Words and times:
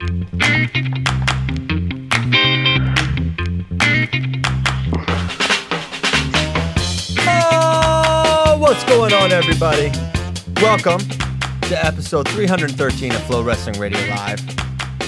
Oh, 0.00 0.06
what's 8.60 8.84
going 8.84 9.12
on, 9.12 9.32
everybody? 9.32 9.90
Welcome 10.62 11.00
to 11.62 11.84
episode 11.84 12.28
313 12.28 13.10
of 13.10 13.20
FloWrestling 13.22 13.80
Radio 13.80 13.98
Live. 14.14 14.40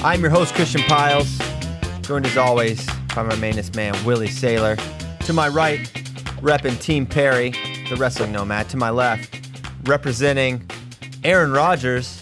I'm 0.03 0.23
your 0.23 0.31
host, 0.31 0.55
Christian 0.55 0.81
Pyles, 0.83 1.39
joined 2.01 2.27
as 2.27 2.37
always 2.37 2.85
by 3.15 3.23
my 3.23 3.37
mainest 3.37 3.77
man, 3.77 3.95
Willie 4.05 4.27
Saylor. 4.27 4.77
To 5.27 5.33
my 5.33 5.47
right, 5.47 5.79
repping 6.41 6.81
Team 6.81 7.07
Perry, 7.07 7.51
the 7.89 7.97
wrestling 7.97 8.33
nomad. 8.33 8.69
To 8.71 8.77
my 8.77 8.91
left, 8.91 9.39
representing 9.85 10.69
Aaron 11.23 11.53
Rodgers, 11.53 12.20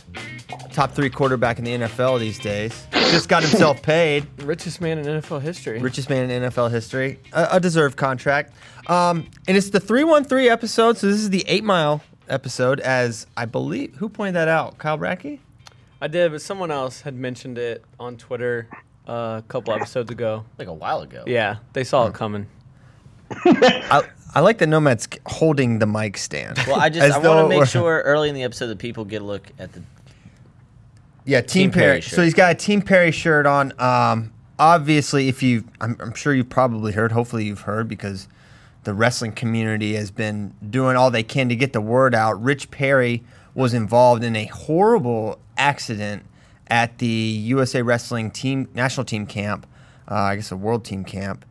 top 0.72 0.92
three 0.92 1.10
quarterback 1.10 1.58
in 1.58 1.64
the 1.64 1.72
NFL 1.72 2.20
these 2.20 2.38
days. 2.38 2.86
Just 2.92 3.28
got 3.28 3.42
himself 3.42 3.82
paid. 3.82 4.26
Richest 4.42 4.80
man 4.80 4.98
in 4.98 5.06
NFL 5.06 5.40
history. 5.42 5.78
richest 5.80 6.08
man 6.10 6.30
in 6.30 6.42
NFL 6.42 6.70
history, 6.70 7.18
a, 7.32 7.48
a 7.52 7.60
deserved 7.60 7.96
contract. 7.96 8.52
Um, 8.86 9.26
and 9.46 9.56
it's 9.56 9.70
the 9.70 9.80
313 9.80 10.50
episode, 10.50 10.96
so 10.98 11.06
this 11.06 11.16
is 11.16 11.30
the 11.30 11.44
8 11.46 11.64
Mile 11.64 12.02
episode, 12.28 12.80
as 12.80 13.26
I 13.36 13.44
believe, 13.46 13.94
who 13.96 14.08
pointed 14.08 14.34
that 14.34 14.48
out? 14.48 14.78
Kyle 14.78 14.98
Brackey? 14.98 15.40
I 16.00 16.08
did, 16.08 16.30
but 16.32 16.40
someone 16.42 16.70
else 16.70 17.00
had 17.00 17.14
mentioned 17.14 17.58
it 17.58 17.84
on 17.98 18.16
Twitter 18.16 18.68
uh, 19.08 19.40
a 19.40 19.44
couple 19.48 19.74
episodes 19.74 20.10
ago. 20.10 20.44
like 20.58 20.68
a 20.68 20.72
while 20.72 21.00
ago. 21.00 21.24
Yeah, 21.26 21.56
they 21.72 21.84
saw 21.84 22.06
it 22.06 22.14
coming. 22.14 22.46
I, 23.44 24.02
I 24.34 24.40
like 24.40 24.58
that 24.58 24.68
Nomad's 24.68 25.08
holding 25.26 25.78
the 25.80 25.86
mic 25.86 26.16
stand. 26.16 26.58
Well, 26.66 26.80
I 26.80 26.88
just 26.88 27.14
I 27.14 27.18
want 27.18 27.50
to 27.50 27.58
make 27.58 27.68
sure 27.68 28.00
early 28.02 28.28
in 28.28 28.34
the 28.34 28.42
episode 28.42 28.68
that 28.68 28.78
people 28.78 29.04
get 29.04 29.22
a 29.22 29.24
look 29.24 29.46
at 29.58 29.72
the. 29.72 29.82
Yeah, 31.28 31.42
Team, 31.42 31.64
Team 31.64 31.72
Perry. 31.72 32.00
Perry 32.00 32.02
So 32.02 32.22
he's 32.22 32.32
got 32.32 32.52
a 32.52 32.54
Team 32.54 32.80
Perry 32.80 33.10
shirt 33.10 33.44
on. 33.44 33.78
Um, 33.78 34.32
obviously, 34.58 35.28
if 35.28 35.42
you, 35.42 35.64
I'm, 35.78 35.94
I'm 36.00 36.14
sure 36.14 36.32
you've 36.32 36.48
probably 36.48 36.92
heard. 36.92 37.12
Hopefully, 37.12 37.44
you've 37.44 37.60
heard 37.60 37.86
because 37.86 38.28
the 38.84 38.94
wrestling 38.94 39.32
community 39.32 39.94
has 39.94 40.10
been 40.10 40.54
doing 40.70 40.96
all 40.96 41.10
they 41.10 41.22
can 41.22 41.50
to 41.50 41.54
get 41.54 41.74
the 41.74 41.82
word 41.82 42.14
out. 42.14 42.42
Rich 42.42 42.70
Perry 42.70 43.22
was 43.54 43.74
involved 43.74 44.24
in 44.24 44.36
a 44.36 44.46
horrible 44.46 45.38
accident 45.58 46.24
at 46.68 46.96
the 46.96 47.06
USA 47.06 47.82
Wrestling 47.82 48.30
Team 48.30 48.66
National 48.72 49.04
Team 49.04 49.26
Camp. 49.26 49.66
Uh, 50.10 50.14
I 50.14 50.36
guess 50.36 50.50
a 50.50 50.56
World 50.56 50.86
Team 50.86 51.04
Camp, 51.04 51.44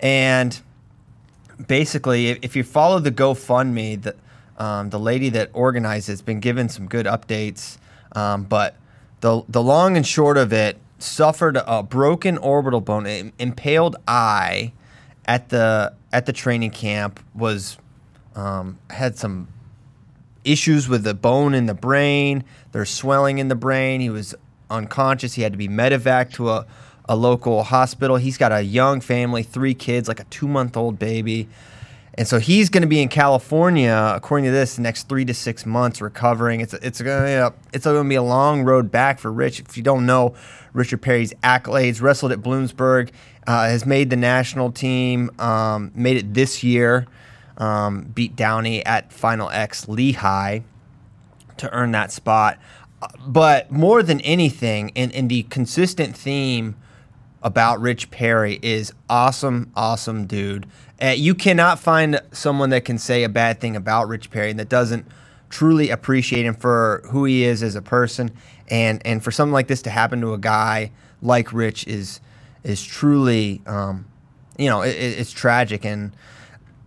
and 0.00 0.60
basically, 1.68 2.30
if, 2.30 2.38
if 2.42 2.56
you 2.56 2.64
follow 2.64 2.98
the 2.98 3.12
GoFundMe, 3.12 4.02
the 4.02 4.16
um, 4.58 4.90
the 4.90 4.98
lady 4.98 5.28
that 5.28 5.50
organized 5.52 6.08
it's 6.08 6.20
been 6.20 6.40
given 6.40 6.68
some 6.68 6.88
good 6.88 7.06
updates, 7.06 7.78
um, 8.16 8.42
but 8.42 8.74
the 9.20 9.42
the 9.48 9.62
long 9.62 9.96
and 9.96 10.06
short 10.06 10.36
of 10.36 10.52
it 10.52 10.78
suffered 10.98 11.58
a 11.66 11.82
broken 11.82 12.38
orbital 12.38 12.80
bone, 12.80 13.06
im- 13.06 13.32
impaled 13.38 13.96
eye 14.06 14.72
at 15.26 15.48
the 15.48 15.94
at 16.12 16.26
the 16.26 16.32
training 16.32 16.70
camp 16.70 17.20
was 17.34 17.78
um, 18.34 18.78
had 18.90 19.16
some 19.16 19.48
issues 20.44 20.88
with 20.88 21.04
the 21.04 21.14
bone 21.14 21.54
in 21.54 21.66
the 21.66 21.74
brain. 21.74 22.44
There's 22.72 22.90
swelling 22.90 23.38
in 23.38 23.48
the 23.48 23.54
brain. 23.54 24.00
He 24.00 24.10
was 24.10 24.34
unconscious. 24.70 25.34
He 25.34 25.42
had 25.42 25.52
to 25.52 25.58
be 25.58 25.68
medevac 25.68 26.32
to 26.34 26.50
a, 26.50 26.66
a 27.08 27.16
local 27.16 27.64
hospital. 27.64 28.16
He's 28.16 28.38
got 28.38 28.52
a 28.52 28.62
young 28.62 29.00
family, 29.00 29.42
three 29.42 29.74
kids, 29.74 30.08
like 30.08 30.20
a 30.20 30.24
two 30.24 30.48
month 30.48 30.76
old 30.76 30.98
baby. 30.98 31.48
And 32.14 32.26
so 32.26 32.38
he's 32.38 32.68
going 32.68 32.82
to 32.82 32.88
be 32.88 33.00
in 33.00 33.08
California, 33.08 34.12
according 34.14 34.46
to 34.46 34.50
this, 34.50 34.76
the 34.76 34.82
next 34.82 35.08
three 35.08 35.24
to 35.24 35.34
six 35.34 35.64
months 35.64 36.00
recovering. 36.00 36.60
It's 36.60 36.74
it's 36.74 37.00
going 37.00 37.24
to 37.24 37.54
it's 37.72 37.84
going 37.84 38.04
to 38.04 38.08
be 38.08 38.16
a 38.16 38.22
long 38.22 38.62
road 38.62 38.90
back 38.90 39.18
for 39.18 39.32
Rich. 39.32 39.60
If 39.60 39.76
you 39.76 39.82
don't 39.82 40.06
know, 40.06 40.34
Richard 40.72 41.02
Perry's 41.02 41.32
accolades, 41.42 42.02
wrestled 42.02 42.32
at 42.32 42.40
Bloomsburg, 42.40 43.10
uh, 43.46 43.68
has 43.68 43.86
made 43.86 44.10
the 44.10 44.16
national 44.16 44.72
team, 44.72 45.30
um, 45.38 45.92
made 45.94 46.16
it 46.16 46.34
this 46.34 46.64
year, 46.64 47.06
um, 47.58 48.02
beat 48.02 48.34
Downey 48.36 48.84
at 48.84 49.12
Final 49.12 49.48
X 49.50 49.88
Lehigh 49.88 50.60
to 51.58 51.72
earn 51.72 51.92
that 51.92 52.10
spot. 52.10 52.58
But 53.26 53.70
more 53.70 54.02
than 54.02 54.20
anything, 54.22 54.92
and, 54.94 55.14
and 55.14 55.30
the 55.30 55.44
consistent 55.44 56.16
theme 56.16 56.76
about 57.42 57.80
Rich 57.80 58.10
Perry 58.10 58.58
is 58.62 58.92
awesome, 59.08 59.72
awesome 59.74 60.26
dude. 60.26 60.66
Uh, 61.02 61.08
you 61.08 61.34
cannot 61.34 61.78
find 61.78 62.20
someone 62.32 62.70
that 62.70 62.84
can 62.84 62.98
say 62.98 63.24
a 63.24 63.28
bad 63.28 63.60
thing 63.60 63.74
about 63.76 64.08
Rich 64.08 64.30
Perry 64.30 64.50
and 64.50 64.58
that 64.60 64.68
doesn't 64.68 65.06
truly 65.48 65.90
appreciate 65.90 66.44
him 66.44 66.54
for 66.54 67.02
who 67.10 67.24
he 67.24 67.44
is 67.44 67.62
as 67.62 67.74
a 67.74 67.82
person. 67.82 68.30
And 68.68 69.04
and 69.06 69.22
for 69.24 69.30
something 69.30 69.52
like 69.52 69.66
this 69.66 69.82
to 69.82 69.90
happen 69.90 70.20
to 70.20 70.32
a 70.34 70.38
guy 70.38 70.92
like 71.22 71.52
Rich 71.52 71.86
is 71.86 72.20
is 72.62 72.84
truly, 72.84 73.62
um, 73.66 74.06
you 74.58 74.68
know, 74.68 74.82
it, 74.82 74.90
it- 74.94 75.18
it's 75.18 75.32
tragic. 75.32 75.84
And 75.84 76.12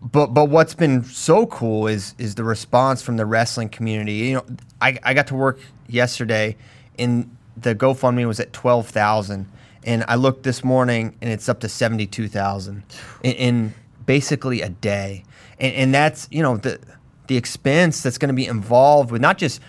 but 0.02 0.28
but 0.28 0.46
what's 0.46 0.74
been 0.76 1.04
so 1.04 1.46
cool 1.48 1.88
is 1.88 2.14
is 2.18 2.36
the 2.36 2.44
response 2.44 3.02
from 3.02 3.18
the 3.18 3.26
wrestling 3.26 3.70
community. 3.70 4.14
You 4.14 4.36
know, 4.36 4.46
I, 4.82 4.98
I 5.04 5.14
got 5.14 5.28
to 5.28 5.36
work 5.36 5.60
yesterday, 5.88 6.56
and 7.00 7.36
the 7.58 7.74
GoFundMe 7.74 8.28
was 8.28 8.40
at 8.40 8.54
twelve 8.54 8.88
thousand, 8.90 9.48
and 9.84 10.04
I 10.08 10.16
looked 10.16 10.44
this 10.44 10.64
morning, 10.64 11.16
and 11.22 11.32
it's 11.32 11.48
up 11.50 11.60
to 11.62 11.70
seventy 11.70 12.06
two 12.06 12.28
thousand 12.28 12.84
in 13.24 13.74
basically 14.06 14.62
a 14.62 14.70
day, 14.70 15.24
and 15.60 15.74
and 15.74 15.94
that's 15.94 16.28
you 16.32 16.42
know 16.42 16.58
the 16.58 16.80
the 17.28 17.38
expense 17.38 18.02
that's 18.02 18.18
going 18.18 18.30
to 18.30 18.36
be 18.36 18.46
involved 18.46 19.12
with 19.12 19.22
not 19.22 19.38
just 19.38 19.62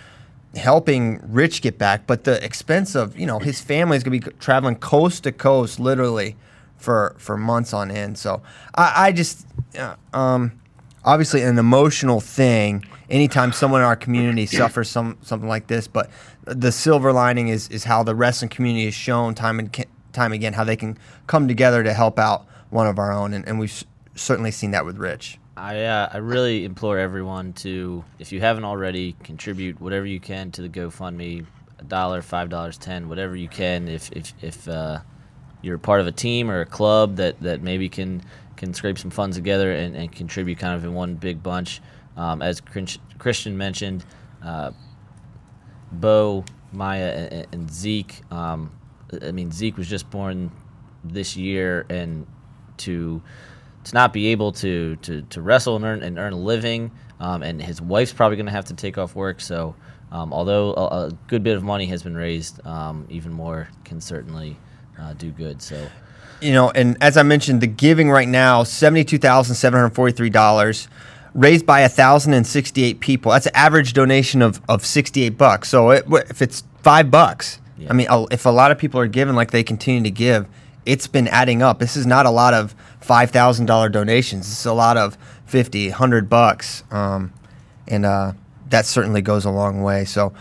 helping 0.57 1.21
Rich 1.25 1.63
get 1.63 1.79
back, 1.79 2.07
but 2.07 2.25
the 2.25 2.43
expense 2.45 2.95
of 2.95 3.19
you 3.19 3.27
know 3.27 3.39
his 3.39 3.61
family 3.61 3.97
is 3.97 4.03
going 4.03 4.21
to 4.21 4.31
be 4.31 4.37
traveling 4.39 4.77
coast 4.77 5.25
to 5.25 5.33
coast, 5.33 5.81
literally, 5.81 6.37
for 6.77 7.15
for 7.19 7.37
months 7.37 7.73
on 7.73 7.91
end. 7.91 8.19
So 8.19 8.43
I, 8.75 9.07
I 9.07 9.13
just, 9.13 9.47
uh, 9.79 9.97
um, 10.13 10.61
obviously, 11.05 11.43
an 11.43 11.59
emotional 11.59 12.21
thing. 12.21 12.85
Anytime 13.11 13.53
someone 13.53 13.81
in 13.81 13.87
our 13.87 13.97
community 13.97 14.47
suffers 14.61 14.89
some 14.89 15.19
something 15.23 15.49
like 15.49 15.67
this, 15.67 15.89
but 15.89 16.11
the 16.45 16.73
silver 16.73 17.13
lining 17.13 17.49
is 17.49 17.69
is 17.69 17.85
how 17.85 18.03
the 18.03 18.15
wrestling 18.15 18.49
community 18.49 18.85
has 18.87 18.95
shown 18.95 19.35
time 19.35 19.59
and 19.59 19.87
time 20.13 20.33
again 20.33 20.53
how 20.53 20.65
they 20.65 20.77
can 20.77 20.97
come 21.27 21.49
together 21.49 21.83
to 21.83 21.93
help 21.93 22.19
out 22.19 22.47
one 22.71 22.87
of 22.87 22.99
our 22.99 23.13
own, 23.13 23.35
and, 23.35 23.47
and 23.47 23.59
we've 23.59 23.85
certainly 24.15 24.51
seen 24.51 24.73
that 24.73 24.85
with 24.85 24.99
Rich. 24.99 25.39
I 25.57 25.83
uh, 25.83 26.09
I 26.13 26.19
really 26.19 26.65
implore 26.65 26.99
everyone 26.99 27.53
to, 27.55 28.05
if 28.19 28.33
you 28.33 28.41
haven't 28.41 28.65
already, 28.65 29.15
contribute 29.23 29.81
whatever 29.81 30.07
you 30.07 30.19
can 30.19 30.51
to 30.53 30.63
the 30.63 30.69
GoFundMe, 30.69 31.47
a 31.79 31.85
dollar, 31.85 32.23
five 32.23 32.49
dollars, 32.49 32.77
ten, 32.77 33.09
whatever 33.09 33.37
you 33.37 33.49
can. 33.49 33.89
If 33.89 34.11
if 34.13 34.33
if 34.43 34.69
uh, 34.69 35.01
you're 35.63 35.79
part 35.79 36.01
of 36.01 36.07
a 36.07 36.13
team 36.13 36.51
or 36.51 36.61
a 36.61 36.67
club 36.67 37.17
that, 37.17 37.41
that 37.41 37.63
maybe 37.63 37.89
can 37.89 38.23
can 38.57 38.75
scrape 38.75 38.99
some 38.99 39.11
funds 39.11 39.37
together 39.37 39.73
and, 39.73 39.97
and 39.97 40.13
contribute 40.13 40.59
kind 40.59 40.75
of 40.75 40.85
in 40.85 40.95
one 40.95 41.15
big 41.15 41.43
bunch. 41.43 41.81
Um, 42.17 42.43
as 42.43 42.63
Christian 43.19 43.57
mentioned, 43.57 44.05
uh, 44.43 44.71
Bo, 45.91 46.45
Maya, 46.73 47.45
and, 47.51 47.71
Zeke. 47.71 48.23
Um, 48.31 48.71
I 49.23 49.33
mean, 49.33 49.51
Zeke 49.51 49.77
was 49.77 49.89
just 49.89 50.09
born 50.11 50.53
this 51.03 51.37
year, 51.37 51.87
and 51.91 52.27
to 52.79 53.23
to 53.85 53.95
not 53.95 54.13
be 54.13 54.29
able 54.29 54.53
to 54.53 54.97
to, 54.97 55.23
to 55.23 55.41
wrestle 55.41 55.77
and 55.77 55.85
earn 55.85 56.03
and 56.03 56.19
earn 56.19 56.33
a 56.33 56.39
living, 56.39 56.91
um, 57.21 57.43
and 57.43 57.63
his 57.63 57.81
wife's 57.81 58.13
probably 58.13 58.37
going 58.37 58.47
to 58.47 58.53
have 58.53 58.67
to 58.67 58.75
take 58.75 58.99
off 58.99 59.15
work. 59.15 59.41
So, 59.41 59.75
um, 60.11 60.33
although 60.33 60.75
a, 60.75 61.07
a 61.07 61.11
good 61.29 61.43
bit 61.43 61.57
of 61.57 61.63
money 61.63 61.87
has 61.87 62.03
been 62.03 62.17
raised, 62.17 62.65
um, 62.67 63.07
even 63.11 63.33
more 63.33 63.69
can 63.85 64.01
certainly 64.01 64.57
uh, 65.01 65.13
do 65.15 65.31
good. 65.31 65.63
So, 65.63 65.87
you 66.41 66.53
know, 66.53 66.71
and 66.71 66.97
as 67.01 67.17
I 67.17 67.23
mentioned, 67.23 67.61
the 67.61 67.67
giving 67.67 68.11
right 68.11 68.29
now 68.29 68.65
seventy-two 68.65 69.19
thousand 69.19 69.55
seven 69.57 69.79
hundred 69.81 69.95
forty-three 69.95 70.31
dollars, 70.31 70.89
raised 71.35 71.67
by 71.67 71.87
thousand 71.89 72.35
and 72.35 72.47
sixty-eight 72.47 73.01
people. 73.01 73.33
That's 73.33 73.47
an 73.47 73.55
average 73.55 73.93
donation 73.93 74.43
of 74.43 74.61
of 74.69 74.85
sixty-eight 74.85 75.39
bucks. 75.39 75.69
So 75.69 75.91
it, 75.91 76.05
if 76.31 76.43
it's 76.43 76.65
five 76.83 77.11
bucks, 77.11 77.61
Yeah. 77.79 77.91
I 77.91 77.93
mean, 77.93 78.07
if 78.31 78.47
a 78.47 78.51
lot 78.51 78.71
of 78.71 78.79
people 78.79 79.01
are 79.01 79.07
giving 79.09 79.35
like 79.35 79.51
they 79.51 79.63
continue 79.63 80.03
to 80.03 80.11
give, 80.11 80.47
it's 80.87 81.07
been 81.07 81.29
adding 81.29 81.63
up. 81.63 81.79
This 81.79 81.97
is 81.97 82.07
not 82.07 82.27
a 82.27 82.31
lot 82.31 82.55
of 82.55 82.75
five 83.01 83.31
thousand 83.31 83.67
dollar 83.67 83.89
donations. 83.89 84.49
This 84.49 84.61
is 84.61 84.67
a 84.67 84.73
lot 84.73 84.97
of 84.97 85.17
fifty, 85.47 85.91
hundred 85.91 86.29
bucks, 86.29 86.85
um, 86.91 87.33
and 87.89 88.05
uh, 88.05 88.33
that 88.71 88.87
certainly 88.87 89.23
goes 89.23 89.45
a 89.45 89.51
long 89.51 89.83
way. 89.83 90.05
So 90.05 90.33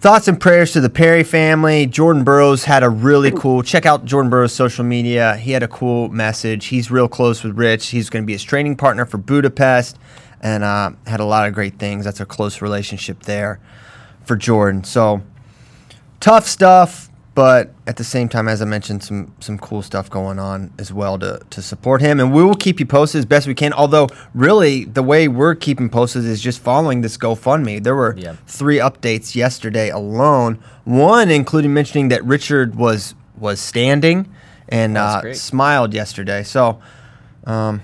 thoughts 0.00 0.28
and 0.28 0.40
prayers 0.40 0.72
to 0.72 0.80
the 0.80 0.90
Perry 0.90 1.22
family. 1.22 1.86
Jordan 1.86 2.24
Burroughs 2.24 2.64
had 2.64 2.82
a 2.82 2.88
really 2.88 3.30
cool. 3.30 3.62
Check 3.62 3.86
out 3.86 4.04
Jordan 4.04 4.30
Burroughs' 4.30 4.52
social 4.52 4.84
media. 4.84 5.36
He 5.36 5.52
had 5.52 5.62
a 5.62 5.68
cool 5.68 6.08
message. 6.08 6.66
He's 6.66 6.90
real 6.90 7.08
close 7.08 7.44
with 7.44 7.56
Rich. 7.56 7.88
He's 7.88 8.10
going 8.10 8.22
to 8.22 8.26
be 8.26 8.32
his 8.32 8.42
training 8.42 8.76
partner 8.76 9.04
for 9.04 9.18
Budapest, 9.18 9.98
and 10.40 10.64
uh, 10.64 10.92
had 11.06 11.20
a 11.20 11.24
lot 11.24 11.46
of 11.46 11.54
great 11.54 11.78
things. 11.78 12.04
That's 12.04 12.20
a 12.20 12.26
close 12.26 12.62
relationship 12.62 13.24
there 13.24 13.60
for 14.24 14.36
Jordan. 14.36 14.84
So 14.84 15.22
tough 16.20 16.46
stuff 16.46 17.09
but 17.40 17.70
at 17.86 17.96
the 17.96 18.04
same 18.04 18.28
time, 18.28 18.48
as 18.48 18.60
I 18.60 18.66
mentioned, 18.66 19.02
some 19.02 19.32
some 19.40 19.56
cool 19.58 19.80
stuff 19.80 20.10
going 20.10 20.38
on 20.38 20.70
as 20.78 20.92
well 20.92 21.18
to 21.20 21.40
to 21.48 21.62
support 21.62 22.02
him, 22.02 22.20
and 22.20 22.34
we 22.34 22.44
will 22.44 22.54
keep 22.54 22.78
you 22.78 22.84
posted 22.84 23.20
as 23.20 23.24
best 23.24 23.46
we 23.46 23.54
can. 23.54 23.72
Although, 23.72 24.08
really, 24.34 24.84
the 24.84 25.02
way 25.02 25.26
we're 25.26 25.54
keeping 25.54 25.88
posted 25.88 26.26
is 26.26 26.42
just 26.42 26.60
following 26.60 27.00
this 27.00 27.16
GoFundMe. 27.16 27.82
There 27.82 27.96
were 27.96 28.14
Yeah. 28.18 28.34
three 28.46 28.76
updates 28.76 29.34
yesterday 29.34 29.88
alone. 29.88 30.58
One 30.84 31.30
including 31.30 31.72
mentioning 31.72 32.08
that 32.08 32.22
Richard 32.26 32.74
was 32.74 33.14
was 33.38 33.58
standing 33.58 34.28
and 34.68 34.98
uh, 34.98 35.32
smiled 35.32 35.94
yesterday. 35.94 36.42
So, 36.42 36.78
um, 37.46 37.80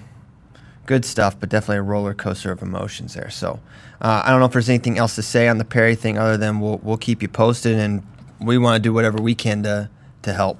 good 0.84 1.06
stuff, 1.06 1.34
but 1.40 1.48
definitely 1.48 1.78
a 1.78 1.82
roller 1.82 2.12
coaster 2.12 2.52
of 2.52 2.60
emotions 2.60 3.14
there. 3.14 3.30
So, 3.30 3.60
uh, 4.02 4.20
I 4.22 4.30
don't 4.30 4.40
know 4.40 4.46
if 4.46 4.52
there's 4.52 4.68
anything 4.68 4.98
else 4.98 5.14
to 5.14 5.22
say 5.22 5.48
on 5.48 5.56
the 5.56 5.64
Perry 5.64 5.94
thing 5.94 6.18
other 6.18 6.36
than 6.36 6.60
we'll 6.60 6.78
we'll 6.82 6.98
keep 6.98 7.22
you 7.22 7.28
posted, 7.28 7.78
and 7.78 8.02
we 8.40 8.58
want 8.58 8.76
to 8.76 8.80
do 8.80 8.92
whatever 8.92 9.20
we 9.20 9.34
can 9.34 9.62
to 9.62 9.90
to 10.22 10.32
help. 10.32 10.58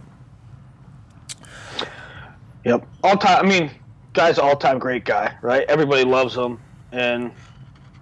Yep. 2.65 2.87
All 3.05 3.17
time. 3.17 3.45
I 3.45 3.49
mean, 3.49 3.71
guy's 4.13 4.39
all-time 4.39 4.79
great 4.79 5.05
guy, 5.05 5.37
right? 5.43 5.65
Everybody 5.69 6.05
loves 6.05 6.35
him, 6.35 6.59
and 6.91 7.31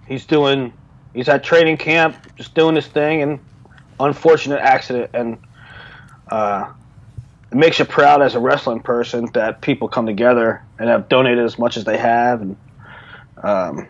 he's 0.07 0.25
doing. 0.25 0.73
He's 1.13 1.29
at 1.29 1.43
training 1.43 1.77
camp, 1.77 2.15
just 2.35 2.55
doing 2.55 2.75
his 2.75 2.87
thing, 2.87 3.21
and 3.21 3.39
unfortunate 3.99 4.59
accident, 4.59 5.11
and 5.13 5.37
uh, 6.29 6.69
it 7.51 7.55
makes 7.55 7.79
you 7.79 7.85
proud 7.85 8.21
as 8.21 8.35
a 8.35 8.39
wrestling 8.39 8.81
person 8.81 9.29
that 9.33 9.61
people 9.61 9.87
come 9.87 10.05
together 10.05 10.61
and 10.77 10.89
have 10.89 11.07
donated 11.07 11.45
as 11.45 11.57
much 11.57 11.77
as 11.77 11.85
they 11.85 11.97
have, 11.97 12.41
and 12.41 12.57
um, 13.43 13.87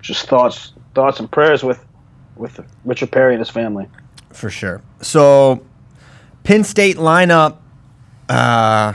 just 0.00 0.26
thoughts, 0.26 0.72
thoughts 0.94 1.20
and 1.20 1.30
prayers 1.30 1.62
with 1.62 1.84
with 2.36 2.60
Richard 2.84 3.10
Perry 3.10 3.34
and 3.34 3.40
his 3.40 3.50
family. 3.50 3.88
For 4.38 4.50
sure. 4.50 4.82
So, 5.00 5.66
Penn 6.44 6.62
State 6.62 6.96
lineup, 6.96 7.56
uh, 8.28 8.92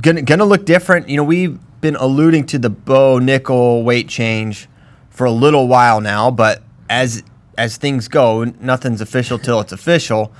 gonna 0.00 0.22
gonna 0.22 0.44
look 0.44 0.66
different. 0.66 1.08
You 1.08 1.18
know, 1.18 1.22
we've 1.22 1.60
been 1.80 1.94
alluding 1.94 2.46
to 2.46 2.58
the 2.58 2.68
Bo 2.68 3.20
Nickal 3.20 3.84
weight 3.84 4.08
change 4.08 4.68
for 5.08 5.24
a 5.24 5.30
little 5.30 5.68
while 5.68 6.00
now, 6.00 6.32
but 6.32 6.64
as 6.90 7.22
as 7.56 7.76
things 7.76 8.08
go, 8.08 8.42
nothing's 8.60 9.00
official 9.00 9.38
till 9.38 9.60
it's 9.60 9.70
official. 9.70 10.32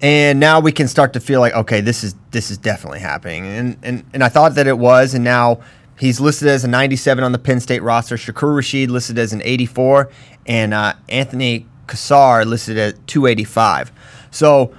And 0.00 0.38
now 0.38 0.60
we 0.60 0.70
can 0.70 0.86
start 0.86 1.12
to 1.14 1.20
feel 1.20 1.40
like, 1.40 1.52
okay, 1.54 1.80
this 1.80 2.04
is 2.04 2.14
this 2.30 2.52
is 2.52 2.56
definitely 2.56 3.00
happening. 3.00 3.46
And 3.46 3.76
and 3.82 4.04
and 4.14 4.22
I 4.22 4.28
thought 4.28 4.54
that 4.54 4.68
it 4.68 4.78
was, 4.78 5.12
and 5.12 5.24
now 5.24 5.58
he's 5.98 6.20
listed 6.20 6.46
as 6.46 6.62
a 6.62 6.68
97 6.68 7.24
on 7.24 7.32
the 7.32 7.38
Penn 7.40 7.58
State 7.58 7.82
roster. 7.82 8.14
Shakur 8.14 8.54
Rashid 8.54 8.92
listed 8.92 9.18
as 9.18 9.32
an 9.32 9.42
84, 9.42 10.08
and 10.46 10.72
uh, 10.72 10.94
Anthony 11.08 11.66
Cassar 11.90 12.44
listed 12.46 12.78
at 12.78 13.06
285. 13.06 13.92
So 14.30 14.74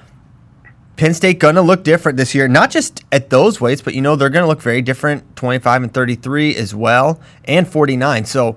Penn 0.95 1.13
State 1.13 1.39
gonna 1.39 1.61
look 1.61 1.83
different 1.83 2.17
this 2.17 2.33
year, 2.33 2.47
not 2.47 2.71
just 2.71 3.03
at 3.11 3.29
those 3.29 3.61
weights, 3.61 3.81
but 3.81 3.93
you 3.93 4.01
know 4.01 4.15
they're 4.15 4.29
gonna 4.29 4.47
look 4.47 4.61
very 4.61 4.81
different, 4.81 5.35
25 5.35 5.83
and 5.83 5.93
33 5.93 6.55
as 6.55 6.73
well, 6.73 7.19
and 7.45 7.67
49. 7.67 8.25
So 8.25 8.55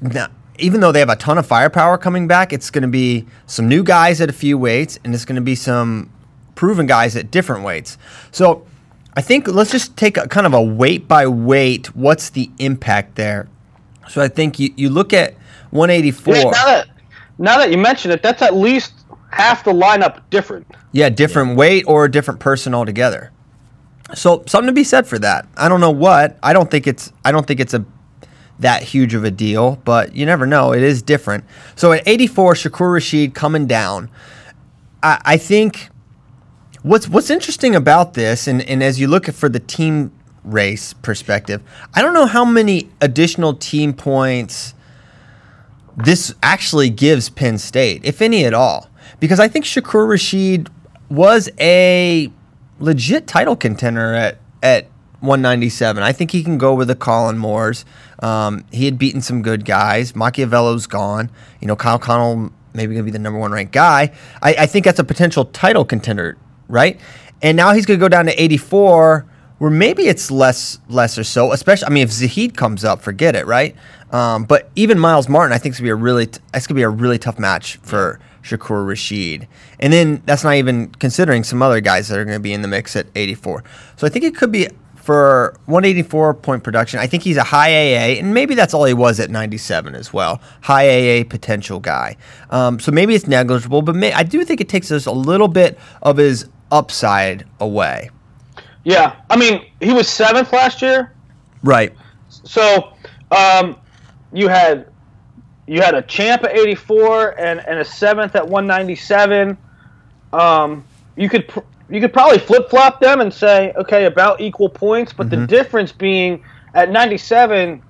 now, 0.00 0.28
even 0.58 0.80
though 0.80 0.92
they 0.92 1.00
have 1.00 1.10
a 1.10 1.16
ton 1.16 1.38
of 1.38 1.46
firepower 1.46 1.98
coming 1.98 2.26
back, 2.26 2.52
it's 2.52 2.70
going 2.70 2.82
to 2.82 2.88
be 2.88 3.26
some 3.46 3.68
new 3.68 3.82
guys 3.82 4.20
at 4.20 4.30
a 4.30 4.32
few 4.32 4.56
weights, 4.58 4.98
and 5.04 5.14
it's 5.14 5.24
going 5.24 5.36
to 5.36 5.42
be 5.42 5.54
some 5.54 6.10
proven 6.54 6.86
guys 6.86 7.16
at 7.16 7.30
different 7.30 7.64
weights. 7.64 7.98
So 8.30 8.66
I 9.14 9.20
think 9.20 9.48
let's 9.48 9.70
just 9.70 9.96
take 9.96 10.16
a 10.16 10.28
kind 10.28 10.46
of 10.46 10.54
a 10.54 10.62
weight 10.62 11.08
by 11.08 11.26
weight. 11.26 11.94
What's 11.94 12.30
the 12.30 12.50
impact 12.58 13.16
there? 13.16 13.48
So 14.08 14.22
I 14.22 14.28
think 14.28 14.58
you, 14.58 14.72
you 14.76 14.88
look 14.88 15.12
at 15.12 15.34
184. 15.70 16.34
Yeah, 16.34 16.42
now 16.44 16.50
that 16.52 16.88
now 17.38 17.58
that 17.58 17.70
you 17.70 17.78
mention 17.78 18.10
it, 18.10 18.22
that's 18.22 18.42
at 18.42 18.54
least 18.54 18.94
half 19.30 19.64
the 19.64 19.72
lineup 19.72 20.22
different. 20.30 20.66
Yeah, 20.92 21.08
different 21.10 21.56
weight 21.56 21.84
or 21.86 22.04
a 22.04 22.10
different 22.10 22.40
person 22.40 22.74
altogether. 22.74 23.30
So 24.14 24.44
something 24.46 24.68
to 24.68 24.72
be 24.72 24.84
said 24.84 25.06
for 25.06 25.18
that. 25.18 25.46
I 25.56 25.68
don't 25.68 25.80
know 25.80 25.90
what. 25.90 26.38
I 26.42 26.52
don't 26.52 26.70
think 26.70 26.86
it's 26.86 27.12
I 27.24 27.32
don't 27.32 27.46
think 27.46 27.60
it's 27.60 27.74
a 27.74 27.84
that 28.58 28.82
huge 28.82 29.14
of 29.14 29.24
a 29.24 29.30
deal, 29.30 29.76
but 29.84 30.14
you 30.14 30.24
never 30.24 30.46
know. 30.46 30.72
It 30.72 30.82
is 30.82 31.02
different. 31.02 31.44
So 31.74 31.92
at 31.92 32.06
84, 32.06 32.54
Shakur 32.54 32.94
Rashid 32.94 33.34
coming 33.34 33.66
down. 33.66 34.08
I, 35.02 35.20
I 35.24 35.36
think 35.36 35.90
what's 36.82 37.08
what's 37.08 37.30
interesting 37.30 37.74
about 37.74 38.14
this, 38.14 38.46
and, 38.46 38.62
and 38.62 38.82
as 38.82 39.00
you 39.00 39.08
look 39.08 39.28
at 39.28 39.34
for 39.34 39.48
the 39.48 39.60
team 39.60 40.12
race 40.44 40.92
perspective, 40.94 41.62
I 41.94 42.00
don't 42.00 42.14
know 42.14 42.26
how 42.26 42.44
many 42.44 42.88
additional 43.00 43.54
team 43.54 43.92
points 43.92 44.74
this 45.96 46.34
actually 46.42 46.90
gives 46.90 47.30
Penn 47.30 47.58
State, 47.58 48.04
if 48.04 48.20
any 48.20 48.44
at 48.44 48.54
all. 48.54 48.88
Because 49.18 49.40
I 49.40 49.48
think 49.48 49.64
Shakur 49.64 50.08
Rashid 50.08 50.68
was 51.08 51.48
a 51.58 52.30
legit 52.78 53.26
title 53.26 53.56
contender 53.56 54.14
at, 54.14 54.38
at 54.62 54.84
197. 55.20 56.02
I 56.02 56.12
think 56.12 56.30
he 56.30 56.42
can 56.42 56.58
go 56.58 56.74
with 56.74 56.88
the 56.88 56.94
Kollin 56.94 57.38
Moores. 57.38 57.84
Um, 58.20 58.64
he 58.70 58.84
had 58.84 58.98
beaten 58.98 59.20
some 59.22 59.42
good 59.42 59.64
guys. 59.64 60.12
Macchiavello's 60.12 60.86
gone. 60.86 61.30
You 61.60 61.68
know, 61.68 61.76
Kyle 61.76 61.98
Conel 61.98 62.52
maybe 62.74 62.94
going 62.94 63.04
to 63.04 63.10
be 63.10 63.10
the 63.10 63.18
number 63.18 63.38
one 63.38 63.52
ranked 63.52 63.72
guy. 63.72 64.12
I, 64.42 64.54
I 64.54 64.66
think 64.66 64.84
that's 64.84 64.98
a 64.98 65.04
potential 65.04 65.46
title 65.46 65.84
contender, 65.84 66.36
right? 66.68 67.00
And 67.42 67.56
now 67.56 67.72
he's 67.72 67.86
going 67.86 67.98
to 67.98 68.04
go 68.04 68.08
down 68.08 68.26
to 68.26 68.42
84, 68.42 69.26
where 69.58 69.70
maybe 69.70 70.04
it's 70.04 70.30
less, 70.30 70.78
less 70.88 71.18
or 71.18 71.24
so. 71.24 71.52
Especially, 71.52 71.86
I 71.86 71.90
mean, 71.90 72.04
if 72.04 72.12
Zahid 72.12 72.56
comes 72.56 72.84
up, 72.84 73.00
forget 73.00 73.34
it, 73.34 73.46
right? 73.46 73.74
Um, 74.10 74.44
but 74.44 74.70
even 74.76 74.98
Myles 74.98 75.28
Martin, 75.28 75.52
I 75.54 75.58
think 75.58 75.72
it's 75.72 75.80
gonna 75.80 75.86
be 75.86 75.90
a 75.90 75.94
really, 75.94 76.26
t- 76.26 76.40
it's 76.54 76.66
gonna 76.66 76.76
be 76.76 76.82
a 76.82 76.88
really 76.88 77.18
tough 77.18 77.38
match 77.38 77.76
for 77.82 78.20
Shakur 78.42 78.86
Rashid. 78.86 79.48
And 79.80 79.92
then 79.92 80.22
that's 80.26 80.44
not 80.44 80.54
even 80.54 80.90
considering 80.90 81.42
some 81.42 81.62
other 81.62 81.80
guys 81.80 82.08
that 82.08 82.18
are 82.18 82.24
gonna 82.24 82.40
be 82.40 82.52
in 82.52 82.62
the 82.62 82.68
mix 82.68 82.94
at 82.96 83.06
84. 83.14 83.64
So 83.96 84.06
I 84.06 84.10
think 84.10 84.24
it 84.24 84.36
could 84.36 84.52
be 84.52 84.68
for 85.06 85.54
184 85.66 86.34
point 86.34 86.64
production. 86.64 86.98
I 86.98 87.06
think 87.06 87.22
he's 87.22 87.36
a 87.36 87.44
high 87.44 87.70
AA, 87.70 88.18
and 88.18 88.34
maybe 88.34 88.54
that's 88.56 88.74
all 88.74 88.84
he 88.84 88.92
was 88.94 89.20
at 89.20 89.30
97 89.30 89.94
as 89.94 90.12
well. 90.12 90.40
High 90.62 91.20
AA 91.20 91.24
potential 91.24 91.78
guy. 91.78 92.16
Um, 92.50 92.80
so 92.80 92.90
maybe 92.90 93.14
it's 93.14 93.28
negligible, 93.28 93.82
but 93.82 93.94
may, 93.94 94.12
I 94.12 94.24
do 94.24 94.44
think 94.44 94.60
it 94.60 94.68
takes 94.68 94.90
us 94.90 95.06
a 95.06 95.12
little 95.12 95.48
bit 95.48 95.78
of 96.02 96.16
his 96.16 96.48
upside 96.72 97.44
away. 97.60 98.10
Yeah, 98.86 99.16
I 99.28 99.36
mean 99.36 99.66
he 99.80 99.92
was 99.92 100.08
seventh 100.08 100.52
last 100.52 100.80
year, 100.80 101.12
Right. 101.64 101.92
so 102.28 102.92
um, 103.32 103.76
you 104.32 104.46
had 104.46 104.86
you 105.66 105.80
had 105.82 105.96
a 105.96 106.02
champ 106.02 106.44
at 106.44 106.56
84 106.56 107.40
and, 107.40 107.58
and 107.66 107.80
a 107.80 107.84
seventh 107.84 108.36
at 108.36 108.46
197. 108.46 109.58
Um, 110.32 110.84
you 111.16 111.28
could 111.28 111.48
pr- 111.48 111.66
you 111.90 112.00
could 112.00 112.12
probably 112.12 112.38
flip 112.38 112.70
flop 112.70 113.00
them 113.00 113.20
and 113.20 113.34
say 113.34 113.72
okay 113.76 114.04
about 114.04 114.40
equal 114.40 114.68
points, 114.68 115.12
but 115.12 115.30
the 115.30 115.48
difference 115.48 115.90
being 115.90 116.44
at 116.72 116.88
97, 116.88 117.82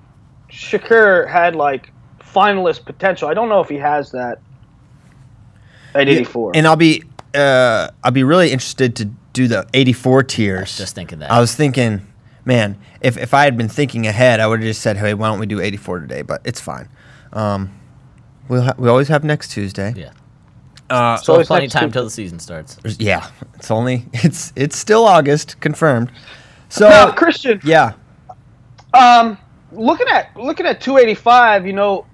Shakur 0.51 1.29
had 1.29 1.55
like 1.55 1.93
finalist 2.21 2.87
potential. 2.87 3.29
I 3.29 3.35
don't 3.35 3.51
know 3.51 3.61
if 3.61 3.69
he 3.69 3.77
has 3.77 4.13
that 4.13 4.39
at 5.95 6.09
84. 6.09 6.53
And 6.55 6.67
I'll 6.67 6.77
be 6.77 7.05
uh, 7.35 7.91
I'll 8.03 8.13
be 8.13 8.25
really 8.25 8.51
interested 8.51 8.97
to 8.97 9.11
do 9.37 9.47
the 9.49 9.67
84 9.75 10.23
tiers. 10.25 10.77
Just 10.79 10.95
thinking 10.95 11.19
that. 11.21 11.31
I 11.31 11.39
was 11.41 11.55
thinking, 11.55 12.01
man, 12.47 12.79
if, 13.03 13.17
if 13.19 13.35
I 13.35 13.45
had 13.45 13.57
been 13.57 13.69
thinking 13.69 14.07
ahead, 14.07 14.41
I 14.41 14.47
would 14.47 14.61
have 14.61 14.67
just 14.67 14.81
said, 14.81 14.97
hey, 14.97 15.13
why 15.15 15.29
don't 15.29 15.39
we 15.39 15.47
do 15.47 15.61
84 15.61 16.01
today? 16.01 16.23
But 16.23 16.41
it's 16.45 16.61
fine. 16.61 16.89
Um, 17.35 17.79
we'll 18.49 18.63
ha- 18.63 18.75
we 18.79 18.89
always 18.89 19.09
have 19.09 19.23
next 19.25 19.51
Tuesday. 19.51 19.93
yeah. 19.97 20.11
Uh, 20.89 21.17
So 21.19 21.43
plenty 21.45 21.67
of 21.67 21.73
time 21.73 21.91
to- 21.91 21.93
till 21.93 22.05
the 22.05 22.11
season 22.11 22.39
starts. 22.39 22.77
there's- 22.77 22.99
yeah, 22.99 23.29
it's 23.55 23.71
only 23.71 24.07
it's 24.13 24.53
it's 24.57 24.77
still 24.79 25.05
August 25.05 25.61
confirmed. 25.61 26.11
So 26.69 26.89
now, 26.89 27.11
Christian, 27.13 27.61
yeah, 27.65 27.93
Um, 28.95 29.37
looking 29.73 30.07
at 30.09 30.35
looking 30.37 30.65
at 30.67 30.81
285, 30.81 31.67
you 31.67 31.73
know, 31.75 32.07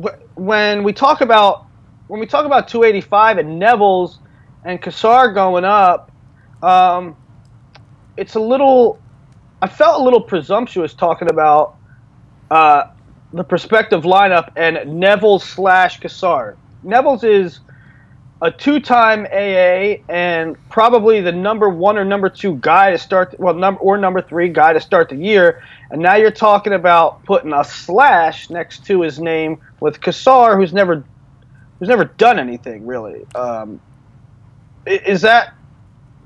wh- 0.00 0.18
when 0.38 0.82
we 0.82 0.92
talk 0.92 1.20
about 1.22 1.66
when 2.08 2.20
we 2.20 2.26
talk 2.26 2.44
about 2.44 2.68
285 2.68 3.38
and 3.38 3.62
Nevills 3.62 4.18
and 4.64 4.82
Cassar 4.82 5.32
going 5.32 5.64
up, 5.64 6.10
um, 6.64 7.16
it's 8.16 8.34
a 8.34 8.40
little. 8.40 8.98
I 9.60 9.68
felt 9.68 10.00
a 10.00 10.04
little 10.04 10.20
presumptuous 10.20 10.94
talking 10.94 11.30
about 11.30 11.76
uh, 12.50 12.84
the 13.32 13.44
prospective 13.44 14.04
lineup 14.04 14.52
and 14.56 14.98
Neville 14.98 15.38
slash 15.38 16.00
Cassar. 16.00 16.56
Nevills 16.84 17.24
is 17.24 17.60
a 18.42 18.50
two-time 18.50 19.26
AA 19.26 20.02
and 20.12 20.56
probably 20.68 21.20
the 21.20 21.32
number 21.32 21.68
one 21.68 21.96
or 21.96 22.04
number 22.04 22.28
two 22.28 22.56
guy 22.56 22.90
to 22.90 22.98
start. 22.98 23.34
Well, 23.38 23.54
number 23.54 23.80
or 23.80 23.96
number 23.96 24.20
three 24.20 24.48
guy 24.48 24.72
to 24.72 24.80
start 24.80 25.08
the 25.08 25.16
year. 25.16 25.62
And 25.90 26.00
now 26.02 26.16
you're 26.16 26.30
talking 26.30 26.72
about 26.72 27.24
putting 27.24 27.52
a 27.52 27.64
slash 27.64 28.50
next 28.50 28.84
to 28.86 29.02
his 29.02 29.18
name 29.18 29.60
with 29.80 30.00
Cassar, 30.00 30.56
who's 30.56 30.72
never 30.72 31.04
who's 31.78 31.88
never 31.88 32.04
done 32.04 32.38
anything 32.38 32.86
really. 32.86 33.24
Um, 33.34 33.80
is 34.86 35.22
that 35.22 35.54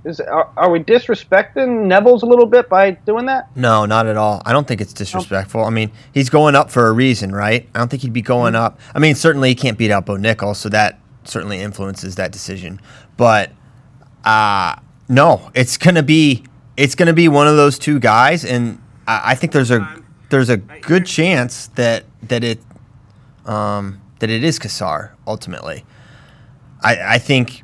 is 0.08 0.20
are, 0.20 0.50
are 0.56 0.70
we 0.70 0.80
disrespecting 0.80 1.86
Nevills 1.86 2.22
a 2.22 2.26
little 2.26 2.46
bit 2.46 2.68
by 2.68 2.92
doing 2.92 3.26
that? 3.26 3.54
No, 3.56 3.84
not 3.86 4.06
at 4.06 4.16
all. 4.16 4.42
I 4.44 4.52
don't 4.52 4.66
think 4.66 4.80
it's 4.80 4.92
disrespectful. 4.92 5.64
I 5.64 5.70
mean, 5.70 5.90
he's 6.12 6.30
going 6.30 6.54
up 6.54 6.70
for 6.70 6.88
a 6.88 6.92
reason, 6.92 7.32
right? 7.32 7.68
I 7.74 7.78
don't 7.78 7.88
think 7.88 8.02
he'd 8.02 8.12
be 8.12 8.22
going 8.22 8.54
Mm-hmm. 8.54 8.62
up. 8.64 8.80
I 8.94 8.98
mean, 8.98 9.14
certainly 9.14 9.50
he 9.50 9.54
can't 9.54 9.76
beat 9.78 9.90
out 9.90 10.06
Bo 10.06 10.16
Nickal, 10.16 10.56
so 10.56 10.68
that 10.70 10.98
certainly 11.24 11.60
influences 11.60 12.14
that 12.16 12.32
decision. 12.32 12.80
But 13.16 13.52
uh 14.24 14.76
no, 15.08 15.50
it's 15.54 15.76
gonna 15.76 16.02
be 16.02 16.44
it's 16.76 16.94
gonna 16.94 17.12
be 17.12 17.28
one 17.28 17.46
of 17.48 17.56
those 17.56 17.78
two 17.78 17.98
guys, 17.98 18.44
and 18.44 18.80
I, 19.06 19.32
I 19.32 19.34
think 19.34 19.52
there's 19.52 19.70
a 19.70 19.86
there's 20.30 20.48
a 20.50 20.56
good 20.58 21.06
chance 21.06 21.68
that 21.68 22.04
that 22.24 22.44
it 22.44 22.60
um, 23.46 24.00
that 24.18 24.28
it 24.30 24.44
is 24.44 24.58
Cassar 24.58 25.14
ultimately. 25.26 25.84
I, 26.82 27.14
I 27.14 27.18
think 27.18 27.62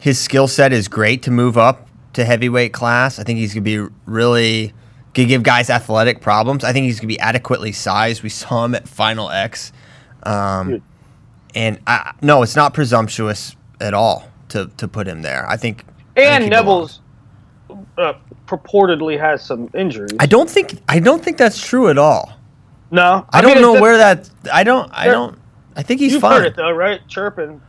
his 0.00 0.18
skill 0.18 0.48
set 0.48 0.72
is 0.72 0.88
great 0.88 1.22
to 1.24 1.30
move 1.30 1.58
up 1.58 1.88
to 2.14 2.24
heavyweight 2.24 2.72
class. 2.72 3.18
I 3.18 3.24
think 3.24 3.38
he's 3.38 3.52
gonna 3.54 3.62
be 3.62 3.78
really 4.06 4.72
gonna 5.14 5.28
give 5.28 5.42
guys 5.42 5.70
athletic 5.70 6.20
problems. 6.20 6.64
I 6.64 6.72
think 6.72 6.84
he's 6.84 7.00
gonna 7.00 7.08
be 7.08 7.20
adequately 7.20 7.72
sized. 7.72 8.22
We 8.22 8.28
saw 8.28 8.64
him 8.64 8.74
at 8.74 8.88
Final 8.88 9.30
X, 9.30 9.72
um, 10.24 10.82
and 11.54 11.78
I, 11.86 12.12
no, 12.22 12.42
it's 12.42 12.56
not 12.56 12.74
presumptuous 12.74 13.56
at 13.80 13.94
all 13.94 14.28
to 14.50 14.70
to 14.76 14.88
put 14.88 15.06
him 15.06 15.22
there. 15.22 15.48
I 15.48 15.56
think 15.56 15.84
I 16.16 16.20
think 16.20 16.42
And 16.42 16.52
Nevills 16.52 16.98
uh, 17.96 18.14
purportedly 18.46 19.18
has 19.18 19.42
some 19.44 19.68
injuries. 19.74 20.12
I 20.18 20.26
don't 20.26 20.48
think 20.48 20.80
I 20.88 21.00
don't 21.00 21.22
think 21.22 21.36
that's 21.38 21.60
true 21.64 21.88
at 21.88 21.98
all. 21.98 22.32
no, 22.90 23.26
I, 23.32 23.40
don't 23.40 23.54
mean, 23.54 23.62
know 23.62 23.80
where 23.80 23.96
that. 23.98 24.30
I 24.52 24.64
don't. 24.64 24.90
I 24.92 25.06
don't. 25.06 25.38
I 25.76 25.82
think 25.82 26.00
he's 26.00 26.12
You've 26.14 26.22
fine. 26.22 26.38
heard 26.40 26.46
it 26.46 26.56
though, 26.56 26.72
right? 26.72 27.00
Chirping. 27.08 27.60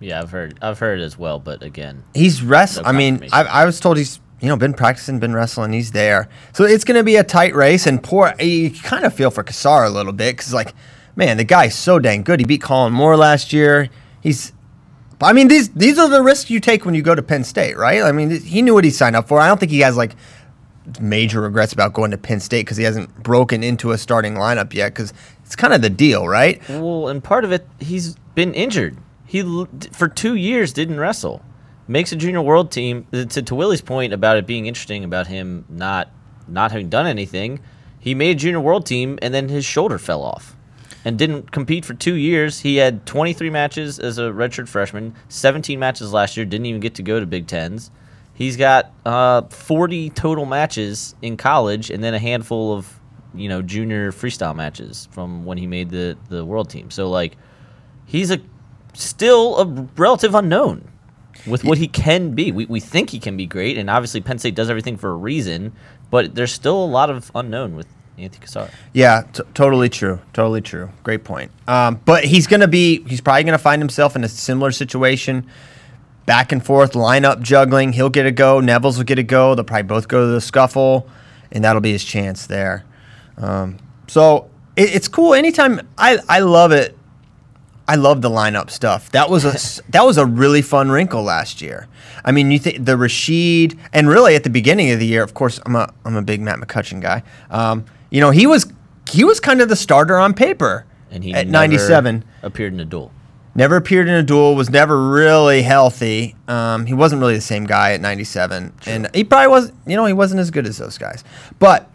Yeah, 0.00 0.20
I've 0.20 0.30
heard 0.30 0.58
I've 0.60 0.78
heard 0.78 1.00
as 1.00 1.18
well, 1.18 1.38
but 1.38 1.62
again, 1.62 2.04
He's 2.14 2.42
wrestling. 2.42 2.84
No 2.84 2.90
I 2.90 2.92
mean. 2.92 3.28
I, 3.32 3.44
I 3.44 3.64
was 3.64 3.80
told 3.80 3.96
he's 3.96 4.20
you 4.40 4.48
know 4.48 4.56
been 4.56 4.74
practicing, 4.74 5.18
been 5.18 5.34
wrestling. 5.34 5.72
He's 5.72 5.92
there, 5.92 6.28
so 6.52 6.64
it's 6.64 6.84
going 6.84 6.98
to 6.98 7.04
be 7.04 7.16
a 7.16 7.24
tight 7.24 7.54
race. 7.54 7.86
And 7.86 8.02
poor, 8.02 8.34
you 8.38 8.70
kind 8.70 9.04
of 9.04 9.14
feel 9.14 9.30
for 9.30 9.42
Cassar 9.42 9.84
a 9.84 9.90
little 9.90 10.12
bit 10.12 10.36
because 10.36 10.52
like, 10.52 10.74
man, 11.14 11.38
the 11.38 11.44
guy's 11.44 11.74
so 11.74 11.98
dang 11.98 12.22
good. 12.22 12.40
He 12.40 12.46
beat 12.46 12.60
Kollin 12.60 12.92
Moore 12.92 13.16
last 13.16 13.52
year. 13.52 13.88
He's, 14.20 14.52
I 15.20 15.32
mean, 15.32 15.48
these 15.48 15.70
these 15.70 15.98
are 15.98 16.08
the 16.08 16.22
risks 16.22 16.50
you 16.50 16.60
take 16.60 16.84
when 16.84 16.94
you 16.94 17.02
go 17.02 17.14
to 17.14 17.22
Penn 17.22 17.44
State, 17.44 17.76
right? 17.78 18.02
I 18.02 18.12
mean, 18.12 18.30
he 18.30 18.60
knew 18.60 18.74
what 18.74 18.84
he 18.84 18.90
signed 18.90 19.16
up 19.16 19.28
for. 19.28 19.40
I 19.40 19.48
don't 19.48 19.58
think 19.58 19.72
he 19.72 19.80
has 19.80 19.96
like 19.96 20.14
major 21.00 21.40
regrets 21.40 21.72
about 21.72 21.94
going 21.94 22.10
to 22.10 22.18
Penn 22.18 22.40
State 22.40 22.66
because 22.66 22.76
he 22.76 22.84
hasn't 22.84 23.22
broken 23.22 23.62
into 23.62 23.92
a 23.92 23.98
starting 23.98 24.34
lineup 24.34 24.74
yet. 24.74 24.90
Because 24.92 25.14
it's 25.44 25.56
kind 25.56 25.72
of 25.72 25.80
the 25.80 25.90
deal, 25.90 26.28
right? 26.28 26.60
well, 26.68 27.08
and 27.08 27.24
part 27.24 27.44
of 27.44 27.52
it, 27.52 27.66
he's 27.80 28.16
been 28.34 28.52
injured. 28.52 28.96
He 29.26 29.42
for 29.92 30.08
two 30.08 30.34
years 30.34 30.72
didn't 30.72 31.00
wrestle. 31.00 31.42
Makes 31.88 32.12
a 32.12 32.16
junior 32.16 32.42
world 32.42 32.70
team. 32.70 33.06
uh, 33.12 33.24
To, 33.24 33.42
to 33.42 33.54
Willie's 33.54 33.80
point 33.80 34.12
about 34.12 34.36
it 34.36 34.46
being 34.46 34.66
interesting 34.66 35.04
about 35.04 35.26
him 35.26 35.64
not 35.68 36.10
not 36.48 36.70
having 36.70 36.88
done 36.88 37.06
anything, 37.06 37.60
he 37.98 38.14
made 38.14 38.36
a 38.36 38.38
junior 38.38 38.60
world 38.60 38.86
team 38.86 39.18
and 39.20 39.34
then 39.34 39.48
his 39.48 39.64
shoulder 39.64 39.98
fell 39.98 40.22
off, 40.22 40.56
and 41.04 41.18
didn't 41.18 41.50
compete 41.50 41.84
for 41.84 41.94
two 41.94 42.14
years. 42.14 42.60
He 42.60 42.76
had 42.76 43.04
23 43.04 43.50
matches 43.50 43.98
as 43.98 44.18
a 44.18 44.30
redshirt 44.30 44.68
freshman, 44.68 45.14
17 45.28 45.78
matches 45.78 46.12
last 46.12 46.36
year. 46.36 46.46
Didn't 46.46 46.66
even 46.66 46.80
get 46.80 46.94
to 46.96 47.02
go 47.02 47.18
to 47.18 47.26
Big 47.26 47.46
Tens. 47.48 47.90
He's 48.32 48.56
got 48.56 48.92
uh, 49.04 49.42
40 49.42 50.10
total 50.10 50.44
matches 50.44 51.14
in 51.22 51.36
college, 51.36 51.90
and 51.90 52.04
then 52.04 52.14
a 52.14 52.18
handful 52.18 52.74
of 52.74 53.00
you 53.34 53.48
know 53.48 53.62
junior 53.62 54.12
freestyle 54.12 54.54
matches 54.54 55.08
from 55.10 55.44
when 55.44 55.58
he 55.58 55.66
made 55.66 55.90
the 55.90 56.16
the 56.28 56.44
world 56.44 56.70
team. 56.70 56.90
So 56.90 57.08
like, 57.10 57.36
he's 58.04 58.30
a 58.30 58.40
still 59.02 59.58
a 59.58 59.64
relative 59.96 60.34
unknown 60.34 60.88
with 61.46 61.64
what 61.64 61.78
he 61.78 61.88
can 61.88 62.34
be. 62.34 62.52
We 62.52 62.66
we 62.66 62.80
think 62.80 63.10
he 63.10 63.18
can 63.18 63.36
be 63.36 63.46
great, 63.46 63.78
and 63.78 63.88
obviously 63.88 64.20
Penn 64.20 64.38
State 64.38 64.54
does 64.54 64.70
everything 64.70 64.96
for 64.96 65.10
a 65.10 65.16
reason. 65.16 65.72
But 66.10 66.34
there's 66.34 66.52
still 66.52 66.82
a 66.84 66.86
lot 66.86 67.10
of 67.10 67.30
unknown 67.34 67.74
with 67.74 67.86
Anthony 68.18 68.40
Cassar. 68.40 68.70
Yeah, 68.92 69.22
t- 69.32 69.42
totally 69.54 69.88
true. 69.88 70.20
Totally 70.32 70.60
true. 70.60 70.90
Great 71.02 71.24
point. 71.24 71.50
Um, 71.66 72.00
but 72.04 72.24
he's 72.24 72.46
going 72.46 72.60
to 72.60 72.68
be, 72.68 73.02
he's 73.04 73.20
probably 73.20 73.44
going 73.44 73.52
to 73.52 73.62
find 73.62 73.82
himself 73.82 74.16
in 74.16 74.24
a 74.24 74.28
similar 74.28 74.70
situation. 74.70 75.46
Back 76.24 76.52
and 76.52 76.64
forth, 76.64 76.92
lineup 76.92 77.40
juggling. 77.40 77.92
He'll 77.92 78.10
get 78.10 78.26
a 78.26 78.32
go. 78.32 78.60
Nevills 78.60 78.96
will 78.96 79.04
get 79.04 79.18
a 79.18 79.22
go. 79.22 79.54
They'll 79.54 79.64
probably 79.64 79.84
both 79.84 80.08
go 80.08 80.26
to 80.26 80.32
the 80.32 80.40
scuffle, 80.40 81.08
and 81.52 81.62
that'll 81.62 81.82
be 81.82 81.92
his 81.92 82.04
chance 82.04 82.46
there. 82.46 82.84
Um, 83.36 83.78
so 84.08 84.50
it, 84.76 84.94
it's 84.94 85.08
cool. 85.08 85.34
Anytime, 85.34 85.86
I, 85.98 86.18
I 86.28 86.40
love 86.40 86.72
it. 86.72 86.95
I 87.88 87.94
love 87.96 88.20
the 88.20 88.30
lineup 88.30 88.70
stuff. 88.70 89.10
That 89.12 89.30
was 89.30 89.44
a 89.44 89.82
that 89.90 90.04
was 90.04 90.18
a 90.18 90.26
really 90.26 90.62
fun 90.62 90.90
wrinkle 90.90 91.22
last 91.22 91.62
year. 91.62 91.88
I 92.24 92.32
mean, 92.32 92.50
you 92.50 92.58
think 92.58 92.84
the 92.84 92.96
Rashid, 92.96 93.78
and 93.92 94.08
really 94.08 94.34
at 94.34 94.42
the 94.44 94.50
beginning 94.50 94.90
of 94.90 94.98
the 94.98 95.06
year, 95.06 95.22
of 95.22 95.34
course, 95.34 95.60
I'm 95.66 95.76
a 95.76 95.92
I'm 96.04 96.16
a 96.16 96.22
big 96.22 96.40
Matt 96.40 96.58
McCutcheon 96.58 97.00
guy. 97.00 97.22
Um, 97.50 97.84
you 98.10 98.20
know, 98.20 98.30
he 98.30 98.46
was 98.46 98.66
he 99.08 99.24
was 99.24 99.38
kind 99.40 99.60
of 99.60 99.68
the 99.68 99.76
starter 99.76 100.18
on 100.18 100.34
paper 100.34 100.84
And 101.10 101.22
he 101.22 101.32
at 101.32 101.46
never 101.46 101.52
97. 101.52 102.24
appeared 102.42 102.72
in 102.72 102.80
a 102.80 102.84
duel. 102.84 103.12
Never 103.54 103.76
appeared 103.76 104.06
in 104.08 104.14
a 104.14 104.22
duel. 104.22 104.54
Was 104.54 104.68
never 104.68 105.08
really 105.10 105.62
healthy. 105.62 106.34
Um, 106.48 106.84
he 106.86 106.92
wasn't 106.92 107.20
really 107.20 107.36
the 107.36 107.40
same 107.40 107.64
guy 107.64 107.92
at 107.92 108.00
97, 108.02 108.72
and 108.84 109.08
he 109.14 109.24
probably 109.24 109.48
was. 109.48 109.72
You 109.86 109.96
know, 109.96 110.04
he 110.04 110.12
wasn't 110.12 110.40
as 110.40 110.50
good 110.50 110.66
as 110.66 110.76
those 110.76 110.98
guys. 110.98 111.24
But 111.58 111.90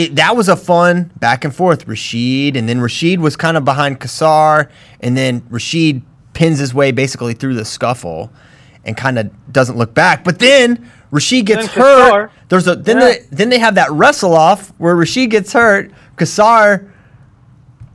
it, 0.00 0.16
that 0.16 0.36
was 0.36 0.48
a 0.48 0.56
fun 0.56 1.10
back 1.18 1.44
and 1.44 1.54
forth. 1.54 1.86
Rashid, 1.86 2.56
and 2.56 2.68
then 2.68 2.80
Rashid 2.80 3.20
was 3.20 3.36
kind 3.36 3.56
of 3.56 3.64
behind 3.64 4.00
Cassar, 4.00 4.70
and 5.00 5.16
then 5.16 5.42
Rashid 5.50 6.02
pins 6.32 6.58
his 6.58 6.72
way 6.72 6.92
basically 6.92 7.34
through 7.34 7.54
the 7.54 7.64
scuffle, 7.64 8.30
and 8.84 8.96
kind 8.96 9.18
of 9.18 9.30
doesn't 9.52 9.76
look 9.76 9.94
back. 9.94 10.24
But 10.24 10.38
then 10.38 10.90
Rashid 11.10 11.46
gets 11.46 11.66
Then 11.66 11.74
hurt. 11.84 12.08
Cassar- 12.10 12.30
There's 12.48 12.66
a 12.68 12.76
then 12.76 12.98
Yeah. 12.98 13.04
they, 13.04 13.18
then 13.30 13.48
they 13.50 13.58
have 13.58 13.74
that 13.74 13.90
wrestle 13.90 14.34
off 14.34 14.72
where 14.78 14.94
Rashid 14.96 15.30
gets 15.30 15.52
hurt. 15.52 15.90
Cassar 16.16 16.86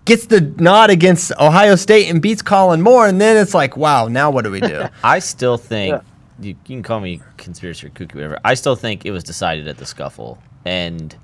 gets 0.05 0.27
the 0.27 0.41
nod 0.41 0.89
against 0.91 1.31
Ohio 1.39 1.75
State 1.75 2.09
and 2.09 2.21
beats 2.21 2.41
Kollin 2.43 2.81
Moore, 2.81 3.07
and 3.07 3.19
then 3.19 3.38
it's 3.38 3.53
like, 3.55 3.75
wow, 3.75 4.07
now 4.07 4.29
what 4.29 4.43
do 4.43 4.51
we 4.51 4.59
do? 4.62 4.85
I 5.03 5.19
still 5.19 5.57
think 5.57 5.93
Yeah. 5.93 6.01
you, 6.39 6.50
you 6.50 6.55
can 6.65 6.83
call 6.83 7.00
me 7.00 7.21
conspiracy 7.38 7.88
or 7.88 7.89
kooky, 7.89 8.13
whatever. 8.15 8.38
I 8.45 8.53
still 8.53 8.75
think 8.75 9.05
it 9.05 9.12
was 9.12 9.24
decided 9.24 9.67
at 9.67 9.77
the 9.77 9.85
scuffle, 9.85 10.38
and 10.65 11.15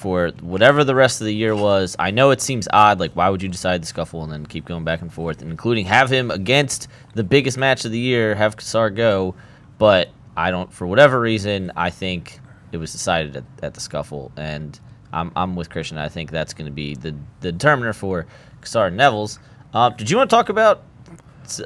for 0.00 0.30
whatever 0.40 0.82
the 0.82 0.94
rest 0.94 1.20
of 1.20 1.26
the 1.26 1.34
year 1.34 1.54
was, 1.54 1.94
I 1.98 2.10
know 2.10 2.30
it 2.30 2.40
seems 2.40 2.66
odd. 2.72 2.98
Like, 2.98 3.12
why 3.12 3.28
would 3.28 3.42
you 3.42 3.50
decide 3.50 3.82
the 3.82 3.86
scuffle 3.86 4.22
and 4.24 4.32
then 4.32 4.46
keep 4.46 4.64
going 4.64 4.82
back 4.82 5.02
and 5.02 5.12
forth, 5.12 5.42
and 5.42 5.50
including 5.50 5.84
have 5.84 6.08
him 6.10 6.30
against 6.30 6.88
the 7.14 7.22
biggest 7.22 7.58
match 7.58 7.84
of 7.84 7.92
the 7.92 7.98
year, 7.98 8.34
have 8.34 8.56
Cassar 8.56 8.88
go? 8.88 9.34
But 9.76 10.08
I 10.38 10.50
don't, 10.50 10.72
for 10.72 10.86
whatever 10.86 11.20
reason, 11.20 11.70
I 11.76 11.90
think 11.90 12.40
it 12.72 12.78
was 12.78 12.92
decided 12.92 13.36
at, 13.36 13.44
at 13.62 13.74
the 13.74 13.80
scuffle, 13.80 14.32
and 14.38 14.80
I'm, 15.12 15.32
I'm 15.36 15.54
with 15.54 15.68
Christian. 15.68 15.98
I 15.98 16.08
think 16.08 16.30
that's 16.30 16.54
going 16.54 16.66
to 16.66 16.72
be 16.72 16.94
the, 16.94 17.14
the 17.40 17.52
determiner 17.52 17.92
for 17.92 18.24
Cassar 18.62 18.86
and 18.86 18.98
Nevills. 18.98 19.38
Uh, 19.74 19.90
did 19.90 20.08
you 20.10 20.16
want 20.16 20.30
to 20.30 20.34
talk 20.34 20.48
about 20.48 20.82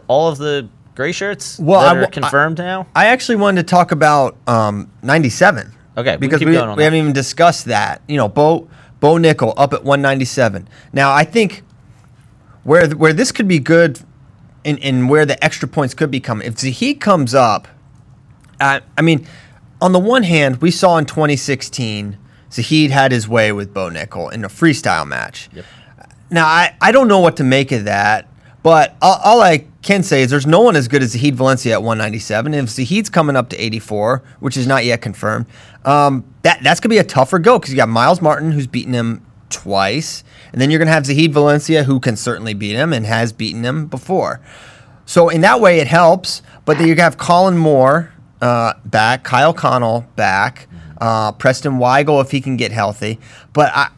all 0.09 0.27
of 0.29 0.39
the 0.39 0.69
gray 0.97 1.13
shirts 1.13 1.59
Well, 1.61 1.81
that 1.83 1.87
I 1.87 1.91
are 1.91 2.01
w- 2.01 2.07
I- 2.09 2.11
confirmed 2.11 2.59
now? 2.59 2.89
I 2.97 3.07
actually 3.07 3.37
wanted 3.37 3.63
to 3.63 3.71
talk 3.71 3.93
about 3.93 4.37
um, 4.49 4.91
97. 5.03 5.71
Okay, 5.97 6.13
we 6.13 6.19
because 6.19 6.41
keep 6.41 6.49
we, 6.49 6.55
going 6.55 6.69
on 6.69 6.77
we 6.77 6.81
that. 6.81 6.85
haven't 6.85 6.99
even 6.99 7.13
discussed 7.13 7.67
that. 7.67 8.03
You 8.09 8.17
know, 8.17 8.29
Bo 8.29 8.69
Bo 9.01 9.15
Nickal 9.15 9.55
up 9.57 9.73
at 9.73 9.85
197. 9.85 10.69
Now, 10.93 11.13
I 11.13 11.25
think 11.25 11.63
where 12.65 12.89
where 12.91 13.13
this 13.13 13.33
could 13.33 13.49
be 13.49 13.59
good, 13.59 14.01
and, 14.65 14.83
and 14.83 15.09
where 15.09 15.27
the 15.27 15.43
extra 15.45 15.69
points 15.69 15.95
could 15.95 16.11
be 16.11 16.21
coming 16.21 16.47
if 16.47 16.59
Zahid 16.59 17.01
comes 17.01 17.35
up. 17.35 17.69
Uh, 18.61 18.81
I 18.97 19.03
mean, 19.03 19.27
on 19.81 19.93
the 19.93 19.99
one 19.99 20.23
hand, 20.23 20.63
we 20.63 20.71
saw 20.71 20.97
in 20.97 21.07
2016 21.07 22.17
Zahid 22.51 22.91
had 22.91 23.13
his 23.13 23.29
way 23.29 23.53
with 23.53 23.75
Bo 23.75 23.91
Nickal 23.91 24.33
in 24.33 24.45
a 24.45 24.49
freestyle 24.49 25.07
match. 25.07 25.49
Yep. 25.53 25.65
Now, 26.31 26.47
I, 26.47 26.77
I 26.81 26.93
don't 26.93 27.09
know 27.09 27.21
what 27.21 27.37
to 27.37 27.45
make 27.45 27.73
of 27.73 27.85
that, 27.85 28.29
but 28.63 28.97
all, 29.03 29.21
all 29.25 29.41
I 29.43 29.67
can 29.85 30.03
say 30.03 30.23
is 30.23 30.31
there's 30.31 30.47
no 30.47 30.61
one 30.61 30.75
as 30.75 30.89
good 30.89 31.03
as 31.03 31.11
Zahid 31.11 31.37
Valencia 31.37 31.75
at 31.75 31.83
197. 31.83 32.55
And 32.55 32.67
if 32.67 32.75
Zahid's 32.75 33.11
coming 33.11 33.37
up 33.37 33.51
to 33.51 33.57
84, 33.57 34.23
which 34.41 34.57
is 34.57 34.67
not 34.67 34.85
yet 34.85 35.03
confirmed, 35.03 35.47
um, 35.85 36.25
that 36.43 36.63
that's 36.63 36.81
going 36.81 36.89
to 36.89 36.95
be 36.95 36.99
a 36.99 37.05
tougher 37.05 37.39
go 37.39 37.59
because 37.59 37.71
you 37.71 37.77
got 37.77 37.89
Myles 37.89 38.21
Martin, 38.21 38.51
who's 38.51 38.67
beaten 38.67 38.95
him 38.95 39.25
twice. 39.51 40.25
And 40.53 40.61
then 40.61 40.71
you're 40.71 40.79
going 40.79 40.89
to 40.89 40.93
have 40.93 41.07
Zahid 41.07 41.33
Valencia, 41.33 41.85
who 41.85 42.01
can 42.01 42.17
certainly 42.17 42.55
beat 42.55 42.75
him 42.75 42.93
and 42.93 43.07
has 43.07 43.33
beaten 43.33 43.65
him 43.65 43.87
before. 43.87 44.41
So 45.07 45.29
in 45.29 45.43
that 45.43 45.61
way, 45.61 45.79
it 45.81 45.87
helps. 45.87 46.43
But 46.65 46.79
then 46.79 46.89
you 46.89 46.97
have 46.97 47.19
Kollin 47.19 47.57
Moore 47.57 48.13
uh, 48.41 48.75
back, 48.87 49.23
Kyle 49.23 49.55
Conel 49.55 50.07
back, 50.17 50.67
uh, 50.99 51.33
Preston 51.33 51.75
Weigel 51.75 52.23
if 52.23 52.31
he 52.31 52.41
can 52.41 52.57
get 52.57 52.73
healthy. 52.73 53.21
But 53.53 53.71
I 53.75 53.91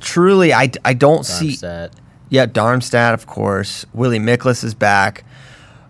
truly, 0.00 0.54
I, 0.54 0.70
I 0.82 0.94
don't 0.94 1.24
see. 1.24 1.52
Darmstadt. 2.30 2.32
Yeah, 2.32 2.46
Darmstadt, 2.46 3.14
of 3.14 3.26
course. 3.26 3.84
Willie 3.92 4.18
Miklas 4.18 4.64
is 4.64 4.74
back. 4.74 5.24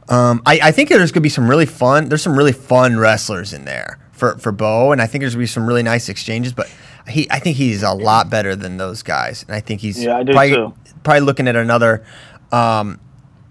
Um, 0.08 0.42
I, 0.44 0.58
I 0.64 0.72
think 0.72 0.88
there's 0.88 1.12
going 1.12 1.20
to 1.20 1.20
be 1.20 1.28
some 1.28 1.48
really 1.48 1.66
fun. 1.66 2.08
There's 2.08 2.22
some 2.22 2.36
really 2.36 2.52
fun 2.52 2.98
wrestlers 2.98 3.52
in 3.52 3.64
there 3.64 3.98
for 4.12 4.36
for 4.38 4.50
Bo, 4.52 4.90
and 4.92 5.00
I 5.00 5.06
think 5.06 5.22
there's 5.22 5.34
going 5.34 5.46
to 5.46 5.50
be 5.50 5.52
some 5.52 5.66
really 5.66 5.82
nice 5.84 6.08
exchanges. 6.08 6.52
But 6.52 6.68
he, 7.08 7.30
I 7.30 7.38
think 7.38 7.56
he's 7.56 7.82
a 7.82 7.92
lot 7.92 8.28
better 8.28 8.56
than 8.56 8.76
those 8.76 9.02
guys, 9.02 9.44
and 9.46 9.54
I 9.54 9.60
think 9.60 9.80
he's 9.80 10.02
Yeah, 10.02 10.16
I 10.16 10.22
do 10.24 10.32
probably, 10.32 10.50
too. 10.56 10.74
probably 11.04 11.20
looking 11.20 11.46
at 11.46 11.54
another 11.56 12.04
um, 12.50 12.98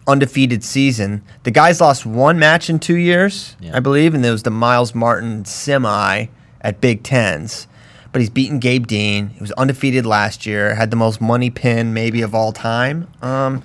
undefeated 0.06 0.64
season. 0.64 1.24
The 1.44 1.52
guy's 1.52 1.80
lost 1.80 2.06
one 2.06 2.38
match 2.40 2.70
in 2.70 2.80
two 2.80 2.98
years, 2.98 3.56
Yeah. 3.62 3.78
I 3.78 3.80
believe, 3.80 4.14
and 4.14 4.26
it 4.26 4.32
was 4.32 4.44
the 4.44 4.52
Myles 4.52 4.94
Martin 4.94 5.46
semi 5.46 6.26
at 6.62 6.82
Big 6.82 7.04
Tens. 7.04 7.68
But 8.12 8.22
he's 8.22 8.30
beaten 8.30 8.60
Gabe 8.60 8.88
Dean. 8.88 9.30
He 9.30 9.40
was 9.40 9.52
undefeated 9.52 10.06
last 10.06 10.46
year. 10.46 10.74
Had 10.76 10.90
the 10.90 10.96
most 10.98 11.22
money 11.22 11.50
pin 11.52 11.94
maybe 11.94 12.22
of 12.24 12.34
all 12.34 12.52
time. 12.52 13.08
Um, 13.22 13.64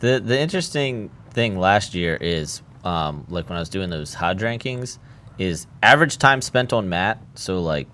The 0.00 0.20
the 0.20 0.38
interesting 0.38 1.10
thing 1.30 1.58
last 1.58 1.94
year 1.94 2.16
is 2.20 2.60
um, 2.84 3.24
like 3.30 3.48
when 3.48 3.56
I 3.56 3.60
was 3.60 3.70
doing 3.70 3.88
those 3.90 4.12
Hodge 4.14 4.40
rankings 4.40 4.98
is 5.38 5.66
average 5.82 6.18
time 6.18 6.42
spent 6.42 6.72
on 6.74 6.88
mat. 6.90 7.18
So 7.34 7.60
like 7.62 7.88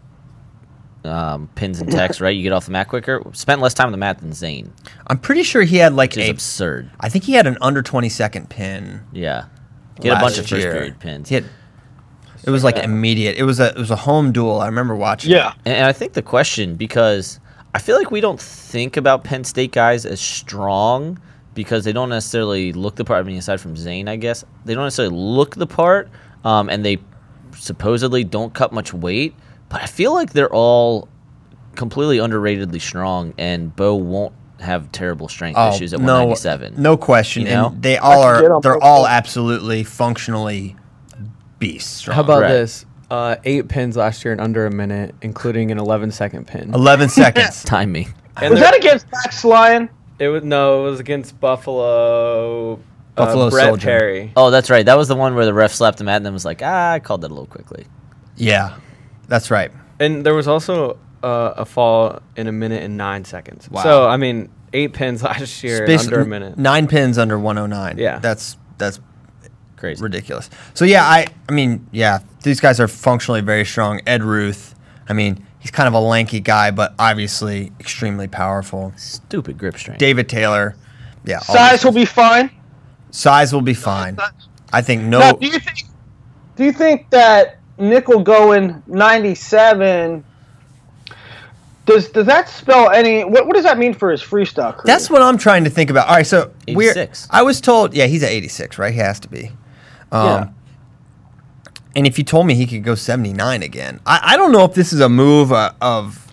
um, 1.04 1.48
pins 1.54 1.80
and 1.80 1.90
text, 1.90 2.20
right? 2.20 2.34
You 2.36 2.42
get 2.42 2.52
off 2.52 2.66
the 2.66 2.72
mat 2.72 2.88
quicker. 2.88 3.22
Spent 3.32 3.60
less 3.60 3.74
time 3.74 3.86
on 3.86 3.92
the 3.92 3.98
mat 3.98 4.18
than 4.18 4.32
Zain, 4.32 4.72
I'm 5.06 5.18
pretty 5.18 5.42
sure 5.44 5.62
he 5.62 5.76
had 5.76 5.94
like 5.94 6.16
a. 6.16 6.28
absurd. 6.30 6.90
I 7.00 7.08
think 7.08 7.24
he 7.24 7.32
had 7.34 7.46
an 7.46 7.56
under 7.60 7.82
20 7.82 8.08
second 8.08 8.50
pin. 8.50 9.02
Yeah, 9.12 9.44
he 9.96 10.02
get 10.04 10.18
a 10.18 10.20
bunch 10.20 10.38
of 10.38 10.48
first 10.48 10.60
year. 10.62 10.72
period 10.72 10.98
pins. 11.00 11.28
He 11.28 11.36
had- 11.36 11.44
it 12.44 12.50
was 12.50 12.64
like 12.64 12.76
immediate. 12.78 13.36
It 13.36 13.44
was 13.44 13.60
a 13.60 13.68
it 13.70 13.78
was 13.78 13.90
a 13.90 13.96
home 13.96 14.32
duel. 14.32 14.60
I 14.60 14.66
remember 14.66 14.94
watching. 14.96 15.30
Yeah. 15.30 15.54
And, 15.64 15.74
and 15.74 15.86
I 15.86 15.92
think 15.92 16.12
the 16.12 16.22
question, 16.22 16.74
because 16.74 17.40
I 17.74 17.78
feel 17.78 17.96
like 17.96 18.10
we 18.10 18.20
don't 18.20 18.40
think 18.40 18.96
about 18.96 19.24
Penn 19.24 19.44
State 19.44 19.72
guys 19.72 20.04
as 20.04 20.20
strong 20.20 21.18
because 21.54 21.84
they 21.84 21.92
don't 21.92 22.08
necessarily 22.08 22.72
look 22.72 22.96
the 22.96 23.04
part. 23.04 23.24
I 23.24 23.28
mean, 23.28 23.38
aside 23.38 23.60
from 23.60 23.76
Zain, 23.76 24.08
I 24.08 24.16
guess 24.16 24.44
they 24.64 24.74
don't 24.74 24.84
necessarily 24.84 25.14
look 25.16 25.54
the 25.54 25.66
part, 25.66 26.08
um, 26.44 26.68
and 26.68 26.84
they 26.84 26.98
supposedly 27.56 28.24
don't 28.24 28.52
cut 28.52 28.72
much 28.72 28.92
weight. 28.92 29.34
But 29.68 29.82
I 29.82 29.86
feel 29.86 30.12
like 30.12 30.32
they're 30.32 30.52
all 30.52 31.08
completely 31.74 32.18
underratedly 32.18 32.80
strong, 32.80 33.34
and 33.38 33.74
Bo 33.74 33.94
won't 33.94 34.34
have 34.60 34.90
terrible 34.92 35.28
strength 35.28 35.58
issues 35.58 35.92
at 35.92 36.00
Oh, 36.00 36.04
no, 36.04 36.26
197. 36.26 36.80
No 36.80 36.96
question. 36.96 37.42
You 37.42 37.48
know? 37.48 37.66
And 37.68 37.82
they 37.82 37.98
all 37.98 38.22
I 38.22 38.34
could 38.34 38.42
get 38.42 38.50
are 38.50 38.60
they're 38.60 38.82
all 38.82 39.06
absolutely 39.06 39.82
functionally 39.84 40.76
beasts. 41.62 41.90
strong. 41.98 42.14
How 42.16 42.22
about 42.22 42.42
Right. 42.42 42.48
this? 42.48 42.84
Uh, 43.10 43.36
eight 43.44 43.68
pins 43.68 43.96
last 43.96 44.24
year 44.24 44.32
in 44.32 44.40
under 44.40 44.64
a 44.66 44.70
minute, 44.70 45.14
including 45.22 45.70
an 45.70 45.78
11 45.78 46.10
second 46.12 46.46
pin. 46.46 46.72
11 46.74 47.08
seconds. 47.20 47.62
Time 47.64 47.92
me. 47.92 48.08
And 48.40 48.50
Was 48.50 48.60
there- 48.60 48.70
that 48.70 48.78
against 48.78 49.06
Max 49.12 49.44
Lyon? 49.44 49.88
It 50.18 50.28
was 50.28 50.42
no, 50.44 50.86
it 50.86 50.90
was 50.90 51.00
against 51.00 51.38
Buffalo. 51.40 52.78
Buffalo 53.14 53.46
uh, 53.46 53.50
Brett 53.50 53.66
Soldier. 53.68 53.86
Perry. 53.86 54.32
Oh, 54.36 54.50
that's 54.50 54.70
right. 54.70 54.86
That 54.86 54.96
was 54.96 55.08
the 55.08 55.16
one 55.16 55.34
where 55.34 55.44
the 55.44 55.52
ref 55.54 55.72
slapped 55.72 56.00
him 56.00 56.08
at 56.08 56.16
and 56.16 56.24
then 56.26 56.32
was 56.32 56.44
like, 56.44 56.62
ah, 56.64 56.92
I 56.92 56.98
called 57.00 57.20
that 57.22 57.28
a 57.28 57.34
little 57.34 57.46
quickly. 57.46 57.84
Yeah, 58.36 58.76
that's 59.28 59.50
right. 59.50 59.70
And 60.00 60.24
there 60.24 60.34
was 60.34 60.48
also 60.48 60.98
uh, 61.22 61.52
a 61.56 61.64
fall 61.66 62.20
in 62.36 62.46
a 62.46 62.52
minute 62.52 62.82
and 62.82 62.96
nine 62.96 63.24
seconds. 63.24 63.68
Wow. 63.70 63.82
So 63.82 64.08
I 64.08 64.16
mean, 64.16 64.48
eight 64.72 64.94
pins 64.94 65.22
last 65.22 65.62
year 65.62 65.84
in 65.84 65.98
Space- 65.98 66.06
under 66.06 66.20
a 66.20 66.26
minute. 66.26 66.56
Nine 66.56 66.86
pins 66.88 67.18
under 67.18 67.38
109. 67.38 67.98
Yeah. 67.98 68.18
That's 68.18 68.56
that's 68.78 68.98
Crazy. 69.82 70.00
ridiculous. 70.00 70.48
So 70.74 70.84
yeah, 70.84 71.02
I 71.04 71.26
I 71.48 71.52
mean, 71.52 71.84
yeah, 71.90 72.20
these 72.44 72.60
guys 72.60 72.78
are 72.78 72.86
functionally 72.86 73.40
very 73.40 73.64
strong. 73.64 74.00
Ed 74.06 74.22
Ruth, 74.22 74.76
I 75.08 75.12
mean, 75.12 75.44
he's 75.58 75.72
kind 75.72 75.88
of 75.88 75.94
a 75.94 75.98
lanky 75.98 76.38
guy, 76.38 76.70
but 76.70 76.94
obviously 77.00 77.72
extremely 77.80 78.28
powerful. 78.28 78.92
Stupid 78.96 79.58
grip 79.58 79.76
strength. 79.76 79.98
David 79.98 80.28
Taylor, 80.28 80.76
yeah, 81.24 81.40
Size 81.40 81.84
will 81.84 81.90
be 81.90 82.04
fine. 82.04 82.48
size 83.10 83.52
will 83.52 83.60
be 83.60 83.74
fine. 83.74 84.18
I 84.72 84.82
think 84.82 85.02
no. 85.02 85.18
Now, 85.18 85.32
do 85.32 85.46
you 85.48 85.58
think? 85.58 85.78
Do 86.54 86.62
you 86.64 86.72
think 86.72 87.10
that 87.10 87.58
Nickal 87.76 88.22
going 88.22 88.84
ninety 88.86 89.34
seven? 89.34 90.22
Does 91.86 92.08
does 92.10 92.26
that 92.26 92.48
spell 92.48 92.90
any? 92.90 93.24
What, 93.24 93.46
what 93.46 93.54
does 93.56 93.64
that 93.64 93.78
mean 93.78 93.94
for 93.94 94.12
his 94.12 94.22
freestyle 94.22 94.72
career? 94.74 94.82
That's 94.84 95.10
what 95.10 95.22
I'm 95.22 95.36
trying 95.36 95.64
to 95.64 95.70
think 95.70 95.90
about. 95.90 96.06
All 96.06 96.14
right, 96.14 96.26
so 96.26 96.52
we're. 96.68 97.08
I 97.30 97.42
was 97.42 97.60
told, 97.60 97.94
yeah, 97.94 98.06
he's 98.06 98.22
at 98.22 98.30
86, 98.30 98.78
right? 98.78 98.92
He 98.94 99.00
has 99.00 99.18
to 99.20 99.28
be. 99.28 99.50
Um, 100.12 100.26
Yeah. 100.26 100.48
And 101.94 102.06
if 102.06 102.16
you 102.16 102.24
told 102.24 102.46
me 102.46 102.54
he 102.54 102.66
could 102.66 102.84
go 102.84 102.94
79 102.94 103.62
again, 103.62 104.00
I, 104.06 104.20
I 104.32 104.36
don't 104.38 104.50
know 104.50 104.64
if 104.64 104.72
this 104.74 104.92
is 104.94 105.00
a 105.00 105.08
move 105.10 105.52
uh, 105.52 105.72
of. 105.82 106.32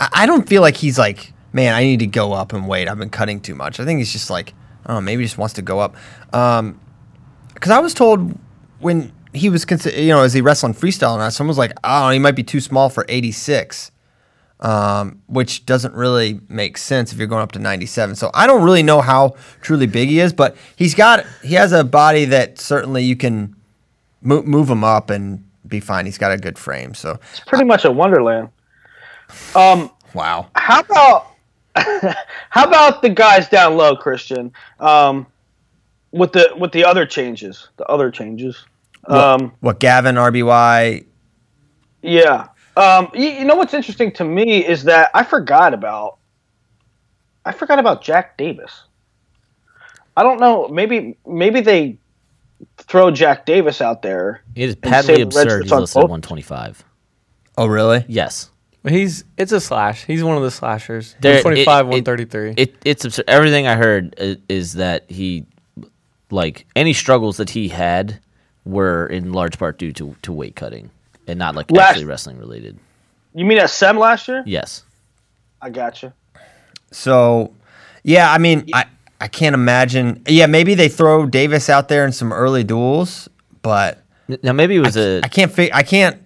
I, 0.00 0.08
I 0.12 0.26
don't 0.26 0.48
feel 0.48 0.60
like 0.60 0.76
he's 0.76 0.98
like, 0.98 1.32
man, 1.52 1.72
I 1.74 1.84
need 1.84 2.00
to 2.00 2.06
go 2.06 2.32
up 2.32 2.52
and 2.52 2.66
wait. 2.66 2.88
I've 2.88 2.98
been 2.98 3.10
cutting 3.10 3.40
too 3.40 3.54
much. 3.54 3.78
I 3.78 3.84
think 3.84 3.98
he's 3.98 4.12
just 4.12 4.28
like, 4.28 4.54
I 4.86 4.98
maybe 4.98 5.22
he 5.22 5.26
just 5.26 5.38
wants 5.38 5.54
to 5.54 5.62
go 5.62 5.78
up. 5.78 5.94
Because 6.30 7.70
I 7.70 7.78
was 7.78 7.94
told 7.94 8.36
when 8.80 9.12
he 9.32 9.48
was, 9.48 9.64
consi- 9.64 9.96
you 10.02 10.08
know, 10.08 10.22
as 10.22 10.32
he 10.32 10.40
wrestling 10.40 10.74
freestyle, 10.74 11.20
and 11.22 11.32
someone 11.32 11.48
was 11.48 11.58
like, 11.58 11.72
oh, 11.84 12.10
he 12.10 12.18
might 12.18 12.34
be 12.34 12.42
too 12.42 12.60
small 12.60 12.88
for 12.88 13.06
86 13.08 13.92
um, 14.62 15.20
which 15.26 15.66
doesn't 15.66 15.92
really 15.92 16.40
make 16.48 16.78
sense 16.78 17.12
if 17.12 17.18
you're 17.18 17.26
going 17.26 17.42
up 17.42 17.52
to 17.52 17.58
97. 17.58 18.14
So 18.14 18.30
I 18.32 18.46
don't 18.46 18.62
really 18.62 18.82
know 18.82 19.00
how 19.00 19.34
truly 19.60 19.86
big 19.86 20.08
he 20.08 20.20
is, 20.20 20.32
but 20.32 20.56
he's 20.76 20.94
got 20.94 21.26
he 21.42 21.54
has 21.54 21.72
a 21.72 21.84
body 21.84 22.24
that 22.26 22.58
certainly 22.58 23.02
you 23.02 23.16
can 23.16 23.56
move, 24.22 24.46
move 24.46 24.70
him 24.70 24.84
up 24.84 25.10
and 25.10 25.44
be 25.66 25.80
fine. 25.80 26.06
He's 26.06 26.16
got 26.16 26.30
a 26.30 26.38
good 26.38 26.58
frame. 26.58 26.94
So 26.94 27.18
It's 27.32 27.40
pretty 27.40 27.64
much 27.64 27.84
a 27.84 27.90
wonderland. 27.90 28.50
Um, 29.56 29.90
wow, 30.14 30.48
how 30.54 30.80
about 30.80 31.26
how 32.50 32.64
about 32.64 33.02
the 33.02 33.10
guys 33.10 33.48
down 33.48 33.76
low, 33.76 33.96
Christian? 33.96 34.52
Um, 34.78 35.26
with 36.12 36.32
the 36.32 36.52
with 36.56 36.70
the 36.70 36.84
other 36.84 37.04
changes, 37.04 37.68
the 37.78 37.86
other 37.86 38.12
changes. 38.12 38.64
Um, 39.06 39.52
what 39.58 39.80
Gavin 39.80 40.14
RBY? 40.14 41.04
yeah. 42.02 42.46
Um, 42.76 43.10
you, 43.14 43.28
you 43.28 43.44
know 43.44 43.56
what's 43.56 43.74
interesting 43.74 44.12
to 44.12 44.24
me 44.24 44.64
is 44.66 44.84
that 44.84 45.10
I 45.14 45.24
forgot 45.24 45.74
about 45.74 46.18
I 47.44 47.52
forgot 47.52 47.78
about 47.78 48.02
Jack 48.02 48.36
Davis. 48.36 48.82
I 50.16 50.22
don't 50.22 50.40
know. 50.40 50.68
Maybe 50.68 51.16
maybe 51.26 51.60
they 51.60 51.98
throw 52.78 53.10
Jack 53.10 53.46
Davis 53.46 53.80
out 53.80 54.02
there. 54.02 54.42
It 54.54 54.68
is 54.68 54.74
and 54.74 54.82
patently 54.82 55.14
say 55.14 55.18
the 55.18 55.24
Reds 55.26 55.36
absurd. 55.36 55.62
He's 55.64 55.72
on 55.72 55.80
listed 55.80 56.00
at 56.00 56.04
125. 56.04 56.84
Oh 57.58 57.66
really? 57.66 58.04
Yes. 58.08 58.50
He's 58.88 59.24
it's 59.36 59.52
a 59.52 59.60
slash. 59.60 60.04
He's 60.04 60.24
one 60.24 60.36
of 60.36 60.42
the 60.42 60.50
slashers. 60.50 61.14
There- 61.20 61.34
125, 61.42 61.86
it- 61.86 61.88
133. 61.88 62.54
It, 62.56 62.76
it's 62.84 63.04
absurd. 63.04 63.24
Everything 63.28 63.66
I 63.66 63.76
heard 63.76 64.14
is, 64.18 64.36
is 64.48 64.72
that 64.74 65.08
he, 65.08 65.46
like, 66.30 66.66
any 66.74 66.92
struggles 66.92 67.36
that 67.36 67.50
he 67.50 67.68
had 67.68 68.18
were 68.64 69.06
in 69.06 69.32
large 69.32 69.56
part 69.58 69.78
due 69.78 69.92
to, 69.92 70.16
to 70.22 70.32
weight 70.32 70.56
cutting 70.56 70.90
and 71.26 71.38
not, 71.38 71.54
like, 71.54 71.70
Last- 71.70 71.90
actually 71.90 72.04
wrestling 72.06 72.38
related. 72.38 72.78
You 73.34 73.44
mean 73.44 73.58
at 73.58 73.70
Sem 73.70 73.98
last 73.98 74.28
year? 74.28 74.42
Yes. 74.46 74.82
I 75.60 75.70
gotcha. 75.70 76.12
So 76.90 77.54
yeah, 78.02 78.30
I 78.32 78.38
mean 78.38 78.68
I 78.74 78.84
I 79.20 79.28
can't 79.28 79.54
imagine. 79.54 80.22
Yeah, 80.26 80.46
maybe 80.46 80.74
they 80.74 80.88
throw 80.88 81.24
Davis 81.26 81.70
out 81.70 81.88
there 81.88 82.04
in 82.04 82.12
some 82.12 82.32
early 82.32 82.64
duels, 82.64 83.28
but 83.62 84.02
Now, 84.42 84.52
maybe 84.52 84.76
it 84.76 84.80
was 84.80 84.96
a. 84.96 85.20
I 85.24 85.28
can't 85.28 85.50
fi- 85.52 85.70
I 85.72 85.82
can't 85.84 86.20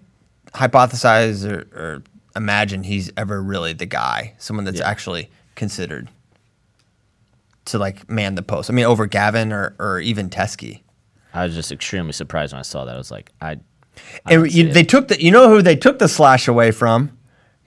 hypothesize 0.54 1.44
or, 1.48 1.58
or 1.78 2.02
imagine 2.34 2.82
he's 2.82 3.12
ever 3.16 3.40
really 3.42 3.74
the 3.74 3.86
guy, 3.86 4.32
someone 4.38 4.64
that's 4.64 4.78
Yeah. 4.80 4.88
actually 4.88 5.30
considered 5.54 6.08
to 7.66 7.78
like 7.78 8.08
man 8.10 8.34
the 8.34 8.42
post. 8.42 8.70
I 8.70 8.72
mean, 8.72 8.86
over 8.86 9.06
Gavin 9.06 9.52
or, 9.52 9.74
or 9.78 10.00
even 10.00 10.30
Teskey. 10.30 10.80
I 11.34 11.44
was 11.44 11.54
just 11.54 11.70
extremely 11.70 12.12
surprised 12.12 12.52
when 12.52 12.60
I 12.60 12.62
saw 12.62 12.84
that. 12.86 12.94
I 12.94 12.98
was 12.98 13.10
like, 13.10 13.30
I. 13.40 13.58
I 14.24 14.34
And 14.34 14.52
you, 14.52 14.72
they 14.72 14.82
took 14.84 15.08
the, 15.08 15.22
you 15.22 15.30
know 15.30 15.48
who 15.48 15.62
they 15.62 15.76
took 15.76 15.98
the 15.98 16.08
slash 16.08 16.48
away 16.48 16.70
from? 16.70 17.16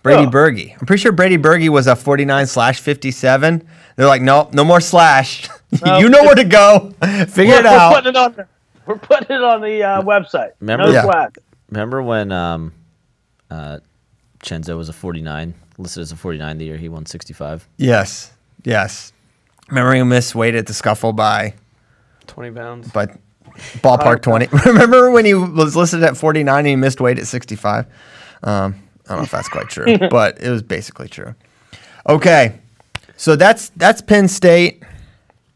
Brady 0.03 0.23
Oh. 0.25 0.29
Berge. 0.29 0.71
I'm 0.79 0.85
pretty 0.85 1.01
sure 1.01 1.11
Brady 1.11 1.37
Berge 1.37 1.67
was 1.69 1.87
a 1.87 1.95
49 1.95 2.47
slash 2.47 2.79
57. 2.79 3.67
They're 3.95 4.07
like, 4.07 4.21
nope, 4.21 4.53
no 4.53 4.63
more 4.63 4.81
slash. 4.81 5.47
No. 5.85 5.99
you 5.99 6.09
know 6.09 6.23
where 6.23 6.33
to 6.33 6.45
go. 6.45 6.91
Figure 7.27 7.53
We're, 7.53 7.59
it 7.59 7.63
we're 7.65 7.69
out. 7.69 7.93
putting 7.93 8.09
it 8.09 8.15
on. 8.17 8.33
The, 8.33 8.47
we're 8.87 8.97
putting 8.97 9.35
it 9.35 9.43
on 9.43 9.61
the 9.61 9.83
uh, 9.83 10.01
website. 10.01 10.53
Remember- 10.59 10.87
No 10.87 10.91
Yeah. 10.91 11.27
Remember 11.69 12.01
when 12.01 12.31
um, 12.31 12.73
uh, 13.51 13.77
Chenzo 14.43 14.75
was 14.75 14.89
a 14.89 14.93
49, 14.93 15.53
listed 15.77 16.01
as 16.01 16.11
a 16.11 16.15
49 16.15 16.57
the 16.57 16.65
year 16.65 16.77
he 16.77 16.89
won 16.89 17.05
65? 17.05 17.67
Yes, 17.77 18.33
yes. 18.63 19.13
Remember 19.69 19.93
he 19.93 20.01
missed 20.01 20.33
weight 20.33 20.55
at 20.55 20.65
the 20.65 20.73
scuffle 20.73 21.13
by 21.13 21.53
20 22.25 22.49
pounds. 22.55 22.91
by 22.91 23.05
ballpark 23.81 24.21
20. 24.21 24.47
Remember 24.65 25.11
when 25.11 25.25
he 25.25 25.33
was 25.33 25.75
listed 25.75 26.03
at 26.03 26.17
49 26.17 26.57
and 26.59 26.67
he 26.67 26.75
missed 26.75 26.99
weight 27.01 27.19
at 27.19 27.27
65? 27.27 27.85
Um, 28.43 28.75
I 29.05 29.09
don't 29.09 29.17
know 29.17 29.23
if 29.23 29.31
that's 29.31 29.49
quite 29.49 29.69
true, 29.69 29.97
but 30.09 30.39
it 30.41 30.49
was 30.49 30.61
basically 30.63 31.07
true. 31.07 31.35
Okay, 32.07 32.59
so 33.17 33.35
that's 33.35 33.69
that's 33.75 34.01
Penn 34.01 34.27
State. 34.27 34.83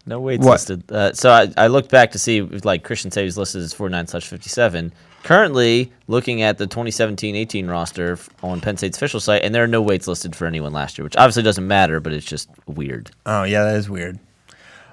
No 0.05 0.19
weights 0.19 0.43
What? 0.45 0.53
listed. 0.53 0.91
Uh, 0.91 1.13
so 1.13 1.31
I, 1.31 1.47
I 1.55 1.67
looked 1.67 1.89
back 1.89 2.11
to 2.11 2.19
see, 2.19 2.39
if, 2.39 2.65
like 2.65 2.83
Christian 2.83 3.09
said, 3.09 3.23
he's 3.23 3.37
listed 3.37 3.61
as 3.61 3.73
49 3.73 4.07
slash 4.07 4.27
57. 4.27 4.91
Currently, 5.23 5.89
looking 6.07 6.41
at 6.41 6.57
the 6.57 6.67
2017-18 6.67 7.69
roster 7.69 8.19
on 8.41 8.59
Penn 8.59 8.75
State's 8.75 8.97
official 8.97 9.21
site, 9.21 9.43
and 9.43 9.55
there 9.55 9.63
are 9.63 9.67
no 9.67 9.81
weights 9.81 10.05
listed 10.05 10.35
for 10.35 10.45
anyone 10.45 10.73
last 10.73 10.97
year, 10.97 11.05
which 11.05 11.15
obviously 11.15 11.43
doesn't 11.43 11.65
matter, 11.65 12.01
but 12.01 12.11
it's 12.11 12.25
just 12.25 12.49
weird. 12.67 13.11
Oh 13.25 13.43
yeah, 13.43 13.63
that 13.63 13.75
is 13.77 13.89
weird. 13.89 14.19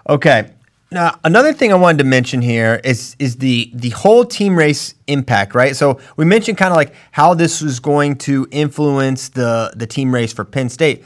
Okay. 0.09 0.51
Now 0.93 1.19
another 1.23 1.53
thing 1.53 1.73
I 1.73 1.77
wanted 1.77 1.99
to 1.99 2.05
mention 2.05 2.43
here 2.43 2.81
is 2.83 3.15
is 3.19 3.37
the 3.37 3.71
the 3.75 3.91
whole 3.91 4.25
team 4.25 4.57
race 4.57 4.95
impact, 5.07 5.55
right? 5.55 5.77
So 5.77 6.01
we 6.17 6.25
mentioned 6.25 6.59
kind 6.59 6.73
of 6.73 6.77
like 6.77 6.95
how 7.13 7.35
this 7.35 7.63
was 7.63 7.79
going 7.79 8.17
to 8.19 8.49
influence 8.51 9.29
the 9.29 9.73
the 9.77 9.87
team 9.87 10.13
race 10.13 10.33
for 10.33 10.45
Penn 10.45 10.69
State, 10.69 11.05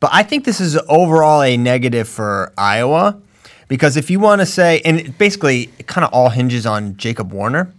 but 0.00 0.10
I 0.12 0.22
think 0.22 0.44
this 0.44 0.60
is 0.60 0.78
overall 0.88 1.42
a 1.42 1.56
negative 1.56 2.08
for 2.08 2.52
Iowa 2.56 3.20
because 3.68 3.96
if 3.96 4.10
you 4.10 4.20
want 4.20 4.40
to 4.40 4.46
say, 4.46 4.80
and 4.84 5.16
basically, 5.18 5.70
it 5.78 5.86
kind 5.86 6.04
of 6.04 6.12
all 6.12 6.30
hinges 6.30 6.66
on 6.66 6.96
Jacob 6.96 7.32
Warner. 7.32 7.72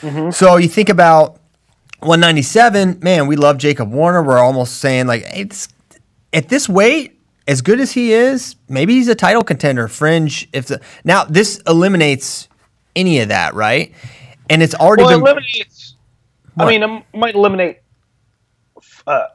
Mm-hmm. 0.00 0.30
So 0.30 0.56
you 0.56 0.68
think 0.68 0.88
about 0.88 1.38
197, 2.00 3.00
man, 3.02 3.26
we 3.26 3.36
love 3.36 3.58
Jacob 3.58 3.92
Warner. 3.92 4.22
We're 4.22 4.38
almost 4.38 4.78
saying 4.78 5.06
like 5.06 5.24
it's 5.34 5.68
at 6.32 6.48
this 6.48 6.68
weight, 6.68 7.19
as 7.46 7.62
good 7.62 7.80
as 7.80 7.92
he 7.92 8.12
is, 8.12 8.56
maybe 8.68 8.94
he's 8.94 9.08
a 9.08 9.14
title 9.14 9.42
contender, 9.42 9.88
fringe. 9.88 10.48
If 10.52 10.66
the 10.66 10.80
now 11.04 11.24
this 11.24 11.60
eliminates 11.66 12.48
any 12.94 13.20
of 13.20 13.28
that, 13.28 13.54
right? 13.54 13.92
And 14.48 14.62
it's 14.62 14.74
already 14.74 15.02
Well, 15.04 15.18
been 15.18 15.20
eliminates. 15.26 15.94
I 16.58 16.66
mean, 16.66 16.82
it 16.82 17.18
might 17.18 17.34
eliminate 17.34 17.78
uh, 19.06 19.26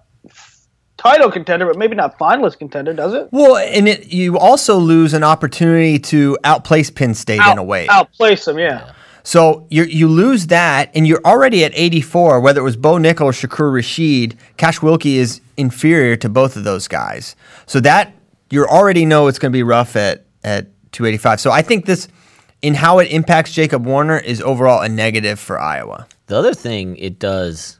title 0.97 1.31
contender, 1.31 1.65
but 1.65 1.77
maybe 1.77 1.95
not 1.95 2.17
finalist 2.19 2.57
contender, 2.57 2.93
does 2.93 3.13
it? 3.13 3.29
well, 3.31 3.57
and 3.57 3.87
it 3.87 4.07
you 4.11 4.37
also 4.37 4.77
lose 4.77 5.13
an 5.13 5.23
opportunity 5.23 5.99
to 5.99 6.37
outplace 6.43 6.89
Penn 6.91 7.13
State 7.13 7.41
in 7.41 7.57
a 7.57 7.63
way. 7.63 7.87
outplace 7.87 8.45
them. 8.45 8.59
Yeah. 8.59 8.91
So 9.25 9.65
you 9.71 9.83
you 9.83 10.07
lose 10.07 10.47
that, 10.47 10.91
and 10.93 11.07
you're 11.07 11.21
already 11.25 11.65
at 11.65 11.71
84. 11.73 12.39
Whether 12.39 12.61
it 12.61 12.63
was 12.63 12.77
Bo 12.77 12.93
Nickal 12.93 13.25
or 13.25 13.31
Shakur 13.31 13.73
Rashid, 13.73 14.37
Cash 14.57 14.79
Wilcke 14.79 15.15
is 15.15 15.41
inferior 15.57 16.15
to 16.17 16.29
both 16.29 16.55
of 16.55 16.63
those 16.63 16.87
guys. 16.87 17.35
So 17.65 17.79
that 17.79 18.13
you 18.51 18.65
already 18.65 19.03
know 19.03 19.27
it's 19.27 19.39
going 19.39 19.51
to 19.51 19.55
be 19.55 19.63
rough 19.63 19.95
at 19.95 20.25
at 20.43 20.67
285. 20.91 21.41
So 21.41 21.49
I 21.49 21.63
think 21.63 21.85
this, 21.85 22.07
in 22.61 22.75
how 22.75 22.99
it 22.99 23.05
impacts 23.05 23.51
Jacob 23.51 23.83
Warner, 23.83 24.19
is 24.19 24.41
overall 24.41 24.81
a 24.81 24.89
negative 24.89 25.39
for 25.39 25.59
Iowa. 25.59 26.07
The 26.27 26.37
other 26.37 26.53
thing 26.53 26.95
it 26.97 27.17
does, 27.17 27.79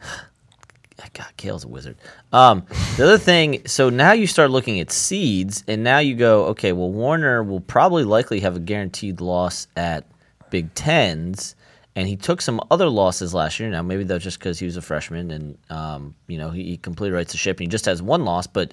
God, 1.12 1.32
Kale's 1.36 1.64
a 1.64 1.68
wizard. 1.68 1.98
Um, 2.32 2.66
the 2.96 3.04
other 3.04 3.18
thing, 3.18 3.66
so 3.66 3.90
now 3.90 4.12
you 4.12 4.26
start 4.26 4.50
looking 4.50 4.80
at 4.80 4.90
seeds, 4.90 5.62
and 5.68 5.84
now 5.84 5.98
you 5.98 6.14
go, 6.14 6.46
okay, 6.46 6.72
well 6.72 6.90
Warner 6.90 7.42
will 7.42 7.60
probably 7.60 8.04
likely 8.04 8.40
have 8.40 8.56
a 8.56 8.60
guaranteed 8.60 9.20
loss 9.20 9.66
at 9.76 10.06
Big 10.50 10.72
Tens, 10.74 11.54
and 11.94 12.08
he 12.08 12.16
took 12.16 12.40
some 12.40 12.60
other 12.70 12.88
losses 12.88 13.34
last 13.34 13.58
year. 13.60 13.70
Now 13.70 13.82
maybe 13.82 14.04
that's 14.04 14.24
just 14.24 14.38
because 14.38 14.58
he 14.58 14.66
was 14.66 14.76
a 14.76 14.82
freshman, 14.82 15.30
and 15.30 15.58
um, 15.70 16.14
you 16.26 16.38
know 16.38 16.50
he, 16.50 16.64
he 16.64 16.76
completely 16.76 17.16
rights 17.16 17.32
the 17.32 17.38
ship, 17.38 17.58
and 17.58 17.66
he 17.66 17.68
just 17.68 17.84
has 17.86 18.02
one 18.02 18.24
loss, 18.24 18.46
but. 18.46 18.72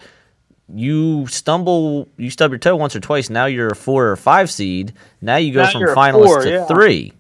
You 0.74 1.28
stumble, 1.28 2.08
you 2.16 2.30
stub 2.30 2.52
your 2.52 2.58
toe 2.58 2.78
once 2.78 2.96
or 2.96 3.02
twice. 3.02 3.30
Now 3.30 3.48
you're 3.48 3.68
a 3.68 3.76
four 3.76 4.08
or 4.08 4.16
five 4.16 4.50
seed. 4.50 4.94
Now 5.22 5.36
you 5.36 5.52
go 5.54 5.62
Now 5.64 5.72
from 5.72 5.82
finalist 5.82 6.26
four, 6.26 6.42
to 6.44 6.50
yeah. 6.50 6.66
three. 6.66 7.12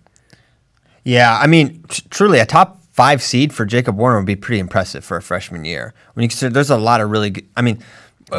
Yeah, 1.03 1.37
I 1.39 1.47
mean, 1.47 1.83
tr- 1.89 2.01
truly, 2.09 2.39
a 2.39 2.45
top 2.45 2.81
five 2.93 3.21
seed 3.21 3.53
for 3.53 3.65
Jacob 3.65 3.97
Warner 3.97 4.17
would 4.17 4.25
be 4.25 4.37
pretty 4.37 4.59
impressive 4.59 5.03
for 5.03 5.17
a 5.17 5.21
freshman 5.21 5.65
year. 5.65 5.93
When 6.13 6.23
you 6.23 6.29
consider 6.29 6.53
there's 6.53 6.69
a 6.69 6.77
lot 6.77 7.01
of 7.01 7.11
really 7.11 7.31
good. 7.31 7.47
I 7.57 7.61
mean, 7.61 7.83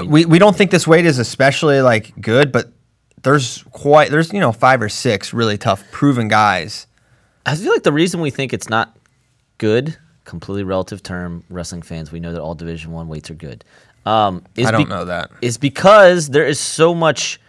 we, 0.07 0.25
we 0.25 0.39
don't 0.39 0.57
think 0.57 0.71
this 0.71 0.87
weight 0.87 1.05
is 1.05 1.19
especially 1.19 1.83
like 1.83 2.19
good, 2.21 2.51
but 2.51 2.73
there's 3.25 3.65
quite 3.73 4.11
there's 4.11 4.33
you 4.33 4.41
know 4.41 4.53
five 4.53 4.81
or 4.81 4.89
six 4.89 5.33
really 5.35 5.59
tough 5.59 5.83
proven 5.91 6.29
guys. 6.29 6.87
I 7.45 7.57
feel 7.57 7.73
like 7.73 7.83
the 7.83 7.93
reason 7.93 8.21
we 8.21 8.31
think 8.31 8.53
it's 8.53 8.69
not 8.71 8.97
good, 9.59 9.97
completely 10.25 10.63
relative 10.65 11.03
term, 11.03 11.45
wrestling 11.51 11.83
fans, 11.83 12.11
we 12.13 12.21
know 12.21 12.33
that 12.33 12.41
all 12.41 12.55
Division 12.55 12.93
One 12.93 13.09
weights 13.09 13.31
are 13.31 13.35
good. 13.35 13.65
Um, 14.07 14.45
is 14.57 14.67
I 14.67 14.71
don't 14.71 14.85
be- 14.85 14.89
know 14.91 15.05
that. 15.07 15.31
Is 15.43 15.59
because 15.59 16.29
there 16.29 16.47
is 16.47 16.61
so 16.61 16.95
much 16.95 17.41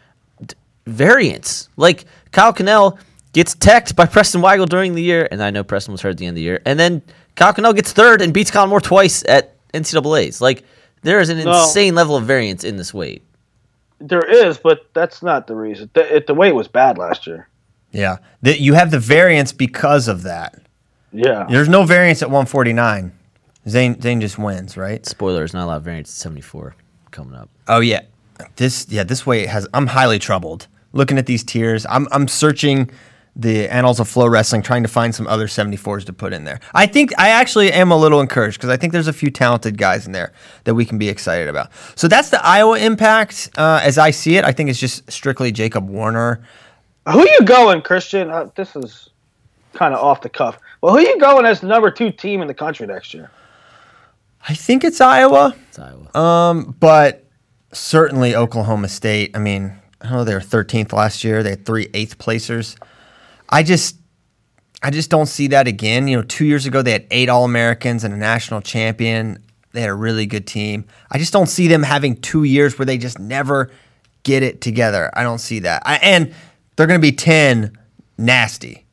d- 0.45 0.55
variance. 0.87 1.69
Like 1.77 2.05
Kyle 2.31 2.53
Conel 2.53 2.97
gets 3.33 3.53
teched 3.55 3.95
by 3.95 4.05
Preston 4.13 4.41
Weigel 4.41 4.67
during 4.67 4.95
the 4.95 5.03
year, 5.03 5.27
and 5.31 5.41
I 5.43 5.49
know 5.51 5.63
Preston 5.63 5.91
was 5.91 6.01
hurt 6.01 6.09
at 6.11 6.17
the 6.17 6.25
end 6.25 6.33
of 6.33 6.35
the 6.35 6.41
year, 6.43 6.61
and 6.65 6.79
then 6.79 7.01
Kyle 7.35 7.53
Conel 7.53 7.73
gets 7.75 7.91
third 7.91 8.21
and 8.21 8.33
beats 8.33 8.51
Kollin 8.51 8.69
Moore 8.69 8.79
twice 8.81 9.23
at 9.27 9.55
NCAA's. 9.73 10.39
Like 10.41 10.63
there 11.01 11.19
is 11.19 11.29
an 11.29 11.43
No. 11.43 11.61
insane 11.63 11.93
level 11.95 12.15
of 12.15 12.23
variance 12.25 12.63
in 12.63 12.77
this 12.77 12.93
weight. 12.93 13.21
There 13.99 14.25
is, 14.25 14.57
but 14.57 14.93
that's 14.93 15.23
not 15.23 15.47
the 15.47 15.55
reason. 15.55 15.89
The, 15.93 16.17
it, 16.17 16.27
the 16.27 16.33
weight 16.33 16.53
was 16.53 16.67
bad 16.67 16.97
last 16.97 17.27
year. 17.27 17.47
Yeah, 17.91 18.17
that 18.41 18.59
you 18.59 18.73
have 18.73 18.91
the 18.91 18.99
variance 18.99 19.53
because 19.53 20.07
of 20.07 20.23
that. 20.23 20.61
Yeah. 21.13 21.45
There's 21.49 21.69
no 21.69 21.85
variance 21.85 22.21
at 22.21 22.27
149. 22.27 23.17
Zain 23.67 24.01
Zain 24.01 24.21
just 24.21 24.37
wins, 24.37 24.75
right? 24.77 25.05
Spoiler: 25.05 25.39
there's 25.39 25.53
not 25.53 25.65
a 25.65 25.67
lot 25.67 25.77
of 25.77 25.83
variance 25.83 26.09
at 26.09 26.21
74 26.21 26.75
coming 27.11 27.35
up. 27.35 27.49
Oh 27.67 27.79
yeah, 27.79 28.01
this 28.57 28.85
yeah 28.89 29.03
this 29.03 29.25
weight 29.25 29.47
has. 29.47 29.67
I'm 29.73 29.87
highly 29.87 30.19
troubled 30.19 30.67
looking 30.91 31.17
at 31.17 31.25
these 31.25 31.43
tiers. 31.43 31.85
I'm 31.89 32.07
I'm 32.11 32.27
searching 32.27 32.89
the 33.35 33.67
annals 33.67 33.99
of 33.99 34.07
FloWrestling, 34.07 34.63
trying 34.63 34.83
to 34.83 34.89
find 34.89 35.13
some 35.13 35.27
other 35.27 35.47
74s 35.47 36.05
to 36.05 36.13
put 36.13 36.31
in 36.31 36.45
there. 36.45 36.59
I 36.73 36.85
think 36.85 37.11
I 37.19 37.29
actually 37.29 37.71
am 37.71 37.91
a 37.91 37.97
little 37.97 38.21
encouraged 38.21 38.57
because 38.57 38.69
I 38.69 38.77
think 38.77 38.93
there's 38.93 39.09
a 39.09 39.13
few 39.13 39.29
talented 39.29 39.77
guys 39.77 40.05
in 40.05 40.13
there 40.13 40.31
that 40.63 40.73
we 40.73 40.85
can 40.85 40.97
be 40.97 41.09
excited 41.09 41.49
about. 41.49 41.69
So 41.95 42.07
that's 42.07 42.29
the 42.29 42.43
Iowa 42.45 42.79
impact 42.79 43.49
uh, 43.57 43.81
as 43.83 43.97
I 43.97 44.11
see 44.11 44.37
it. 44.37 44.45
I 44.45 44.53
think 44.53 44.69
it's 44.69 44.79
just 44.79 45.11
strictly 45.11 45.51
Jacob 45.51 45.89
Warner. 45.89 46.41
Who 47.11 47.21
you 47.21 47.39
going, 47.43 47.81
Christian? 47.81 48.29
Uh, 48.29 48.49
this 48.55 48.75
is 48.75 49.09
kind 49.73 49.93
of 49.93 49.99
off 49.99 50.21
the 50.21 50.29
cuff. 50.29 50.57
Well, 50.81 50.93
who 50.93 51.01
you 51.01 51.19
going 51.19 51.45
as 51.45 51.59
the 51.59 51.67
number 51.67 51.91
two 51.91 52.11
team 52.11 52.41
in 52.41 52.47
the 52.47 52.53
country 52.53 52.87
next 52.87 53.13
year? 53.13 53.29
I 54.47 54.53
think 54.53 54.83
it's 54.83 55.01
Iowa. 55.01 55.55
It's 55.69 55.79
Iowa. 55.79 56.17
Um, 56.17 56.75
but 56.79 57.25
certainly 57.73 58.35
Oklahoma 58.35 58.87
State. 58.87 59.35
I 59.35 59.39
mean, 59.39 59.75
I 60.01 60.11
know 60.11 60.23
they 60.23 60.33
were 60.33 60.39
13th 60.39 60.93
last 60.93 61.23
year. 61.23 61.43
They 61.43 61.51
had 61.51 61.65
three 61.65 61.89
eighth 61.93 62.17
placers. 62.17 62.77
I 63.49 63.63
just, 63.63 63.97
I 64.81 64.91
just 64.91 65.09
don't 65.09 65.27
see 65.27 65.47
that 65.47 65.67
again. 65.67 66.07
You 66.07 66.17
know, 66.17 66.23
two 66.23 66.45
years 66.45 66.65
ago 66.65 66.81
they 66.81 66.91
had 66.91 67.07
eight 67.11 67.29
All 67.29 67.45
Americans 67.45 68.03
and 68.03 68.13
a 68.13 68.17
national 68.17 68.61
champion. 68.61 69.43
They 69.71 69.81
had 69.81 69.89
a 69.89 69.95
really 69.95 70.25
good 70.25 70.47
team. 70.47 70.85
I 71.11 71.17
just 71.17 71.33
don't 71.33 71.47
see 71.47 71.67
them 71.67 71.83
having 71.83 72.15
two 72.15 72.43
years 72.43 72.77
where 72.79 72.85
they 72.85 72.97
just 72.97 73.19
never 73.19 73.71
get 74.23 74.41
it 74.41 74.61
together. 74.61 75.09
I 75.13 75.23
don't 75.23 75.39
see 75.39 75.59
that. 75.59 75.83
I, 75.85 75.95
and 75.97 76.33
they're 76.75 76.87
going 76.87 76.99
to 76.99 77.05
be 77.05 77.11
10 77.11 77.77
nasty, 78.17 78.85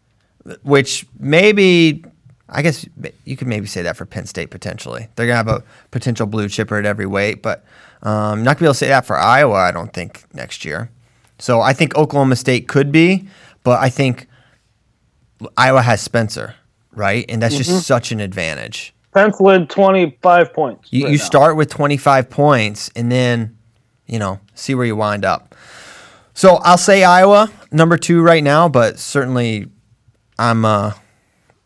which 0.62 1.06
maybe 1.18 2.04
I 2.52 2.60
guess 2.60 2.86
you 3.24 3.36
could 3.36 3.48
maybe 3.48 3.66
say 3.66 3.82
that 3.82 3.96
for 3.96 4.04
Penn 4.04 4.26
State 4.26 4.50
potentially. 4.50 5.08
They're 5.16 5.26
gonna 5.26 5.36
have 5.36 5.48
a 5.48 5.64
potential 5.90 6.26
blue 6.26 6.48
chipper 6.48 6.76
at 6.76 6.84
every 6.84 7.06
weight, 7.06 7.42
but 7.42 7.64
um, 8.02 8.42
not 8.44 8.56
gonna 8.56 8.60
be 8.60 8.66
able 8.66 8.74
to 8.74 8.78
say 8.78 8.88
that 8.88 9.06
for 9.06 9.16
Iowa. 9.16 9.54
I 9.54 9.70
don't 9.70 9.92
think 9.92 10.24
next 10.34 10.64
year. 10.64 10.90
So 11.38 11.60
I 11.60 11.72
think 11.72 11.96
Oklahoma 11.96 12.36
State 12.36 12.68
could 12.68 12.92
be, 12.92 13.26
but 13.64 13.80
I 13.80 13.88
think 13.88 14.28
Iowa 15.56 15.82
has 15.82 16.00
Spencer, 16.00 16.54
right? 16.92 17.24
And 17.28 17.42
that's 17.42 17.56
just 17.56 17.86
such 17.86 18.12
an 18.12 18.20
advantage. 18.20 18.94
Penslin, 19.14 19.68
25 19.68 20.52
points. 20.52 20.88
You, 20.90 21.04
right 21.04 21.12
you 21.12 21.18
start 21.18 21.56
with 21.56 21.68
25 21.68 22.30
points 22.30 22.90
and 22.96 23.12
then, 23.12 23.58
you 24.06 24.18
know, 24.18 24.40
see 24.54 24.74
where 24.74 24.86
you 24.86 24.96
wind 24.96 25.24
up. 25.24 25.54
So 26.34 26.56
I'll 26.56 26.78
say 26.78 27.04
Iowa 27.04 27.50
number 27.70 27.98
two 27.98 28.22
right 28.22 28.42
now, 28.42 28.68
but 28.68 28.98
certainly 28.98 29.66
I'm 30.38 30.64
uh, 30.64 30.92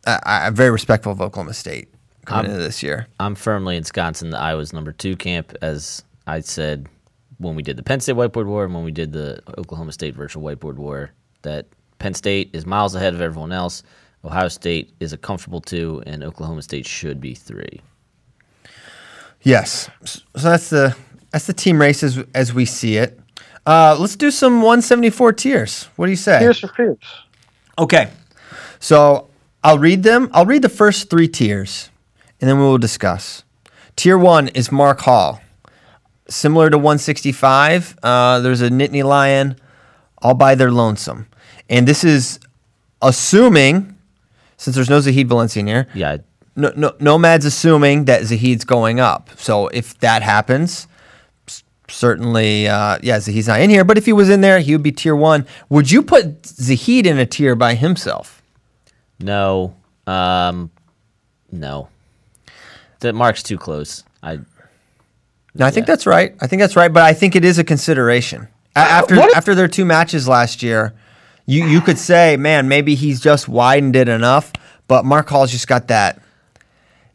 I, 0.06 0.46
I'm 0.46 0.54
very 0.54 0.70
respectful 0.70 1.12
of 1.12 1.20
Oklahoma 1.20 1.54
State 1.54 1.88
coming 2.24 2.50
into 2.50 2.62
this 2.62 2.82
year. 2.82 3.06
I'm 3.20 3.36
firmly 3.36 3.76
ensconced 3.76 4.22
in 4.22 4.30
the 4.30 4.38
Iowa's 4.38 4.72
number 4.72 4.92
two 4.92 5.16
camp, 5.16 5.54
as 5.62 6.02
I 6.26 6.40
said 6.40 6.88
when 7.38 7.54
we 7.54 7.62
did 7.62 7.76
the 7.76 7.82
Penn 7.82 8.00
State 8.00 8.16
whiteboard 8.16 8.46
war 8.46 8.64
and 8.64 8.74
when 8.74 8.84
we 8.84 8.92
did 8.92 9.12
the 9.12 9.40
Oklahoma 9.58 9.92
State 9.92 10.14
virtual 10.14 10.42
whiteboard 10.42 10.76
war. 10.76 11.12
That 11.42 11.66
Penn 11.98 12.14
State 12.14 12.50
is 12.52 12.66
miles 12.66 12.94
ahead 12.94 13.14
of 13.14 13.20
everyone 13.20 13.52
else. 13.52 13.82
Ohio 14.24 14.48
State 14.48 14.92
is 15.00 15.12
a 15.12 15.16
comfortable 15.16 15.60
two, 15.60 16.02
and 16.06 16.24
Oklahoma 16.24 16.62
State 16.62 16.86
should 16.86 17.20
be 17.20 17.34
three. 17.34 17.80
Yes. 19.42 19.88
So 20.04 20.20
that's 20.34 20.70
the 20.70 20.96
that's 21.30 21.46
the 21.46 21.52
team 21.52 21.80
race 21.80 22.02
as, 22.02 22.22
as 22.34 22.52
we 22.52 22.64
see 22.64 22.96
it. 22.96 23.20
Uh, 23.64 23.96
let's 23.98 24.16
do 24.16 24.30
some 24.30 24.56
174 24.56 25.32
tiers. 25.34 25.84
What 25.96 26.06
do 26.06 26.10
you 26.10 26.16
say? 26.16 26.38
Tiers 26.38 26.60
for 26.60 26.68
fears. 26.68 26.98
Okay. 27.78 28.10
So 28.78 29.28
I'll 29.62 29.78
read 29.78 30.02
them. 30.02 30.30
I'll 30.32 30.46
read 30.46 30.62
the 30.62 30.68
first 30.68 31.10
three 31.10 31.28
tiers, 31.28 31.90
and 32.40 32.48
then 32.48 32.58
we 32.58 32.64
will 32.64 32.78
discuss. 32.78 33.44
Tier 33.96 34.18
one 34.18 34.48
is 34.48 34.70
Mark 34.70 35.00
Hall. 35.00 35.40
Similar 36.28 36.70
to 36.70 36.78
165, 36.78 37.98
uh, 38.02 38.40
there's 38.40 38.60
a 38.60 38.68
Nittany 38.68 39.04
Lion 39.04 39.56
all 40.22 40.34
by 40.34 40.54
their 40.56 40.72
lonesome. 40.72 41.28
And 41.68 41.86
this 41.86 42.04
is 42.04 42.38
assuming, 43.02 43.96
since 44.56 44.76
there's 44.76 44.90
no 44.90 45.00
Zahid 45.00 45.28
Valencia 45.28 45.60
in 45.60 45.66
here, 45.66 45.88
Yeah, 45.94 46.18
no, 46.54 46.72
no, 46.76 46.94
Nomad's 47.00 47.44
assuming 47.44 48.04
that 48.06 48.22
Zahid's 48.24 48.64
going 48.64 49.00
up. 49.00 49.30
So 49.36 49.68
if 49.68 49.98
that 50.00 50.22
happens, 50.22 50.86
certainly, 51.88 52.68
uh, 52.68 52.98
yeah, 53.02 53.18
Zahid's 53.20 53.48
not 53.48 53.60
in 53.60 53.70
here. 53.70 53.84
But 53.84 53.98
if 53.98 54.06
he 54.06 54.12
was 54.12 54.30
in 54.30 54.40
there, 54.40 54.60
he 54.60 54.72
would 54.72 54.82
be 54.82 54.92
tier 54.92 55.14
one. 55.16 55.46
Would 55.68 55.90
you 55.90 56.02
put 56.02 56.46
Zahid 56.46 57.06
in 57.06 57.18
a 57.18 57.26
tier 57.26 57.54
by 57.54 57.74
himself? 57.74 58.42
no, 59.18 59.74
um, 60.06 60.70
no. 61.50 61.88
That 63.00 63.14
mark's 63.14 63.42
too 63.42 63.56
close. 63.58 64.04
I 64.22 64.38
No, 65.54 65.66
I 65.66 65.70
think 65.70 65.86
that's 65.86 66.06
right. 66.06 66.34
I 66.40 66.46
think 66.46 66.60
that's 66.60 66.76
right. 66.76 66.92
But 66.92 67.02
I 67.02 67.12
think 67.12 67.34
it 67.36 67.44
is 67.44 67.58
a 67.58 67.64
consideration. 67.64 68.48
After 68.74 69.14
if- 69.16 69.36
after 69.36 69.54
their 69.54 69.68
two 69.68 69.84
matches 69.84 70.26
last 70.28 70.62
year, 70.62 70.94
you 71.46 71.64
you 71.66 71.80
could 71.80 71.98
say, 71.98 72.36
man, 72.36 72.68
maybe 72.68 72.94
he's 72.94 73.20
just 73.20 73.48
widened 73.48 73.96
it 73.96 74.08
enough. 74.08 74.52
But 74.88 75.04
Mark 75.04 75.28
Hall's 75.28 75.50
just 75.50 75.66
got 75.66 75.88
that 75.88 76.22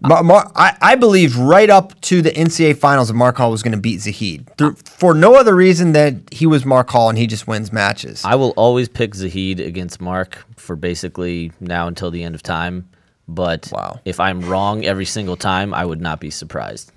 Mar- 0.01 0.23
Mar- 0.23 0.51
I, 0.55 0.75
I 0.81 0.95
believed 0.95 1.35
right 1.35 1.69
up 1.69 1.99
to 2.01 2.21
the 2.23 2.31
NCAA 2.31 2.75
finals 2.77 3.07
that 3.09 3.13
Mark 3.13 3.37
Hall 3.37 3.51
was 3.51 3.61
going 3.61 3.73
to 3.73 3.79
beat 3.79 3.99
Zahid 4.01 4.49
Through, 4.57 4.75
for 4.83 5.13
no 5.13 5.35
other 5.35 5.55
reason 5.55 5.91
than 5.91 6.23
he 6.31 6.47
was 6.47 6.65
Mark 6.65 6.89
Hall 6.89 7.07
and 7.09 7.17
he 7.19 7.27
just 7.27 7.45
wins 7.47 7.71
matches. 7.71 8.23
I 8.25 8.33
will 8.35 8.49
always 8.57 8.89
pick 8.89 9.13
Zahid 9.13 9.59
against 9.59 10.01
Mark 10.01 10.43
for 10.57 10.75
basically 10.75 11.51
now 11.59 11.87
until 11.87 12.09
the 12.09 12.23
end 12.23 12.33
of 12.35 12.41
time. 12.41 12.89
But 13.27 13.69
Wow. 13.71 13.99
if 14.03 14.19
I'm 14.19 14.41
wrong 14.41 14.83
every 14.85 15.05
single 15.05 15.37
time, 15.37 15.71
I 15.73 15.85
would 15.85 16.01
not 16.01 16.19
be 16.19 16.29
surprised 16.31 16.91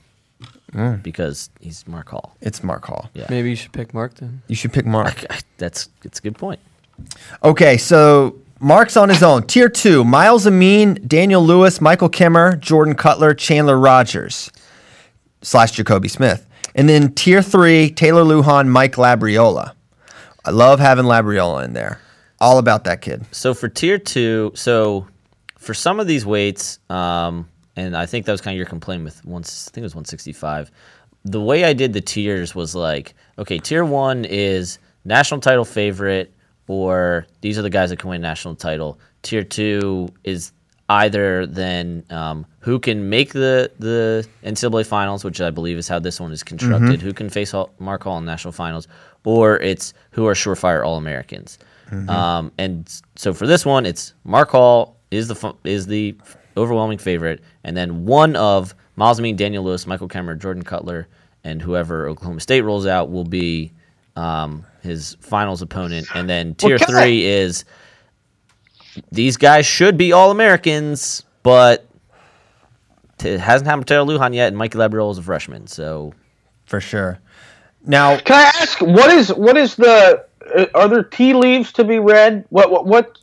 Mm. 0.73 1.03
because 1.05 1.51
he's 1.61 1.87
Mark 1.87 2.09
Hall. 2.09 2.35
it's 2.41 2.65
Mark 2.65 2.85
Hall. 2.87 3.09
Yeah. 3.15 3.27
Maybe 3.31 3.51
you 3.51 3.55
should 3.55 3.73
pick 3.73 3.95
Mark 3.95 4.15
then. 4.15 4.43
You 4.49 4.57
should 4.57 4.73
pick 4.73 4.87
Mark. 4.87 5.25
That's 5.59 5.89
it's 6.03 6.19
a 6.19 6.23
good 6.23 6.37
point. 6.37 6.59
Okay, 7.43 7.77
so 7.77 8.39
Mark's 8.61 8.97
on 8.97 9.09
his 9.09 9.23
own. 9.23 9.47
Tier 9.47 9.69
two: 9.69 10.05
Myles 10.05 10.47
Amine, 10.47 10.95
Daniel 11.07 11.45
Lewis, 11.45 11.81
Michael 11.81 12.09
Kemerer, 12.09 12.59
Jordan 12.59 12.95
Kutler, 12.95 13.35
Chandler 13.35 13.79
Rogers, 13.79 14.51
slash 15.43 15.73
Jacoby 15.73 16.09
Smith. 16.09 16.47
And 16.75 16.89
then 16.89 17.13
tier 17.13 17.43
three: 17.43 17.91
Taylor 17.91 18.23
Lujan, 18.23 18.69
Mike 18.69 18.95
Labriola. 18.95 19.75
I 20.45 20.51
love 20.51 20.81
having 20.81 21.05
Labriola 21.05 21.65
in 21.65 21.73
there. 21.73 22.01
All 22.41 22.59
about 22.59 22.85
that 22.85 23.01
kid. 23.01 23.25
So 23.33 23.55
for 23.55 23.69
tier 23.69 23.99
two, 23.99 24.53
so 24.55 25.07
for 25.59 25.73
some 25.73 25.99
of 26.01 26.07
these 26.07 26.27
weights, 26.27 26.79
um, 26.91 27.49
and 27.77 27.97
I 27.97 28.07
think 28.07 28.27
that 28.27 28.33
was 28.33 28.41
kind 28.41 28.55
of 28.55 28.59
your 28.59 28.67
complaint 28.67 29.05
with 29.05 29.25
once. 29.25 29.69
I 29.69 29.71
think 29.73 29.83
it 29.83 29.87
was 29.87 29.95
165. 29.95 30.71
The 31.25 31.41
way 31.41 31.65
I 31.65 31.73
did 31.73 31.93
the 31.93 32.01
tiers 32.01 32.55
was 32.55 32.75
like, 32.75 33.15
okay, 33.39 33.59
tier 33.59 33.85
one 33.85 34.25
is 34.27 34.79
national 35.05 35.41
title 35.41 35.65
favorite, 35.65 36.35
or 36.67 37.27
these 37.41 37.59
are 37.59 37.63
the 37.63 37.71
guys 37.71 37.91
that 37.91 37.99
can 37.99 38.11
win 38.11 38.21
national 38.21 38.55
title. 38.55 38.99
Tier 39.23 39.43
two 39.43 40.09
is 40.25 40.53
either 40.89 41.47
then 41.47 42.05
um, 42.11 42.47
who 42.61 42.79
can 42.79 43.09
make 43.09 43.33
the 43.33 43.71
the 43.79 44.27
NCAA 44.45 44.87
finals, 44.87 45.25
which 45.25 45.41
I 45.41 45.51
believe 45.51 45.79
is 45.79 45.89
how 45.89 45.99
this 45.99 46.21
one 46.21 46.33
is 46.33 46.43
constructed. 46.43 47.01
Who 47.03 47.13
can 47.13 47.31
face 47.31 47.55
Mark 47.79 48.05
Hall 48.05 48.19
in 48.19 48.25
national 48.25 48.53
finals, 48.53 48.89
or 49.25 49.57
it's 49.61 49.95
who 50.11 50.27
are 50.27 50.35
surefire 50.35 50.85
All 50.85 50.97
Americans. 50.97 51.59
Um, 52.09 52.51
and 52.59 52.91
so 53.15 53.33
for 53.33 53.47
this 53.47 53.65
one, 53.65 53.87
it's 53.87 54.15
Mark 54.25 54.51
Hall 54.51 54.97
is 55.11 55.29
the 55.29 55.55
is 55.65 55.87
the 55.87 56.17
overwhelming 56.57 56.99
favorite, 56.99 57.41
and 57.63 57.77
then 57.77 58.05
one 58.05 58.37
of 58.37 58.75
Miles 58.97 59.19
Daniel 59.19 59.65
Lewis, 59.65 59.87
Michael 59.87 60.09
Kemerer, 60.09 60.39
Jordan 60.39 60.63
Kutler, 60.63 61.09
and 61.45 61.61
whoever 61.61 62.09
Oklahoma 62.09 62.41
State 62.41 62.63
rolls 62.63 62.87
out 62.87 63.11
will 63.11 63.25
be 63.25 63.73
um, 64.17 64.65
his 64.83 65.17
finals 65.21 65.63
opponent. 65.63 66.07
And 66.15 66.29
then 66.29 66.55
tier 66.55 66.79
can 66.79 66.95
I- 66.95 67.01
three 67.03 67.25
is 67.25 67.65
these 69.11 69.37
guys 69.37 69.67
should 69.67 69.97
be 69.97 70.13
all 70.13 70.31
Americans, 70.31 71.25
but 71.43 71.87
it 73.25 73.41
hasn't 73.41 73.67
happened 73.67 73.87
to 73.87 73.95
Taylor 73.95 74.07
Lujan 74.19 74.35
yet, 74.35 74.49
and 74.49 74.57
Mikey 74.57 74.79
Labriola 74.79 75.13
is 75.13 75.19
a 75.19 75.23
freshman. 75.23 75.67
So 75.67 76.13
For 76.67 76.81
sure. 76.81 77.19
Now, 77.87 78.19
Can 78.19 78.37
I 78.37 78.51
ask 78.63 78.81
what 78.81 79.11
is 79.11 79.29
what 79.35 79.57
is 79.57 79.77
the 79.77 80.25
uh, 80.57 80.67
are 80.75 80.89
there 80.89 81.03
tea 81.03 81.35
leaves 81.35 81.73
to 81.73 81.85
be 81.85 81.99
read? 81.99 82.45
What 82.51 82.71
what 82.71 82.87
what 82.87 83.19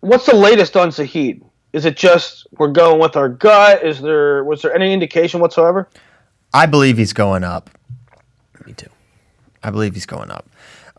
what's 0.00 0.26
the 0.26 0.34
latest 0.34 0.76
on 0.76 0.90
Zahid? 0.90 1.42
Is 1.72 1.84
it 1.84 1.96
just 1.96 2.48
we're 2.58 2.68
going 2.68 3.00
with 3.00 3.16
our 3.16 3.28
gut? 3.28 3.84
Is 3.84 4.00
there 4.00 4.42
was 4.44 4.62
there 4.62 4.74
any 4.74 4.92
indication 4.92 5.40
whatsoever? 5.40 5.88
I 6.52 6.66
believe 6.66 6.98
he's 6.98 7.12
going 7.12 7.44
up. 7.44 7.70
me 8.66 8.72
too. 8.72 8.90
I 9.62 9.70
believe 9.70 9.94
he's 9.94 10.06
going 10.06 10.30
up. 10.30 10.48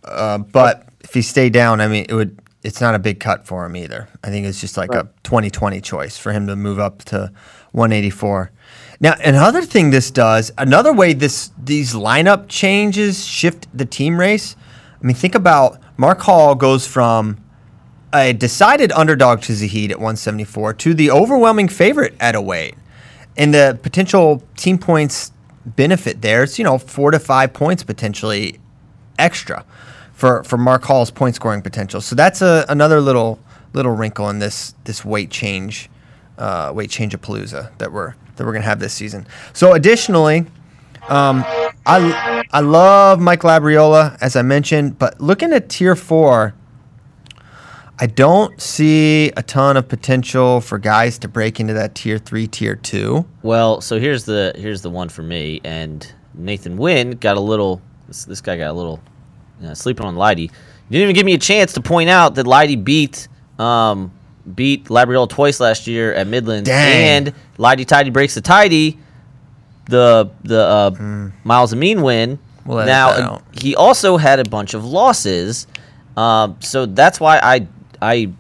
Uh, 0.04 0.40
but 0.40 0.88
if 1.02 1.14
he 1.14 1.22
stayed 1.22 1.54
down, 1.54 1.82
I 1.82 1.88
mean, 1.88 2.06
it 2.10 2.14
would. 2.14 2.40
It's 2.64 2.80
not 2.80 2.94
a 2.94 3.00
big 3.00 3.20
cut 3.20 3.48
for 3.48 3.66
him 3.66 3.76
either. 3.76 4.08
I 4.24 4.30
think 4.30 4.46
it's 4.46 4.62
just 4.62 4.78
like 4.78 4.94
a 4.94 5.10
2020 5.24 5.82
choice 5.82 6.16
for 6.16 6.32
him 6.32 6.46
to 6.46 6.56
move 6.56 6.78
up 6.78 7.00
to 7.06 7.32
184. 7.72 8.52
Now, 9.00 9.16
another 9.24 9.64
thing 9.64 9.90
this 9.90 10.12
does, 10.12 10.52
another 10.60 10.94
way 10.94 11.14
this 11.14 11.52
these 11.58 11.94
lineup 11.94 12.46
changes 12.50 13.26
shift 13.26 13.68
the 13.76 13.86
team 13.86 14.20
race. 14.20 14.56
I 15.02 15.06
mean, 15.06 15.16
think 15.16 15.34
about 15.34 15.80
Mark 15.98 16.22
Hall 16.22 16.54
goes 16.54 16.86
from 16.86 17.44
a 18.14 18.34
decided 18.34 18.92
underdog 18.92 19.42
to 19.42 19.54
Zahid 19.54 19.92
at 19.92 19.98
174 19.98 20.74
to 20.76 20.94
the 20.94 21.10
overwhelming 21.10 21.68
favorite 21.68 22.16
at 22.20 22.36
a 22.36 22.42
weight. 22.42 22.76
And 23.38 23.54
the 23.54 23.80
potential 23.82 24.44
team 24.58 24.78
points 24.78 25.32
benefit 25.66 26.22
there, 26.22 26.44
it's, 26.44 26.58
you 26.58 26.66
know, 26.66 26.78
four 26.78 27.12
to 27.12 27.20
five 27.20 27.54
points 27.54 27.84
potentially 27.84 28.60
extra 29.20 29.66
for, 30.14 30.44
for 30.44 30.58
Mark 30.58 30.84
Hall's 30.84 31.12
point 31.12 31.36
scoring 31.36 31.62
potential. 31.62 32.02
So 32.02 32.16
that's 32.16 32.42
a, 32.42 32.66
another 32.70 33.02
little 33.02 33.40
little 33.74 33.94
wrinkle 33.94 34.30
in 34.30 34.40
this 34.40 34.76
this 34.84 35.06
weight 35.06 35.30
change 35.30 35.90
uh, 36.38 36.72
weight 36.74 36.90
change 36.90 37.14
of 37.14 37.22
Palooza 37.22 37.76
that 37.78 37.92
we're 37.92 38.16
that 38.36 38.46
we're 38.46 38.54
gonna 38.54 38.66
have 38.66 38.80
this 38.80 38.94
season. 38.94 39.26
So 39.54 39.74
additionally, 39.74 40.46
um, 41.08 41.44
I 41.86 42.44
I 42.52 42.60
love 42.62 43.20
Mike 43.20 43.42
Labriola 43.42 44.18
as 44.22 44.36
I 44.36 44.42
mentioned, 44.42 45.00
but 45.00 45.22
looking 45.22 45.54
at 45.54 45.70
tier 45.70 45.96
four, 45.96 46.54
I 48.02 48.08
don't 48.08 48.60
see 48.60 49.30
a 49.38 49.44
ton 49.44 49.78
of 49.78 49.88
potential 49.88 50.60
for 50.60 50.80
guys 50.80 51.20
to 51.20 51.28
break 51.28 51.60
into 51.60 51.74
that 51.76 51.94
tier 51.94 52.18
three, 52.18 52.48
tier 52.48 52.76
two. 52.76 53.28
Well, 53.44 53.80
so 53.80 54.00
here's 54.00 54.26
the 54.26 54.54
here's 54.56 54.82
the 54.82 54.90
one 54.90 55.08
for 55.08 55.22
me, 55.22 55.62
and 55.64 56.12
Nathan 56.34 56.78
Wynn 56.78 57.12
got 57.12 57.38
a 57.38 57.40
little. 57.40 57.80
This, 58.08 58.26
this 58.26 58.42
guy 58.42 58.58
got 58.58 58.72
a 58.72 58.74
little 58.74 59.00
you 59.62 59.68
know, 59.68 59.76
sleeping 59.76 60.04
on 60.04 60.16
Leidy. 60.16 60.42
You 60.42 60.50
didn't 60.90 61.04
even 61.04 61.16
give 61.16 61.28
me 61.28 61.36
a 61.36 61.38
chance 61.38 61.74
to 61.74 61.82
point 61.82 62.10
out 62.10 62.34
that 62.36 62.48
Leidy 62.48 62.76
beat 62.76 63.28
um, 63.60 64.12
beat 64.56 64.86
Labriola 64.86 65.30
twice 65.30 65.60
last 65.60 65.86
year 65.86 66.12
at 66.12 66.26
Midlands, 66.26 66.70
Dang. 66.70 67.28
and 67.28 67.36
Leidy 67.60 67.86
Tidy 67.86 68.10
breaks 68.10 68.34
the 68.34 68.42
tidy. 68.42 68.98
The 69.86 70.32
the 70.44 70.60
uh, 70.60 71.30
Myles 71.44 71.72
Amine 71.72 72.02
win. 72.02 72.40
We'll 72.66 72.84
now 72.84 73.44
he 73.52 73.76
also 73.76 74.18
had 74.18 74.40
a 74.40 74.50
bunch 74.50 74.74
of 74.74 74.86
losses, 74.86 75.68
um, 76.18 76.58
so 76.62 76.88
that's 76.88 77.20
why 77.20 77.40
I 77.44 77.68
I 78.02 78.32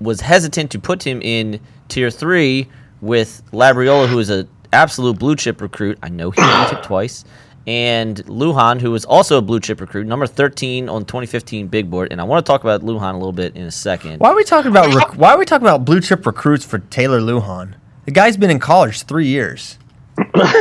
was 0.00 0.20
hesitant 0.20 0.70
to 0.72 0.78
put 0.78 1.02
him 1.06 1.20
in 1.22 1.60
tier 1.88 2.10
three 2.10 2.68
with 3.00 3.42
Labriola, 3.52 4.08
who 4.08 4.18
is 4.18 4.30
an 4.30 4.48
absolute 4.72 5.18
blue 5.18 5.36
chip 5.36 5.60
recruit. 5.60 5.98
I 6.02 6.08
know 6.08 6.30
he 6.30 6.40
beat 6.40 6.72
it 6.78 6.82
twice. 6.82 7.24
And 7.66 8.16
Lujan, 8.26 8.80
who 8.80 8.94
is 8.94 9.04
also 9.04 9.36
a 9.38 9.42
blue 9.42 9.60
chip 9.60 9.80
recruit, 9.80 10.06
number 10.06 10.26
13 10.26 10.88
on 10.88 11.04
2015 11.04 11.66
Big 11.68 11.90
Board. 11.90 12.08
And 12.10 12.20
I 12.20 12.24
want 12.24 12.44
to 12.44 12.50
talk 12.50 12.62
about 12.62 12.80
Lujan 12.82 13.12
a 13.14 13.16
little 13.18 13.32
bit 13.32 13.56
in 13.56 13.62
a 13.64 13.70
second. 13.70 14.20
Why 14.20 14.30
are 14.30 14.36
we 14.36 14.44
talking 14.44 14.70
about 14.70 14.94
rec- 14.94 15.18
why 15.18 15.32
are 15.32 15.38
we 15.38 15.44
talking 15.44 15.66
about 15.66 15.84
blue 15.84 16.00
chip 16.00 16.24
recruits 16.24 16.64
for 16.64 16.78
Taylor 16.78 17.20
Lujan? 17.20 17.74
The 18.06 18.10
guy's 18.12 18.36
been 18.38 18.50
in 18.50 18.58
college 18.58 19.02
three 19.02 19.26
years. 19.26 19.78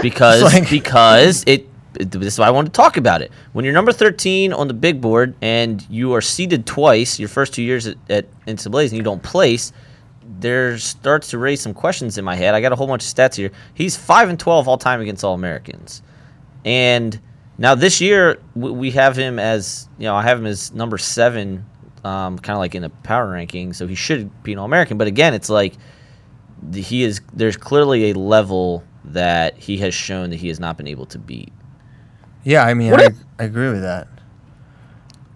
because 0.01 0.43
like- 0.53 0.69
because 0.69 1.43
it- 1.47 1.67
this 1.99 2.33
is 2.33 2.39
why 2.39 2.47
I 2.47 2.51
wanted 2.51 2.73
to 2.73 2.77
talk 2.77 2.97
about 2.97 3.21
it. 3.21 3.31
When 3.53 3.65
you're 3.65 3.73
number 3.73 3.91
13 3.91 4.53
on 4.53 4.67
the 4.67 4.73
big 4.73 5.01
board 5.01 5.35
and 5.41 5.85
you 5.89 6.13
are 6.13 6.21
seeded 6.21 6.65
twice 6.65 7.19
your 7.19 7.29
first 7.29 7.53
two 7.53 7.63
years 7.63 7.87
at, 7.87 7.97
at 8.09 8.45
NCAA's 8.45 8.91
and 8.91 8.97
you 8.97 9.03
don't 9.03 9.21
place, 9.23 9.71
there 10.39 10.77
starts 10.77 11.29
to 11.29 11.37
raise 11.37 11.61
some 11.61 11.73
questions 11.73 12.17
in 12.17 12.25
my 12.25 12.35
head. 12.35 12.53
I 12.53 12.61
got 12.61 12.71
a 12.71 12.75
whole 12.75 12.87
bunch 12.87 13.03
of 13.03 13.13
stats 13.13 13.35
here. 13.35 13.51
He's 13.73 13.95
five 13.97 14.29
and 14.29 14.39
12 14.39 14.67
all 14.67 14.77
time 14.77 15.01
against 15.01 15.23
All 15.23 15.33
Americans, 15.33 16.01
and 16.65 17.19
now 17.57 17.75
this 17.75 18.01
year 18.01 18.39
we 18.55 18.91
have 18.91 19.15
him 19.15 19.39
as 19.39 19.87
you 19.97 20.05
know 20.05 20.15
I 20.15 20.23
have 20.23 20.39
him 20.39 20.45
as 20.45 20.73
number 20.73 20.97
seven, 20.97 21.65
um, 22.03 22.37
kind 22.37 22.55
of 22.55 22.59
like 22.59 22.75
in 22.75 22.83
the 22.83 22.89
power 22.89 23.31
ranking. 23.31 23.73
So 23.73 23.87
he 23.87 23.95
should 23.95 24.43
be 24.43 24.53
an 24.53 24.59
All 24.59 24.65
American. 24.65 24.97
But 24.97 25.07
again, 25.07 25.33
it's 25.33 25.49
like 25.49 25.73
he 26.73 27.03
is 27.03 27.21
there's 27.33 27.57
clearly 27.57 28.11
a 28.11 28.13
level 28.13 28.83
that 29.05 29.57
he 29.57 29.77
has 29.77 29.93
shown 29.93 30.29
that 30.31 30.37
he 30.37 30.49
has 30.49 30.59
not 30.59 30.77
been 30.77 30.87
able 30.87 31.05
to 31.07 31.19
beat. 31.19 31.53
Yeah, 32.43 32.63
I 32.65 32.73
mean, 32.73 32.93
I, 32.93 33.05
if- 33.05 33.17
I 33.39 33.43
agree 33.43 33.69
with 33.71 33.81
that. 33.81 34.07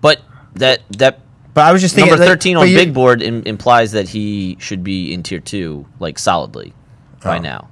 But 0.01 0.21
that 0.55 0.81
that 0.97 1.19
But 1.53 1.65
I 1.65 1.71
was 1.71 1.81
just 1.81 1.93
thinking 1.95 2.11
number 2.11 2.25
13 2.25 2.55
but 2.55 2.61
on 2.61 2.69
you- 2.69 2.75
big 2.77 2.93
board 2.93 3.21
Im- 3.21 3.43
implies 3.45 3.91
that 3.91 4.09
he 4.09 4.57
should 4.59 4.83
be 4.83 5.13
in 5.13 5.21
tier 5.23 5.39
2 5.39 5.85
like 5.99 6.17
solidly 6.17 6.73
by 7.23 7.37
Oh. 7.37 7.41
now. 7.41 7.67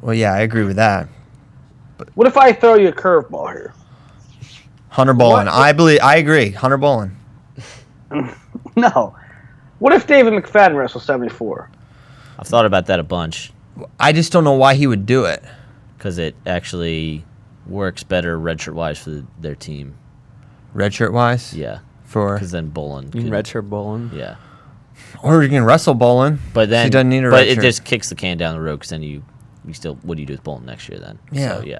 Well, 0.00 0.14
yeah, 0.14 0.32
I 0.32 0.40
agree 0.40 0.64
with 0.64 0.76
that. 0.76 1.08
But 1.98 2.08
What 2.14 2.26
if 2.26 2.36
I 2.36 2.52
throw 2.52 2.74
you 2.74 2.88
a 2.88 2.92
curveball 2.92 3.52
here? 3.52 3.72
Hunter 4.90 5.14
Bolin, 5.14 5.48
I 5.48 5.72
believe, 5.72 5.98
I 6.02 6.16
agree. 6.16 6.50
Hunter 6.50 6.78
Bolin. 6.78 7.10
No. 8.76 9.14
What 9.78 9.92
if 9.94 10.06
David 10.06 10.32
McFadden 10.34 10.76
wrestles 10.76 11.04
seventy 11.04 11.30
four? 11.30 11.70
I've 12.38 12.46
thought 12.46 12.66
about 12.66 12.86
that 12.86 13.00
a 13.00 13.02
bunch 13.02 13.52
I 13.98 14.12
just 14.12 14.32
don't 14.32 14.44
know 14.44 14.52
why 14.52 14.74
he 14.74 14.86
would 14.86 15.06
do 15.06 15.24
it. 15.24 15.42
cuz 15.98 16.18
it 16.18 16.34
actually 16.46 17.24
works 17.68 18.02
better 18.02 18.38
redshirt 18.38 18.74
wise 18.74 18.98
for 18.98 19.10
the, 19.10 19.26
their 19.40 19.54
team. 19.54 19.96
Redshirt 20.74 21.12
wise, 21.12 21.54
Yeah. 21.54 21.78
for 22.04 22.38
Cuz 22.38 22.50
then 22.50 22.70
Bolin 22.70 23.14
You 23.14 23.22
can 23.22 23.30
redshirt 23.30 23.68
Bolin. 23.68 24.12
Yeah. 24.12 24.36
or 25.22 25.42
you 25.42 25.48
can 25.48 25.64
wrestle 25.64 25.94
Bolin. 25.94 26.38
But 26.52 26.68
then 26.70 26.84
he 26.86 26.90
doesn't 26.90 27.08
need 27.08 27.24
a 27.24 27.30
but 27.30 27.46
redshirt. 27.46 27.58
it 27.58 27.60
just 27.62 27.84
kicks 27.84 28.08
the 28.08 28.14
can 28.14 28.36
down 28.36 28.54
the 28.54 28.60
road 28.60 28.80
cuz 28.80 28.90
then 28.90 29.02
you 29.02 29.22
you 29.66 29.72
still 29.74 29.98
what 30.02 30.16
do 30.16 30.22
you 30.22 30.26
do 30.26 30.34
with 30.34 30.44
Bolin 30.44 30.64
next 30.64 30.88
year 30.88 30.98
then? 30.98 31.18
Yeah. 31.32 31.56
So 31.58 31.64
yeah. 31.64 31.78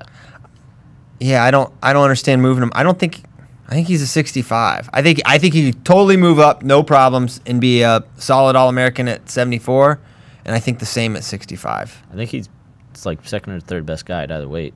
Yeah, 1.20 1.44
I 1.44 1.50
don't 1.50 1.72
I 1.82 1.92
don't 1.92 2.02
understand 2.02 2.42
moving 2.42 2.62
him. 2.62 2.72
I 2.74 2.82
don't 2.82 2.98
think 2.98 3.22
I 3.68 3.74
think 3.74 3.88
he's 3.88 4.02
a 4.02 4.06
65. 4.06 4.88
I 4.92 5.02
think 5.02 5.20
I 5.24 5.38
think 5.38 5.52
he 5.54 5.72
could 5.72 5.84
totally 5.84 6.16
move 6.16 6.38
up, 6.38 6.62
no 6.62 6.82
problems, 6.82 7.40
and 7.46 7.60
be 7.60 7.82
a 7.82 8.04
solid 8.16 8.54
All 8.56 8.68
American 8.68 9.08
at 9.08 9.28
74. 9.28 9.98
and 10.44 10.54
I 10.54 10.60
think 10.60 10.78
the 10.78 10.86
same 10.86 11.16
at 11.16 11.24
65. 11.24 12.02
I 12.12 12.14
think 12.16 12.30
he's 12.30 12.48
it's 12.92 13.04
like 13.04 13.18
second 13.26 13.52
or 13.54 13.60
third 13.60 13.84
best 13.84 14.06
guy 14.06 14.22
at 14.22 14.30
either 14.32 14.48
weight. 14.48 14.72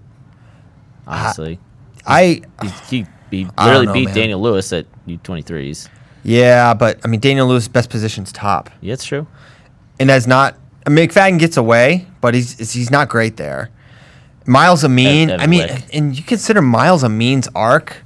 Honestly, 1.06 1.58
I 2.06 2.42
He's- 2.62 2.90
he 2.90 3.06
he 3.30 3.46
I 3.58 3.66
don't 3.66 3.74
literally 3.74 3.86
know, 3.86 3.92
beat 3.92 4.04
man. 4.06 4.14
Daniel 4.14 4.40
Lewis 4.40 4.72
at 4.72 4.86
U23s. 5.06 5.88
yeah, 6.22 6.74
but 6.74 6.98
I 7.04 7.08
mean 7.08 7.20
Daniel 7.20 7.46
Lewis 7.46 7.68
best 7.68 7.90
position's 7.90 8.32
top, 8.32 8.70
Yeah, 8.80 8.94
it's 8.94 9.04
true. 9.04 9.26
and 9.98 10.08
that's 10.08 10.26
not. 10.26 10.56
I 10.86 10.90
mean, 10.90 11.08
McFadden 11.08 11.38
gets 11.38 11.56
away, 11.56 12.06
but 12.20 12.34
he's 12.34 12.72
he's 12.72 12.90
not 12.90 13.08
great 13.08 13.36
there. 13.36 13.70
Myles 14.46 14.82
Amine, 14.82 15.30
Evan 15.30 15.40
I 15.40 15.46
mean, 15.46 15.60
Wick. 15.68 15.84
and 15.92 16.16
you 16.16 16.22
consider 16.24 16.62
Myles 16.62 17.04
Amine's 17.04 17.48
arc. 17.54 17.96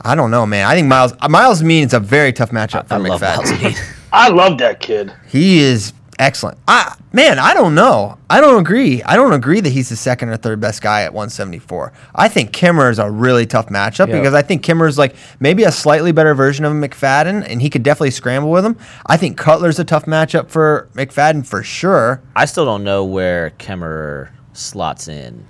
I 0.00 0.14
don't 0.14 0.30
know, 0.30 0.46
man. 0.46 0.66
I 0.66 0.74
think 0.74 0.88
Miles 0.88 1.12
Myles 1.28 1.60
Amine 1.62 1.84
is 1.86 1.92
a 1.94 2.00
very 2.00 2.32
tough 2.32 2.50
matchup 2.50 2.88
for 2.88 2.94
I 2.94 2.96
love 2.98 3.20
Miles 3.20 3.50
McFadden. 3.50 3.58
Amin. 3.66 3.74
I 4.12 4.28
love 4.30 4.58
that 4.58 4.80
kid. 4.80 5.12
He 5.28 5.58
is 5.58 5.92
excellent. 6.18 6.58
I 6.68 6.94
man, 7.12 7.38
I 7.38 7.54
don't 7.54 7.74
know. 7.74 8.18
I 8.28 8.40
don't 8.40 8.58
agree. 8.60 9.02
I 9.02 9.16
don't 9.16 9.32
agree 9.32 9.60
that 9.60 9.70
he's 9.70 9.88
the 9.88 9.96
second 9.96 10.28
or 10.30 10.36
third 10.36 10.60
best 10.60 10.82
guy 10.82 11.02
at 11.02 11.12
174. 11.12 11.92
I 12.14 12.28
think 12.28 12.52
Kemerer 12.52 12.90
is 12.90 12.98
a 12.98 13.10
really 13.10 13.46
tough 13.46 13.68
matchup 13.68 14.08
Yeah. 14.08 14.18
because 14.18 14.34
I 14.34 14.42
think 14.42 14.64
Kemerer 14.64 14.88
is 14.88 14.98
like 14.98 15.14
maybe 15.40 15.64
a 15.64 15.72
slightly 15.72 16.12
better 16.12 16.34
version 16.34 16.64
of 16.64 16.72
McFadden, 16.72 17.44
and 17.48 17.60
he 17.62 17.70
could 17.70 17.82
definitely 17.82 18.10
scramble 18.10 18.50
with 18.50 18.64
him. 18.64 18.76
I 19.06 19.16
think 19.16 19.38
Kutler's 19.38 19.78
a 19.78 19.84
tough 19.84 20.06
matchup 20.06 20.48
for 20.48 20.88
McFadden 20.94 21.46
for 21.46 21.62
sure. 21.62 22.22
I 22.34 22.44
still 22.46 22.64
don't 22.64 22.84
know 22.84 23.04
where 23.04 23.50
Kemerer 23.58 24.30
slots 24.52 25.08
in 25.08 25.46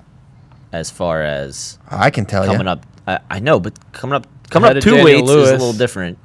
as 0.72 0.90
far 0.90 1.22
as 1.22 1.79
I 1.90 2.11
can 2.11 2.26
tell 2.26 2.44
coming 2.44 2.66
you. 2.66 2.72
up. 2.72 2.85
I, 3.07 3.20
I 3.31 3.38
know, 3.38 3.61
but 3.61 3.79
coming 3.92 4.14
up 4.14 4.26
coming 4.50 4.66
Ahead 4.66 4.79
up 4.79 4.83
two 4.83 4.96
Daniel 4.96 5.05
weights 5.05 5.31
is 5.31 5.48
a 5.50 5.52
little 5.52 5.72
different. 5.72 6.18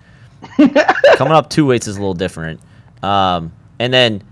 coming 0.57 1.33
up 1.33 1.49
two 1.49 1.65
weights 1.65 1.87
is 1.87 1.95
a 1.97 1.99
little 1.99 2.13
different. 2.15 2.59
Um, 3.03 3.51
and 3.79 3.93
then 3.93 4.23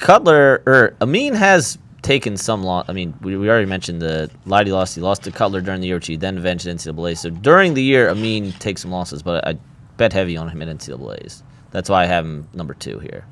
Kutler 0.00 0.62
or 0.66 0.96
Amine 1.00 1.34
has 1.34 1.78
taken 2.02 2.36
some 2.36 2.62
loss. 2.62 2.86
I 2.88 2.92
mean, 2.92 3.14
we, 3.20 3.36
we 3.36 3.48
already 3.48 3.66
mentioned 3.66 4.00
the 4.00 4.30
Leidy 4.46 4.72
lost. 4.72 4.94
He 4.94 5.00
lost 5.00 5.22
to 5.24 5.30
Kutler 5.30 5.60
during 5.60 5.80
the 5.80 5.90
Yochi, 5.90 6.18
then 6.18 6.38
eventually 6.38 6.74
NCAA. 6.74 7.16
So 7.18 7.30
during 7.30 7.74
the 7.74 7.82
year, 7.82 8.08
Amine 8.08 8.52
takes 8.52 8.82
some 8.82 8.90
losses, 8.90 9.22
but 9.22 9.46
I 9.46 9.58
bet 9.96 10.12
heavy 10.12 10.36
on 10.36 10.48
him 10.48 10.62
in 10.62 10.76
NCAA's. 10.78 11.42
That's 11.70 11.88
why 11.88 12.02
I 12.02 12.06
have 12.06 12.24
him 12.24 12.48
number 12.54 12.74
two 12.74 12.98
here. 12.98 13.26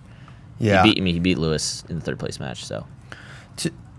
Yeah. 0.58 0.82
He 0.82 0.94
beat 0.94 1.02
me. 1.02 1.12
He 1.12 1.20
beat 1.20 1.38
Lewis 1.38 1.84
in 1.88 1.96
the 1.96 2.04
third 2.04 2.18
place 2.18 2.38
match. 2.38 2.64
So 2.64 2.86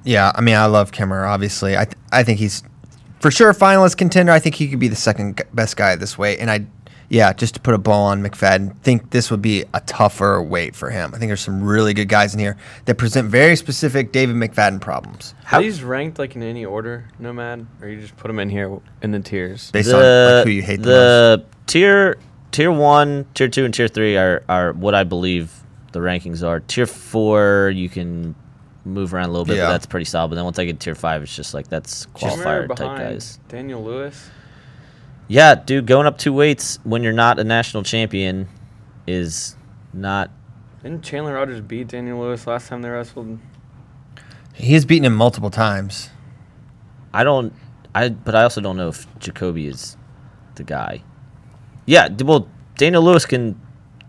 yeah, 0.04 0.32
I 0.36 0.42
mean, 0.42 0.56
I 0.56 0.66
love 0.68 0.92
Kemerer. 0.92 1.28
Obviously, 1.28 1.76
I 1.78 1.86
th- 1.86 1.98
I 2.12 2.24
think 2.24 2.40
he's 2.40 2.64
for 3.20 3.32
sure 3.32 3.50
a 3.50 3.56
finalist 3.56 3.98
contender. 3.98 4.32
I 4.32 4.40
think 4.40 4.56
he 4.56 4.68
could 4.68 4.80
be 4.80 4.88
the 4.88 4.96
second 4.96 5.42
best 5.54 5.76
guy 5.76 5.96
this 5.96 6.18
way, 6.18 6.38
And 6.38 6.50
I, 6.50 6.66
yeah, 7.10 7.34
just 7.34 7.56
to 7.56 7.60
put 7.60 7.74
a 7.74 7.78
ball 7.80 8.06
on 8.06 8.22
McFadden, 8.24 8.78
think 8.82 9.10
this 9.10 9.32
would 9.32 9.42
be 9.42 9.66
a 9.74 9.82
tougher 9.82 10.42
weight 10.44 10.76
for 10.76 10.90
him. 10.92 11.14
I 11.14 11.18
think 11.18 11.30
there's 11.30 11.42
some 11.42 11.64
really 11.64 11.94
good 11.94 12.08
guys 12.08 12.34
in 12.34 12.40
here 12.40 12.56
that 12.86 12.96
present 13.00 13.30
very 13.30 13.56
specific 13.56 14.12
David 14.12 14.36
McFadden 14.36 14.80
problems 14.80 15.34
How 15.44 15.58
Are 15.58 15.64
these 15.64 15.84
ranked 15.84 16.20
like 16.20 16.36
in 16.36 16.44
any 16.44 16.66
order, 16.66 17.06
Nomad, 17.18 17.66
or 17.82 17.90
you 17.90 18.00
just 18.00 18.16
put 18.18 18.28
them 18.28 18.40
in 18.40 18.50
here 18.50 18.80
in 19.02 19.12
the 19.12 19.20
tiers? 19.20 19.72
based 19.72 19.92
on 19.92 20.02
like, 20.02 20.46
who 20.46 20.52
you 20.52 20.62
hate 20.62 20.82
the, 20.84 20.90
most. 20.90 20.90
the 20.90 21.46
tier 21.66 22.18
tier 22.52 22.72
one, 22.72 23.26
tier 23.34 23.48
two, 23.48 23.66
and 23.66 23.74
tier 23.74 23.88
three 23.88 24.16
are 24.18 24.44
are 24.48 24.74
what 24.74 24.94
I 24.96 25.04
believe 25.04 25.52
the 25.92 26.00
rankings 26.00 26.46
are. 26.48 26.60
Tier 26.60 26.86
four, 26.86 27.72
you 27.74 27.90
can 27.90 28.36
move 28.86 29.14
around 29.14 29.30
a 29.30 29.32
little 29.32 29.46
bit, 29.46 29.58
Yeah. 29.58 29.66
but 29.68 29.72
that's 29.72 29.86
pretty 29.88 30.06
solid. 30.06 30.30
But 30.30 30.36
then 30.36 30.46
once 30.46 30.58
I 30.60 30.66
get 30.66 30.80
to 30.80 30.84
tier 30.84 30.96
five, 30.96 31.24
it's 31.24 31.36
just 31.36 31.54
like 31.56 31.68
that's 31.68 32.06
qualifier 32.08 32.68
type 32.68 32.98
guys. 32.98 33.40
Daniel 33.50 33.84
Lewis. 33.84 34.30
Yeah, 35.30 35.54
dude, 35.56 35.86
going 35.86 36.08
up 36.08 36.18
two 36.18 36.34
weights 36.34 36.80
when 36.84 37.04
you're 37.04 37.14
not 37.14 37.38
a 37.40 37.44
national 37.44 37.84
champion 37.84 38.48
is 39.08 39.56
not. 39.94 40.32
Didn't 40.84 41.04
Chandler 41.04 41.36
Rogers 41.36 41.62
beat 41.62 41.88
Daniel 41.88 42.20
Lewis 42.20 42.48
last 42.48 42.68
time 42.68 42.82
they 42.82 42.90
wrestled? 42.90 43.38
He 44.54 44.74
has 44.74 44.86
beaten 44.86 45.06
him 45.06 45.14
multiple 45.16 45.50
times. 45.52 46.10
I 47.14 47.24
don't. 47.24 47.54
I 47.94 48.10
but 48.10 48.34
I 48.36 48.44
also 48.44 48.60
don't 48.60 48.76
know 48.76 48.88
if 48.90 49.06
Jacoby 49.20 49.68
is 49.68 49.98
the 50.56 50.64
guy. 50.64 51.04
Yeah, 51.86 52.08
d- 52.10 52.24
well, 52.24 52.48
Daniel 52.76 53.04
Lewis 53.04 53.26
can. 53.26 53.60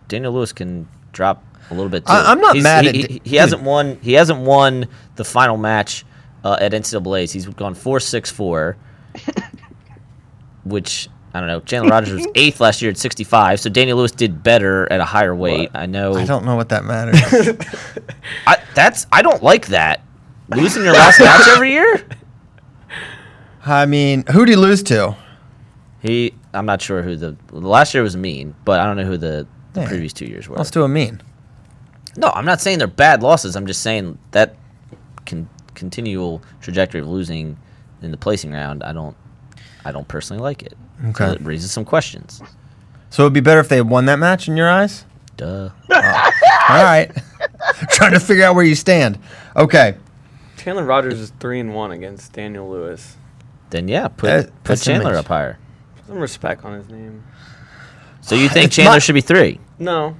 Daniel 0.08 0.32
Lewis 0.32 0.52
can 0.52 0.88
drop 1.12 1.44
a 1.70 1.74
little 1.74 1.88
bit 1.90 2.06
too. 2.06 2.12
I- 2.12 2.32
I'm 2.32 2.40
not 2.40 2.54
He's- 2.54 2.64
mad 2.64 2.84
he, 2.86 2.88
at 3.04 3.10
He, 3.10 3.20
he 3.24 3.36
hasn't 3.36 3.62
won. 3.62 3.98
He 4.02 4.14
hasn't 4.14 4.40
won 4.40 4.86
the 5.16 5.24
final 5.24 5.56
match 5.58 6.04
uh, 6.44 6.56
at 6.60 6.72
NCAA's. 6.72 7.30
He's 7.32 7.46
gone 7.46 7.74
four 7.74 8.00
six 8.00 8.30
four, 8.30 8.76
which 10.64 11.08
I 11.32 11.38
don't 11.40 11.46
know. 11.48 11.60
Chandler 11.60 11.90
Rogers 11.90 12.14
was 12.14 12.26
eighth 12.34 12.60
last 12.60 12.82
year 12.82 12.90
at 12.90 12.96
65, 12.98 13.60
so 13.60 13.70
Daniel 13.70 13.98
Lewis 13.98 14.10
did 14.12 14.42
better 14.42 14.90
at 14.92 15.00
a 15.00 15.04
higher 15.04 15.34
weight. 15.34 15.70
I 15.74 15.86
know. 15.86 16.14
I 16.14 16.24
don't 16.24 16.44
know 16.44 16.56
what 16.56 16.70
that 16.70 16.84
matters. 16.84 17.20
I, 18.46 18.56
that's 18.74 19.06
I 19.12 19.22
don't 19.22 19.42
like 19.42 19.68
that. 19.68 20.04
Losing 20.48 20.82
your 20.82 20.92
last 20.94 21.20
match 21.20 21.46
every 21.48 21.70
year. 21.72 22.04
I 23.64 23.86
mean, 23.86 24.24
who 24.32 24.44
did 24.44 24.52
he 24.52 24.56
lose 24.56 24.82
to? 24.84 25.16
He, 26.00 26.34
I'm 26.54 26.64
not 26.66 26.80
sure 26.80 27.02
who 27.02 27.14
the, 27.16 27.36
the 27.48 27.58
last 27.60 27.92
year 27.94 28.02
was 28.02 28.16
mean, 28.16 28.54
but 28.64 28.80
I 28.80 28.84
don't 28.86 28.96
know 28.96 29.04
who 29.04 29.16
the, 29.18 29.46
the 29.74 29.82
Yeah. 29.82 29.88
previous 29.88 30.12
two 30.12 30.24
years 30.24 30.48
were. 30.48 30.56
Let's 30.56 30.70
do 30.70 30.82
a 30.82 30.88
mean. 30.88 31.20
No, 32.16 32.28
I'm 32.34 32.46
not 32.46 32.60
saying 32.60 32.78
they're 32.78 32.86
bad 32.88 33.22
losses. 33.22 33.54
I'm 33.54 33.66
just 33.66 33.82
saying 33.82 34.18
that 34.32 34.56
con- 35.26 35.48
continual 35.74 36.42
trajectory 36.60 37.00
of 37.00 37.06
losing 37.06 37.58
in 38.02 38.10
the 38.10 38.16
placing 38.16 38.50
round. 38.50 38.82
I 38.82 38.92
don't, 38.92 39.16
I 39.84 39.92
don't 39.92 40.06
personally 40.08 40.42
like 40.42 40.62
it. 40.62 40.74
So 41.02 41.08
Okay. 41.08 41.32
it 41.32 41.40
raises 41.42 41.70
some 41.72 41.84
questions. 41.84 42.42
So 43.10 43.22
it'd 43.24 43.32
be 43.32 43.40
better 43.40 43.60
if 43.60 43.68
they 43.68 43.76
had 43.76 43.88
won 43.88 44.04
that 44.06 44.18
match 44.18 44.46
in 44.48 44.56
your 44.56 44.68
eyes. 44.70 45.04
Duh. 45.36 45.70
All 45.90 46.84
right. 46.84 47.10
Trying 47.90 48.12
to 48.12 48.20
figure 48.20 48.44
out 48.44 48.54
where 48.54 48.64
you 48.64 48.74
stand. 48.74 49.18
Okay. 49.56 49.94
Chandler 50.58 50.84
Rogers 50.84 51.18
is 51.18 51.32
three 51.40 51.58
and 51.60 51.74
one 51.74 51.90
against 51.92 52.32
Daniel 52.34 52.68
Lewis. 52.70 53.16
Then 53.70 53.88
yeah, 53.88 54.08
put 54.08 54.26
That- 54.26 54.64
put 54.64 54.80
Chandler 54.80 55.10
image. 55.12 55.20
up 55.20 55.28
higher. 55.28 55.58
Some 56.06 56.18
respect 56.18 56.64
on 56.64 56.74
his 56.74 56.88
name. 56.88 57.24
So 58.20 58.34
you 58.34 58.48
think 58.50 58.66
It's 58.66 58.76
Chandler 58.76 58.94
not- 58.96 59.02
should 59.02 59.14
be 59.14 59.20
three? 59.22 59.58
No, 59.78 60.16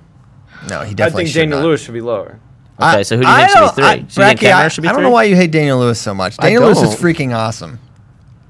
No, 0.68 0.81
he 0.83 0.94
definitely 0.94 1.23
I 1.23 1.25
think 1.27 1.35
Daniel 1.35 1.59
not. 1.59 1.64
Lewis 1.66 1.83
should 1.83 1.94
be 1.94 2.01
lower. 2.01 2.40
Okay, 2.81 3.03
so 3.05 3.16
who 3.18 3.23
do 3.25 3.29
you 3.29 3.35
I 3.35 3.38
think 3.46 3.51
should 3.51 3.59
be 3.59 3.66
don't- 3.66 3.75
three? 3.75 3.85
I, 3.85 3.90
so 4.09 4.23
you 4.23 4.29
think 4.29 4.40
Bracky, 4.40 4.53
I, 4.55 4.68
should 4.68 4.81
be 4.83 4.88
I 4.88 4.92
don't 4.92 5.01
three? 5.01 5.05
know 5.05 5.11
why 5.11 5.25
you 5.25 5.37
hate 5.37 5.51
Daniel 5.51 5.79
Lewis 5.79 6.01
so 6.01 6.14
much. 6.14 6.38
Daniel 6.38 6.62
Lewis 6.64 6.81
is 6.81 6.94
freaking 6.99 7.37
awesome. 7.37 7.79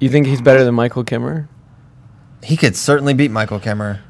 You 0.01 0.09
think 0.09 0.27
he's 0.27 0.41
better 0.41 0.65
than 0.65 0.75
Michael 0.75 1.05
Kemerer? 1.05 1.47
He 2.43 2.57
could 2.57 2.75
certainly 2.77 3.15
beat 3.15 3.31
Michael 3.31 3.61
Kemerer. 3.61 4.01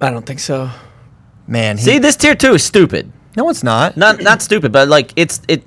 I 0.00 0.10
don't 0.10 0.24
think 0.26 0.40
so. 0.40 0.70
Man, 1.46 1.76
he, 1.76 1.84
See, 1.84 1.98
this 1.98 2.16
tier 2.16 2.34
two 2.34 2.54
is 2.54 2.64
stupid. 2.64 3.12
no, 3.36 3.48
it's 3.50 3.62
not. 3.62 3.96
Not 3.96 4.20
not 4.22 4.40
stupid, 4.42 4.72
but 4.72 4.88
like 4.88 5.12
it's 5.16 5.40
it. 5.48 5.64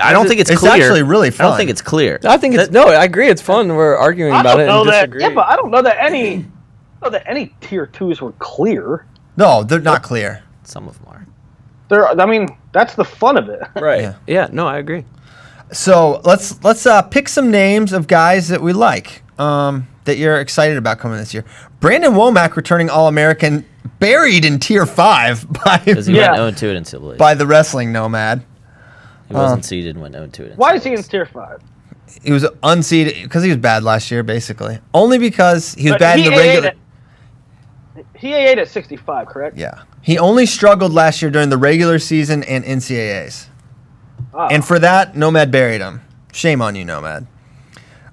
I 0.00 0.12
don't 0.12 0.26
it- 0.26 0.28
think 0.28 0.40
it's, 0.40 0.50
it's 0.50 0.60
clear. 0.60 0.72
actually 0.72 1.02
really 1.02 1.30
fun. 1.30 1.46
I 1.46 1.48
don't 1.50 1.56
think 1.58 1.70
it's 1.70 1.82
clear. 1.82 2.20
I 2.24 2.36
think 2.36 2.54
it's 2.54 2.68
That- 2.68 2.72
no. 2.72 2.88
I 2.92 3.04
agree. 3.04 3.28
It's 3.28 3.42
fun. 3.42 3.68
We're 3.74 3.96
arguing 3.96 4.32
I 4.32 4.40
about 4.40 4.56
don't 4.56 4.60
it 4.62 4.66
know 4.66 4.80
and 4.82 4.90
that. 4.90 5.00
disagree. 5.10 5.22
Yeah, 5.22 5.34
but 5.34 5.46
I 5.48 5.56
don't 5.56 5.70
know 5.70 5.82
that 5.82 5.96
any. 5.98 6.30
I 6.30 6.34
don't 6.36 6.50
know 7.04 7.10
that 7.10 7.28
any 7.28 7.54
tier 7.60 7.86
twos 7.86 8.20
were 8.20 8.32
clear. 8.32 9.06
No, 9.36 9.62
they're 9.62 9.80
not 9.80 10.02
clear. 10.02 10.42
Some 10.64 10.86
of 10.86 10.98
them 10.98 11.08
are. 11.08 11.26
They're. 11.88 12.06
I 12.08 12.26
mean, 12.26 12.48
that's 12.72 12.94
the 12.94 13.04
fun 13.04 13.36
of 13.38 13.48
it. 13.48 13.62
right. 13.76 14.02
Yeah. 14.02 14.14
Yeah. 14.26 14.48
No, 14.52 14.66
I 14.66 14.78
agree. 14.78 15.04
So 15.72 16.20
let's 16.24 16.62
let's 16.64 16.84
uh, 16.86 17.02
pick 17.02 17.28
some 17.28 17.50
names 17.50 17.92
of 17.92 18.06
guys 18.06 18.48
that 18.48 18.60
we 18.60 18.72
like 18.72 19.22
um, 19.38 19.86
that 20.04 20.16
you're 20.16 20.40
excited 20.40 20.76
about 20.76 20.98
coming 20.98 21.18
this 21.18 21.32
year. 21.32 21.44
Brandon 21.80 22.12
Womack 22.12 22.56
returning 22.56 22.90
All 22.90 23.06
American, 23.08 23.64
buried 24.00 24.44
in 24.44 24.58
Tier 24.58 24.84
Five 24.86 25.46
by 25.64 25.80
Because 25.84 26.06
he 26.06 26.16
Yeah. 26.16 26.40
went 26.40 26.58
0 26.58 26.72
2 26.72 26.76
at 26.76 26.82
NCAA. 26.84 27.18
by 27.18 27.34
the 27.34 27.46
wrestling 27.46 27.92
nomad. 27.92 28.44
he 29.28 29.34
wasn't 29.34 29.64
seeded 29.64 29.94
and 29.96 30.02
went 30.02 30.14
0 30.14 30.26
2 30.26 30.44
at 30.46 30.58
Why 30.58 30.74
is 30.74 30.84
he 30.84 30.92
in 30.92 31.02
tier 31.02 31.26
five? 31.26 31.60
He 32.24 32.32
was 32.32 32.42
unseeded 32.64 33.22
because 33.22 33.44
he 33.44 33.50
was 33.50 33.58
bad 33.58 33.84
last 33.84 34.10
year, 34.10 34.24
basically. 34.24 34.80
Only 34.92 35.18
because 35.18 35.74
he 35.74 35.84
was 35.84 35.92
But 35.92 36.00
bad 36.00 36.18
he 36.18 36.26
in 36.26 36.32
the 36.32 36.36
AA'd 36.36 36.46
regular. 36.46 36.68
At, 36.68 38.04
he 38.16 38.34
AA'd 38.34 38.58
at 38.58 38.68
65, 38.68 39.26
correct? 39.28 39.56
Yeah, 39.56 39.82
he 40.02 40.18
only 40.18 40.44
struggled 40.46 40.92
last 40.92 41.22
year 41.22 41.30
during 41.30 41.50
the 41.50 41.56
regular 41.56 42.00
season 42.00 42.42
and 42.42 42.64
NCAA's. 42.64 43.46
Oh. 44.32 44.46
And 44.50 44.64
for 44.64 44.78
that, 44.78 45.16
Nomad 45.16 45.50
buried 45.50 45.80
him. 45.80 46.00
Shame 46.32 46.62
on 46.62 46.74
you, 46.76 46.84
Nomad. 46.84 47.26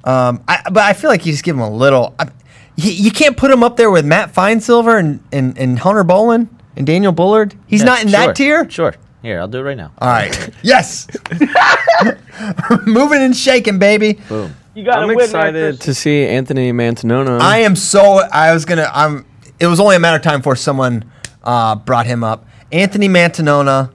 Um, 0.03 0.41
I, 0.47 0.62
but 0.71 0.84
I 0.84 0.94
feel 0.94 1.10
like 1.10 1.25
you 1.25 1.31
just 1.33 1.44
give 1.44 1.56
him 1.56 1.62
a 1.62 1.69
little. 1.69 2.15
I, 2.17 2.29
you, 2.75 2.92
you 2.92 3.12
can't 3.12 3.35
put 3.37 3.52
him 3.52 3.63
up 3.63 3.77
there 3.77 3.92
with 3.92 4.06
Matt 4.06 4.31
Finesilver 4.33 4.98
and, 4.98 5.23
and, 5.31 5.58
and 5.58 5.79
Hunter 5.79 6.04
Bolin 6.04 6.48
and 6.75 6.87
Daniel 6.87 7.12
Bullard. 7.12 7.56
He's 7.67 7.81
Yeah, 7.81 7.85
not 7.87 8.02
in 8.04 8.08
sure, 8.10 8.27
that 8.27 8.35
tier. 8.35 8.69
Sure. 8.69 8.96
Here, 9.21 9.39
I'll 9.39 9.48
do 9.48 9.60
it 9.60 9.63
right 9.63 9.77
now. 9.77 9.92
All 10.00 10.08
right. 10.10 10.50
yes. 10.62 11.08
Moving 12.85 13.21
and 13.21 13.35
shaking, 13.35 13.79
baby. 13.79 14.13
Boom. 14.29 14.56
you 14.75 14.83
got 14.85 15.00
I'm 15.00 15.10
excited 15.10 15.81
to 15.81 15.94
see 15.94 16.25
Anthony 16.25 16.71
Mantanona. 16.71 17.39
I 17.42 17.60
am 17.60 17.75
so. 17.75 18.21
I 18.31 18.54
was 18.54 18.65
gonna. 18.65 18.89
I'm. 18.94 19.25
It 19.60 19.67
was 19.67 19.79
only 19.79 19.96
a 19.96 20.00
matter 20.00 20.17
of 20.17 20.23
time 20.23 20.39
before 20.39 20.56
someone 20.56 21.12
uh, 21.44 21.75
brought 21.75 22.06
him 22.06 22.23
up. 22.23 22.46
Anthony 22.71 23.10
Mantanona 23.10 23.92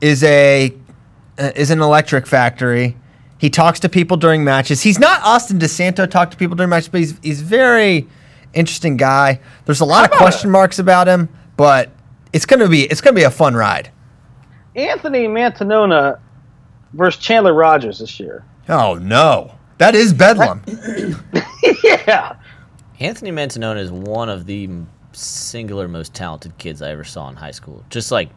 is 0.00 0.24
a 0.24 0.70
Uh, 1.42 1.50
is 1.56 1.72
an 1.72 1.80
electric 1.80 2.24
factory. 2.24 2.96
He 3.36 3.50
talks 3.50 3.80
to 3.80 3.88
people 3.88 4.16
during 4.16 4.44
matches. 4.44 4.80
He's 4.80 5.00
not 5.00 5.20
Austin 5.22 5.58
DeSanto 5.58 6.08
talk 6.08 6.30
to 6.30 6.36
people 6.36 6.54
during 6.54 6.70
matches, 6.70 6.86
but 6.86 7.00
he's 7.00 7.18
he's 7.20 7.40
very 7.40 8.06
interesting 8.54 8.96
guy. 8.96 9.40
There's 9.64 9.80
a 9.80 9.84
lot 9.84 10.04
of 10.04 10.10
about 10.10 10.18
question 10.18 10.52
marks 10.52 10.78
about 10.78 11.08
him, 11.08 11.28
but 11.56 11.90
it's 12.32 12.46
gonna 12.46 12.68
be 12.68 12.84
it's 12.84 13.00
gonna 13.00 13.16
be 13.16 13.24
a 13.24 13.30
fun 13.30 13.56
ride. 13.56 13.90
Anthony 14.76 15.26
Mantanona 15.26 16.20
versus 16.92 17.20
Chandler 17.20 17.54
Rogers 17.54 17.98
this 17.98 18.20
year. 18.20 18.44
Oh 18.68 18.94
no, 18.94 19.52
that 19.78 19.96
is 19.96 20.12
bedlam. 20.12 20.62
yeah. 21.82 22.36
Anthony 23.00 23.32
Mantanona 23.32 23.78
is 23.78 23.90
one 23.90 24.28
of 24.28 24.46
the 24.46 24.70
singular 25.10 25.88
most 25.88 26.14
talented 26.14 26.56
kids 26.58 26.82
I 26.82 26.92
ever 26.92 27.02
saw 27.02 27.28
in 27.28 27.34
high 27.34 27.50
school. 27.50 27.84
Just 27.90 28.12
like 28.12 28.30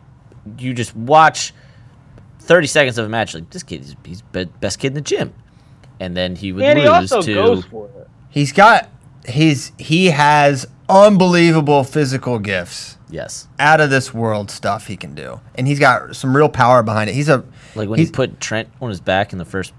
you 0.57 0.73
just 0.73 0.95
watch 0.95 1.53
30 2.45 2.67
seconds 2.67 2.97
of 2.97 3.05
a 3.05 3.09
match, 3.09 3.33
like 3.33 3.49
this 3.49 3.63
kid 3.63 3.81
is 3.81 3.95
he's 4.05 4.21
best 4.21 4.79
kid 4.79 4.87
in 4.87 4.93
the 4.93 5.01
gym, 5.01 5.33
and 5.99 6.15
then 6.15 6.35
he 6.35 6.51
would 6.51 6.63
And 6.63 6.79
he 6.79 6.87
lose 6.87 7.11
also 7.11 7.21
to 7.21 7.33
goes 7.33 7.65
for 7.65 7.87
it. 7.87 8.07
He's 8.29 8.51
got 8.51 8.89
he's 9.27 9.71
he 9.77 10.07
has 10.07 10.67
unbelievable 10.87 11.83
physical 11.83 12.37
gifts. 12.39 12.97
yes, 13.09 13.47
Out 13.59 13.81
of 13.81 13.89
this 13.89 14.13
world 14.13 14.51
stuff 14.51 14.87
he 14.87 14.95
can 14.97 15.15
do. 15.15 15.39
And 15.55 15.67
he's 15.67 15.79
got 15.79 16.15
some 16.15 16.35
real 16.35 16.49
power 16.49 16.83
behind 16.83 17.09
it. 17.09 17.13
He's 17.13 17.29
a 17.29 17.43
like 17.75 17.89
when 17.89 17.97
he 17.99 18.05
put 18.09 18.39
Trent 18.39 18.69
on 18.81 18.89
his 18.89 18.99
back 19.01 19.31
in 19.33 19.39
the 19.39 19.45
first 19.45 19.73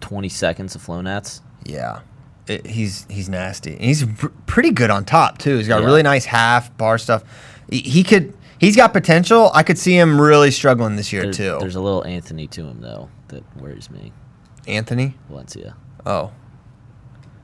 20 0.00 0.28
seconds 0.28 0.74
of 0.74 0.82
flow 0.82 1.00
nats. 1.00 1.40
Yeah. 1.64 2.00
It, 2.46 2.66
he's 2.66 3.06
he's 3.08 3.28
nasty. 3.28 3.72
And 3.72 3.82
he's 3.82 4.04
pr- 4.06 4.26
pretty 4.46 4.70
good 4.70 4.90
on 4.90 5.04
top 5.04 5.38
too. 5.38 5.56
He's 5.56 5.66
got 5.68 5.80
Yeah. 5.80 5.86
really 5.86 6.02
nice 6.02 6.26
half 6.26 6.76
bar 6.76 6.98
stuff. 6.98 7.24
He, 7.70 7.78
he 7.80 8.02
could 8.04 8.34
he's 8.58 8.76
got 8.76 8.92
potential. 8.92 9.50
I 9.54 9.62
could 9.62 9.78
see 9.78 9.96
him 9.96 10.20
really 10.20 10.50
struggling 10.50 10.96
this 10.96 11.12
year 11.12 11.22
There's, 11.24 11.36
too. 11.36 11.56
there's 11.60 11.76
a 11.76 11.80
little 11.80 12.04
Anthony 12.04 12.46
to 12.48 12.62
him 12.64 12.80
though 12.80 13.08
that 13.28 13.42
worries 13.56 13.90
me. 13.90 14.12
Anthony? 14.66 15.14
Valencia, 15.28 15.76
Oh. 16.06 16.32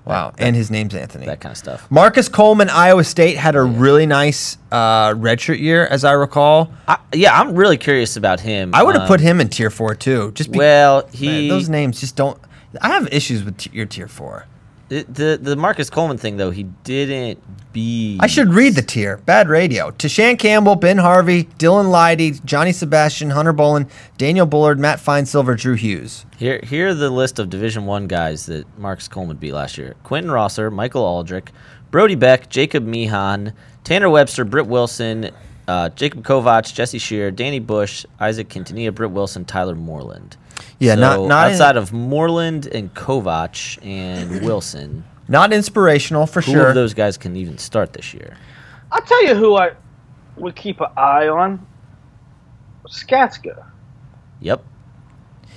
Wow. 0.07 0.33
and 0.39 0.57
his 0.57 0.71
name's 0.71 0.95
Anthony. 0.95 1.27
that 1.27 1.41
kind 1.41 1.53
of 1.53 1.59
stuff. 1.59 1.87
Marcus 1.91 2.29
Coleman, 2.29 2.69
Iowa 2.71 3.05
State 3.05 3.37
had 3.37 3.55
a 3.55 3.63
really 3.63 4.07
nice 4.07 4.57
uh, 4.73 5.11
redshirt 5.11 5.61
year, 5.61 5.87
as 5.87 6.05
I 6.05 6.13
recall. 6.13 6.73
I, 6.89 6.99
yeah, 7.15 7.39
I'm 7.39 7.55
really 7.55 7.77
curious 7.77 8.17
about 8.17 8.41
him. 8.41 8.75
I 8.75 8.83
would 8.83 8.95
have 8.95 9.03
Um, 9.03 9.09
put 9.09 9.21
him 9.21 9.41
in 9.41 9.49
tier 9.51 9.71
four 9.71 9.95
too. 9.95 10.33
Just 10.33 10.51
be, 10.51 10.59
Well, 10.59 11.03
man, 11.03 11.13
he 11.13 11.49
those 11.49 11.69
names 11.69 12.01
just 12.01 12.17
don't. 12.17 12.39
I 12.81 12.89
have 12.89 13.09
issues 13.13 13.45
with 13.45 13.59
t- 13.59 13.71
your 13.73 13.87
tier 13.87 14.09
four. 14.09 14.47
The, 14.91 15.07
the 15.09 15.39
the 15.41 15.57
Marcus 15.57 15.89
Coleman 15.89 16.19
thing 16.19 16.37
though. 16.37 16.51
He 16.51 16.65
didn't 16.85 17.39
be. 17.73 18.19
I 18.21 18.27
should 18.27 18.53
read 18.53 18.75
the 18.75 18.83
tier. 18.83 19.19
Bad 19.19 19.49
radio. 19.49 19.93
Tashan 19.93 20.37
Campbell, 20.37 20.75
Ben 20.75 20.99
Harvey, 20.99 21.45
Dylan 21.45 21.91
Leidy, 21.91 22.33
Johnny 22.45 22.73
Sebastian, 22.73 23.31
Hunter 23.31 23.53
Bolin, 23.53 23.89
Daniel 24.19 24.47
Bullard, 24.47 24.81
Matt 24.81 24.99
Finesilver, 24.99 25.55
Drew 25.55 25.75
Hughes. 25.75 26.27
Here, 26.37 26.61
here 26.65 26.89
are 26.89 26.95
the 26.95 27.09
list 27.09 27.39
of 27.39 27.49
Division 27.49 27.87
One 27.87 28.09
guys 28.09 28.47
that 28.47 28.67
Marcus 28.79 29.07
Coleman 29.07 29.37
beat 29.37 29.53
last 29.53 29.79
year: 29.79 29.95
Quentin 30.03 30.33
Rosser, 30.33 30.73
Michael 30.73 31.05
Aldrich, 31.05 31.47
Brody 31.93 32.17
Beck, 32.17 32.49
Jacob 32.51 32.85
Meehan, 32.85 33.53
Tanner 33.85 34.11
Webster, 34.11 34.45
Britt 34.45 34.67
Wilson, 34.67 35.31
uh, 35.69 35.91
Jacob 35.91 36.25
Kovac, 36.25 36.75
Jesse 36.75 36.99
Shear, 36.99 37.31
Danny 37.31 37.61
Bush, 37.61 38.05
Isaac 38.19 38.49
Quintanilla, 38.49 38.93
Britt 38.93 39.13
Wilson, 39.13 39.45
Tyler 39.45 39.77
Moreland. 39.77 40.37
Yeah, 40.79 40.95
So 40.95 41.01
not- 41.01 41.29
not 41.29 41.47
in- 41.49 41.53
outside 41.55 41.77
of 41.77 41.93
Moreland 41.93 42.67
and 42.67 42.93
Kovac 42.95 43.79
and 43.85 44.41
Wilson. 44.45 45.05
Not 45.29 45.53
inspirational 45.53 46.27
for 46.27 46.41
Who 46.41 46.53
sure. 46.53 46.63
Who 46.63 46.69
of 46.71 46.75
those 46.75 46.95
guys 46.95 47.17
can 47.17 47.37
even 47.37 47.59
start 47.59 47.93
this 47.93 48.13
year? 48.15 48.37
I'll 48.93 49.03
tell 49.03 49.25
you 49.25 49.35
who 49.35 49.57
I 49.57 49.71
would 50.37 50.57
keep 50.57 50.81
an 50.81 50.89
eye 50.97 51.29
on. 51.29 51.65
Skatzka. 52.89 53.65
Yep. 54.41 54.65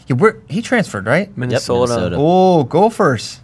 Yeah, 0.08 0.16
where, 0.18 0.42
he 0.50 0.62
transferred, 0.62 1.06
right? 1.08 1.36
Minnesota. 1.38 1.94
Minnesota. 1.94 2.16
Oh, 2.20 2.64
Gophers. 2.66 3.40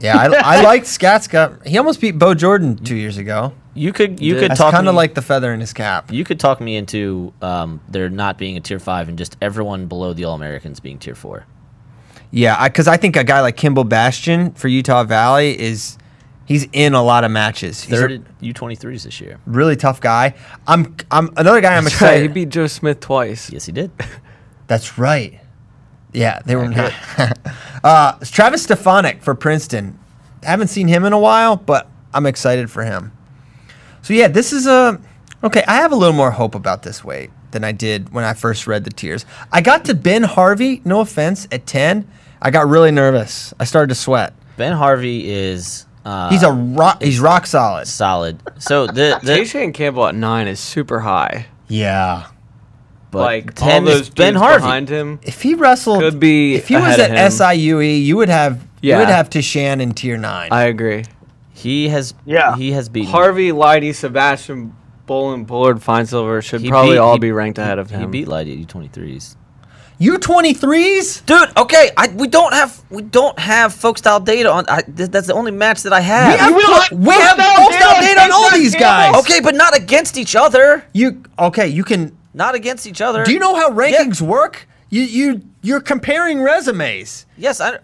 Yeah, 0.00 0.16
I, 0.18 0.58
I 0.58 0.62
liked 0.64 0.86
Skatzka. 0.86 1.66
He 1.66 1.78
almost 1.78 2.00
beat 2.00 2.12
Bo 2.12 2.34
Jordan 2.34 2.76
two 2.76 2.96
years 2.96 3.16
ago. 3.18 3.52
You 3.74 3.92
could 3.92 4.20
you 4.20 4.34
Did- 4.34 4.40
could 4.40 4.50
That's 4.52 4.60
talk 4.60 4.72
kind 4.72 4.88
of 4.88 4.94
like 4.94 5.14
the 5.14 5.22
feather 5.22 5.52
in 5.52 5.60
his 5.60 5.72
cap. 5.72 6.10
you 6.10 6.24
could 6.24 6.40
talk 6.40 6.60
me 6.60 6.76
into 6.76 7.32
um, 7.42 7.80
there 7.88 8.08
not 8.08 8.38
being 8.38 8.56
a 8.56 8.60
tier 8.60 8.78
five 8.78 9.08
and 9.08 9.18
just 9.18 9.36
everyone 9.42 9.86
below 9.86 10.12
the 10.14 10.24
All 10.24 10.34
Americans 10.34 10.80
being 10.80 10.98
tier 10.98 11.14
four. 11.14 11.46
Yeah, 12.30 12.66
because 12.68 12.88
I, 12.88 12.96
think 12.96 13.16
a 13.16 13.22
guy 13.24 13.40
like 13.40 13.56
Kimball 13.56 13.84
Bastian 13.84 14.52
for 14.52 14.68
Utah 14.68 15.04
Valley 15.04 15.58
is 15.58 15.96
he's 16.44 16.66
in 16.72 16.94
a 16.94 17.02
lot 17.02 17.24
of 17.24 17.30
matches. 17.30 17.82
He's 17.82 17.98
Third 17.98 18.24
U 18.40 18.52
twenty 18.52 18.74
threes 18.76 19.04
this 19.04 19.20
year. 19.20 19.38
really 19.46 19.76
tough 19.76 20.00
guy. 20.00 20.34
I'm 20.66 20.96
I'm 21.10 21.30
another 21.36 21.60
guy 21.60 21.76
I'm 21.76 21.84
That's 21.84 22.00
right. 22.02 22.22
He 22.22 22.28
beat 22.28 22.48
Joe 22.48 22.66
Smith 22.66 23.00
twice. 23.00 23.50
Yes, 23.50 23.66
he 23.66 23.72
did. 23.72 23.90
That's 24.66 24.98
right. 24.98 25.38
Yeah, 26.16 26.40
they 26.46 26.56
were 26.56 26.68
not. 26.68 26.94
uh, 27.84 28.12
Travis 28.24 28.62
Stefanik 28.62 29.22
for 29.22 29.34
Princeton. 29.34 29.98
Haven't 30.42 30.68
seen 30.68 30.88
him 30.88 31.04
in 31.04 31.12
a 31.12 31.18
while, 31.18 31.56
but 31.56 31.90
I'm 32.14 32.24
excited 32.24 32.70
for 32.70 32.84
him. 32.84 33.12
So 34.00 34.14
yeah, 34.14 34.28
this 34.28 34.52
is 34.54 34.66
a 34.66 34.98
okay. 35.44 35.62
I 35.68 35.76
have 35.76 35.92
a 35.92 35.96
little 35.96 36.14
more 36.16 36.30
hope 36.30 36.54
about 36.54 36.84
this 36.84 37.04
weight 37.04 37.30
than 37.50 37.64
I 37.64 37.72
did 37.72 38.14
when 38.14 38.24
I 38.24 38.32
first 38.32 38.66
read 38.66 38.84
the 38.84 38.90
tiers. 38.90 39.26
I 39.52 39.60
got 39.60 39.84
to 39.86 39.94
Ben 39.94 40.22
Harvey. 40.22 40.80
No 40.86 41.00
offense, 41.00 41.46
at 41.52 41.66
ten, 41.66 42.08
I 42.40 42.50
got 42.50 42.66
really 42.66 42.92
nervous. 42.92 43.52
I 43.60 43.64
started 43.64 43.88
to 43.88 43.94
sweat. 43.94 44.32
Ben 44.56 44.72
Harvey 44.72 45.30
is 45.30 45.84
uh, 46.06 46.30
He's 46.30 46.44
a 46.44 46.52
rock. 46.52 47.02
He's 47.02 47.20
rock 47.20 47.46
solid. 47.46 47.88
solid. 47.88 48.40
So 48.58 48.86
the, 48.86 49.20
the 49.22 49.32
Tayshae 49.32 49.74
Campbell 49.74 50.06
at 50.06 50.14
nine 50.14 50.48
is 50.48 50.60
super 50.60 51.00
high. 51.00 51.46
Yeah. 51.68 52.28
But 53.10 53.22
like 53.22 53.54
10 53.54 53.82
all 53.84 53.88
is 53.88 53.98
those 53.98 54.08
Ben 54.10 54.34
Harvey. 54.34 54.58
behind 54.62 54.88
him. 54.88 55.20
If 55.22 55.42
he 55.42 55.54
wrestled, 55.54 56.00
Could 56.00 56.18
be 56.20 56.54
If 56.56 56.68
he 56.68 56.74
was 56.76 56.98
at 56.98 57.10
of 57.10 57.16
him. 57.16 57.30
SIUE, 57.32 58.04
you 58.04 58.16
would 58.16 58.28
have. 58.28 58.54
yeah. 58.56 58.62
You 58.82 58.90
Yeah. 58.90 58.98
would 58.98 59.08
have 59.08 59.30
Tishan 59.30 59.80
in 59.80 59.92
tier 59.92 60.16
nine. 60.16 60.48
I 60.52 60.64
agree. 60.64 61.04
He 61.52 61.88
has 61.88 62.14
Yeah. 62.24 62.56
he 62.56 62.72
has 62.72 62.88
beaten 62.88 63.10
Harvey, 63.10 63.52
Leidy, 63.52 63.92
Sebastian, 63.92 64.74
Bolin, 65.08 65.46
Bullard, 65.46 65.82
Finesilver 65.82 66.42
should 66.42 66.60
he 66.60 66.68
probably 66.68 66.92
beat- 66.92 66.98
all 66.98 67.14
he- 67.14 67.20
be 67.20 67.32
ranked 67.32 67.58
ahead 67.58 67.78
of 67.78 67.90
him. 67.90 68.00
He 68.00 68.06
beat 68.06 68.28
Leidy 68.28 68.52
at 68.52 68.58
U 68.58 68.64
twenty 68.66 68.88
threes. 68.88 69.36
U 69.98 70.18
twenty 70.18 70.52
threes. 70.52 71.22
Dude, 71.24 71.48
okay, 71.56 71.90
I, 71.96 72.08
we 72.08 72.26
don't 72.28 72.52
have 72.52 72.82
we 72.90 73.00
don't 73.02 73.38
have 73.38 73.72
folk 73.72 73.96
style 73.96 74.20
data 74.20 74.50
on. 74.52 74.66
I, 74.68 74.82
th- 74.82 75.10
that's 75.10 75.26
the 75.28 75.32
only 75.32 75.52
match 75.52 75.84
that 75.84 75.92
I 75.94 76.00
have. 76.00 76.32
We 76.34 76.38
have, 76.38 76.54
will 76.54 76.74
have 76.80 76.92
we 76.92 77.14
have 77.14 77.36
full 77.38 77.54
full 77.54 77.70
data 77.70 77.78
style 77.84 78.00
data 78.02 78.20
on 78.24 78.32
all 78.32 78.50
these 78.50 78.74
guys. 78.74 79.14
Okay, 79.20 79.40
but 79.40 79.54
not 79.54 79.74
against 79.74 80.18
each 80.18 80.36
other. 80.36 80.84
You 80.92 81.22
okay? 81.38 81.68
You 81.68 81.82
can. 81.84 82.14
Not 82.36 82.54
against 82.54 82.86
each 82.86 83.00
other. 83.00 83.24
Do 83.24 83.32
you 83.32 83.38
know 83.40 83.56
how 83.56 83.70
Yeah. 83.70 83.76
rankings 84.04 84.20
work? 84.20 84.68
You 84.90 85.02
you 85.02 85.40
you're 85.62 85.80
comparing 85.80 86.40
resumes. 86.42 87.26
Yes, 87.36 87.60
I. 87.60 87.78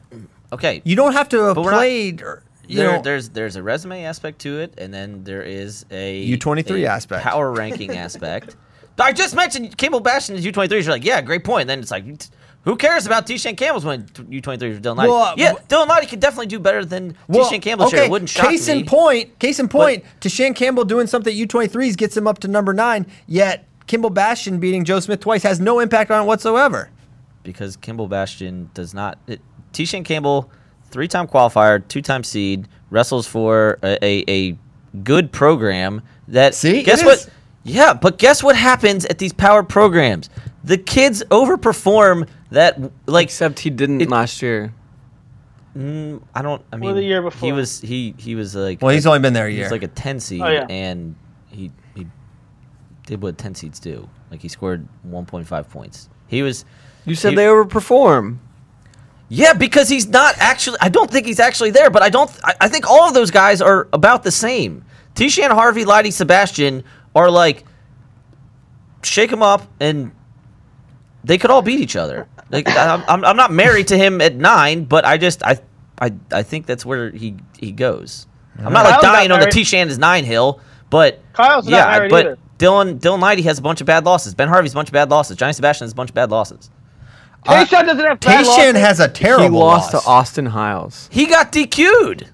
Okay, 0.53 0.83
You 0.85 0.95
don't 0.95 1.15
have 1.15 1.29
to 1.31 1.39
have 1.45 1.55
But 1.57 1.65
we're 1.65 1.71
not- 1.71 1.79
played. 1.79 2.21
or, 2.23 2.43
you 2.69 2.77
there, 2.77 2.93
know, 2.93 3.03
there's 3.03 3.31
there's 3.31 3.57
a 3.57 3.63
resume 3.63 4.05
aspect 4.05 4.39
to 4.41 4.61
it, 4.61 4.75
and 4.79 4.93
then 4.93 5.25
there 5.25 5.43
is 5.43 5.85
a 5.91 6.27
U23 6.37 6.85
aspect. 6.87 7.23
power 7.25 7.51
ranking 7.63 7.97
aspect. 7.97 8.57
I 8.99 9.13
just 9.13 9.35
mentioned 9.35 9.77
Campbell 9.79 10.01
Bastian 10.01 10.37
is 10.37 10.45
U23s. 10.45 10.85
You're 10.85 10.93
like, 10.93 11.05
yeah, 11.05 11.23
great 11.23 11.43
point. 11.45 11.63
And 11.63 11.71
then 11.71 11.79
it's 11.81 11.91
like, 11.91 12.05
who 12.65 12.77
cares 12.77 13.07
about 13.07 13.27
T-Shan 13.27 13.57
Campbell's 13.57 13.87
when 13.87 14.03
U23s 14.05 14.75
for 14.77 14.81
Dylan 14.83 14.97
Knight? 14.99 15.09
Well, 15.09 15.35
yeah, 15.39 15.55
Dylan 15.69 15.89
Knight 15.89 16.07
could 16.11 16.21
definitely 16.21 16.47
do 16.47 16.59
better 16.61 16.85
than 16.85 17.17
well, 17.27 17.45
T-Shan 17.45 17.63
Campbell. 17.63 17.89
Sure, 17.89 18.01
it 18.05 18.11
wouldn't 18.11 18.29
shock 18.29 18.51
case 18.51 18.69
me. 18.69 18.81
in 18.81 18.85
point. 18.87 19.39
Case 19.39 19.59
in 19.59 19.69
point. 19.69 20.05
Tashan 20.21 20.55
Campbell 20.55 20.85
doing 20.85 21.07
something 21.07 21.33
at 21.33 21.37
U 21.37 21.47
twenty 21.47 21.69
threes 21.69 21.97
gets 21.97 22.15
him 22.17 22.27
up 22.29 22.39
to 22.41 22.49
number 22.49 22.75
nine. 22.75 23.07
Yet 23.27 23.65
Kimball 23.87 24.11
Bastian 24.11 24.59
beating 24.59 24.85
Joe 24.85 25.01
Smith 25.01 25.21
twice 25.21 25.43
has 25.43 25.61
no 25.61 25.81
impact 25.81 26.11
on 26.11 26.23
it 26.23 26.27
whatsoever. 26.27 26.91
because 27.43 27.77
Kimball 27.77 28.07
Bastian 28.09 28.71
does 28.75 28.95
not. 28.95 29.19
It, 29.27 29.41
T-Shan 29.73 30.05
Campbell, 30.05 30.51
three-time 30.91 31.27
qualifier, 31.27 31.87
two-time 31.89 32.23
seed, 32.25 32.69
wrestles 32.91 33.27
for 33.27 33.79
a, 33.83 33.99
a, 34.05 34.25
a 34.29 34.57
good 35.03 35.33
program. 35.33 36.03
That 36.29 36.55
See? 36.55 36.83
guess 36.83 37.03
It 37.03 37.07
what? 37.07 37.19
is. 37.19 37.31
Yeah, 37.65 37.95
but 37.95 38.19
guess 38.19 38.43
what 38.43 38.57
happens 38.57 39.05
at 39.07 39.19
these 39.19 39.33
power 39.33 39.63
programs? 39.63 40.29
The 40.65 40.77
kids 40.79 41.23
overperform 41.31 42.29
that. 42.51 42.79
Like, 43.07 43.25
Except 43.27 43.59
he 43.61 43.71
didn't 43.71 44.01
It- 44.03 44.11
last 44.11 44.43
year. 44.43 44.73
mm, 45.77 46.21
I 46.35 46.43
don't. 46.43 46.63
I 46.73 46.77
mean, 46.77 46.91
Or 46.91 46.95
the 46.95 47.03
year 47.03 47.23
before 47.23 47.47
he 47.47 47.53
was 47.53 47.81
he 47.81 48.15
he 48.19 48.35
was 48.35 48.55
like. 48.55 48.83
Well, 48.83 48.93
he's 48.95 49.07
only 49.07 49.21
been 49.21 49.33
there 49.33 49.47
a 49.47 49.51
he 49.51 49.57
year. 49.57 49.65
was 49.67 49.73
like 49.73 49.83
a 49.83 49.89
ten 49.89 50.21
seed, 50.21 50.41
Oh, 50.43 50.49
yeah. 50.49 50.67
and 50.69 51.15
he 51.15 51.15
he 51.15 51.32
did 53.07 53.23
what 53.23 53.39
ten 53.39 53.55
seeds 53.55 53.79
do. 53.81 54.09
Like 54.31 54.41
he 54.43 54.49
scored 54.49 54.87
one 55.03 55.27
point 55.27 55.47
five 55.47 55.69
points. 55.71 56.09
He 56.27 56.43
was. 56.43 56.65
You 57.05 57.15
said 57.15 57.31
he- 57.31 57.37
they 57.37 57.47
overperform. 57.47 58.39
Yeah, 59.29 59.55
because 59.55 59.89
he's 59.89 60.07
not 60.09 60.37
actually. 60.39 60.77
I 60.81 60.89
don't 60.91 61.11
think 61.11 61.27
he's 61.27 61.41
actually 61.41 61.71
there, 61.71 61.89
but 61.91 62.03
I 62.03 62.11
don't. 62.11 62.31
I, 62.45 62.55
I 62.63 62.69
think 62.69 62.89
all 62.89 63.09
of 63.09 63.15
those 63.15 63.31
guys 63.31 63.63
are 63.63 63.89
about 63.93 64.23
the 64.25 64.31
same. 64.31 64.85
Tishan, 65.15 65.51
Harvey, 65.51 65.85
Leidy, 65.87 66.11
Sebastian 66.11 66.85
are 67.15 67.31
like 67.31 67.65
shake 69.03 69.31
them 69.31 69.43
up, 69.43 69.63
and 69.81 70.13
they 71.25 71.39
could 71.39 71.51
all 71.51 71.63
beat 71.63 71.81
each 71.81 71.97
other. 71.97 72.29
Like 72.51 72.69
I'm, 72.69 73.03
I'm, 73.09 73.25
I'm 73.25 73.37
not 73.37 73.51
married 73.53 73.89
to 73.89 73.97
him 73.97 74.21
at 74.21 74.35
nine, 74.35 74.85
but 74.85 75.05
I 75.07 75.17
just 75.17 75.43
I 75.43 75.59
I, 76.01 76.13
I 76.31 76.43
think 76.43 76.67
that's 76.67 76.85
where 76.85 77.11
he 77.11 77.37
he 77.59 77.73
goes. 77.73 78.27
I'm 78.59 78.73
not 78.73 78.85
like 78.85 78.93
Kyle's 78.95 79.03
not 79.03 79.13
dying 79.15 79.31
on 79.33 79.41
the 79.41 79.47
married. 79.47 79.55
Tishan 79.55 79.87
is 79.87 79.99
nine 79.99 80.25
hill, 80.25 80.61
but 80.91 81.21
Kyle's 81.33 81.65
not 81.67 81.73
yeah, 81.77 81.87
I- 81.87 81.97
married 81.99 82.11
but 82.11 82.27
either. 82.27 82.39
Dylan 82.63 82.99
Dylan 83.01 83.21
Leidy 83.21 83.43
has 83.43 83.59
a 83.59 83.63
bunch 83.63 83.81
of 83.81 83.87
bad 83.87 84.05
losses. 84.05 84.35
Ben 84.35 84.49
Harvey's 84.49 84.73
a 84.73 84.75
bunch 84.75 84.89
of 84.89 84.93
bad 84.93 85.11
losses. 85.11 85.37
Johnny 85.37 85.53
Sebastian 85.53 85.85
has 85.87 85.93
a 85.93 85.97
bunch 85.97 86.11
of 86.11 86.15
bad 86.15 86.31
losses. 86.31 86.71
Tayshawn 87.45 87.73
uh, 87.73 87.83
doesn't 87.83 88.05
have 88.05 88.21
bad 88.21 88.45
Tayshan 88.45 88.47
losses. 88.47 88.81
has 88.81 89.01
a 89.01 89.09
terrible 89.09 89.45
he 89.45 89.51
lost 89.51 89.93
loss. 89.95 90.05
to 90.05 90.09
Austin 90.09 90.47
Hiles. 90.47 91.09
He 91.13 91.27
got 91.27 91.51
DQ'd. 91.53 92.29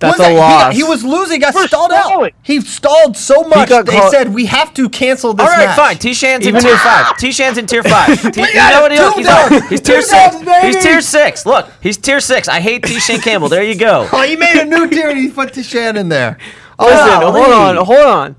That's 0.00 0.18
Was 0.18 0.26
a 0.26 0.30
it- 0.30 0.32
he 0.32 0.36
got- 0.38 0.66
loss. 0.66 0.74
He, 0.76 0.82
was 0.82 1.04
losing, 1.04 1.40
got 1.40 1.52
For 1.52 1.66
stalled 1.68 1.92
out. 1.92 2.32
He 2.42 2.60
stalled 2.62 3.16
so 3.18 3.42
much. 3.44 3.68
They 3.68 3.82
caught- 3.84 4.10
said 4.10 4.32
we 4.34 4.46
have 4.46 4.72
to 4.74 4.88
cancel 4.88 5.34
this 5.34 5.46
All 5.46 5.52
right, 5.54 5.66
match. 5.66 5.76
fine. 5.76 5.98
T 5.98 6.14
Shan's 6.14 6.46
in 6.46 6.58
tier 6.58 6.76
five. 6.78 7.16
T 7.18 7.30
Shan's 7.30 7.58
in 7.58 7.66
tier 7.66 7.82
five. 7.84 8.08
T- 8.32 8.40
you 8.40 8.54
got 8.54 8.72
know 8.72 8.80
what 8.80 8.90
he 8.92 8.96
Two 8.98 9.10
he's, 9.16 9.26
dubs. 9.26 9.52
on. 9.62 9.68
he's 9.68 9.80
tier 9.82 10.00
six. 10.02 10.36
baby. 10.42 10.66
He's 10.66 10.82
tier 10.82 11.00
six. 11.02 11.44
Look, 11.46 11.70
he's 11.82 11.98
tier 11.98 12.18
six. 12.20 12.48
I 12.48 12.60
hate 12.60 12.82
T 12.82 12.98
Shan 12.98 13.20
Campbell. 13.20 13.48
There 13.50 13.62
you 13.62 13.76
go. 13.76 14.08
Oh, 14.12 14.22
he 14.22 14.34
made 14.36 14.56
a 14.56 14.64
new 14.64 14.88
tier 14.88 15.10
and 15.10 15.18
he 15.18 15.28
put 15.30 15.52
Tishan 15.52 15.96
in 15.96 16.08
there. 16.08 16.38
Listen, 16.80 17.06
Golly. 17.20 17.42
hold 17.42 17.52
on, 17.52 17.84
hold 17.84 18.00
on. 18.00 18.36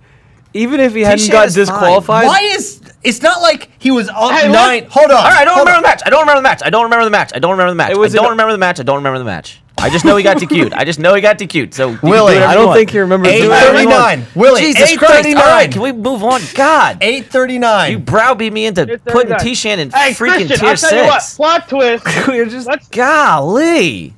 Even 0.54 0.80
if 0.80 0.94
he 0.94 1.02
hadn't 1.02 1.20
T-Shan 1.20 1.32
got 1.32 1.48
is 1.48 1.56
fine. 1.56 1.66
disqualified, 1.66 2.28
Why 2.28 2.40
is 2.42 2.82
it's 3.04 3.22
not 3.22 3.42
like 3.42 3.70
he 3.80 3.90
was 3.92 4.10
up 4.10 4.32
Hey, 4.34 4.48
look- 4.48 4.56
nine? 4.56 4.86
Hold 4.90 5.10
on. 5.12 5.18
All 5.18 5.24
right, 5.24 5.40
I 5.42 5.46
don't 5.46 5.54
hold 5.56 5.68
remember 5.68 5.78
on. 5.78 5.84
the 5.84 5.88
match. 5.90 6.02
I 6.06 6.10
don't 6.10 6.22
remember 6.24 6.36
the 6.36 6.42
match. 6.42 6.62
I 6.66 6.70
don't 6.70 6.84
remember 6.84 7.04
the 7.06 7.10
match. 7.12 7.32
I 7.34 7.40
don't 7.40 7.52
remember 7.52 7.72
the 7.72 7.76
match. 7.76 7.92
It 7.92 7.98
I 7.98 8.08
don't 8.10 8.26
an- 8.26 8.32
remember 8.32 8.52
the 8.52 8.58
match. 8.58 8.80
I 8.80 8.84
don't 8.84 8.96
remember 8.98 9.20
the 9.20 9.26
match. 9.26 9.62
I 9.78 9.90
just 9.90 10.06
know 10.06 10.16
he 10.16 10.24
got 10.24 10.38
DQ'd. 10.38 10.74
I 10.74 10.84
just 10.84 11.00
know 11.00 11.16
he 11.16 11.22
got 11.22 11.40
DQ'd. 11.40 11.74
So 11.74 11.90
you 11.92 11.98
can 11.98 12.06
do 12.06 12.12
Willie, 12.12 12.34
whatever 12.36 12.46
I 12.46 12.52
you 12.52 12.58
don't 12.58 12.68
want. 12.68 12.78
think 12.78 12.90
he 12.92 13.00
remembers 13.00 13.30
Eight 13.30 13.38
doing 13.40 13.50
whatever 13.50 13.80
he 13.80 14.40
Willie, 14.40 14.62
Jesus 14.62 14.98
Christ! 14.98 15.02
All 15.02 15.18
thirty-nine. 15.24 15.44
right, 15.44 15.72
can 15.72 15.82
we 15.82 15.92
move 15.92 16.24
on? 16.24 16.42
God, 16.54 16.98
Eight 17.02 17.16
you 17.18 17.24
thirty-nine. 17.24 18.04
browbeat 18.04 18.54
me 18.54 18.66
into 18.68 18.82
It's 18.84 19.04
putting 19.06 19.30
39. 19.36 19.40
T 19.40 19.56
Shan 19.56 19.80
in 19.80 19.90
Hey, 19.90 20.12
freaking 20.12 20.48
Christian, 20.48 20.60
tier 20.60 20.70
I'll 20.70 20.76
tell 20.76 20.96
you 21.02 21.06
what. 21.06 21.22
six. 21.24 21.36
Plot 21.38 21.68
twist. 21.70 22.06
We're 22.28 22.46
just 22.46 22.68
Let's 22.68 22.88
Golly, 22.90 24.14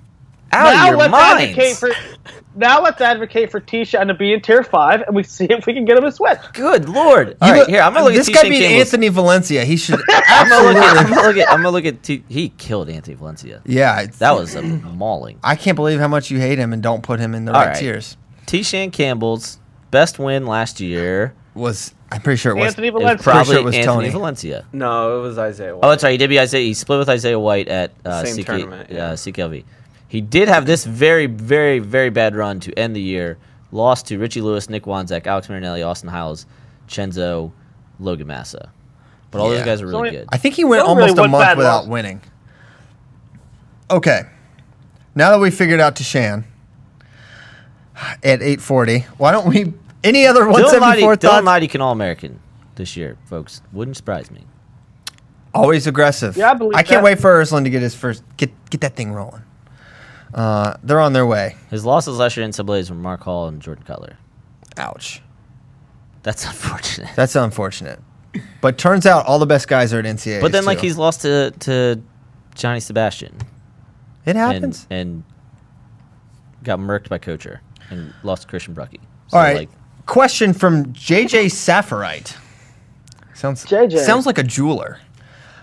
out 0.51 0.73
now 0.73 0.83
of 0.83 0.87
your 0.89 0.97
let's 0.97 1.13
advocate 1.13 1.75
for. 1.77 1.91
Now 2.55 2.81
let's 2.81 3.01
advocate 3.01 3.49
for 3.51 3.59
Tisha 3.59 3.99
and 3.99 4.07
to 4.09 4.13
be 4.13 4.33
in 4.33 4.41
tier 4.41 4.63
five, 4.63 5.01
and 5.01 5.15
we 5.15 5.23
see 5.23 5.45
if 5.49 5.65
we 5.65 5.73
can 5.73 5.85
get 5.85 5.97
him 5.97 6.03
a 6.03 6.11
switch. 6.11 6.37
Good 6.53 6.87
lord! 6.89 7.35
All 7.41 7.47
You 7.47 7.53
right, 7.53 7.59
look- 7.61 7.69
here 7.69 7.81
I'm 7.81 7.93
gonna 7.93 8.05
look 8.05 8.13
this 8.13 8.27
at 8.27 8.31
T 8.31 8.33
guy 8.33 8.41
Shan 8.41 8.49
beat 8.51 8.59
Campbell's. 8.61 8.81
Anthony 8.93 9.07
Valencia. 9.09 9.65
He 9.65 9.77
should 9.77 9.99
I'm 10.09 10.49
gonna 10.49 10.67
look 10.67 10.77
at. 10.77 10.97
I'm 10.97 11.09
gonna 11.13 11.27
look 11.27 11.37
at. 11.37 11.49
I'm 11.49 11.57
gonna 11.57 11.69
look 11.71 11.85
at. 11.85 12.03
T- 12.03 12.23
he 12.29 12.49
killed 12.49 12.89
Anthony 12.89 13.15
Valencia. 13.15 13.61
Yeah, 13.65 14.01
it's- 14.01 14.17
That 14.19 14.35
was 14.35 14.55
a 14.55 14.61
mauling. 14.61 15.39
I 15.43 15.55
can't 15.55 15.75
believe 15.75 15.99
how 15.99 16.07
much 16.07 16.29
you 16.31 16.39
hate 16.39 16.57
him 16.59 16.73
and 16.73 16.83
don't 16.83 17.01
put 17.03 17.19
him 17.19 17.33
in 17.33 17.45
the 17.45 17.53
All 17.53 17.59
right 17.59 17.67
right. 17.69 17.77
tiers. 17.77 18.17
T 18.45 18.61
Shan 18.63 18.91
Campbell's 18.91 19.59
best 19.91 20.19
win 20.19 20.45
last 20.45 20.79
year 20.79 21.33
Was 21.55 21.93
I'm 22.11 22.21
pretty 22.21 22.37
sure 22.37 22.51
it 22.51 22.59
was. 22.59 22.67
Anthony 22.67 22.87
is 22.89 22.91
Valencia. 22.93 23.23
probably 23.23 23.45
sure 23.53 23.61
it 23.61 23.63
was 23.65 23.75
Anthony 23.75 23.95
Tony. 23.95 24.09
Valencia. 24.09 24.65
no, 24.73 25.17
it 25.19 25.21
was 25.21 25.37
Isaiah. 25.39 25.71
Oh, 25.73 25.77
White. 25.77 25.89
that's 25.89 26.03
right. 26.03 26.11
He 26.11 26.17
did 26.17 26.29
beat 26.29 26.39
Isaiah. 26.39 26.63
He 26.65 26.73
split 26.75 26.99
with 26.99 27.09
Isaiah 27.09 27.39
White 27.39 27.67
at 27.67 27.91
uh, 28.05 28.23
Same 28.23 28.37
CK, 28.43 28.45
tournament, 28.47 28.89
yeah. 28.91 29.05
uh, 29.07 29.13
CKLV. 29.13 29.63
He 30.13 30.21
did 30.21 30.47
have 30.47 30.67
this 30.67 30.85
very, 30.85 31.25
very, 31.25 31.79
very 31.79 32.11
bad 32.11 32.35
run 32.35 32.59
to 32.59 32.71
end 32.77 32.95
the 32.95 33.01
year. 33.01 33.39
Lost 33.71 34.05
to 34.09 34.19
Richie 34.19 34.41
Lewis, 34.41 34.69
Nick 34.69 34.83
Wanzek, 34.83 35.25
Alex 35.25 35.49
Marinelli, 35.49 35.81
Austin 35.81 36.07
Hiles, 36.09 36.45
Chenzo, 36.87 37.51
Logan 37.99 38.27
Massa. 38.27 38.69
But 39.31 39.41
all 39.41 39.49
Yeah. 39.49 39.57
those 39.57 39.65
guys 39.65 39.81
are 39.81 39.87
really 39.87 39.97
only- 39.97 40.11
good. 40.11 40.27
I 40.31 40.37
think 40.37 40.53
he 40.53 40.65
went 40.65 40.85
Not 40.85 40.95
really 40.97 41.09
almost 41.09 41.17
a 41.17 41.27
month 41.27 41.57
without 41.57 41.79
loss. 41.85 41.87
winning. 41.87 42.21
Okay. 43.89 44.21
Now 45.15 45.31
that 45.31 45.39
we 45.39 45.49
figured 45.49 45.79
out 45.79 45.95
Tashan 45.95 46.43
at 48.23 48.43
840, 48.43 49.07
why 49.17 49.31
don't 49.31 49.47
we 49.47 49.73
any 50.03 50.27
other 50.27 50.41
Dylan 50.41 50.51
Mighty, 50.51 50.61
174 51.01 51.15
Dylan 51.15 51.19
thoughts? 51.21 51.43
Mighty 51.43 51.67
can 51.67 51.81
All 51.81 51.91
American 51.91 52.39
this 52.75 52.95
year, 52.95 53.17
folks. 53.25 53.63
Wouldn't 53.71 53.97
surprise 53.97 54.29
me. 54.29 54.41
Always 55.55 55.87
aggressive. 55.87 56.37
Yeah, 56.37 56.51
I 56.51 56.53
believe 56.53 56.73
I 56.75 56.83
can't 56.83 56.97
that. 56.99 57.03
wait 57.03 57.19
for 57.19 57.41
Urslan 57.41 57.63
to 57.63 57.71
get 57.71 57.81
his 57.81 57.95
first 57.95 58.21
get 58.37 58.51
get 58.69 58.81
that 58.81 58.95
thing 58.95 59.11
rolling. 59.11 59.41
Uh, 60.33 60.75
they're 60.83 60.99
on 60.99 61.13
their 61.13 61.25
way. 61.25 61.55
His 61.69 61.85
losses 61.85 62.17
last 62.17 62.35
year 62.37 62.43
in 62.45 62.51
NCAAs 62.51 62.89
were 62.89 62.95
Mark 62.95 63.21
Hall 63.21 63.47
and 63.47 63.61
Jordan 63.61 63.83
Kutler. 63.83 64.17
Ouch. 64.77 65.21
That's 66.23 66.45
unfortunate. 66.47 67.09
That's 67.15 67.35
unfortunate. 67.35 67.99
But 68.61 68.77
turns 68.77 69.05
out 69.05 69.25
all 69.27 69.37
the 69.37 69.45
best 69.45 69.67
guys 69.67 69.93
are 69.93 69.99
at 69.99 70.05
NCAA. 70.05 70.41
But 70.41 70.51
then, 70.51 70.65
like, 70.65 70.79
he's 70.79 70.97
lost 70.97 71.21
to 71.21 71.51
to 71.61 72.01
Johnny 72.55 72.79
Sebastian 72.79 73.35
it 74.25 74.31
and 74.31 74.37
happens. 74.37 74.87
and 74.89 75.23
got 76.63 76.79
murked 76.79 77.09
by 77.09 77.17
Coacher 77.19 77.59
and 77.91 78.13
lost 78.23 78.43
to 78.43 78.47
Christian 78.47 78.73
Brucky. 78.73 78.99
So, 79.27 79.37
all 79.37 79.43
right. 79.43 79.55
like, 79.57 79.69
Question 80.05 80.53
from 80.53 80.87
JJ 80.93 81.45
Safarite. 81.45 82.35
Sounds 83.35 83.65
JJ. 83.65 83.99
sounds 83.99 84.25
like 84.25 84.37
a 84.37 84.43
jeweler. 84.43 84.99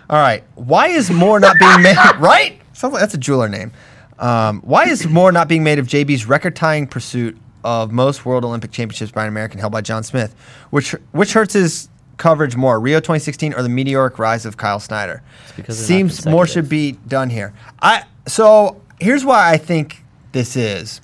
All 0.09 0.19
right. 0.19 0.45
Why 0.55 0.89
is 0.89 1.11
more 1.11 1.39
not 1.41 1.57
being 1.59 1.83
made? 1.83 1.97
right? 2.19 2.61
Sounds 2.73 2.93
like 2.95 3.01
that's 3.01 3.15
a 3.15 3.19
jeweler 3.19 3.49
name. 3.49 3.73
Um, 4.21 4.61
why 4.61 4.85
is 4.85 5.07
more 5.09 5.33
not 5.33 5.49
being 5.49 5.65
made 5.65 5.79
of 5.79 5.87
JB's 5.87 6.27
record-tying 6.27 6.87
pursuit 6.87 7.37
of 7.65 7.91
most 7.91 8.25
World 8.25 8.45
Olympic 8.45 8.71
Championships 8.71 9.11
by 9.11 9.23
an 9.23 9.29
American 9.29 9.59
held 9.59 9.73
by 9.73 9.81
John 9.81 10.03
Smith? 10.03 10.35
Which 10.71 10.93
which 11.13 11.33
hurts 11.33 11.55
his 11.55 11.89
coverage 12.19 12.55
more, 12.55 12.79
Rio 12.79 13.01
2016 13.01 13.55
or 13.55 13.63
the 13.63 13.69
meteoric 13.69 14.19
rise 14.19 14.45
of 14.45 14.57
Kyle 14.57 14.79
Snyder? 14.81 15.23
because 15.57 15.85
Seems 15.85 16.27
more 16.27 16.47
should 16.47 16.69
be 16.69 16.93
done 17.09 17.31
here. 17.31 17.55
I 17.81 18.05
so 18.27 18.81
here's 19.01 19.25
why 19.25 19.51
I 19.51 19.57
think 19.57 20.05
this 20.33 20.55
is 20.55 21.01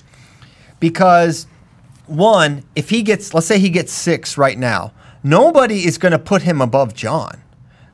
because 0.79 1.47
one, 2.05 2.63
if 2.75 2.89
he 2.89 3.03
gets, 3.03 3.33
let's 3.33 3.47
say 3.47 3.59
he 3.59 3.69
gets 3.69 3.91
six 3.91 4.37
right 4.37 4.57
now, 4.57 4.93
nobody 5.23 5.85
is 5.85 5.97
going 5.97 6.13
to 6.13 6.19
put 6.19 6.43
him 6.43 6.61
above 6.61 6.93
John 6.93 7.41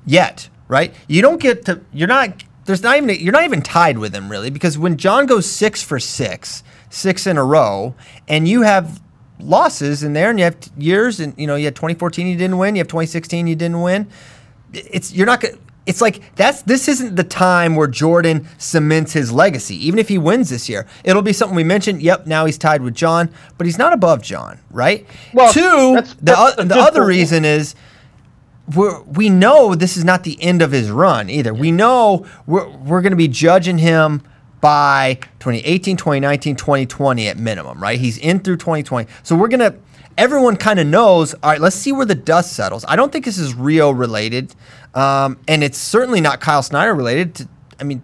yet, 0.05 0.49
right? 0.67 0.93
You 1.07 1.21
don't 1.21 1.41
get 1.41 1.65
to, 1.65 1.82
you're 1.91 2.07
not, 2.07 2.43
there's 2.66 2.82
not 2.84 2.97
even, 2.97 3.09
you're 3.20 3.34
not 3.34 3.43
even 3.43 3.61
tied 3.61 3.97
with 3.97 4.14
him 4.16 4.30
really, 4.30 4.49
because 4.49 4.78
when 4.78 4.97
John 4.97 5.26
goes 5.26 5.49
six 5.49 5.82
for 5.84 5.99
six, 5.99 6.64
six 6.89 7.28
in 7.28 7.38
a 7.38 7.43
row, 7.43 7.95
and 8.28 8.47
you 8.47 8.61
have 8.61 9.01
losses 9.39 10.03
in 10.03 10.14
there, 10.14 10.30
and 10.30 10.39
you 10.39 10.45
have 10.45 10.59
t- 10.59 10.72
years, 10.78 11.20
and 11.20 11.34
you 11.38 11.47
know, 11.47 11.55
you 11.55 11.66
had 11.66 11.76
2014 11.76 12.28
you 12.28 12.38
didn't 12.38 12.57
win, 12.57 12.76
you 12.76 12.80
have 12.80 12.88
2016 12.88 13.47
you 13.47 13.55
didn't 13.55 13.82
win. 13.82 14.07
It's 14.74 15.14
you're 15.14 15.26
not 15.28 15.41
gonna. 15.41 15.55
It's 15.86 15.99
like 15.99 16.34
that's 16.38 16.61
this 16.61 16.88
isn't 16.88 17.16
the 17.18 17.26
time 17.26 17.76
where 17.76 17.88
Jordan 17.88 18.47
cements 18.57 19.11
his 19.11 19.34
legacy. 19.34 19.76
Even 19.86 19.99
if 19.99 20.07
he 20.07 20.18
wins 20.18 20.49
this 20.49 20.70
year, 20.70 20.88
it'll 21.03 21.22
be 21.22 21.34
something 21.34 21.55
we 21.57 21.66
mentioned. 21.66 22.01
Yep, 22.01 22.26
now 22.26 22.45
he's 22.45 22.57
tied 22.57 22.82
with 22.82 22.95
John, 22.95 23.30
but 23.57 23.68
he's 23.68 23.78
not 23.78 23.91
above 23.91 24.22
John, 24.22 24.59
right? 24.72 25.05
Well, 25.34 25.51
Two, 25.51 25.61
that's- 25.95 26.14
the, 26.14 26.22
that's 26.24 26.53
a 26.53 26.64
the 26.64 26.64
good 26.76 26.78
other 26.78 26.99
point. 27.01 27.09
reason 27.09 27.43
is 27.45 27.76
we're, 28.74 29.01
we 29.03 29.30
know 29.30 29.76
this 29.76 29.97
is 29.97 30.03
not 30.03 30.24
the 30.24 30.41
end 30.41 30.61
of 30.61 30.72
his 30.72 30.89
run 30.89 31.30
either. 31.30 31.53
We 31.53 31.72
know 31.72 32.26
we're, 32.45 32.70
we're 32.70 33.01
going 33.01 33.11
to 33.11 33.18
be 33.18 33.28
judging 33.28 33.78
him 33.78 34.22
by 34.61 35.20
2018, 35.39 35.97
2019, 35.97 36.55
2020 36.55 37.28
at 37.28 37.38
minimum, 37.38 37.82
right? 37.82 37.99
He's 37.99 38.18
in 38.18 38.39
through 38.39 38.57
2020. 38.57 39.09
So 39.22 39.36
we're 39.36 39.49
going 39.49 39.59
to, 39.59 39.76
everyone 40.18 40.55
kind 40.55 40.80
of 40.80 40.88
knows, 40.88 41.34
all 41.34 41.51
right, 41.51 41.59
let's 41.59 41.76
see 41.76 41.91
where 41.91 42.05
the 42.05 42.16
dust 42.16 42.53
settles. 42.53 42.86
I 42.88 42.95
don't 42.95 43.11
think 43.11 43.26
this 43.26 43.38
is 43.38 43.53
Rio 43.53 43.91
related. 43.91 44.55
Um, 44.93 45.38
and 45.47 45.64
it's 45.64 45.78
certainly 45.78 46.22
not 46.22 46.39
Kyle 46.39 46.64
Snyder 46.64 46.93
related. 46.93 47.36
To, 47.36 47.49
I 47.82 47.84
mean, 47.84 48.01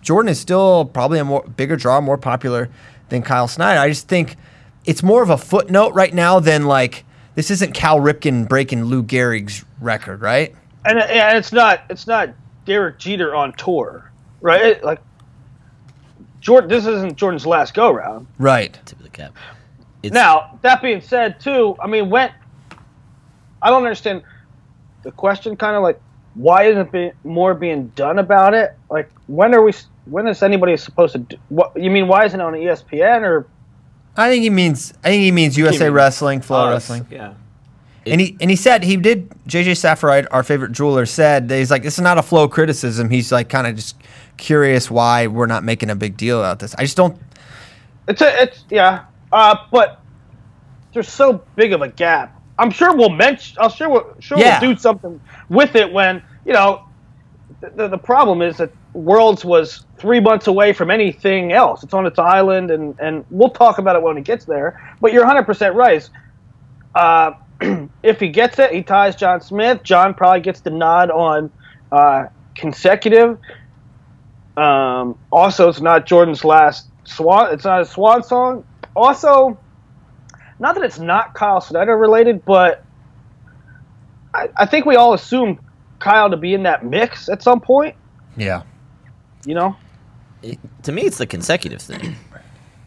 Jordan 0.00 0.30
is 0.30 0.40
still 0.40 0.86
probably 0.86 1.18
a 1.18 1.24
more 1.24 1.42
bigger 1.42 1.76
draw, 1.76 2.00
more 2.00 2.16
popular 2.16 2.70
than 3.10 3.20
Kyle 3.20 3.48
Snyder. 3.48 3.80
I 3.80 3.88
just 3.88 4.08
think 4.08 4.36
it's 4.86 5.02
more 5.02 5.22
of 5.22 5.28
a 5.28 5.36
footnote 5.36 5.92
right 5.92 6.14
now 6.14 6.40
than 6.40 6.64
like 6.64 7.04
this 7.40 7.50
isn't 7.50 7.72
Cal 7.72 7.98
Ripken 7.98 8.46
breaking 8.46 8.84
Lou 8.84 9.02
Gehrig's 9.02 9.64
record, 9.80 10.20
right? 10.20 10.54
and, 10.84 10.98
uh, 10.98 11.02
and 11.04 11.38
it's 11.38 11.54
not 11.54 11.80
it's 11.88 12.06
not 12.06 12.28
Derek 12.66 12.98
Jeter 12.98 13.34
on 13.34 13.54
tour, 13.54 14.10
right? 14.42 14.60
It- 14.60 14.84
like 14.84 15.00
Jordan, 16.40 16.68
this 16.68 16.84
isn't 16.86 17.16
Jordan's 17.16 17.46
last 17.46 17.72
go 17.72 17.90
round. 17.90 18.26
Right. 18.38 18.78
tip 18.84 18.98
of 18.98 19.04
the 19.04 19.08
cap. 19.08 19.34
It's, 20.02 20.12
Now 20.12 20.58
that 20.60 20.82
being 20.82 21.00
said, 21.00 21.40
too, 21.40 21.76
I 21.82 21.86
mean, 21.86 22.10
when 22.10 22.30
I 23.62 23.70
don't 23.70 23.84
understand 23.84 24.22
the 25.02 25.10
question, 25.10 25.56
kind 25.56 25.76
of 25.76 25.82
like 25.82 25.98
why 26.34 26.64
isn't 26.64 26.92
be, 26.92 27.12
more 27.24 27.54
being 27.54 27.86
done 27.96 28.18
about 28.18 28.52
it? 28.52 28.76
Like 28.90 29.10
when 29.28 29.54
are 29.54 29.62
we? 29.62 29.72
When 30.04 30.28
is 30.28 30.42
anybody 30.42 30.76
supposed 30.76 31.12
to? 31.14 31.20
Do, 31.20 31.36
what 31.48 31.74
you 31.74 31.90
mean? 31.90 32.06
Why 32.06 32.26
isn't 32.26 32.38
it 32.38 32.44
on 32.44 32.52
ESPN 32.52 33.22
or? 33.22 33.46
I 34.16 34.28
think 34.28 34.42
he 34.42 34.50
means 34.50 34.92
I 35.04 35.08
think 35.08 35.22
he 35.22 35.32
means 35.32 35.56
USA 35.56 35.84
means 35.84 35.94
Wrestling, 35.94 36.40
Flow 36.40 36.66
Us, 36.66 36.90
Wrestling. 36.90 37.06
Yeah. 37.10 37.34
And 38.06 38.20
he 38.20 38.36
and 38.40 38.50
he 38.50 38.56
said 38.56 38.82
he 38.82 38.96
did. 38.96 39.30
JJ 39.46 39.72
Safarite, 39.72 40.26
our 40.30 40.42
favorite 40.42 40.72
jeweler, 40.72 41.06
said 41.06 41.48
that 41.48 41.58
he's 41.58 41.70
like 41.70 41.82
this 41.82 41.94
is 41.94 42.02
not 42.02 42.18
a 42.18 42.22
flow 42.22 42.48
criticism. 42.48 43.10
He's 43.10 43.30
like 43.30 43.48
kind 43.48 43.66
of 43.66 43.76
just 43.76 43.96
curious 44.36 44.90
why 44.90 45.26
we're 45.26 45.46
not 45.46 45.64
making 45.64 45.90
a 45.90 45.94
big 45.94 46.16
deal 46.16 46.38
about 46.38 46.58
this. 46.58 46.74
I 46.76 46.82
just 46.82 46.96
don't. 46.96 47.20
It's 48.08 48.22
a, 48.22 48.42
it's 48.42 48.64
yeah, 48.70 49.04
uh, 49.32 49.56
but 49.70 50.00
there's 50.92 51.08
so 51.08 51.44
big 51.56 51.72
of 51.72 51.82
a 51.82 51.88
gap. 51.88 52.40
I'm 52.58 52.70
sure 52.70 52.94
we'll 52.96 53.10
mention. 53.10 53.56
I'm 53.60 53.70
sure 53.70 53.88
we'll 53.88 54.16
sure 54.18 54.38
Yeah. 54.38 54.60
we'll 54.60 54.72
do 54.74 54.80
something 54.80 55.20
with 55.48 55.76
it 55.76 55.92
when 55.92 56.22
you 56.44 56.52
know. 56.52 56.84
The, 57.60 57.88
the 57.88 57.98
problem 57.98 58.40
is 58.40 58.56
that 58.56 58.70
Worlds 58.94 59.44
was 59.44 59.84
three 59.98 60.20
months 60.20 60.46
away 60.46 60.72
from 60.72 60.90
anything 60.90 61.52
else. 61.52 61.82
It's 61.82 61.92
on 61.92 62.06
its 62.06 62.18
island, 62.18 62.70
and 62.70 62.98
and 62.98 63.24
we'll 63.30 63.50
talk 63.50 63.78
about 63.78 63.96
it 63.96 64.02
when 64.02 64.16
it 64.16 64.24
gets 64.24 64.44
there. 64.44 64.80
But 65.00 65.12
you're 65.12 65.24
100 65.24 65.44
percent 65.44 65.74
right. 65.74 66.08
Uh, 66.94 67.32
if 68.02 68.18
he 68.18 68.28
gets 68.28 68.58
it, 68.58 68.72
he 68.72 68.82
ties 68.82 69.16
John 69.16 69.40
Smith. 69.40 69.82
John 69.82 70.14
probably 70.14 70.40
gets 70.40 70.60
the 70.60 70.70
nod 70.70 71.10
on 71.10 71.50
uh, 71.92 72.26
consecutive. 72.54 73.38
Um, 74.56 75.18
also, 75.30 75.68
it's 75.68 75.80
not 75.80 76.06
Jordan's 76.06 76.44
last 76.44 76.88
swan. 77.04 77.52
It's 77.52 77.64
not 77.64 77.82
a 77.82 77.84
swan 77.84 78.22
song. 78.22 78.64
Also, 78.96 79.58
not 80.58 80.74
that 80.74 80.84
it's 80.84 80.98
not 80.98 81.34
Kyle 81.34 81.60
Snyder 81.60 81.96
related, 81.96 82.44
but 82.44 82.84
I, 84.34 84.48
I 84.56 84.66
think 84.66 84.86
we 84.86 84.96
all 84.96 85.14
assumed 85.14 85.58
Kyle 86.00 86.28
to 86.30 86.36
be 86.36 86.54
in 86.54 86.62
that 86.64 86.84
mix 86.84 87.28
at 87.28 87.42
some 87.42 87.60
point. 87.60 87.94
Yeah. 88.36 88.62
You 89.46 89.54
know, 89.54 89.76
it- 90.42 90.58
to 90.82 90.92
me, 90.92 91.02
it's 91.02 91.18
the 91.18 91.26
consecutive 91.26 91.80
thing. 91.80 92.16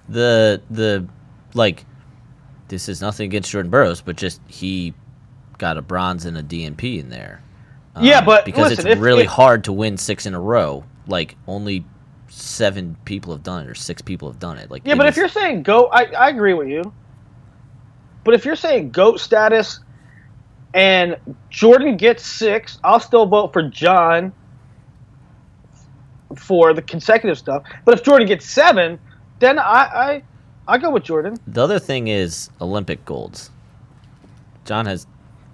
The 0.09 0.61
the 0.70 1.07
like 1.53 1.86
this 2.68 2.89
is 2.89 2.99
nothing 2.99 3.26
against 3.26 3.49
Jordan 3.49 3.72
Burroughs, 3.72 4.01
but 4.01 4.18
just 4.18 4.41
he 4.47 4.93
got 5.59 5.78
a 5.78 5.82
bronze 5.82 6.26
and 6.26 6.38
a 6.38 6.43
DNP 6.43 6.99
in 6.99 7.07
there. 7.09 7.41
Um, 7.95 8.03
Yeah, 8.03 8.20
but 8.24 8.43
because 8.43 8.72
listen, 8.72 8.88
it's 8.88 8.97
if- 8.97 9.01
really 9.01 9.24
if- 9.24 9.30
hard 9.30 9.64
to 9.64 9.72
win 9.72 9.97
six 9.97 10.26
in 10.26 10.34
a 10.34 10.41
row. 10.41 10.84
Like 11.07 11.38
only 11.47 11.86
seven 12.28 12.97
people 13.05 13.32
have 13.32 13.43
done 13.43 13.64
it, 13.66 13.70
or 13.70 13.76
six 13.76 14.01
people 14.01 14.28
have 14.30 14.39
done 14.39 14.57
it. 14.57 14.70
Like 14.70 14.82
Yeah, 14.86 14.93
it 14.93 14.97
but 14.97 15.05
if 15.07 15.16
you're 15.16 15.30
saying 15.30 15.64
go, 15.64 15.86
I, 15.88 16.03
I 16.18 16.30
agree 16.30 16.53
with 16.53 16.68
you. 16.68 16.93
But 18.26 18.34
if 18.34 18.43
you're 18.43 18.57
saying 18.57 18.91
goat 18.91 19.22
status, 19.22 19.80
and 20.74 21.17
Jordan 21.49 21.97
gets 21.97 22.26
six, 22.26 22.80
I'll 22.84 22.99
still 22.99 23.26
vote 23.26 23.53
for 23.53 23.61
John 23.69 24.34
for 26.36 26.74
the 26.74 26.82
consecutive 26.82 27.38
stuff. 27.38 27.63
But 27.86 27.93
if 27.99 28.03
Jordan 28.03 28.28
gets 28.28 28.45
seven, 28.45 28.99
then 29.39 29.59
I 29.59 29.63
I, 29.63 30.24
I 30.67 30.78
go 30.78 30.89
with 30.91 31.03
Jordan. 31.03 31.38
the 31.47 31.61
other 31.63 31.80
thing 31.80 32.07
is 32.07 32.49
Olympic 32.61 33.05
golds. 33.05 33.49
John 34.65 34.86
has 34.86 35.05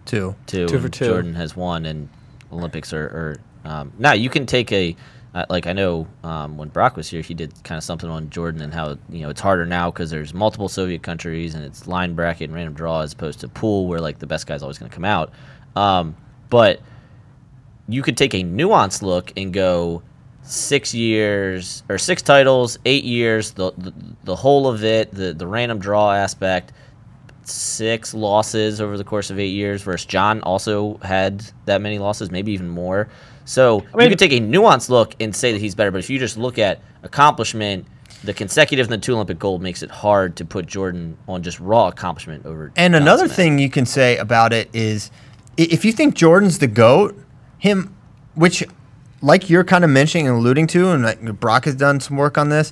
Two. 0.05 0.36
two, 0.47 0.67
Two 0.67 0.80
for 0.80 0.89
two. 0.89 1.05
Jordan 1.05 1.36
has 1.36 1.55
one, 1.55 1.86
and 1.86 2.09
Olympics 2.51 2.93
are. 2.93 3.05
are 3.05 3.70
um, 3.70 3.91
now 3.99 4.13
you 4.13 4.30
can 4.30 4.45
take 4.45 4.72
a 4.72 4.95
uh, 5.34 5.45
like 5.49 5.67
I 5.67 5.73
know 5.73 6.07
um, 6.23 6.57
when 6.57 6.69
Brock 6.69 6.97
was 6.97 7.07
here, 7.07 7.21
he 7.21 7.34
did 7.34 7.53
kind 7.63 7.77
of 7.77 7.84
something 7.84 8.09
on 8.09 8.30
Jordan 8.32 8.61
and 8.61 8.73
how 8.73 8.97
you 9.09 9.21
know 9.21 9.30
it's 9.30 9.41
harder 9.41 9.65
now 9.65 9.91
because 9.91 10.09
there's 10.09 10.34
multiple 10.34 10.67
Soviet 10.67 11.03
countries 11.03 11.53
and 11.53 11.63
it's 11.63 11.88
line 11.88 12.15
bracket 12.15 12.45
and 12.49 12.53
random 12.53 12.73
draw 12.73 13.01
as 13.01 13.13
opposed 13.13 13.39
to 13.41 13.47
pool 13.47 13.88
where 13.88 14.01
like 14.01 14.17
the 14.19 14.27
best 14.27 14.47
guy's 14.47 14.63
always 14.63 14.80
going 14.80 14.89
to 14.89 14.95
come 14.95 15.05
out. 15.05 15.32
Um, 15.75 16.15
but 16.49 16.82
you 17.88 18.01
could 18.01 18.17
take 18.17 18.34
a 18.34 18.43
nuanced 18.43 19.03
look 19.03 19.32
and 19.38 19.53
go 19.53 20.01
six 20.41 20.95
years 20.95 21.84
or 21.89 21.99
six 21.99 22.23
titles, 22.23 22.80
eight 22.86 23.03
years, 23.03 23.51
the 23.51 23.71
the, 23.77 23.93
the 24.23 24.36
whole 24.36 24.67
of 24.67 24.84
it, 24.84 25.13
the 25.13 25.34
the 25.34 25.45
random 25.45 25.77
draw 25.77 26.11
aspect 26.11 26.73
six 27.43 28.13
losses 28.13 28.80
over 28.80 28.97
the 28.97 29.03
course 29.03 29.30
of 29.30 29.39
eight 29.39 29.47
years, 29.47 29.82
versus 29.82 30.05
John 30.05 30.41
also 30.41 30.97
had 30.97 31.43
that 31.65 31.82
many 31.82 31.99
losses, 31.99 32.32
maybe 32.32 32.51
even 32.51 32.69
more. 32.69 33.09
So 33.50 33.80
you 33.80 33.97
mean- 33.97 34.10
could 34.10 34.20
take 34.20 34.32
a 34.32 34.39
nuanced 34.39 34.89
look 34.89 35.16
and 35.20 35.36
say 35.36 35.52
that 35.52 35.60
he's 35.60 35.74
better, 35.74 35.89
but 35.89 35.97
if 35.97 36.10
you 36.10 36.20
just 36.20 36.38
look 36.38 36.60
at 36.60 36.82
accomplishment, 37.02 37.88
the 38.24 38.32
consecutive 38.32 38.86
and 38.86 38.93
the 38.93 39.04
two 39.04 39.16
Olympic 39.16 39.39
gold 39.39 39.64
makes 39.64 39.82
it 39.82 39.89
hard 39.89 40.36
to 40.36 40.45
put 40.45 40.68
Jordan 40.68 41.18
on 41.28 41.41
just 41.41 41.60
raw 41.60 41.88
accomplishment 41.88 42.45
over. 42.45 42.72
And 42.76 42.93
John 42.93 43.02
another 43.02 43.26
Smith. 43.26 43.36
thing 43.36 43.60
you 43.60 43.70
can 43.72 43.88
say 43.88 44.18
about 44.18 44.54
it 44.54 44.70
is 44.72 45.10
if 45.58 45.84
you 45.84 45.91
think 45.91 46.14
Jordan's 46.14 46.60
the 46.60 46.68
GOAT, 46.68 47.18
him, 47.58 47.95
which, 48.36 48.64
like 49.22 49.50
you're 49.50 49.64
kind 49.64 49.84
of 49.84 49.89
mentioning 49.89 50.28
and 50.28 50.38
alluding 50.38 50.68
to, 50.68 50.91
and 50.91 51.02
like 51.02 51.39
Brock 51.39 51.66
has 51.66 51.76
done 51.76 52.00
some 52.00 52.18
work 52.18 52.38
on 52.38 52.50
this, 52.50 52.72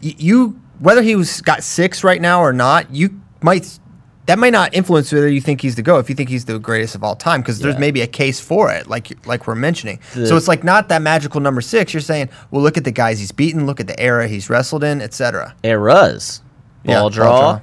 you, 0.00 0.58
whether 0.78 1.02
he 1.02 1.14
was 1.14 1.42
got 1.42 1.62
six 1.62 2.02
right 2.02 2.22
now 2.22 2.40
or 2.40 2.54
not, 2.54 2.90
you 2.90 3.20
might, 3.42 3.78
that 4.26 4.38
might 4.38 4.52
not 4.52 4.74
influence 4.74 5.12
whether 5.12 5.28
you 5.28 5.40
think 5.40 5.60
he's 5.60 5.76
the 5.76 5.82
GOAT, 5.82 5.98
if 6.00 6.08
you 6.08 6.14
think 6.16 6.28
he's 6.28 6.44
the 6.44 6.58
greatest 6.58 6.94
of 6.94 7.04
all 7.04 7.14
time, 7.16 7.40
because 7.40 7.58
there's 7.60 7.78
maybe 7.78 8.00
a 8.02 8.06
case 8.06 8.40
for 8.40 8.72
it, 8.72 8.88
like 8.88 9.26
like 9.26 9.46
we're 9.46 9.54
mentioning. 9.54 10.00
The- 10.14 10.26
so 10.26 10.36
it's 10.36 10.48
like 10.48 10.64
not 10.64 10.88
that 10.88 11.02
magical 11.02 11.40
number 11.40 11.60
six. 11.60 11.94
You're 11.94 12.00
saying, 12.00 12.28
well, 12.50 12.62
look 12.62 12.76
at 12.76 12.84
the 12.84 12.90
guys 12.92 13.18
he's 13.20 13.32
beaten, 13.32 13.66
look 13.66 13.80
at 13.80 13.86
the 13.86 13.98
era 14.00 14.26
he's 14.28 14.50
wrestled 14.50 14.82
in, 14.84 15.00
etc. 15.00 15.54
eras, 15.62 16.42
ball 16.84 16.92
Yeah, 16.94 17.00
ball 17.00 17.10
draw, 17.10 17.40
draw. 17.40 17.60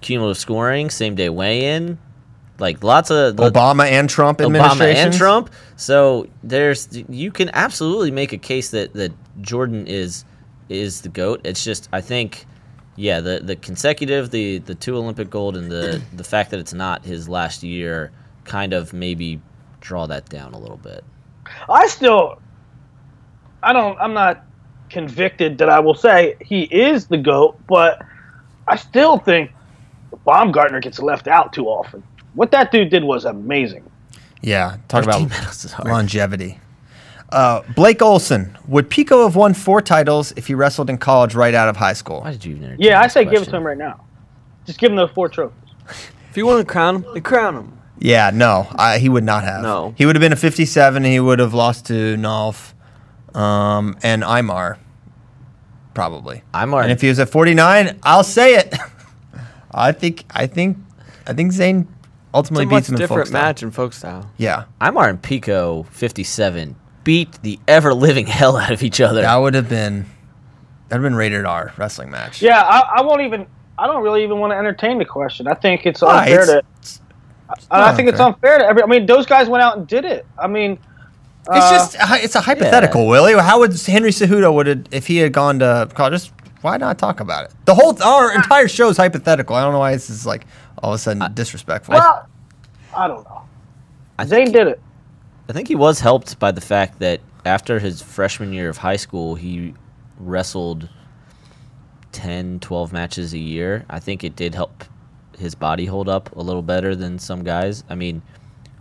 cumulative 0.00 0.38
scoring, 0.40 0.90
same 0.90 1.14
day 1.14 1.28
weigh 1.28 1.74
in, 1.76 1.98
like 2.58 2.82
lots 2.82 3.10
of 3.10 3.36
the, 3.36 3.50
Obama 3.50 3.84
and 3.90 4.08
Trump 4.10 4.38
Obama 4.40 4.92
and. 4.94 5.14
Trump. 5.14 5.50
So 5.76 6.26
there's 6.42 6.88
you 7.08 7.30
can 7.30 7.50
absolutely 7.52 8.10
make 8.10 8.32
a 8.32 8.38
case 8.38 8.70
that 8.70 8.92
that 8.94 9.12
Jordan 9.40 9.86
is 9.86 10.24
is 10.68 11.02
the 11.02 11.08
goat. 11.08 11.40
It's 11.44 11.62
just 11.62 11.88
I 11.92 12.00
think 12.00 12.46
yeah 12.96 13.20
the 13.20 13.40
the 13.42 13.56
consecutive 13.56 14.30
the 14.30 14.58
the 14.58 14.74
two 14.74 14.96
Olympic 14.96 15.30
gold 15.30 15.56
and 15.56 15.70
the 15.70 16.00
the 16.14 16.24
fact 16.24 16.50
that 16.50 16.60
it's 16.60 16.72
not 16.74 17.04
his 17.04 17.28
last 17.28 17.62
year 17.62 18.12
kind 18.44 18.72
of 18.72 18.92
maybe 18.92 19.40
draw 19.80 20.06
that 20.06 20.28
down 20.28 20.54
a 20.54 20.58
little 20.58 20.78
bit. 20.78 21.04
I 21.68 21.86
still, 21.86 22.40
I 23.62 23.72
don't, 23.72 23.98
I'm 24.00 24.14
not 24.14 24.44
convicted 24.90 25.58
that 25.58 25.68
I 25.68 25.80
will 25.80 25.94
say 25.94 26.36
he 26.40 26.62
is 26.62 27.06
the 27.06 27.18
GOAT, 27.18 27.56
but 27.68 28.02
I 28.66 28.76
still 28.76 29.18
think 29.18 29.50
Baumgartner 30.24 30.80
gets 30.80 30.98
left 31.00 31.28
out 31.28 31.52
too 31.52 31.66
often. 31.66 32.02
What 32.34 32.50
that 32.50 32.72
dude 32.72 32.90
did 32.90 33.04
was 33.04 33.24
amazing. 33.24 33.88
Yeah, 34.40 34.76
talk 34.88 35.04
about 35.04 35.20
15 35.20 35.28
medals 35.28 35.64
is 35.64 35.72
hard. 35.72 35.88
longevity. 35.88 36.58
Uh, 37.34 37.62
Blake 37.74 38.00
Olson 38.00 38.56
would 38.68 38.88
Pico 38.88 39.24
have 39.24 39.34
won 39.34 39.54
four 39.54 39.80
titles 39.82 40.32
if 40.36 40.46
he 40.46 40.54
wrestled 40.54 40.88
in 40.88 40.98
college 40.98 41.34
right 41.34 41.52
out 41.54 41.68
of 41.68 41.76
high 41.76 41.92
school? 41.92 42.20
Why 42.20 42.30
did 42.30 42.44
you 42.44 42.52
even? 42.54 42.64
entertain 42.64 42.86
Yeah, 42.86 43.00
I 43.00 43.04
this 43.04 43.12
say 43.12 43.24
give 43.24 43.42
it 43.42 43.46
to 43.46 43.56
him 43.56 43.64
right 43.66 43.76
now. 43.76 44.04
Just 44.66 44.78
give 44.78 44.90
him 44.92 44.96
those 44.96 45.10
four 45.10 45.28
trophies. 45.28 45.58
If 46.30 46.36
you 46.36 46.46
want 46.46 46.60
to 46.60 46.64
crown 46.72 46.96
him, 46.96 47.06
they 47.12 47.20
crown 47.20 47.56
him. 47.56 47.78
Yeah, 47.98 48.30
no, 48.32 48.68
I, 48.76 48.98
he 48.98 49.08
would 49.08 49.24
not 49.24 49.42
have. 49.44 49.62
No. 49.62 49.94
he 49.98 50.06
would 50.06 50.14
have 50.16 50.20
been 50.20 50.32
a 50.32 50.36
57. 50.36 51.04
and 51.04 51.12
He 51.12 51.18
would 51.20 51.38
have 51.40 51.54
lost 51.54 51.86
to 51.86 52.16
Nolf 52.16 52.72
um, 53.36 53.96
and 54.02 54.22
Imar, 54.22 54.78
probably. 55.92 56.42
Imar- 56.52 56.82
And 56.82 56.92
if 56.92 57.00
he 57.00 57.08
was 57.08 57.18
at 57.18 57.28
49, 57.28 57.98
I'll 58.02 58.24
say 58.24 58.56
it. 58.56 58.74
I 59.72 59.92
think, 59.92 60.24
I 60.30 60.46
think, 60.46 60.78
I 61.26 61.32
think 61.32 61.52
Zain 61.52 61.80
It's 61.80 61.88
ultimately 62.32 62.64
a 62.64 62.68
beats 62.68 62.88
much 62.88 62.88
him 62.90 62.94
in 62.94 62.98
folk 63.00 63.08
different 63.08 63.28
style. 63.28 63.42
match 63.42 63.62
in 63.62 63.70
folk 63.70 63.92
style. 63.92 64.30
Yeah, 64.36 64.64
Imar 64.80 65.08
and 65.10 65.20
Pico 65.20 65.82
fifty 65.84 66.22
seven 66.24 66.76
beat 67.04 67.40
the 67.42 67.58
ever 67.68 67.94
living 67.94 68.26
hell 68.38 68.56
out 68.56 68.70
of 68.72 68.82
each 68.82 69.00
other. 69.00 69.22
that 69.22 69.36
would 69.36 69.54
have 69.54 69.68
been 69.68 70.06
that 70.88 70.96
would 70.96 71.02
have 71.04 71.10
been 71.12 71.14
rated 71.14 71.44
R 71.44 71.72
wrestling 71.76 72.10
match. 72.10 72.42
Yeah, 72.42 72.60
I, 72.62 72.98
I 72.98 73.02
won't 73.02 73.22
even. 73.22 73.46
I 73.78 73.86
don't 73.86 74.02
really 74.02 74.22
even 74.22 74.38
want 74.38 74.52
to 74.52 74.56
entertain 74.56 74.98
the 74.98 75.04
question. 75.04 75.48
I 75.48 75.54
think 75.54 75.84
it's 75.86 76.00
Why? 76.02 76.20
unfair 76.22 76.42
It's- 76.42 76.98
to. 76.98 77.04
I, 77.70 77.90
I 77.90 77.94
think 77.94 78.08
it's 78.08 78.18
unfair. 78.20 78.54
unfair 78.54 78.58
to 78.58 78.64
every. 78.66 78.82
I 78.82 78.86
mean, 78.86 79.04
those 79.06 79.26
guys 79.26 79.48
went 79.48 79.62
out 79.62 79.76
and 79.76 79.86
did 79.86 80.04
it. 80.04 80.24
I 80.38 80.46
mean, 80.46 80.72
It's 80.72 81.48
uh, 81.50 81.70
just 81.72 81.96
it's 82.24 82.34
a 82.36 82.40
hypothetical, 82.40 83.06
Willie. 83.06 83.34
How 83.34 83.58
would 83.60 83.78
Henry 83.82 84.10
Cejudo 84.10 84.52
would 84.54 84.66
have 84.66 84.84
if 84.92 85.06
he 85.06 85.18
had 85.18 85.32
gone 85.32 85.58
to 85.58 85.88
college? 85.94 86.12
Just 86.14 86.32
why 86.62 86.76
not 86.78 86.98
talk 86.98 87.20
about 87.20 87.44
it? 87.44 87.52
The 87.66 87.74
whole 87.74 88.00
our 88.02 88.32
entire 88.34 88.66
show 88.68 88.88
is 88.88 88.96
hypothetical. 88.96 89.54
I 89.56 89.62
don't 89.62 89.72
know 89.72 89.78
why 89.80 89.92
this 89.92 90.08
is 90.08 90.24
like 90.24 90.46
all 90.82 90.92
of 90.92 90.94
a 90.94 90.98
sudden 90.98 91.34
disrespectful. 91.34 91.94
Well, 91.94 92.26
I 92.96 93.08
don't 93.08 93.24
know. 93.24 93.42
I 94.18 94.24
Zain 94.24 94.46
think- 94.46 94.56
did 94.56 94.66
it. 94.68 94.80
I 95.48 95.52
think 95.52 95.68
he 95.68 95.74
was 95.74 96.00
helped 96.00 96.38
by 96.38 96.52
the 96.52 96.60
fact 96.60 97.00
that 97.00 97.20
after 97.44 97.78
his 97.78 98.00
freshman 98.00 98.52
year 98.52 98.70
of 98.70 98.78
high 98.78 98.96
school, 98.96 99.34
he 99.34 99.74
wrestled 100.18 100.88
10, 102.12 102.60
12 102.60 102.92
matches 102.92 103.34
a 103.34 103.38
year. 103.38 103.84
I 103.90 104.00
think 104.00 104.24
it 104.24 104.36
did 104.36 104.54
help 104.54 104.84
his 105.38 105.54
body 105.54 105.84
hold 105.84 106.08
up 106.08 106.34
a 106.36 106.40
little 106.40 106.62
better 106.62 106.96
than 106.96 107.18
some 107.18 107.44
guys. 107.44 107.84
I 107.90 107.94
mean, 107.94 108.22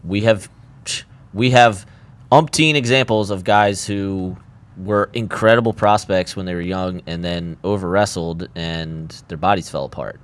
we 0.04 0.22
have 0.22 0.50
we 1.34 1.52
have 1.52 1.86
umpteen 2.32 2.76
examples 2.76 3.30
of 3.30 3.44
guys 3.44 3.86
who 3.86 4.38
were 4.78 5.10
incredible 5.14 5.74
prospects 5.74 6.36
when 6.36 6.46
they 6.46 6.56
were 6.56 6.62
young 6.62 7.02
and 7.06 7.24
then 7.24 7.58
over 7.64 7.90
wrestled 7.90 8.48
and 8.56 9.10
their 9.28 9.38
bodies 9.38 9.70
fell 9.70 9.86
apart. 9.86 10.20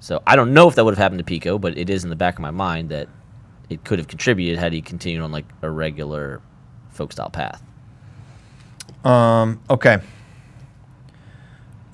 So 0.00 0.22
I 0.26 0.36
don't 0.36 0.54
know 0.54 0.68
if 0.68 0.76
that 0.76 0.84
would 0.84 0.94
have 0.94 1.02
happened 1.02 1.18
to 1.18 1.24
Pico, 1.24 1.58
but 1.58 1.76
it 1.76 1.90
is 1.90 2.04
in 2.04 2.10
the 2.10 2.16
back 2.16 2.34
of 2.34 2.40
my 2.40 2.50
mind 2.50 2.88
that 2.90 3.08
it 3.70 3.84
could 3.84 3.98
have 3.98 4.08
contributed 4.08 4.58
had 4.58 4.72
he 4.72 4.80
continued 4.80 5.22
on 5.22 5.32
like 5.32 5.46
a 5.62 5.70
regular 5.70 6.40
folk 6.90 7.12
style 7.12 7.30
path. 7.30 7.62
Um, 9.04 9.60
okay. 9.70 9.98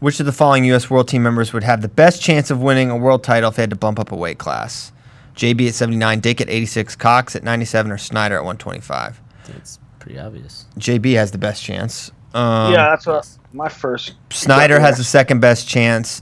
Which 0.00 0.20
of 0.20 0.26
the 0.26 0.32
following 0.32 0.64
U.S. 0.66 0.90
World 0.90 1.08
Team 1.08 1.22
members 1.22 1.52
would 1.52 1.64
have 1.64 1.80
the 1.80 1.88
best 1.88 2.20
chance 2.20 2.50
of 2.50 2.60
winning 2.60 2.90
a 2.90 2.96
world 2.96 3.24
title 3.24 3.50
if 3.50 3.56
they 3.56 3.62
had 3.62 3.70
to 3.70 3.76
bump 3.76 3.98
up 3.98 4.12
a 4.12 4.16
weight 4.16 4.38
class? 4.38 4.92
JB 5.34 5.68
at 5.68 5.74
79, 5.74 6.20
Dick 6.20 6.40
at 6.40 6.48
86, 6.48 6.96
Cox 6.96 7.34
at 7.34 7.42
97, 7.42 7.90
or 7.90 7.98
Snyder 7.98 8.36
at 8.36 8.44
125? 8.44 9.20
It's 9.56 9.78
pretty 9.98 10.18
obvious. 10.18 10.66
JB 10.78 11.14
has 11.14 11.30
the 11.30 11.38
best 11.38 11.62
chance. 11.62 12.10
Um, 12.34 12.72
yeah, 12.72 12.90
that's 12.90 13.06
what 13.06 13.38
my 13.52 13.68
first. 13.68 14.14
Snyder 14.30 14.78
has 14.80 14.98
the 14.98 15.04
second 15.04 15.40
best 15.40 15.68
chance. 15.68 16.20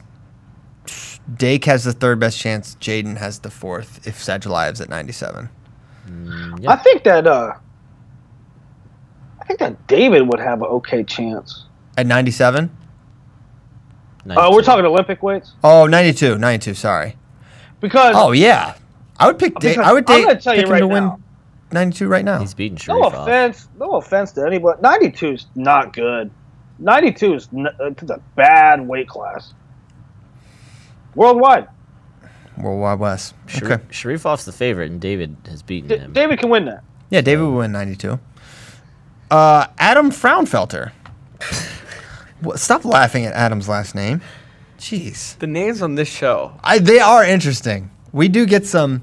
Dake 1.36 1.64
has 1.66 1.84
the 1.84 1.92
third 1.92 2.18
best 2.18 2.38
chance. 2.38 2.76
J'den 2.80 3.16
has 3.16 3.38
the 3.40 3.50
fourth 3.50 4.06
if 4.06 4.18
Sadulaev's 4.18 4.80
at 4.80 4.88
97. 4.88 5.48
Mm, 6.08 6.62
yeah. 6.62 6.70
I 6.72 6.76
think 6.76 7.04
that. 7.04 7.26
uh 7.26 7.54
I 9.40 9.44
think 9.44 9.58
that 9.60 9.86
David 9.86 10.22
would 10.28 10.40
have 10.40 10.60
an 10.62 10.66
okay 10.68 11.02
chance. 11.04 11.66
At 11.98 12.06
97? 12.06 12.70
Uh, 14.30 14.50
we're 14.52 14.62
talking 14.62 14.84
Olympic 14.84 15.20
weights 15.22 15.52
Oh, 15.64 15.86
92. 15.86 16.38
92, 16.38 16.74
sorry. 16.74 17.16
because 17.80 18.14
Oh, 18.16 18.30
yeah. 18.32 18.74
I 19.18 19.26
would 19.26 19.38
pick 19.38 19.54
Dake. 19.58 19.76
Because 19.76 19.88
I 19.88 19.92
would 19.92 20.08
I'm 20.08 20.22
gonna 20.22 20.40
tell 20.40 20.56
you 20.56 20.66
right 20.66 20.78
to 20.78 20.86
win 20.86 21.04
now. 21.04 21.18
92 21.72 22.06
right 22.08 22.24
now. 22.24 22.38
He's 22.38 22.54
beating 22.54 22.78
no 22.86 23.02
Sharifov. 23.02 23.22
offense, 23.22 23.68
no 23.78 23.92
offense 23.96 24.32
to 24.32 24.46
anybody. 24.46 24.80
Ninety 24.82 25.10
two 25.10 25.32
is 25.32 25.46
not 25.54 25.92
good. 25.92 26.30
Ninety 26.78 27.12
two 27.12 27.34
is 27.34 27.48
n- 27.56 27.68
it's 27.80 28.02
a 28.10 28.20
bad 28.36 28.86
weight 28.86 29.08
class. 29.08 29.54
Worldwide, 31.14 31.68
World 32.58 32.80
Wide 32.80 32.98
West. 32.98 33.34
Sharif, 33.46 33.72
Okay. 33.72 33.82
Sharifov's 33.90 34.44
the 34.44 34.52
favorite, 34.52 34.90
and 34.90 35.00
David 35.00 35.36
has 35.48 35.62
beaten 35.62 35.88
D- 35.88 35.96
him. 35.98 36.12
David 36.12 36.38
can 36.38 36.48
win 36.50 36.64
that. 36.66 36.82
Yeah, 37.10 37.20
David 37.20 37.42
will 37.44 37.56
win 37.56 37.72
92. 37.72 38.18
Uh, 39.30 39.66
Adam 39.78 40.10
Fraunfelter. 40.10 40.92
Stop 42.56 42.84
laughing 42.84 43.24
at 43.26 43.34
Adam's 43.34 43.68
last 43.68 43.94
name. 43.94 44.20
Jeez. 44.78 45.38
The 45.38 45.46
names 45.46 45.80
on 45.80 45.94
this 45.94 46.08
show. 46.08 46.52
I, 46.64 46.78
they 46.78 46.98
are 46.98 47.24
interesting. 47.24 47.90
We 48.12 48.28
do 48.28 48.46
get 48.46 48.66
some. 48.66 49.02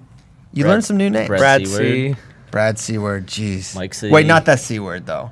You 0.53 0.63
Brad- 0.63 0.73
learn 0.73 0.81
some 0.81 0.97
new 0.97 1.09
names. 1.09 1.27
Brad 1.27 1.39
Brad 1.39 1.67
C. 1.67 2.15
Brad 2.51 2.79
C 2.79 2.97
word. 2.97 3.27
Jeez. 3.27 3.75
Mike 3.75 3.93
C. 3.93 4.09
Wait, 4.09 4.25
not 4.25 4.45
that 4.45 4.59
C 4.59 4.79
word 4.79 5.05
though. 5.05 5.31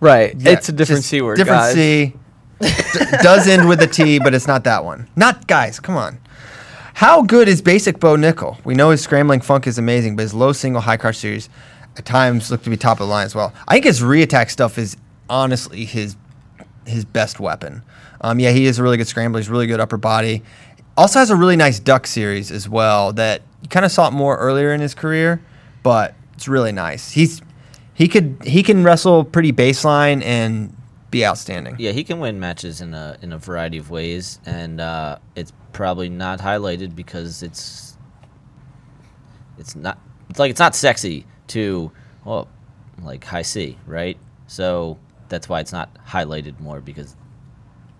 Right. 0.00 0.34
Yeah, 0.38 0.52
it's 0.52 0.68
a 0.68 0.72
different 0.72 1.00
just 1.00 1.08
C 1.10 1.22
word. 1.22 1.36
Different 1.36 1.60
guys. 1.60 1.74
C. 1.74 2.12
Does 3.22 3.46
end 3.46 3.68
with 3.68 3.80
a 3.82 3.86
T, 3.86 4.18
but 4.18 4.34
it's 4.34 4.46
not 4.46 4.64
that 4.64 4.84
one. 4.84 5.08
Not 5.16 5.46
guys. 5.46 5.78
Come 5.80 5.96
on. 5.96 6.18
How 6.94 7.22
good 7.22 7.46
is 7.48 7.62
basic 7.62 8.00
Bo 8.00 8.16
Nickal? 8.16 8.62
We 8.64 8.74
know 8.74 8.90
his 8.90 9.00
scrambling 9.00 9.40
funk 9.40 9.68
is 9.68 9.78
amazing, 9.78 10.16
but 10.16 10.22
his 10.22 10.34
low 10.34 10.52
single 10.52 10.80
high 10.82 10.96
car 10.96 11.12
series 11.12 11.48
at 11.96 12.04
times 12.04 12.50
look 12.50 12.62
to 12.64 12.70
be 12.70 12.76
top 12.76 13.00
of 13.00 13.06
the 13.06 13.12
line 13.12 13.26
as 13.26 13.34
well. 13.34 13.52
I 13.68 13.74
think 13.74 13.84
his 13.84 14.00
reattack 14.00 14.50
stuff 14.50 14.78
is 14.78 14.96
honestly 15.30 15.84
his 15.84 16.16
his 16.86 17.04
best 17.04 17.38
weapon. 17.38 17.82
Um, 18.20 18.40
yeah, 18.40 18.50
he 18.50 18.66
is 18.66 18.78
a 18.78 18.82
really 18.82 18.96
good 18.96 19.06
scrambler. 19.06 19.38
He's 19.38 19.48
really 19.48 19.66
good 19.66 19.78
upper 19.78 19.96
body. 19.96 20.42
Also 20.96 21.20
has 21.20 21.30
a 21.30 21.36
really 21.36 21.54
nice 21.54 21.78
duck 21.78 22.06
series 22.06 22.50
as 22.50 22.68
well 22.68 23.12
that 23.12 23.42
you 23.62 23.68
kind 23.68 23.86
of 23.86 23.92
saw 23.92 24.08
it 24.08 24.12
more 24.12 24.36
earlier 24.36 24.72
in 24.72 24.80
his 24.80 24.94
career, 24.94 25.40
but 25.82 26.14
it's 26.34 26.48
really 26.48 26.72
nice. 26.72 27.12
He's 27.12 27.42
he 27.94 28.08
could 28.08 28.38
he 28.44 28.62
can 28.62 28.82
wrestle 28.82 29.24
pretty 29.24 29.52
baseline 29.52 30.22
and 30.24 30.74
be 31.10 31.24
outstanding. 31.24 31.76
Yeah, 31.78 31.92
he 31.92 32.04
can 32.04 32.20
win 32.20 32.38
matches 32.40 32.80
in 32.80 32.94
a 32.94 33.16
in 33.22 33.32
a 33.32 33.38
variety 33.38 33.78
of 33.78 33.90
ways, 33.90 34.40
and 34.46 34.80
uh, 34.80 35.18
it's 35.36 35.52
probably 35.72 36.08
not 36.08 36.38
highlighted 36.40 36.94
because 36.94 37.42
it's 37.42 37.96
it's 39.58 39.74
not 39.74 39.98
it's 40.30 40.38
like 40.38 40.50
it's 40.50 40.60
not 40.60 40.74
sexy 40.74 41.26
to 41.48 41.90
well 42.24 42.48
like 43.02 43.24
high 43.24 43.42
C, 43.42 43.78
right? 43.86 44.18
So 44.46 44.98
that's 45.28 45.48
why 45.48 45.60
it's 45.60 45.72
not 45.72 45.90
highlighted 46.06 46.58
more 46.60 46.80
because 46.80 47.14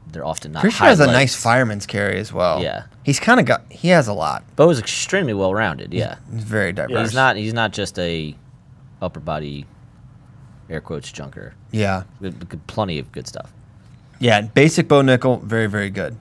they're 0.08 0.24
often 0.24 0.52
not. 0.52 0.62
Sure 0.62 0.70
has 0.70 1.00
a 1.00 1.06
nice 1.06 1.34
fireman's 1.34 1.86
carry 1.86 2.18
as 2.18 2.32
well. 2.32 2.62
Yeah. 2.62 2.84
he's 3.04 3.20
kind 3.20 3.38
of 3.40 3.46
got 3.46 3.70
he 3.70 3.88
has 3.88 4.08
a 4.08 4.12
lot. 4.12 4.44
Bo 4.56 4.70
is 4.70 4.78
extremely 4.78 5.34
well 5.34 5.54
rounded. 5.54 5.92
Yeah, 5.92 6.16
He's 6.32 6.44
very 6.44 6.72
diverse. 6.72 7.08
he's 7.08 7.14
not 7.14 7.36
he's 7.36 7.54
not 7.54 7.72
just 7.72 7.98
a 7.98 8.34
upper 9.00 9.20
body 9.20 9.66
air 10.70 10.80
quotes 10.80 11.10
junker. 11.12 11.54
Yeah, 11.70 12.04
Plenty 12.66 12.98
of 12.98 13.10
good 13.12 13.26
stuff. 13.26 13.52
yeah. 14.18 14.40
Basic 14.42 14.88
Bo 14.88 15.02
Nickal, 15.02 15.42
very 15.42 15.66
very 15.66 15.90
good. 15.90 16.16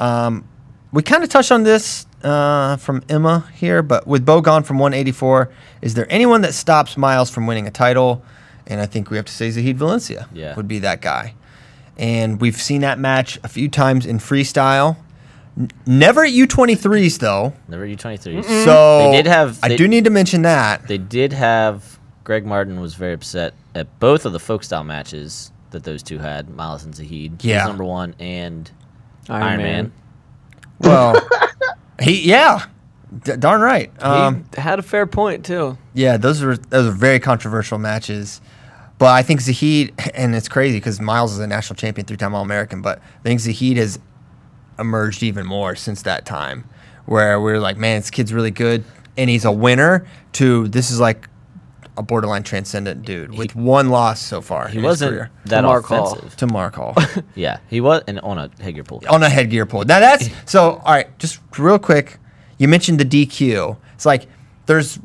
Um, 0.00 0.44
we 0.92 1.02
kind 1.02 1.22
of 1.22 1.28
touched 1.30 1.52
on 1.52 1.62
this 1.62 2.06
uh, 2.22 2.76
from 2.76 3.02
Emma 3.08 3.48
here, 3.54 3.82
but 3.82 4.06
with 4.06 4.24
Bo 4.26 4.40
gone 4.40 4.62
from 4.62 4.78
184, 4.78 5.50
is 5.80 5.94
there 5.94 6.06
anyone 6.10 6.42
that 6.42 6.54
stops 6.54 6.96
Myles 6.96 7.30
from 7.30 7.46
winning 7.46 7.66
a 7.66 7.70
title? 7.70 8.22
And 8.66 8.80
I 8.80 8.86
think 8.86 9.10
we 9.10 9.16
have 9.16 9.26
to 9.26 9.32
say 9.32 9.50
Zahid 9.50 9.76
Valencia 9.78 10.28
Yeah. 10.32 10.54
would 10.54 10.68
be 10.68 10.78
that 10.80 11.00
guy. 11.00 11.34
And 11.98 12.40
we've 12.40 12.56
seen 12.60 12.80
that 12.82 12.98
match 12.98 13.38
a 13.42 13.48
few 13.48 13.68
times 13.68 14.06
in 14.06 14.18
freestyle. 14.18 14.96
N- 15.58 15.70
never 15.86 16.24
at 16.24 16.32
U23s 16.32 17.18
though. 17.18 17.52
Never 17.68 17.84
at 17.84 17.90
U 17.90 17.96
twenty 17.96 18.16
three. 18.16 18.42
So 18.42 19.10
They 19.10 19.16
did 19.18 19.26
have- 19.26 19.58
I 19.62 19.76
do 19.76 19.86
need 19.88 20.04
to 20.04 20.10
mention 20.10 20.42
that. 20.42 20.86
They 20.88 20.98
did 20.98 21.32
have 21.32 21.91
Greg 22.24 22.46
Martin 22.46 22.80
was 22.80 22.94
very 22.94 23.12
upset 23.14 23.54
at 23.74 23.98
both 23.98 24.24
of 24.24 24.32
the 24.32 24.38
folk 24.38 24.62
style 24.64 24.84
matches 24.84 25.50
that 25.70 25.84
those 25.84 26.02
two 26.02 26.18
had, 26.18 26.48
Myles 26.50 26.84
and 26.84 26.94
Zahid. 26.94 27.40
He 27.40 27.48
was 27.48 27.56
Yeah. 27.56 27.66
number 27.66 27.84
one 27.84 28.14
and 28.20 28.70
Iron, 29.28 29.42
Iron, 29.42 29.56
Man. 29.58 29.72
Man. 29.72 29.92
Well, 30.80 31.28
he 32.02 32.28
yeah, 32.28 32.66
D- 33.24 33.36
darn 33.36 33.60
right. 33.60 33.90
Um, 34.02 34.44
he 34.54 34.60
had 34.60 34.78
a 34.78 34.82
fair 34.82 35.06
point 35.06 35.44
too. 35.44 35.76
yeah, 35.94 36.16
those 36.16 36.42
were 36.42 36.56
those 36.56 36.86
were 36.86 36.92
very 36.92 37.20
controversial 37.20 37.78
matches. 37.78 38.40
But 38.98 39.08
I 39.14 39.22
think 39.22 39.40
Zahid, 39.40 39.92
and 40.14 40.34
it's 40.34 40.48
crazy 40.48 40.76
because 40.76 41.00
Myles 41.00 41.32
is 41.32 41.40
a 41.40 41.46
national 41.46 41.74
champion, 41.76 42.06
three-time 42.06 42.36
All-American. 42.36 42.82
But 42.82 42.98
I 43.00 43.22
think 43.24 43.40
Zahid 43.40 43.76
has 43.76 43.98
emerged 44.78 45.24
even 45.24 45.44
more 45.44 45.74
since 45.74 46.02
that 46.02 46.24
time, 46.24 46.64
where 47.06 47.40
we're 47.40 47.58
like, 47.58 47.76
man, 47.76 48.00
this 48.00 48.10
kid's 48.10 48.32
really 48.32 48.52
good, 48.52 48.84
and 49.16 49.28
he's 49.28 49.44
a 49.44 49.50
winner. 49.52 50.06
To 50.34 50.68
this 50.68 50.90
is 50.92 51.00
like 51.00 51.28
a 51.96 52.02
borderline 52.02 52.42
transcendent 52.42 53.02
dude 53.04 53.36
with 53.36 53.54
one 53.54 53.90
loss 53.90 54.20
so 54.20 54.40
far. 54.40 54.68
He 54.68 54.78
in 54.78 54.84
wasn't 54.84 55.10
career. 55.12 55.30
that 55.46 55.60
To 55.60 55.66
Mark 55.66 55.84
Hall. 55.84 56.12
offensive. 56.14 56.36
to 56.38 56.46
Mark 56.46 56.74
Hall. 56.76 56.94
Yeah, 57.34 57.58
he 57.68 57.80
was 57.80 58.02
and 58.06 58.18
on 58.20 58.38
a 58.38 58.50
headgear 58.62 58.84
pull. 58.84 59.02
on 59.10 59.22
a 59.22 59.28
headgear 59.28 59.66
pull. 59.66 59.84
Now 59.84 60.00
that's 60.00 60.28
so. 60.50 60.76
All 60.84 60.92
right, 60.92 61.18
just 61.18 61.40
real 61.58 61.78
quick. 61.78 62.18
You 62.58 62.68
mentioned 62.68 62.98
the 63.00 63.04
DQ. 63.04 63.76
It's 63.94 64.06
like 64.06 64.26
there's 64.66 64.98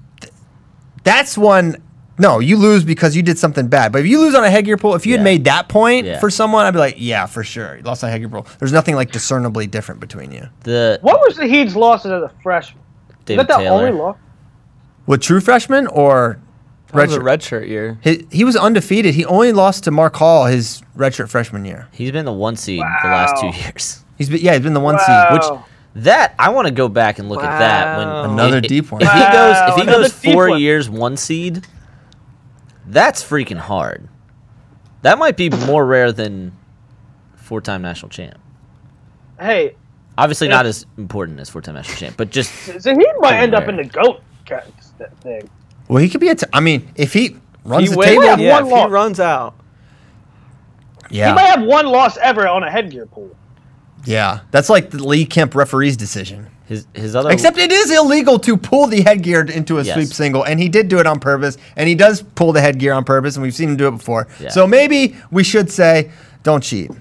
that's 1.04 1.38
one. 1.38 1.78
No, 2.20 2.40
you 2.40 2.58
lose 2.58 2.84
because 2.84 3.16
you 3.16 3.22
did 3.22 3.38
something 3.38 3.68
bad. 3.68 3.92
But 3.92 4.02
if 4.02 4.08
you 4.08 4.20
lose 4.20 4.34
on 4.34 4.44
a 4.44 4.50
headgear 4.50 4.76
pull, 4.78 4.96
if 4.96 5.06
you 5.06 5.14
had 5.14 5.24
made 5.24 5.44
that 5.46 5.70
point 5.70 6.08
Yeah. 6.08 6.20
for 6.20 6.32
someone, 6.32 6.66
I'd 6.66 6.72
be 6.72 6.80
like, 6.80 6.96
yeah, 6.98 7.28
for 7.28 7.44
sure, 7.44 7.78
you 7.78 7.84
lost 7.84 8.04
on 8.04 8.08
a 8.10 8.12
headgear 8.12 8.28
pull. 8.30 8.48
There's 8.58 8.72
nothing 8.74 8.96
like 8.96 9.12
discernibly 9.12 9.68
different 9.68 10.02
between 10.02 10.32
you. 10.32 10.48
The 10.64 10.98
What 11.04 11.20
was 11.20 11.36
Zahid's 11.36 11.76
losses 11.76 12.12
as 12.12 12.24
a 12.24 12.32
freshman? 12.42 12.82
David 13.26 13.42
is 13.44 13.48
that 13.50 13.58
the 13.58 13.64
Taylor. 13.66 13.88
only 13.88 13.92
loss? 14.00 14.18
With 15.06 15.22
true 15.22 15.40
freshman 15.42 15.86
or 15.88 16.40
That 16.88 17.08
was 17.08 17.16
a 17.16 17.20
redshirt? 17.20 17.24
redshirt 17.64 17.68
year. 17.68 17.98
He, 18.02 18.26
he 18.32 18.44
was 18.44 18.56
undefeated. 18.56 19.14
He 19.16 19.26
only 19.26 19.52
lost 19.52 19.84
to 19.86 19.92
Mark 19.92 20.16
Hall 20.16 20.46
his 20.46 20.82
redshirt 20.96 21.30
freshman 21.30 21.66
year. 21.66 21.88
He's 21.92 22.12
been 22.12 22.26
the 22.26 22.32
one 22.34 22.56
seed 22.56 22.80
the 22.80 23.10
last 23.10 23.40
two 23.42 23.48
years. 23.62 24.04
He's 24.18 24.30
been, 24.30 24.40
yeah, 24.42 24.54
he's 24.54 24.62
been 24.62 24.74
the 24.74 24.80
one 24.80 24.96
Wow. 24.96 25.28
seed. 25.30 25.34
Which 25.54 25.62
that 26.06 26.34
I 26.40 26.50
want 26.50 26.68
to 26.68 26.74
go 26.74 26.88
back 26.88 27.20
and 27.20 27.28
look 27.28 27.44
at 27.44 27.60
that 27.60 27.98
when 27.98 28.08
Another 28.08 28.56
i- 28.56 28.60
i- 28.60 28.62
deep 28.62 28.92
one. 28.92 29.02
If 29.02 29.12
he 29.12 29.20
goes, 29.20 29.56
if 29.70 29.76
he 29.76 29.82
another 29.82 30.04
goes 30.04 30.14
four 30.14 30.50
one. 30.50 30.62
years 30.62 30.90
one 30.90 31.18
seed, 31.18 31.66
that's 32.88 33.24
freaking 33.24 33.58
hard. 33.58 34.08
That 35.02 35.18
might 35.20 35.38
be 35.38 35.50
more 35.50 35.86
rare 35.86 36.12
than 36.12 36.52
four-time 37.36 37.82
national 37.82 38.10
champ. 38.10 38.38
Hey, 39.40 39.76
Obviously, 40.20 40.48
not 40.48 40.66
as 40.66 40.86
important 40.98 41.40
as 41.40 41.48
four-time 41.50 41.76
national 41.76 41.98
champ, 41.98 42.16
but 42.18 42.32
just 42.32 42.52
So 42.82 42.92
he 42.96 43.06
might 43.20 43.38
end 43.40 43.54
up 43.54 43.68
in 43.68 43.76
the 43.78 43.84
goat 43.86 44.22
ca- 44.48 44.62
thing. 45.22 45.48
Well, 45.88 46.02
he 46.02 46.10
could 46.10 46.22
be 46.22 46.30
a. 46.30 46.36
T- 46.36 46.46
I 46.54 46.60
mean, 46.60 46.92
if 46.96 47.14
he 47.14 47.38
runs 47.64 47.86
He 47.88 47.92
the 47.94 47.98
wins, 47.98 48.10
table, 48.12 48.24
have 48.28 48.40
yeah, 48.40 48.62
one 48.62 48.68
if 48.72 48.78
he 48.86 48.86
runs 48.92 49.20
out. 49.20 49.56
yeah, 51.10 51.30
He 51.30 51.36
might 51.36 51.48
have 51.48 51.64
one 51.64 51.86
loss 51.88 52.18
ever 52.18 52.48
on 52.48 52.64
a 52.64 52.72
headgear 52.72 53.06
pull. 53.06 53.36
yeah, 54.06 54.40
that's 54.52 54.70
like 54.70 54.90
the 54.92 55.04
Lee 55.04 55.26
Kemp 55.26 55.56
referee's 55.56 55.96
decision. 55.98 56.48
his 56.66 56.86
his 56.94 57.16
other. 57.16 57.32
Except 57.32 57.58
it 57.58 57.72
is 57.72 57.92
illegal 57.92 58.38
to 58.40 58.58
pull 58.58 58.88
the 58.88 59.02
headgear 59.02 59.42
into 59.46 59.80
a 59.80 59.84
Yes. 59.84 59.94
sweep 59.96 60.10
single, 60.10 60.44
and 60.44 60.60
he 60.60 60.68
did 60.68 60.90
do 60.90 61.00
it 61.00 61.08
on 61.08 61.20
purpose, 61.20 61.58
and 61.78 61.88
he 61.88 61.96
does 61.96 62.22
pull 62.22 62.52
the 62.52 62.60
headgear 62.62 62.92
on 62.94 63.06
purpose, 63.06 63.36
and 63.38 63.44
we've 63.44 63.56
seen 63.56 63.70
him 63.70 63.78
do 63.78 63.88
it 63.88 63.92
before. 63.92 64.28
Yeah. 64.40 64.50
So 64.50 64.68
maybe 64.68 65.16
we 65.32 65.44
should 65.46 65.72
say, 65.72 66.12
don't 66.44 66.62
cheat, 66.62 66.92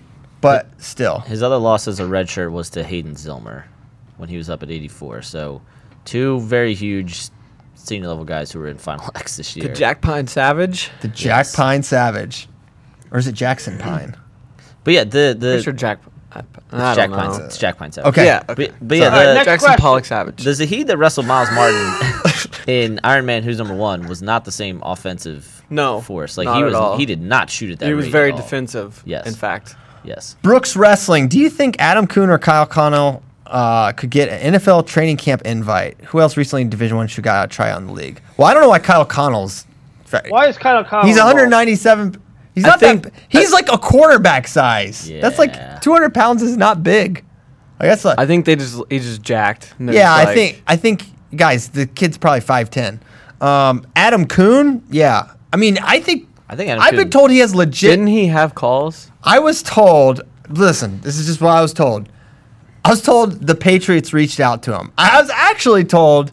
but 0.40 0.68
still, 0.78 1.20
his 1.20 1.42
other 1.42 1.56
loss 1.56 1.88
as 1.88 1.98
a 1.98 2.04
redshirt 2.04 2.52
was 2.52 2.70
to 2.70 2.84
Hayden 2.84 3.14
Zillmer 3.16 3.64
when 4.18 4.28
he 4.28 4.36
was 4.36 4.48
up 4.48 4.62
at 4.62 4.70
84. 4.70 5.22
So, 5.22 5.62
two 6.04 6.38
very 6.40 6.72
huge 6.74 7.28
senior 7.86 8.08
level 8.08 8.24
guys 8.24 8.52
who 8.52 8.58
were 8.58 8.68
in 8.68 8.78
Final 8.78 9.10
X 9.14 9.36
this 9.36 9.56
year. 9.56 9.68
The 9.68 9.74
Jack 9.74 10.00
Pine 10.00 10.26
Savage. 10.26 10.90
the 11.00 11.08
Jack 11.08 11.46
Yes. 11.46 11.56
Pine 11.56 11.82
Savage, 11.82 12.48
or 13.10 13.18
is 13.18 13.26
it 13.26 13.32
Jackson 13.34 13.78
mm. 13.78 13.82
Pine? 13.82 14.16
but 14.84 14.94
yeah, 14.94 15.04
the 15.04 15.34
the 15.38 15.48
Pretty 15.52 15.62
sure 15.62 15.72
Jack. 15.72 16.00
I, 16.32 16.40
I 16.72 16.94
Jack 16.94 17.08
don't 17.10 17.18
Pine, 17.18 17.38
know. 17.38 17.44
it's 17.46 17.56
Jack 17.56 17.78
Pine 17.78 17.92
Savage. 17.92 18.08
Okay. 18.10 18.26
Yeah. 18.26 18.42
But, 18.46 18.58
Okay. 18.58 18.72
but 18.82 18.98
yeah, 18.98 19.08
the, 19.10 19.34
next 19.34 19.44
Jackson 19.46 19.66
question. 19.68 19.80
Pollock 19.82 20.04
Savage. 20.04 20.44
the 20.44 20.52
Zahid 20.52 20.86
that 20.88 20.98
wrestled 20.98 21.26
Myles 21.26 21.48
Martin 21.52 22.52
in 22.66 23.00
Iron 23.04 23.24
Man, 23.24 23.42
who's 23.42 23.56
number 23.58 23.74
one, 23.74 24.06
was 24.06 24.20
not 24.20 24.44
the 24.44 24.52
same 24.52 24.82
offensive 24.84 25.64
No, 25.70 26.02
force. 26.02 26.36
Like 26.36 26.44
not 26.46 26.56
he 26.56 26.62
at 26.62 26.66
was, 26.66 26.74
all. 26.74 26.98
he 26.98 27.06
did 27.06 27.22
not 27.22 27.48
shoot 27.48 27.70
at 27.72 27.78
that. 27.78 27.86
he 27.86 27.94
was 27.94 28.06
rate 28.06 28.12
very 28.12 28.28
at 28.30 28.34
all. 28.34 28.42
defensive. 28.42 29.02
Yes. 29.06 29.26
In 29.26 29.34
fact. 29.34 29.76
Yes, 30.04 30.36
Brooks 30.42 30.76
Wrestling. 30.76 31.26
Do 31.28 31.38
you 31.38 31.48
think 31.50 31.76
Adam 31.80 32.06
Coon 32.06 32.28
or 32.30 32.38
Kyle 32.38 32.66
Conel 32.66 33.22
uh, 33.46 33.92
could 33.92 34.10
get 34.10 34.28
an 34.28 34.54
NFL 34.54 34.86
training 34.86 35.16
camp 35.16 35.42
invite? 35.42 36.00
Who 36.06 36.20
else 36.20 36.36
recently 36.36 36.62
in 36.62 36.70
Division 36.70 36.96
One 36.96 37.06
should 37.08 37.24
got 37.24 37.44
a 37.44 37.48
try 37.48 37.72
on 37.72 37.86
the 37.86 37.92
league? 37.92 38.20
Well, 38.36 38.48
I 38.48 38.52
don't 38.54 38.62
know 38.62 38.68
why 38.68 38.78
Kyle 38.78 39.04
Conel's. 39.06 39.66
Why 40.28 40.46
is 40.46 40.56
Kyle 40.56 40.84
Conel? 40.84 41.04
He's 41.06 41.16
197. 41.16 42.22
He's 42.54 42.64
I 42.64 42.68
not 42.68 42.80
think- 42.80 43.02
that. 43.04 43.12
He's 43.28 43.52
like 43.52 43.70
a 43.70 43.76
quarterback 43.78 44.48
size. 44.48 45.10
That's 45.20 45.38
like 45.38 45.80
200 45.82 46.14
pounds 46.14 46.42
is 46.42 46.56
not 46.56 46.82
big. 46.82 47.24
I 47.78 47.86
guess. 47.86 48.04
Like, 48.04 48.18
I 48.18 48.26
think 48.26 48.46
they 48.46 48.56
just 48.56 48.80
he 48.88 48.98
just 48.98 49.22
jacked. 49.22 49.74
yeah, 49.78 49.92
just 49.92 50.06
I 50.06 50.24
like- 50.24 50.34
think. 50.34 50.62
I 50.66 50.76
think 50.76 51.04
guys, 51.34 51.68
the 51.68 51.86
kid's 51.86 52.16
probably 52.16 52.40
5'10. 52.40 53.00
Um, 53.42 53.86
Adam 53.96 54.26
Coon. 54.26 54.82
Yeah. 54.90 55.30
I 55.52 55.56
mean, 55.56 55.78
I 55.82 56.00
think. 56.00 56.28
I 56.48 56.56
think 56.56 56.70
Adam 56.70 56.82
I've 56.82 56.94
been 56.94 57.10
told 57.10 57.30
he 57.30 57.38
has 57.40 57.54
legit. 57.54 57.90
Didn't 57.90 58.06
he 58.06 58.28
have 58.28 58.54
calls? 58.54 59.10
I 59.24 59.38
was 59.40 59.62
told. 59.62 60.22
Listen, 60.48 61.00
this 61.00 61.18
is 61.18 61.26
just 61.26 61.40
what 61.40 61.50
I 61.50 61.60
was 61.60 61.74
told. 61.74 62.08
I 62.86 62.90
was 62.90 63.02
told 63.02 63.46
the 63.46 63.54
Patriots 63.54 64.12
reached 64.12 64.40
out 64.40 64.62
to 64.64 64.78
him. 64.78 64.92
I 64.96 65.20
was 65.20 65.30
actually 65.30 65.84
told. 65.84 66.32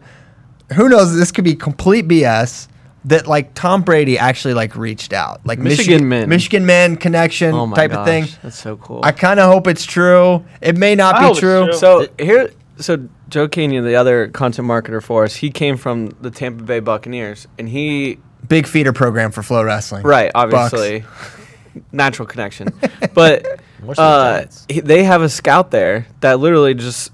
Who 0.76 0.88
knows? 0.90 1.16
This 1.16 1.32
could 1.32 1.44
be 1.44 1.56
complete 1.56 2.08
BS. 2.08 2.68
That 3.06 3.28
like 3.28 3.54
Tom 3.54 3.82
Brady 3.82 4.18
actually 4.18 4.54
like 4.54 4.78
reached 4.78 5.12
out, 5.12 5.46
like 5.46 5.60
Michigan 5.60 6.08
men. 6.08 6.30
Michigan 6.30 6.66
men 6.66 6.96
connection 6.96 7.54
Oh 7.54 7.66
my 7.66 7.76
type 7.76 7.92
gosh, 7.92 8.00
of 8.00 8.06
thing. 8.06 8.40
That's 8.42 8.58
so 8.58 8.78
cool. 8.78 9.02
I 9.04 9.12
kind 9.12 9.42
of 9.42 9.52
hope 9.52 9.68
it's 9.68 9.84
true. 9.84 10.46
It 10.62 10.78
may 10.78 10.96
not 10.96 11.16
I 11.16 11.34
be 11.34 11.38
true. 11.38 11.66
true. 11.66 11.74
So 11.74 12.08
here, 12.18 12.52
so 12.78 13.10
Joe 13.28 13.50
Kenyon, 13.50 13.84
the 13.84 13.96
other 13.96 14.30
content 14.30 14.70
marketer 14.70 15.04
for 15.04 15.26
us, 15.26 15.36
he 15.36 15.50
came 15.52 15.76
from 15.76 16.12
the 16.22 16.32
Tampa 16.32 16.64
Bay 16.64 16.80
Buccaneers, 16.80 17.46
and 17.60 17.68
he 17.68 18.20
Big 18.48 18.68
feeder 18.68 18.94
program 18.94 19.32
for 19.32 19.44
Flow 19.44 19.64
Wrestling. 19.66 20.04
right 20.04 20.32
Bucks. 20.34 20.54
obviously, 20.74 21.04
natural 21.92 22.28
connection. 22.28 22.70
But 23.14 23.60
More 23.84 23.96
so 23.96 24.02
the 24.02 24.08
uh, 24.08 24.46
he- 24.70 24.80
they 24.82 25.04
have 25.04 25.22
a 25.22 25.30
scout 25.30 25.72
there 25.72 26.08
that 26.22 26.40
literally 26.40 26.74
just 26.74 27.12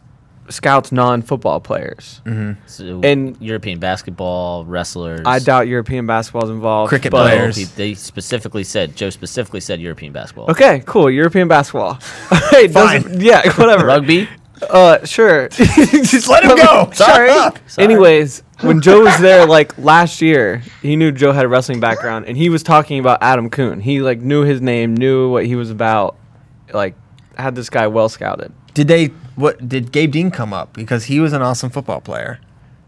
scouts 0.49 0.91
non-football 0.91 1.59
players. 1.59 2.21
So 2.65 3.01
and- 3.03 3.37
European 3.39 3.79
basketball 3.79 4.65
wrestlers. 4.65 5.21
I 5.25 5.39
doubt 5.39 5.67
European 5.67 6.05
basketball 6.07 6.45
is 6.45 6.49
involved. 6.49 6.89
Cricket 6.89 7.11
but- 7.11 7.23
players. 7.29 7.55
he- 7.57 7.65
they 7.65 7.93
specifically 7.93 8.63
said 8.63 8.95
Joe 8.95 9.09
specifically 9.09 9.59
said 9.61 9.79
European 9.81 10.11
basketball. 10.13 10.49
Okay, 10.49 10.81
cool. 10.85 11.09
European 11.09 11.47
basketball. 11.47 11.99
Hey, 12.51 12.67
doesn't- 12.67 13.03
Fine. 13.03 13.21
Yeah, 13.29 13.51
whatever. 13.53 13.85
Rugby. 13.85 14.27
Uh, 14.61 15.05
sure. 15.05 15.47
Just 15.49 16.27
let 16.27 16.43
him 16.43 16.57
go. 16.57 16.89
Sorry. 16.93 17.29
Sorry. 17.29 17.53
Anyways, 17.77 18.43
when 18.61 18.81
Joe 18.81 19.01
was 19.01 19.17
there 19.19 19.45
like 19.45 19.77
last 19.77 20.21
year, 20.21 20.63
he 20.81 20.95
knew 20.95 21.11
Joe 21.11 21.31
had 21.31 21.45
a 21.45 21.47
wrestling 21.47 21.79
background, 21.79 22.25
and 22.25 22.37
he 22.37 22.49
was 22.49 22.63
talking 22.63 22.99
about 22.99 23.19
Adam 23.21 23.49
Coon. 23.49 23.79
He 23.79 24.01
like 24.01 24.19
knew 24.19 24.43
his 24.43 24.61
name, 24.61 24.95
knew 24.95 25.29
what 25.31 25.45
he 25.45 25.55
was 25.55 25.69
about, 25.69 26.17
like 26.73 26.95
had 27.37 27.55
this 27.55 27.69
guy 27.69 27.87
well 27.87 28.09
scouted. 28.09 28.51
Did 28.73 28.87
they? 28.87 29.07
What 29.35 29.69
did 29.69 29.91
Gabe 29.91 30.11
Dean 30.11 30.31
come 30.31 30.53
up 30.53 30.73
because 30.73 31.05
he 31.05 31.19
was 31.19 31.33
an 31.33 31.41
awesome 31.41 31.69
football 31.69 32.01
player? 32.01 32.39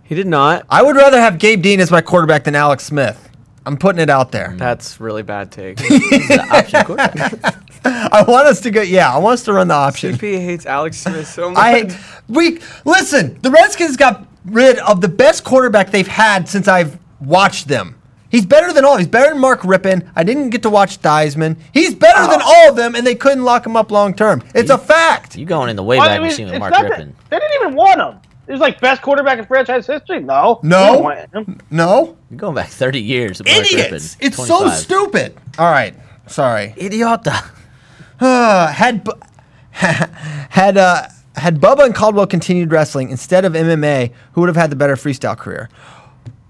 He 0.04 0.16
did 0.16 0.28
not. 0.28 0.66
I 0.70 0.82
would 0.82 0.96
rather 0.96 1.20
have 1.20 1.40
Gabe 1.40 1.62
Dean 1.62 1.80
as 1.80 1.90
my 1.90 2.02
quarterback 2.02 2.44
than 2.44 2.56
Alex 2.56 2.84
Smith. 2.84 3.30
I'm 3.66 3.78
putting 3.78 4.02
it 4.02 4.10
out 4.10 4.32
there. 4.32 4.50
Mm. 4.50 4.58
That's 4.58 5.00
really 5.00 5.24
bad 5.24 5.52
take. 5.52 5.80
He's 5.80 6.28
the 6.28 6.46
option 6.52 6.84
quarterback. 6.84 7.62
I 7.86 8.24
want 8.28 8.48
us 8.48 8.62
to 8.62 8.72
go. 8.72 8.82
Yeah, 8.82 9.14
I 9.14 9.18
want 9.20 9.36
us 9.36 9.46
to 9.46 9.54
run 9.54 9.68
the 9.68 9.74
option. 9.74 10.16
CP 10.16 10.44
hates 10.44 10.66
Alex 10.66 10.98
Smith 10.98 11.28
so 11.28 11.50
much. 11.50 11.58
I 11.58 11.72
hate, 11.72 11.98
we 12.28 12.60
listen. 12.86 13.40
The 13.42 13.52
Redskins 13.52 13.98
got 13.98 14.28
rid 14.46 14.78
of 14.80 15.02
the 15.02 15.08
best 15.10 15.44
quarterback 15.44 15.92
they've 15.92 16.08
had 16.08 16.48
since 16.50 16.68
I've 16.68 16.98
watched 17.20 17.68
them. 17.68 17.98
He's 18.30 18.46
better 18.46 18.72
than 18.72 18.86
all. 18.86 18.96
He's 18.98 19.08
better 19.10 19.30
than 19.34 19.40
Mark 19.42 19.62
Rypien. 19.62 20.08
I 20.16 20.24
didn't 20.24 20.52
get 20.52 20.62
to 20.64 20.70
watch 20.70 21.02
Theismann. 21.02 21.58
He's 21.74 21.94
better 21.94 22.26
than 22.32 22.42
all 22.42 22.70
of 22.70 22.78
them, 22.78 22.96
and 22.96 23.06
they 23.06 23.14
couldn't 23.16 23.44
lock 23.44 23.66
him 23.66 23.76
up 23.76 23.92
long 23.92 24.14
term. 24.14 24.42
It's 24.56 24.70
a 24.70 24.78
fact. 24.78 25.36
You 25.38 25.46
going 25.46 25.70
in 25.70 25.76
the 25.76 25.84
way 25.84 25.98
back 25.98 26.12
I 26.12 26.18
mean, 26.20 26.28
machine 26.28 26.50
with 26.50 26.58
Mark 26.60 26.72
not 26.72 26.84
that- 26.88 27.08
They 27.30 27.40
didn't 27.40 27.62
even 27.62 27.76
want 27.76 28.00
him. 28.00 28.20
He 28.46 28.54
was 28.54 28.62
like 28.62 28.80
best 28.80 29.02
quarterback 29.02 29.38
in 29.38 29.46
franchise 29.46 29.86
history. 29.86 30.22
No, 30.22 30.60
No. 30.64 30.80
They 30.80 30.92
didn't 30.92 31.04
want 31.04 31.48
him. 31.50 31.62
No 31.70 32.18
You're 32.30 32.38
going 32.40 32.56
back 32.56 32.70
30 32.70 33.02
years. 33.02 33.40
with 33.40 33.48
Mark 33.48 33.60
idiots. 33.66 34.16
Rypien, 34.16 34.18
It's 34.22 34.48
so 34.48 34.70
stupid. 34.70 35.38
All 35.60 35.70
right, 35.70 35.94
sorry. 36.28 36.74
Idiota. 36.78 37.50
Uh, 38.20 38.68
had 38.72 39.08
had 39.72 40.78
uh, 40.78 41.08
had 41.36 41.60
Bubba 41.62 41.86
and 41.86 41.96
Caldwell 41.96 42.28
continued 42.28 42.72
wrestling 42.72 43.10
instead 43.10 43.46
of 43.46 43.54
MMA, 43.54 44.12
who 44.34 44.42
would 44.42 44.48
have 44.48 44.56
had 44.58 44.70
the 44.70 44.76
better 44.76 44.96
freestyle 44.96 45.38
career? 45.38 45.70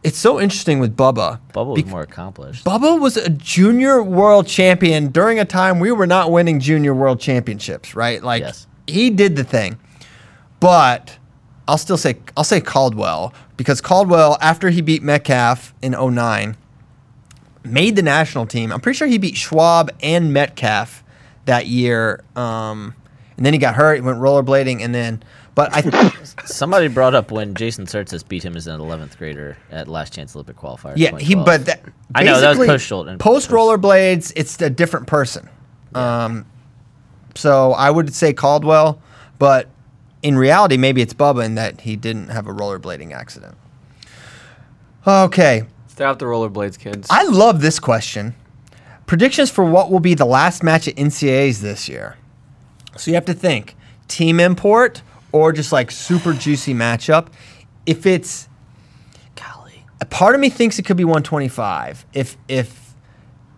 It's 0.03 0.17
so 0.17 0.41
interesting 0.41 0.79
with 0.79 0.97
Bubba. 0.97 1.39
Bubba 1.53 1.75
was 1.75 1.85
more 1.85 2.01
accomplished. 2.01 2.65
Bubba 2.65 2.99
was 2.99 3.17
a 3.17 3.29
junior 3.29 4.01
world 4.01 4.47
champion 4.47 5.09
during 5.09 5.39
a 5.39 5.45
time 5.45 5.79
we 5.79 5.91
were 5.91 6.07
not 6.07 6.31
winning 6.31 6.59
junior 6.59 6.93
world 6.95 7.19
championships, 7.19 7.95
right? 7.95 8.23
Like 8.23 8.41
Yes. 8.41 8.65
he 8.87 9.11
did 9.11 9.35
the 9.35 9.43
thing. 9.43 9.77
But 10.59 11.17
I'll 11.67 11.77
still 11.77 11.97
say 11.97 12.17
I'll 12.35 12.43
say 12.43 12.61
Caldwell 12.61 13.31
because 13.57 13.79
Caldwell 13.79 14.37
after 14.41 14.71
he 14.71 14.81
beat 14.81 15.03
Metcalf 15.03 15.73
in 15.83 15.91
09 15.93 16.57
made 17.63 17.95
the 17.95 18.01
national 18.01 18.47
team. 18.47 18.71
I'm 18.71 18.79
pretty 18.79 18.97
sure 18.97 19.07
he 19.07 19.19
beat 19.19 19.37
Schwab 19.37 19.91
and 20.01 20.33
Metcalf 20.33 21.03
that 21.45 21.67
year. 21.67 22.23
Um, 22.35 22.95
and 23.41 23.45
then 23.47 23.53
he 23.53 23.57
got 23.57 23.73
hurt, 23.73 23.95
he 23.95 24.01
went 24.01 24.19
rollerblading 24.19 24.81
and 24.83 24.93
then 24.93 25.23
but 25.55 25.73
I 25.73 26.11
Somebody 26.45 26.89
brought 26.89 27.15
up 27.15 27.31
when 27.31 27.55
Jason 27.55 27.87
Surtis 27.87 28.21
beat 28.27 28.45
him 28.45 28.55
as 28.55 28.67
an 28.67 28.79
11th 28.79 29.17
grader 29.17 29.57
at 29.71 29.87
Last 29.87 30.13
Chance 30.13 30.35
Olympic 30.35 30.57
qualifier. 30.57 30.93
Yeah, 30.95 31.17
he 31.17 31.33
but 31.33 31.65
that 31.65 31.81
I 32.13 32.21
know, 32.21 32.39
that 32.39 32.49
was 32.49 32.57
basically, 32.59 32.67
post 32.67 32.85
shoulder- 32.85 33.17
Post 33.17 33.49
post- 33.49 33.49
rollerblades, 33.49 34.31
it's 34.35 34.61
a 34.61 34.69
different 34.69 35.07
person. 35.07 35.49
Um, 35.95 36.45
so 37.33 37.73
I 37.73 37.89
would 37.89 38.13
say 38.13 38.31
Caldwell, 38.31 39.01
but 39.39 39.69
in 40.21 40.37
reality, 40.37 40.77
maybe 40.77 41.01
it's 41.01 41.15
Bubba 41.15 41.43
in 41.43 41.55
that 41.55 41.81
he 41.81 41.95
didn't 41.95 42.27
have 42.27 42.45
a 42.45 42.53
rollerblading 42.53 43.11
accident. 43.11 43.57
Okay, 45.07 45.63
Stay 45.87 46.03
off 46.03 46.19
the 46.19 46.25
rollerblades, 46.25 46.77
kids. 46.77 47.07
I 47.09 47.23
love 47.23 47.61
this 47.61 47.79
question. 47.79 48.35
Predictions 49.07 49.49
for 49.49 49.65
what 49.65 49.89
will 49.89 49.99
be 49.99 50.13
the 50.13 50.25
last 50.25 50.61
match 50.61 50.87
at 50.87 50.95
NCAAs 50.95 51.59
this 51.59 51.89
year. 51.89 52.17
So 52.97 53.11
you 53.11 53.15
have 53.15 53.25
to 53.25 53.33
think 53.33 53.75
team 54.07 54.39
import 54.39 55.01
or 55.31 55.51
just 55.51 55.71
like 55.71 55.91
super 55.91 56.33
juicy 56.33 56.73
matchup. 56.73 57.27
If 57.85 58.05
it's 58.05 58.47
Golly. 59.35 59.85
a 59.99 60.05
part 60.05 60.35
of 60.35 60.41
me 60.41 60.49
thinks 60.49 60.77
it 60.77 60.83
could 60.83 60.97
be 60.97 61.05
125 61.05 62.05
if 62.13 62.37
if 62.47 62.93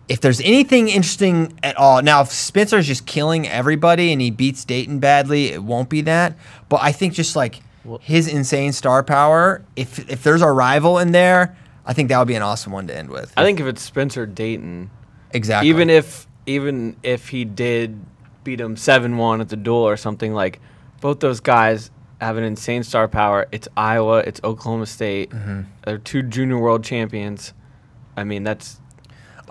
if 0.06 0.20
there's 0.20 0.40
anything 0.42 0.88
interesting 0.88 1.58
at 1.62 1.76
all 1.76 2.02
now 2.02 2.20
if 2.20 2.30
spencer's 2.30 2.86
just 2.86 3.06
killing 3.06 3.48
everybody 3.48 4.12
and 4.12 4.20
he 4.20 4.30
beats 4.30 4.64
daton 4.64 5.00
badly 5.00 5.46
it 5.46 5.62
won't 5.62 5.88
be 5.88 6.02
that 6.02 6.36
but 6.68 6.78
i 6.82 6.92
think 6.92 7.14
just 7.14 7.34
like 7.36 7.60
his 8.00 8.28
insane 8.28 8.72
star 8.72 9.02
power 9.02 9.64
if 9.76 10.10
if 10.10 10.22
there's 10.22 10.42
a 10.42 10.50
rival 10.50 10.98
in 10.98 11.12
there 11.12 11.56
i 11.86 11.92
think 11.92 12.10
that 12.10 12.18
would 12.18 12.28
be 12.28 12.34
an 12.34 12.42
awesome 12.42 12.72
one 12.72 12.86
to 12.86 12.94
end 12.96 13.08
with 13.08 13.32
I 13.36 13.44
think 13.44 13.60
if 13.60 13.66
it's 13.66 13.82
Spencer 13.82 14.26
Dayton, 14.26 14.90
exactly 15.32 15.68
even 15.70 15.90
if 15.90 16.26
even 16.46 16.96
if 17.02 17.28
he 17.28 17.44
did 17.44 17.98
beat 18.44 18.60
him 18.60 18.76
seven 18.76 19.16
one 19.16 19.40
at 19.40 19.48
the 19.48 19.56
duel 19.56 19.78
or 19.88 19.96
something 19.96 20.32
like, 20.34 20.60
both 21.00 21.20
those 21.20 21.40
guys 21.40 21.90
have 22.20 22.36
an 22.36 22.44
insane 22.44 22.82
star 22.82 23.08
power. 23.08 23.46
It's 23.52 23.68
Iowa, 23.76 24.18
it's 24.18 24.40
Oklahoma 24.44 24.86
State. 24.86 25.30
Mm-hmm. 25.30 25.62
They're 25.84 25.98
two 25.98 26.22
junior 26.22 26.58
world 26.58 26.84
champions. 26.84 27.52
I 28.16 28.24
mean, 28.24 28.44
that's 28.44 28.80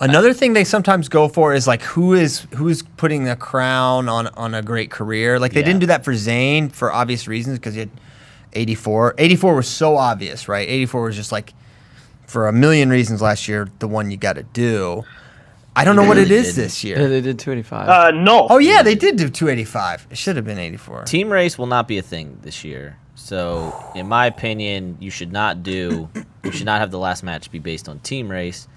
Another 0.02 0.34
thing 0.34 0.54
they 0.54 0.64
sometimes 0.64 1.08
go 1.08 1.28
for 1.28 1.54
is 1.54 1.68
like 1.68 1.84
who 1.84 2.14
is 2.14 2.48
who's 2.56 2.82
putting 2.82 3.26
the 3.26 3.36
crown 3.36 4.10
on 4.10 4.28
on 4.30 4.56
a 4.56 4.62
great 4.64 4.90
career. 4.90 5.38
Like 5.40 5.54
they 5.54 5.60
Yeah. 5.60 5.68
didn't 5.68 5.82
do 5.82 5.86
that 5.88 6.04
for 6.04 6.16
Zain 6.16 6.70
for 6.70 6.92
obvious 6.92 7.28
reasons 7.28 7.60
because 7.60 7.76
he 7.76 7.82
had 7.82 7.92
84. 8.54 9.14
84 9.20 9.56
was 9.56 9.68
so 9.68 9.96
obvious, 9.98 10.48
right? 10.48 10.68
84 10.68 11.04
was 11.04 11.16
just 11.16 11.32
like 11.32 11.54
for 12.26 12.48
a 12.48 12.52
million 12.54 12.90
reasons 12.90 13.22
last 13.22 13.48
year 13.48 13.70
the 13.80 13.88
one 13.88 14.10
you 14.10 14.18
got 14.18 14.34
to 14.34 14.44
do. 14.44 15.04
I 15.76 15.86
don't 15.86 15.96
know 15.96 16.08
what 16.08 16.18
it 16.18 16.24
is 16.24 16.30
really 16.30 16.40
is 16.42 16.56
didn't. 16.56 16.64
this 16.66 16.84
yeah, 16.84 17.00
year. 17.00 17.10
they 17.10 17.22
did 17.22 17.40
two 17.40 17.52
eighty 17.52 17.64
five. 17.64 17.90
Uh, 17.90 18.12
no. 18.12 18.48
Oh 18.50 18.58
yeah, 18.60 18.84
they 18.84 18.96
did 18.96 19.16
do 19.16 19.30
285. 19.30 20.08
It 20.12 20.18
should 20.18 20.36
have 20.36 20.46
been 20.46 20.60
84. 20.60 21.04
Team 21.04 21.32
race 21.32 21.58
will 21.58 21.66
not 21.66 21.88
be 21.88 21.98
a 21.98 22.02
thing 22.02 22.38
this 22.42 22.64
year. 22.64 22.98
So, 23.16 23.74
in 23.96 24.08
my 24.08 24.26
opinion, 24.26 24.98
you 25.00 25.10
should 25.10 25.32
not 25.32 25.64
do. 25.64 26.10
You 26.44 26.52
should 26.52 26.66
not 26.66 26.82
have 26.82 26.92
the 26.92 27.00
last 27.00 27.24
match 27.24 27.50
be 27.52 27.60
based 27.60 27.88
on 27.88 28.00
team 28.00 28.30
race. 28.30 28.68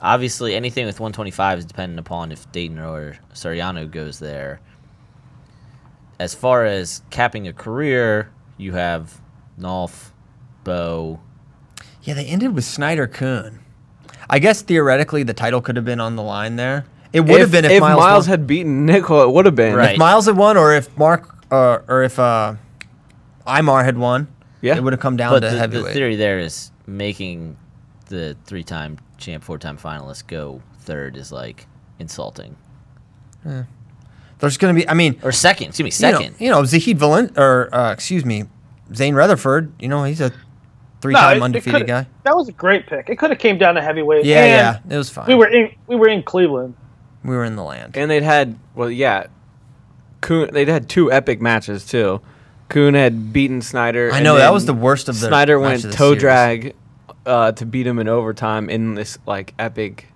Obviously, 0.00 0.54
anything 0.54 0.86
with 0.86 1.00
125 1.00 1.60
is 1.60 1.64
dependent 1.64 1.98
upon 1.98 2.30
if 2.30 2.50
Daton 2.52 2.78
or 2.78 3.18
Suriano 3.32 3.90
goes 3.90 4.18
there. 4.18 4.60
As 6.18 6.34
far 6.34 6.66
as 6.66 7.02
capping 7.10 7.48
a 7.48 7.52
career, 7.52 8.30
you 8.58 8.72
have 8.74 9.20
Nolf, 9.58 10.10
Bo. 10.62 11.20
Yeah, 12.02 12.14
they 12.14 12.26
ended 12.26 12.54
with 12.54 12.64
Snyder 12.64 13.06
Coon. 13.06 13.60
I 14.30 14.38
guess 14.38 14.62
theoretically 14.62 15.22
the 15.22 15.34
title 15.34 15.60
could 15.60 15.76
have 15.76 15.84
been 15.84 16.00
on 16.00 16.16
the 16.16 16.22
line 16.22 16.56
there. 16.56 16.86
It 17.12 17.20
would 17.20 17.40
have 17.40 17.52
been 17.52 17.64
if, 17.64 17.70
if 17.72 17.80
Myles, 17.80 18.00
Myles, 18.00 18.24
won. 18.26 18.30
had 18.30 18.46
beaten 18.46 18.86
Nickal, 18.88 19.22
it 19.28 19.30
would 19.32 19.44
have 19.46 19.54
been. 19.54 19.74
Right. 19.76 19.92
If 19.92 19.98
Myles 19.98 20.26
had 20.26 20.36
won, 20.36 20.56
or 20.56 20.74
if 20.74 20.96
Mark, 20.98 21.32
uh, 21.52 21.78
or 21.86 22.02
if 22.02 22.18
uh, 22.18 22.54
Imar 23.46 23.84
had 23.84 23.96
won, 23.98 24.26
Yeah. 24.62 24.76
it 24.76 24.82
would 24.82 24.92
have 24.92 25.00
come 25.00 25.16
down 25.16 25.30
But 25.32 25.48
to 25.48 25.56
the, 25.56 25.82
the 25.82 25.92
theory 25.92 26.16
there 26.16 26.40
is 26.40 26.72
making 26.86 27.56
the 28.08 28.36
three-time 28.46 28.98
champ, 29.18 29.44
four-time 29.44 29.78
finalist 29.78 30.26
go 30.26 30.60
third 30.80 31.16
is 31.16 31.30
like 31.30 31.66
insulting. 32.00 32.56
There's 34.38 34.56
going 34.58 34.74
to 34.74 34.80
be, 34.82 34.88
I 34.88 34.94
mean, 34.94 35.18
Or 35.22 35.32
second, 35.32 35.68
excuse 35.68 36.00
me, 36.00 36.06
you 36.06 36.12
know- 36.12 36.18
second. 36.18 36.36
You 36.40 36.50
know, 36.50 36.64
Zahid 36.64 36.98
Valent, 36.98 37.38
or 37.38 37.72
uh, 37.74 37.92
excuse 37.92 38.24
me, 38.24 38.44
Zain 38.94 39.14
Retherford. 39.14 39.70
You 39.80 39.88
know, 39.88 40.04
he's 40.04 40.20
a 40.20 40.30
No, 40.30 40.34
three-time 41.04 41.36
it- 41.36 41.36
it 41.36 41.42
undefeated 41.42 41.86
guy. 41.86 42.06
That 42.24 42.34
was 42.36 42.48
a 42.48 42.52
great 42.52 42.86
pick. 42.86 43.08
It 43.08 43.16
could 43.16 43.30
have 43.30 43.38
came 43.38 43.58
down 43.58 43.74
to 43.76 43.82
heavyweight. 43.82 44.24
Yeah, 44.24 44.44
yeah, 44.44 44.78
it 44.94 44.96
was 44.96 45.10
fine. 45.10 45.26
We 45.26 45.34
were 45.34 45.46
in 45.48 45.70
we 45.86 45.96
were 45.96 46.08
in 46.08 46.22
Cleveland. 46.22 46.74
we 47.22 47.34
were 47.36 47.44
in 47.44 47.56
the 47.56 47.62
land. 47.62 47.96
And 47.96 48.10
they'd 48.10 48.22
had 48.22 48.58
well, 48.74 48.90
yeah, 48.90 49.26
Coon. 50.20 50.50
They'd 50.52 50.68
had 50.68 50.88
two 50.88 51.12
epic 51.12 51.40
matches 51.40 51.86
too. 51.86 52.20
Coon 52.68 52.94
had 52.94 53.32
beaten 53.32 53.60
Snyder. 53.62 54.10
I 54.12 54.16
and 54.16 54.24
know 54.24 54.36
that 54.36 54.52
was 54.52 54.66
the 54.66 54.74
worst 54.74 55.08
of 55.08 55.20
the 55.20 55.28
Snyder 55.28 55.60
went 55.60 55.84
of 55.84 55.90
the 55.90 55.96
toe 55.96 56.10
series. 56.10 56.20
drag 56.20 56.74
uh, 57.26 57.52
to 57.52 57.66
beat 57.66 57.86
him 57.86 57.98
in 57.98 58.08
overtime 58.08 58.68
in 58.70 58.94
this 58.94 59.18
like 59.26 59.54
epic. 59.58 60.08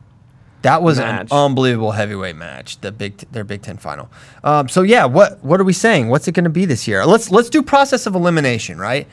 That 0.62 0.82
was 0.82 0.98
match. 0.98 1.28
an 1.30 1.36
unbelievable 1.38 1.92
heavyweight 1.92 2.34
match. 2.34 2.80
The 2.80 2.90
big, 2.90 3.18
their 3.30 3.44
Big 3.44 3.62
Ten 3.62 3.76
final. 3.76 4.10
Um, 4.42 4.68
so 4.68 4.82
yeah, 4.82 5.04
what 5.04 5.42
what 5.44 5.60
are 5.60 5.64
we 5.64 5.72
saying? 5.72 6.08
What's 6.08 6.26
it 6.26 6.32
going 6.32 6.44
to 6.44 6.50
be 6.50 6.64
this 6.64 6.88
year? 6.88 7.06
Let's 7.06 7.30
let's 7.30 7.48
do 7.48 7.62
process 7.62 8.06
of 8.06 8.14
elimination, 8.16 8.78
right? 8.78 9.06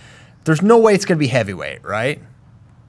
There's 0.46 0.62
no 0.62 0.78
way 0.80 0.94
it's 0.94 1.06
going 1.06 1.18
to 1.18 1.20
be 1.20 1.28
heavyweight, 1.28 1.84
right? 1.84 2.22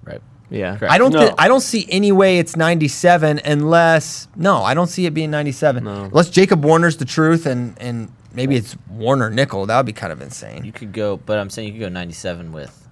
Right. 0.05 0.23
Yeah, 0.51 0.77
Correct. 0.77 0.93
I 0.93 0.99
don't. 0.99 1.13
No. 1.13 1.27
thi- 1.29 1.35
I 1.39 1.49
don't 1.49 1.61
see 1.61 1.87
any 1.89 2.13
way 2.13 2.39
it's 2.39 2.55
97 2.55 3.41
unless 3.45 4.29
no. 4.37 4.63
I 4.63 4.75
don't 4.75 4.87
see 4.87 5.05
it 5.07 5.13
being 5.15 5.31
97 5.33 5.83
No. 5.85 6.05
unless 6.05 6.31
Jacob 6.31 6.65
Warner's 6.65 6.97
the 6.99 7.05
truth 7.05 7.47
and 7.47 7.77
and 7.81 8.13
maybe 8.33 8.55
it's 8.55 8.77
Warner 8.89 9.31
Nickal. 9.31 9.67
That 9.67 9.77
would 9.79 9.87
be 9.87 9.93
kind 9.93 10.13
of 10.13 10.23
insane. 10.23 10.65
You 10.65 10.71
could 10.73 10.93
go, 10.93 11.17
but 11.17 11.39
I'm 11.39 11.51
saying 11.51 11.67
you 11.69 11.75
could 11.75 11.81
go 11.81 11.89
97 11.89 12.53
with 12.53 12.87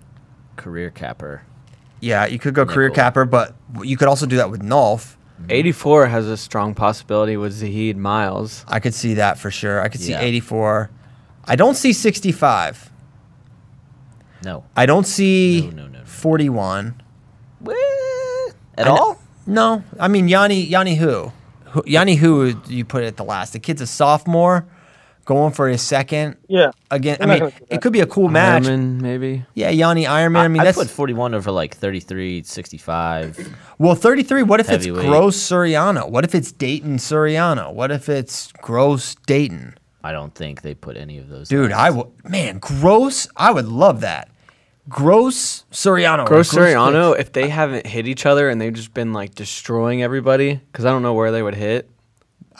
career 0.57 0.91
capper. 0.91 1.43
yeah, 2.01 2.27
you 2.27 2.39
could 2.41 2.55
go 2.55 2.67
career 2.67 2.91
capper, 2.91 3.25
but 3.25 3.55
you 3.83 3.97
could 3.97 4.09
also 4.09 4.27
do 4.27 4.37
that 4.37 4.51
with 4.51 4.63
Nolf. 4.63 5.15
Mm-hmm. 5.41 5.51
84 5.51 6.07
has 6.07 6.27
a 6.29 6.37
strong 6.37 6.75
possibility 6.75 7.37
with 7.37 7.53
Zahid 7.53 7.97
Myles. 7.97 8.65
I 8.69 8.79
could 8.81 8.95
see 8.95 9.15
that 9.15 9.39
for 9.39 9.51
sure. 9.51 9.81
I 9.81 9.89
could 9.89 10.01
see 10.01 10.13
Yeah. 10.13 10.21
84. 10.21 10.91
I 11.45 11.57
don't 11.57 11.75
see 11.77 11.93
65. 11.93 12.91
No. 14.45 14.65
I 14.77 14.87
don't 14.87 15.07
see 15.07 15.63
No, 15.63 15.71
no, 15.71 15.87
no, 15.89 15.99
no. 16.01 16.05
41. 16.05 17.03
At 18.77 18.87
I 18.87 18.91
all? 18.91 19.21
No, 19.47 19.85
I 20.01 20.09
mean 20.09 20.29
Yianni. 20.29 20.69
Yianni 20.69 20.97
who? 20.97 21.33
who 21.67 21.83
Yianni 21.83 22.17
who? 22.17 22.55
You 22.67 22.85
put 22.85 23.05
it 23.05 23.07
at 23.07 23.17
the 23.17 23.25
last. 23.25 23.53
The 23.53 23.59
kid's 23.59 23.81
a 23.81 23.87
sophomore, 23.87 24.67
going 25.25 25.53
for 25.53 25.69
his 25.69 25.83
second. 25.83 26.37
Yeah. 26.49 26.71
Again, 26.91 27.19
I 27.21 27.27
mean, 27.27 27.53
it 27.69 27.83
could 27.83 27.93
be 27.93 28.01
a 28.01 28.07
cool 28.07 28.29
match. 28.29 28.65
Ironman, 28.65 29.01
maybe. 29.01 29.45
Yeah, 29.55 29.71
Yianni 29.71 30.07
Ironman. 30.07 30.37
I 30.39 30.49
mean, 30.49 30.63
I 30.63 30.65
that's 30.65 30.79
put 30.79 30.91
41 30.91 31.35
over 31.35 31.51
like 31.51 31.77
33, 31.77 32.43
65. 32.43 33.55
well, 33.79 33.95
33. 33.95 34.43
What 34.43 34.61
if 34.61 34.71
it's 34.71 34.87
Gross 34.87 35.37
Suriano? 35.37 36.09
What 36.11 36.25
if 36.25 36.35
it's 36.35 36.53
Daton 36.53 36.95
Suriano? 36.95 37.73
What 37.73 37.91
if 37.91 38.09
it's 38.09 38.51
Gross 38.53 39.15
Daton? 39.27 39.75
I 40.03 40.13
don't 40.13 40.35
think 40.35 40.63
they 40.63 40.75
put 40.75 40.97
any 40.97 41.19
of 41.19 41.29
those. 41.29 41.49
Dude, 41.49 41.73
I 41.73 41.91
would. 41.91 42.09
Man, 42.25 42.59
Gross. 42.59 43.29
I 43.37 43.51
would 43.53 43.67
love 43.67 44.01
that. 44.03 44.29
Gross 44.89 45.65
Suriano. 45.73 46.25
or 46.25 46.27
Gross 46.27 46.53
Suriano, 46.53 47.13
Fix. 47.17 47.21
if 47.29 47.33
they 47.33 47.49
haven't 47.49 47.87
hit 47.87 48.07
each 48.07 48.27
other 48.27 48.49
and 48.51 48.61
they've 48.61 48.73
just 48.75 48.93
been 48.95 49.13
like 49.13 49.35
destroying 49.35 50.03
everybody, 50.03 50.55
because 50.55 50.85
I 50.85 50.91
don't 50.91 51.03
know 51.03 51.15
where 51.15 51.33
they 51.33 51.43
would 51.43 51.55
hit. 51.55 51.91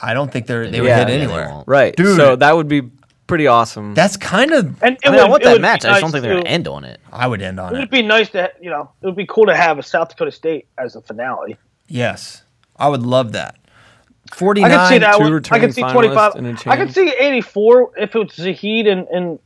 I 0.01 0.13
don't 0.13 0.31
think 0.31 0.47
they're 0.47 0.69
they 0.69 0.81
would 0.81 0.87
Yeah. 0.87 0.99
hit 0.99 1.09
Yeah, 1.09 1.17
they 1.17 1.23
anywhere. 1.23 1.49
won't. 1.49 1.67
Right. 1.67 1.95
Dude. 1.95 2.17
So 2.17 2.35
that 2.35 2.55
would 2.55 2.67
be 2.67 2.81
pretty 3.27 3.47
awesome. 3.47 3.93
That's 3.93 4.17
kind 4.17 4.51
of. 4.51 4.83
And 4.83 4.95
it 4.95 4.99
I, 5.05 5.09
mean, 5.11 5.19
would, 5.19 5.25
I 5.25 5.29
want 5.29 5.41
it 5.41 5.45
that 5.45 5.51
would 5.51 5.57
be 5.57 5.61
match. 5.61 5.85
I 5.85 5.89
just 5.89 6.01
don't 6.01 6.01
nice 6.01 6.11
think 6.13 6.21
they're 6.23 6.31
going 6.33 6.43
to- 6.43 6.49
to 6.49 6.53
end 6.53 6.67
on 6.67 6.83
it. 6.83 6.99
I 7.13 7.27
would 7.27 7.41
end 7.41 7.59
on 7.59 7.73
It 7.73 7.77
it. 7.77 7.79
would 7.81 7.89
be 7.91 8.01
nice 8.01 8.29
to, 8.31 8.51
you 8.59 8.69
know, 8.71 8.89
it 9.01 9.05
would 9.05 9.15
be 9.15 9.25
cool 9.27 9.45
to 9.45 9.55
have 9.55 9.77
a 9.79 9.83
South 9.83 10.09
Dakota 10.09 10.31
State 10.31 10.67
as 10.77 10.95
a 10.95 11.01
finale. 11.01 11.57
Yes, 11.87 12.43
I 12.75 12.89
would 12.89 13.03
love 13.03 13.31
that. 13.33 13.55
Forty 14.33 14.63
I 14.63 14.67
nine. 14.69 14.79
could 14.79 14.87
see 14.89 14.97
that 14.97 15.13
two 15.17 15.19
one. 15.23 15.31
I 15.31 15.35
returning 15.35 15.61
could 15.67 15.75
see 15.75 15.81
finalists 15.83 15.93
25. 15.93 16.35
and 16.35 16.47
a 16.47 16.49
I 16.49 16.77
could 16.77 16.85
champ. 16.87 16.91
see 16.95 17.13
84 17.19 17.91
if 17.97 18.15
it 18.15 18.19
was 18.19 18.33
Zahid 18.33 18.87
and, 18.87 19.07
and 19.09 19.39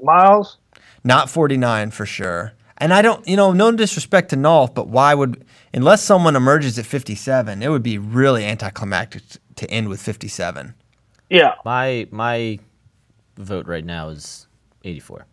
Myles. 0.00 0.58
Not 1.04 1.28
49 1.30 1.90
for 1.90 2.06
sure. 2.06 2.52
And 2.78 2.92
I 2.92 3.02
don't, 3.02 3.26
you 3.28 3.36
know, 3.36 3.52
no 3.52 3.70
disrespect 3.72 4.30
to 4.30 4.36
Nolf, 4.36 4.74
but 4.74 4.88
why 4.88 5.14
would, 5.14 5.44
unless 5.72 6.02
someone 6.02 6.34
emerges 6.34 6.78
at 6.78 6.86
57, 6.86 7.62
it 7.62 7.68
would 7.68 7.82
be 7.82 7.98
really 7.98 8.44
anticlimactic 8.44 9.22
to 9.56 9.70
end 9.70 9.88
with 9.88 10.00
57. 10.02 10.74
Yeah. 11.30 11.54
My 11.64 12.08
my 12.10 12.58
vote 13.36 13.66
right 13.66 13.84
now 13.84 14.08
is 14.08 14.46
84. 14.84 15.26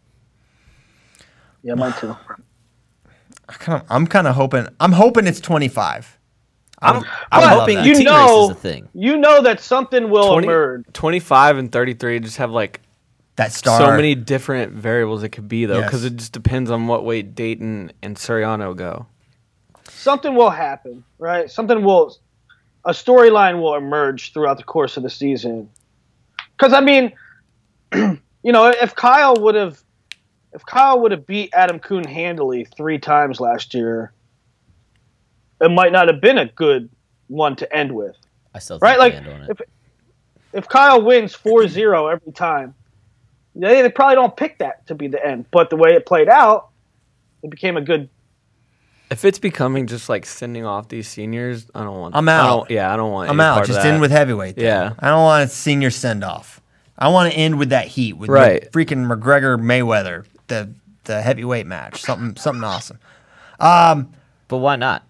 Yeah, 1.64 1.74
mine 1.76 1.94
too. 2.00 2.16
I 3.50 3.54
kind 3.54 3.82
of, 3.82 3.88
I'm 3.90 4.08
kind 4.08 4.28
of 4.28 4.36
hoping, 4.36 4.68
I'm 4.80 4.92
hoping 4.94 5.26
it's 5.28 5.40
25. 5.42 6.18
I'm, 6.84 6.98
I'm 6.98 7.04
I'm 7.32 7.60
hoping 7.60 7.84
You 7.84 8.04
know- 8.04 8.46
is 8.46 8.52
a 8.52 8.56
thing. 8.56 8.88
You 8.94 9.18
know 9.18 9.42
that 9.44 9.60
something 9.60 10.10
will 10.10 10.32
20 10.34 10.48
emerge. 10.48 10.86
25 10.94 11.58
and 11.58 11.72
33 11.72 12.20
just 12.20 12.38
have 12.38 12.52
like 12.52 12.82
That 13.42 13.54
star. 13.54 13.80
so 13.80 13.96
many 13.96 14.14
different 14.16 14.74
variables 14.74 15.24
it 15.24 15.30
could 15.30 15.48
be 15.48 15.66
though, 15.66 15.82
because 15.82 16.04
Yes. 16.04 16.12
it 16.12 16.16
just 16.18 16.32
depends 16.34 16.70
on 16.70 16.88
what 16.88 17.04
way 17.04 17.24
Daton 17.24 17.92
and 18.04 18.16
Suriano 18.16 18.76
go. 18.76 19.08
Something 19.90 20.36
will 20.36 20.50
happen, 20.52 21.04
right? 21.18 21.50
Something 21.50 21.84
will, 21.84 22.16
a 22.86 22.92
storyline 22.92 23.62
will 23.62 23.76
emerge 23.76 24.34
throughout 24.34 24.58
the 24.58 24.64
course 24.64 24.96
of 24.98 25.04
the 25.04 25.10
season. 25.10 25.70
Because 26.58 26.74
I 26.74 26.82
mean, 26.82 27.14
you 27.94 28.52
know, 28.52 28.68
if 28.68 28.96
Kyle 28.96 29.36
would 29.36 29.56
have, 29.56 29.82
if 30.54 30.66
Kyle 30.66 31.00
would 31.02 31.12
have 31.12 31.26
beat 31.26 31.52
Adam 31.54 31.80
Coon 31.80 32.04
handily 32.04 32.66
three 32.66 33.00
times 33.00 33.40
last 33.40 33.74
year, 33.74 34.12
it 35.60 35.70
might 35.70 35.92
not 35.92 36.08
have 36.08 36.22
been 36.22 36.38
a 36.38 36.46
good 36.46 36.90
one 37.28 37.56
to 37.56 37.76
end 37.76 37.92
with. 37.94 38.16
I 38.54 38.60
still 38.60 38.76
think 38.78 38.84
right? 38.84 39.00
Like 39.00 39.14
end 39.16 39.28
on 39.28 39.42
it. 39.44 39.50
if 39.50 39.62
if 40.54 40.68
Kyle 40.68 41.02
wins 41.02 41.34
4-0 41.36 42.12
every 42.12 42.34
time, 42.34 42.76
they, 43.56 43.82
they 43.82 43.90
probably 43.90 44.16
don't 44.16 44.36
pick 44.36 44.60
that 44.60 44.86
to 44.88 44.96
be 44.96 45.08
the 45.08 45.24
end. 45.26 45.46
But 45.52 45.70
the 45.70 45.76
way 45.76 45.92
it 45.92 46.06
played 46.06 46.30
out, 46.30 46.70
it 47.44 47.50
became 47.50 47.78
a 47.78 47.82
good. 47.82 48.10
If 49.10 49.26
it's 49.26 49.40
becoming 49.40 49.88
just 49.88 50.08
like 50.08 50.26
sending 50.26 50.66
off 50.66 50.88
these 50.88 51.08
seniors, 51.08 51.66
I 51.76 51.84
don't 51.84 52.00
want. 52.00 52.16
I'm 52.16 52.30
I 52.30 52.34
out. 52.34 52.48
don't- 52.48 52.72
yeah, 52.72 52.94
I 52.94 52.96
don't 52.96 53.12
want. 53.12 53.30
I'm 53.30 53.40
any 53.40 53.48
out. 53.50 53.54
part 53.56 53.68
Just 53.68 53.80
that. 53.82 53.86
end 53.88 54.00
with 54.02 54.12
heavyweight. 54.12 54.56
then. 54.56 54.66
Yeah. 54.66 54.94
I 55.00 55.10
don't 55.10 55.22
want 55.24 55.44
a 55.46 55.48
senior 55.54 55.92
send 55.92 56.24
off. 56.24 56.62
I 56.98 57.10
want 57.10 57.32
to 57.34 57.38
end 57.38 57.58
with 57.60 57.70
that 57.70 57.88
heat 57.88 58.14
with 58.14 58.30
Right. 58.30 58.72
freaking 58.72 59.08
McGregor 59.12 59.60
Mayweather, 59.60 60.26
the 60.48 60.70
the 61.06 61.22
heavyweight 61.22 61.66
match. 61.66 62.02
Something 62.02 62.38
something 62.38 62.64
awesome. 62.64 63.00
Um, 63.60 64.12
But 64.48 64.58
why 64.58 64.76
not? 64.78 65.04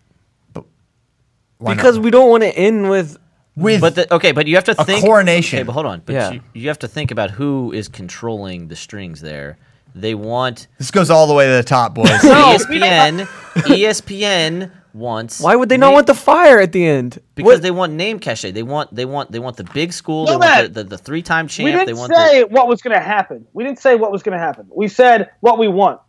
why 1.58 1.76
because 1.76 1.98
not? 1.98 2.04
we 2.06 2.12
don't 2.12 2.30
want 2.30 2.44
to 2.44 2.50
end 2.58 2.90
with. 2.90 3.18
With 3.62 3.82
But 3.82 3.96
the, 3.96 4.14
okay, 4.16 4.32
but 4.32 4.48
you 4.48 4.56
have 4.56 4.64
to 4.66 4.76
a 4.80 4.84
think 4.86 5.04
coronation. 5.06 5.60
Okay, 5.60 5.64
but 5.64 5.74
hold 5.74 5.86
on. 5.86 6.02
But 6.06 6.14
Yeah. 6.14 6.32
you, 6.32 6.42
you 6.54 6.68
have 6.68 6.80
to 6.80 6.88
think 6.88 7.12
about 7.12 7.32
who 7.32 7.72
is 7.72 7.88
controlling 7.88 8.68
the 8.68 8.76
strings 8.76 9.22
there. 9.22 9.58
They 9.94 10.16
want 10.16 10.68
this 10.78 10.90
goes 10.92 11.10
all 11.10 11.28
the 11.28 11.34
way 11.34 11.48
to 11.48 11.54
the 11.54 11.64
top, 11.64 11.94
boys. 11.94 12.08
No, 12.24 12.58
we 12.70 12.80
ESPN. 12.80 13.26
ESPN 13.56 14.72
wants. 14.94 15.40
Why 15.42 15.56
would 15.56 15.70
they 15.70 15.78
not 15.78 15.94
want 15.94 16.08
the 16.08 16.14
fire 16.14 16.60
at 16.60 16.72
the 16.72 16.86
end? 16.86 17.20
Because 17.36 17.56
What- 17.56 17.62
they 17.62 17.72
want 17.72 17.94
name 17.94 18.20
cachet. 18.20 18.52
They 18.52 18.64
want 18.64 18.94
they 18.96 19.06
want 19.06 19.32
they 19.32 19.40
want 19.40 19.58
the 19.58 19.64
big 19.66 19.92
school. 19.94 20.26
No, 20.26 20.32
they 20.34 20.38
want 20.38 20.74
the, 20.74 20.84
the, 20.84 20.90
the 20.92 20.98
three 20.98 21.22
time 21.22 21.48
champ. 21.48 21.66
We 21.66 21.72
they 21.72 21.86
didn't 21.86 21.98
want 21.98 22.14
say 22.16 22.44
what 22.46 22.68
was 22.68 22.82
going 22.82 22.96
to 22.98 23.04
happen. 23.04 23.46
We 23.54 23.64
didn't 23.66 23.80
say 23.80 23.96
what 23.96 24.12
was 24.12 24.24
going 24.24 24.38
to 24.38 24.44
happen. 24.44 24.68
We 24.74 24.88
said 24.88 25.30
what 25.42 25.58
we 25.60 25.68
want. 25.68 26.00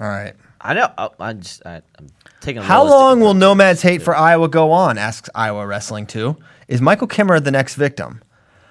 all 0.00 0.08
right. 0.08 0.34
I 0.60 0.74
know. 0.74 0.90
I, 0.96 1.08
I 1.20 1.32
just 1.34 1.64
I, 1.66 1.82
I'm 1.98 2.08
taking. 2.46 2.62
How 2.62 2.84
long 2.84 3.20
will. 3.20 3.34
Nomad's 3.34 3.82
hate 3.82 4.02
for 4.02 4.16
Iowa 4.16 4.48
go 4.48 4.72
on? 4.72 4.96
Asks 4.98 5.28
Iowa 5.34 5.66
Wrestling 5.66 6.06
too. 6.06 6.36
Is 6.68 6.80
Michael 6.80 7.08
Kemerer 7.08 7.42
the 7.42 7.50
next 7.50 7.74
victim? 7.74 8.22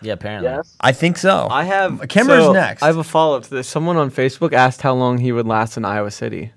Yeah, 0.01 0.13
apparently. 0.13 0.49
Yes. 0.49 0.75
I 0.81 0.91
think 0.91 1.17
so. 1.17 1.47
I 1.49 1.63
have 1.63 1.93
Kemerer's 2.01 2.45
so, 2.45 2.53
next. 2.53 2.83
I 2.83 2.87
have 2.87 2.97
a 2.97 3.03
follow 3.03 3.37
up 3.37 3.43
to 3.43 3.49
this. 3.49 3.67
Someone 3.67 3.97
on 3.97 4.11
Facebook 4.11 4.53
asked 4.53 4.81
how 4.81 4.93
long 4.93 5.17
he 5.19 5.31
would 5.31 5.47
last 5.47 5.77
in 5.77 5.85
Iowa 5.85 6.11
City. 6.11 6.51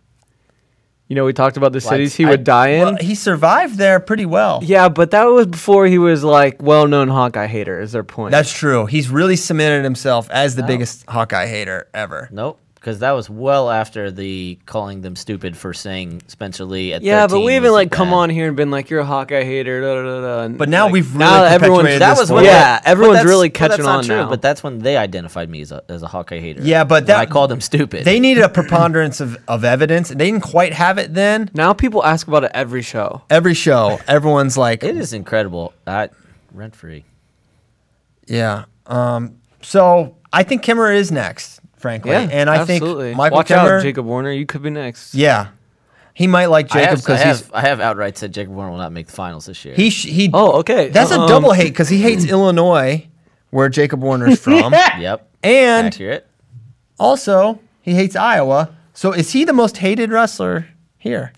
You 1.06 1.14
know, 1.14 1.24
we 1.24 1.32
talked 1.32 1.56
about 1.56 1.72
the 1.72 1.80
cities 1.80 2.14
he 2.14 2.26
I- 2.26 2.30
would 2.30 2.44
die 2.44 2.68
in. 2.68 2.82
Well, 2.82 2.96
he 3.00 3.14
survived 3.14 3.78
there 3.78 3.98
pretty 3.98 4.26
well. 4.26 4.60
yeah, 4.62 4.90
but 4.90 5.10
that 5.12 5.24
was 5.24 5.46
before 5.46 5.86
he 5.86 5.96
was 5.96 6.22
like 6.22 6.60
well-known 6.60 7.08
Hawkeye 7.08 7.46
hater. 7.46 7.80
Is 7.80 7.92
their 7.92 8.04
point? 8.04 8.32
That's 8.32 8.52
true. 8.52 8.84
He's 8.84 9.08
really 9.08 9.36
cemented 9.36 9.84
himself 9.84 10.28
as 10.28 10.54
the 10.54 10.62
biggest 10.64 11.06
Hawkeye 11.08 11.46
hater 11.46 11.88
ever. 11.94 12.28
Nope. 12.30 12.60
Because 12.80 13.00
that 13.00 13.10
was 13.10 13.28
well 13.28 13.70
after 13.70 14.10
the 14.12 14.56
calling 14.64 15.00
them 15.00 15.16
stupid 15.16 15.56
for 15.56 15.74
saying 15.74 16.22
Spencer 16.28 16.64
Lee 16.64 16.92
at 16.92 17.02
yeah, 17.02 17.26
but 17.26 17.40
we 17.40 17.54
haven't 17.54 17.70
was 17.70 17.74
like 17.74 17.90
come 17.90 18.12
on 18.12 18.30
here 18.30 18.46
and 18.46 18.56
been 18.56 18.70
like 18.70 18.88
you're 18.88 19.00
a 19.00 19.04
Hawkeye 19.04 19.42
hater. 19.42 19.80
Da, 19.80 19.94
da, 19.96 20.02
da, 20.02 20.20
da, 20.20 20.42
and, 20.44 20.56
But 20.56 20.68
now 20.68 20.84
like, 20.84 20.92
we've 20.92 21.08
really 21.12 21.18
now 21.18 21.42
everyone's 21.42 21.98
That 21.98 22.16
was 22.16 22.30
when 22.30 22.44
Yeah, 22.44 22.78
they- 22.78 22.86
everyone's 22.90 23.10
but 23.10 23.12
that's- 23.14 23.28
really 23.28 23.48
that's 23.48 23.58
catching 23.58 23.84
not 23.84 23.98
on 23.98 24.04
true, 24.04 24.16
now. 24.16 24.28
But 24.30 24.42
that's 24.42 24.62
when 24.62 24.78
they 24.78 24.96
identified 24.96 25.50
me 25.50 25.60
as 25.60 25.72
a, 25.72 25.82
as 25.88 26.02
a 26.04 26.06
Hawkeye 26.06 26.38
hater. 26.38 26.62
Yeah, 26.62 26.84
but 26.84 27.06
that- 27.08 27.18
I 27.18 27.26
called 27.26 27.50
them 27.50 27.60
stupid. 27.60 28.04
They 28.04 28.20
needed 28.20 28.44
a 28.44 28.48
preponderance 28.60 29.20
of, 29.20 29.36
of 29.48 29.64
evidence. 29.64 30.10
They 30.10 30.30
didn't 30.30 30.44
quite 30.44 30.72
have 30.72 30.98
it 30.98 31.12
then. 31.12 31.50
now 31.54 31.72
people 31.72 32.04
ask 32.04 32.28
about 32.28 32.44
it 32.44 32.52
every 32.54 32.82
show. 32.82 33.22
Every 33.28 33.54
show, 33.54 33.98
everyone's 34.06 34.56
like, 34.56 34.84
it 34.84 34.96
is 34.96 35.12
incredible. 35.12 35.72
I, 35.84 36.10
rent 36.52 36.76
free. 36.76 37.04
yeah. 38.26 38.64
Um, 38.86 39.38
so 39.62 40.16
I 40.32 40.42
think 40.44 40.62
Kemerer 40.62 40.94
is 40.94 41.10
next, 41.10 41.57
frankly. 41.78 42.10
Yeah, 42.12 42.28
and 42.30 42.50
I 42.50 42.56
absolutely. 42.58 43.06
think 43.08 43.16
Michael 43.16 43.36
Watch 43.36 43.48
Kemerer, 43.48 43.78
out, 43.78 43.82
Jacob 43.82 44.06
Warner. 44.06 44.32
You 44.32 44.46
could 44.46 44.62
be 44.62 44.70
next. 44.70 45.14
yeah, 45.14 45.48
he 46.14 46.26
might 46.26 46.46
like 46.46 46.68
Jacob 46.68 46.98
because 46.98 47.22
he's 47.22 47.40
have, 47.42 47.50
I 47.54 47.60
have 47.62 47.80
outright 47.80 48.18
said 48.18 48.32
Jacob 48.34 48.52
Warner 48.54 48.70
will 48.70 48.78
not 48.78 48.92
make 48.92 49.06
the 49.06 49.12
finals 49.12 49.46
this 49.46 49.64
year. 49.64 49.74
he 49.74 49.90
sh- 49.90 50.06
he. 50.06 50.30
Oh, 50.34 50.58
okay. 50.60 50.88
That's 50.88 51.10
a 51.10 51.20
Um, 51.20 51.28
double 51.28 51.52
hate 51.52 51.68
because 51.70 51.88
he 51.88 52.00
hates 52.02 52.24
Illinois, 52.30 53.06
where 53.50 53.68
Jacob 53.68 54.02
Warner's 54.02 54.40
from, 54.42 54.72
yep. 54.98 55.28
and 55.42 55.86
Accurate. 55.88 56.26
also 56.98 57.58
he 57.80 57.94
hates 57.94 58.16
Iowa. 58.16 58.74
So 58.94 59.12
is 59.12 59.30
he 59.32 59.44
the 59.44 59.52
most 59.52 59.76
hated 59.78 60.10
wrestler 60.10 60.66
here? 60.98 61.32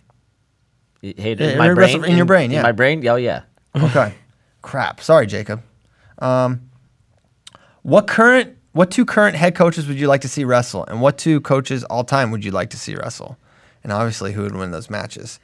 Hated 1.02 1.40
Yeah, 1.40 1.48
in 1.52 1.58
my 1.58 1.68
every 1.70 1.86
brain. 1.92 2.04
in 2.04 2.16
your 2.16 2.26
brain, 2.26 2.50
yeah. 2.50 2.58
In 2.58 2.62
my 2.62 2.72
brain. 2.72 3.06
Oh 3.06 3.16
yeah. 3.16 3.42
Okay. 3.76 4.14
Crap. 4.62 5.00
Sorry, 5.00 5.26
Jacob. 5.26 5.62
Um, 6.18 6.68
what 7.82 8.06
current, 8.06 8.58
what 8.72 8.90
two 8.90 9.04
current 9.04 9.36
head 9.36 9.54
coaches 9.54 9.86
would 9.86 9.98
you 9.98 10.06
like 10.06 10.20
to 10.22 10.28
see 10.28 10.44
wrestle, 10.44 10.84
and 10.86 11.00
what 11.00 11.18
two 11.18 11.40
coaches 11.40 11.84
all 11.84 12.04
time 12.04 12.30
would 12.30 12.44
you 12.44 12.50
like 12.50 12.70
to 12.70 12.76
see 12.76 12.94
wrestle? 12.94 13.36
And 13.82 13.92
obviously, 13.92 14.32
who 14.32 14.42
would 14.42 14.54
win 14.54 14.70
those 14.70 14.90
matches? 14.90 15.40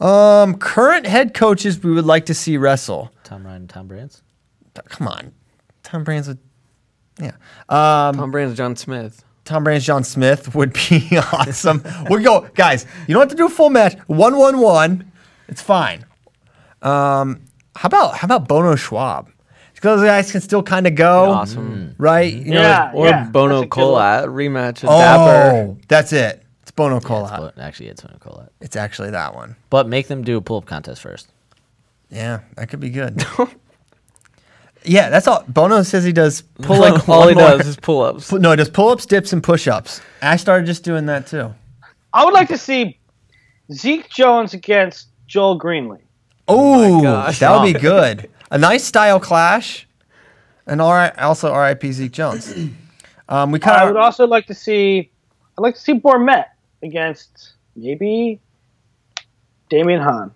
Um, 0.00 0.56
current 0.58 1.06
head 1.06 1.32
coaches 1.34 1.82
we 1.82 1.92
would 1.92 2.04
like 2.04 2.26
to 2.26 2.34
see 2.34 2.56
wrestle. 2.56 3.10
Tom 3.24 3.44
Ryan 3.44 3.62
and 3.62 3.70
Tom 3.70 3.86
Brands. 3.86 4.22
Come 4.88 5.08
on, 5.08 5.32
Tom 5.82 6.04
Brands 6.04 6.28
would, 6.28 6.38
yeah. 7.18 7.32
Um, 7.68 8.14
Tom 8.16 8.30
Brand's 8.30 8.56
John 8.56 8.76
Smith. 8.76 9.24
Tom 9.44 9.62
Brands, 9.62 9.86
John 9.86 10.02
Smith 10.02 10.54
would 10.56 10.72
be 10.72 11.08
awesome. 11.32 11.82
we 12.10 12.22
go, 12.22 12.48
guys. 12.54 12.84
You 13.06 13.14
don't 13.14 13.22
have 13.22 13.30
to 13.30 13.36
do 13.36 13.46
a 13.46 13.50
full 13.50 13.70
match. 13.70 13.96
One, 14.08 14.36
one, 14.36 14.58
one. 14.58 15.12
It's 15.48 15.62
fine. 15.62 16.04
Um, 16.82 17.42
how 17.76 17.86
about 17.86 18.16
how 18.16 18.26
about 18.26 18.48
Bono 18.48 18.74
Schwab? 18.74 19.30
Because 19.86 20.00
those 20.00 20.08
guys 20.08 20.32
can 20.32 20.40
still 20.40 20.64
kind 20.64 20.88
of 20.88 20.96
go, 20.96 21.30
Awesome. 21.30 21.90
Mm. 21.90 21.94
right? 21.96 22.34
Mm-hmm. 22.34 22.46
You 22.48 22.54
know, 22.54 22.60
Yeah. 22.60 22.90
Or 22.92 23.06
that's 23.06 23.28
a 23.28 23.30
Bono 23.30 23.60
good 23.60 23.70
Kolat 23.70 24.24
rematch 24.26 24.82
of 24.82 24.88
oh, 24.90 24.98
Dapper. 24.98 25.76
that's 25.86 26.12
it. 26.12 26.42
It's 26.62 26.72
Bono 26.72 26.94
Yeah, 26.94 26.96
it's 26.96 27.06
Cola. 27.06 27.52
Bo- 27.54 27.62
actually, 27.62 27.88
it's 27.90 28.02
Bono 28.02 28.18
Cola. 28.18 28.48
It's 28.60 28.74
actually 28.74 29.10
that 29.10 29.36
one. 29.36 29.54
But 29.70 29.86
make 29.88 30.08
them 30.08 30.24
do 30.24 30.38
a 30.38 30.40
pull-up 30.40 30.66
contest 30.66 31.02
first. 31.02 31.28
Yeah, 32.10 32.40
that 32.56 32.68
could 32.68 32.80
be 32.80 32.90
good. 32.90 33.24
yeah, 34.82 35.08
that's 35.08 35.28
all. 35.28 35.44
Bono 35.46 35.84
says 35.84 36.02
he 36.02 36.10
does 36.12 36.42
pull 36.62 36.80
like 36.80 37.08
all 37.08 37.28
he 37.28 37.34
more- 37.36 37.50
does 37.50 37.68
is 37.68 37.76
pull 37.76 38.02
ups. 38.02 38.32
No, 38.32 38.50
he 38.50 38.56
does 38.56 38.68
pull 38.70 38.88
ups, 38.88 39.06
dips, 39.06 39.32
and 39.32 39.40
push 39.40 39.68
ups. 39.68 40.00
I 40.20 40.34
started 40.34 40.66
just 40.66 40.82
doing 40.82 41.06
that 41.06 41.28
too. 41.28 41.54
I 42.12 42.24
would 42.24 42.34
like 42.34 42.48
to 42.48 42.58
see 42.58 42.98
Zeke 43.72 44.08
Jones 44.08 44.52
against 44.52 45.10
Joel 45.28 45.60
Greenlee. 45.60 46.00
Oh, 46.48 47.02
gosh. 47.02 47.38
that 47.38 47.56
would 47.60 47.72
be 47.72 47.78
good. 47.80 48.28
A 48.50 48.58
nice 48.58 48.84
style 48.84 49.18
clash, 49.20 49.86
and 50.66 50.80
all 50.80 50.92
right, 50.92 51.16
also 51.18 51.50
R.I.P. 51.52 51.92
Zeke 51.92 52.12
Jones. 52.12 52.54
Um, 53.28 53.50
we 53.50 53.60
I 53.62 53.84
would 53.84 53.96
also 53.96 54.24
like 54.24 54.46
to 54.46 54.54
see. 54.54 55.10
I'd 55.58 55.60
like 55.60 55.74
to 55.74 55.80
see 55.80 55.94
Bourmet 55.94 56.44
against 56.80 57.54
maybe 57.74 58.40
Damien 59.68 60.00
Hahn. 60.00 60.30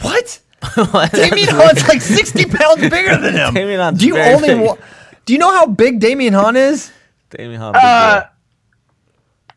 what? 0.00 0.40
What? 0.90 1.12
Damian 1.12 1.48
Hahn's 1.50 1.86
like 1.86 2.00
sixty 2.16 2.46
pounds 2.46 2.80
bigger 2.88 3.16
than 3.18 3.34
him. 3.34 3.52
Damien 3.52 3.78
Hahn's 3.80 4.00
do 4.00 4.06
you 4.06 4.14
very 4.14 4.34
only? 4.34 4.48
big. 4.48 4.60
Wa- 4.60 4.76
do 5.26 5.32
you 5.34 5.38
know 5.38 5.50
how 5.50 5.66
big 5.66 6.00
Damien 6.00 6.32
Hahn 6.32 6.56
is? 6.56 6.90
Damien 7.28 7.60
Hahn. 7.60 7.76
Uh, 7.76 8.26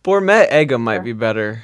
Bourmet 0.03 0.49
Eggum 0.51 0.82
might 0.82 1.05
be 1.05 1.13
better. 1.13 1.63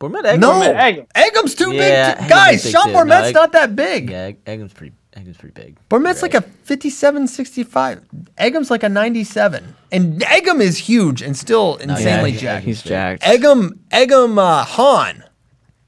Bourmet 0.00 0.24
Egg. 0.24 0.40
No, 0.40 0.52
Bourmet, 0.52 1.06
Eggum's 1.14 1.54
too 1.54 1.72
Yeah, 1.72 2.14
big. 2.14 2.22
Eggum's 2.24 2.28
Guys, 2.30 2.62
big 2.64 2.72
Sean 2.72 2.86
too. 2.86 3.04
No, 3.04 3.22
Egg- 3.22 3.34
not 3.34 3.52
that 3.52 3.76
big. 3.76 4.10
Yeah, 4.10 4.24
Egg- 4.24 4.44
Eggum's 4.44 4.72
pretty. 4.72 4.94
Eggum's 5.16 5.36
pretty 5.36 5.60
big. 5.60 5.76
Bourmet's 5.88 6.22
like 6.22 6.34
a 6.34 6.40
57, 6.40 7.26
65. 7.26 8.00
Eggum's 8.38 8.70
like 8.70 8.82
a 8.84 8.88
97. 8.88 9.74
And 9.90 10.20
Eggum 10.20 10.60
is 10.60 10.78
huge 10.78 11.20
and 11.20 11.36
still 11.36 11.76
insanely 11.76 12.30
yeah, 12.30 12.38
jacked. 12.40 12.64
He's 12.64 12.82
jacked. 12.82 13.22
Eggum, 13.24 13.78
Eggum 13.90 14.38
uh, 14.38 14.64
Hahn. 14.64 15.24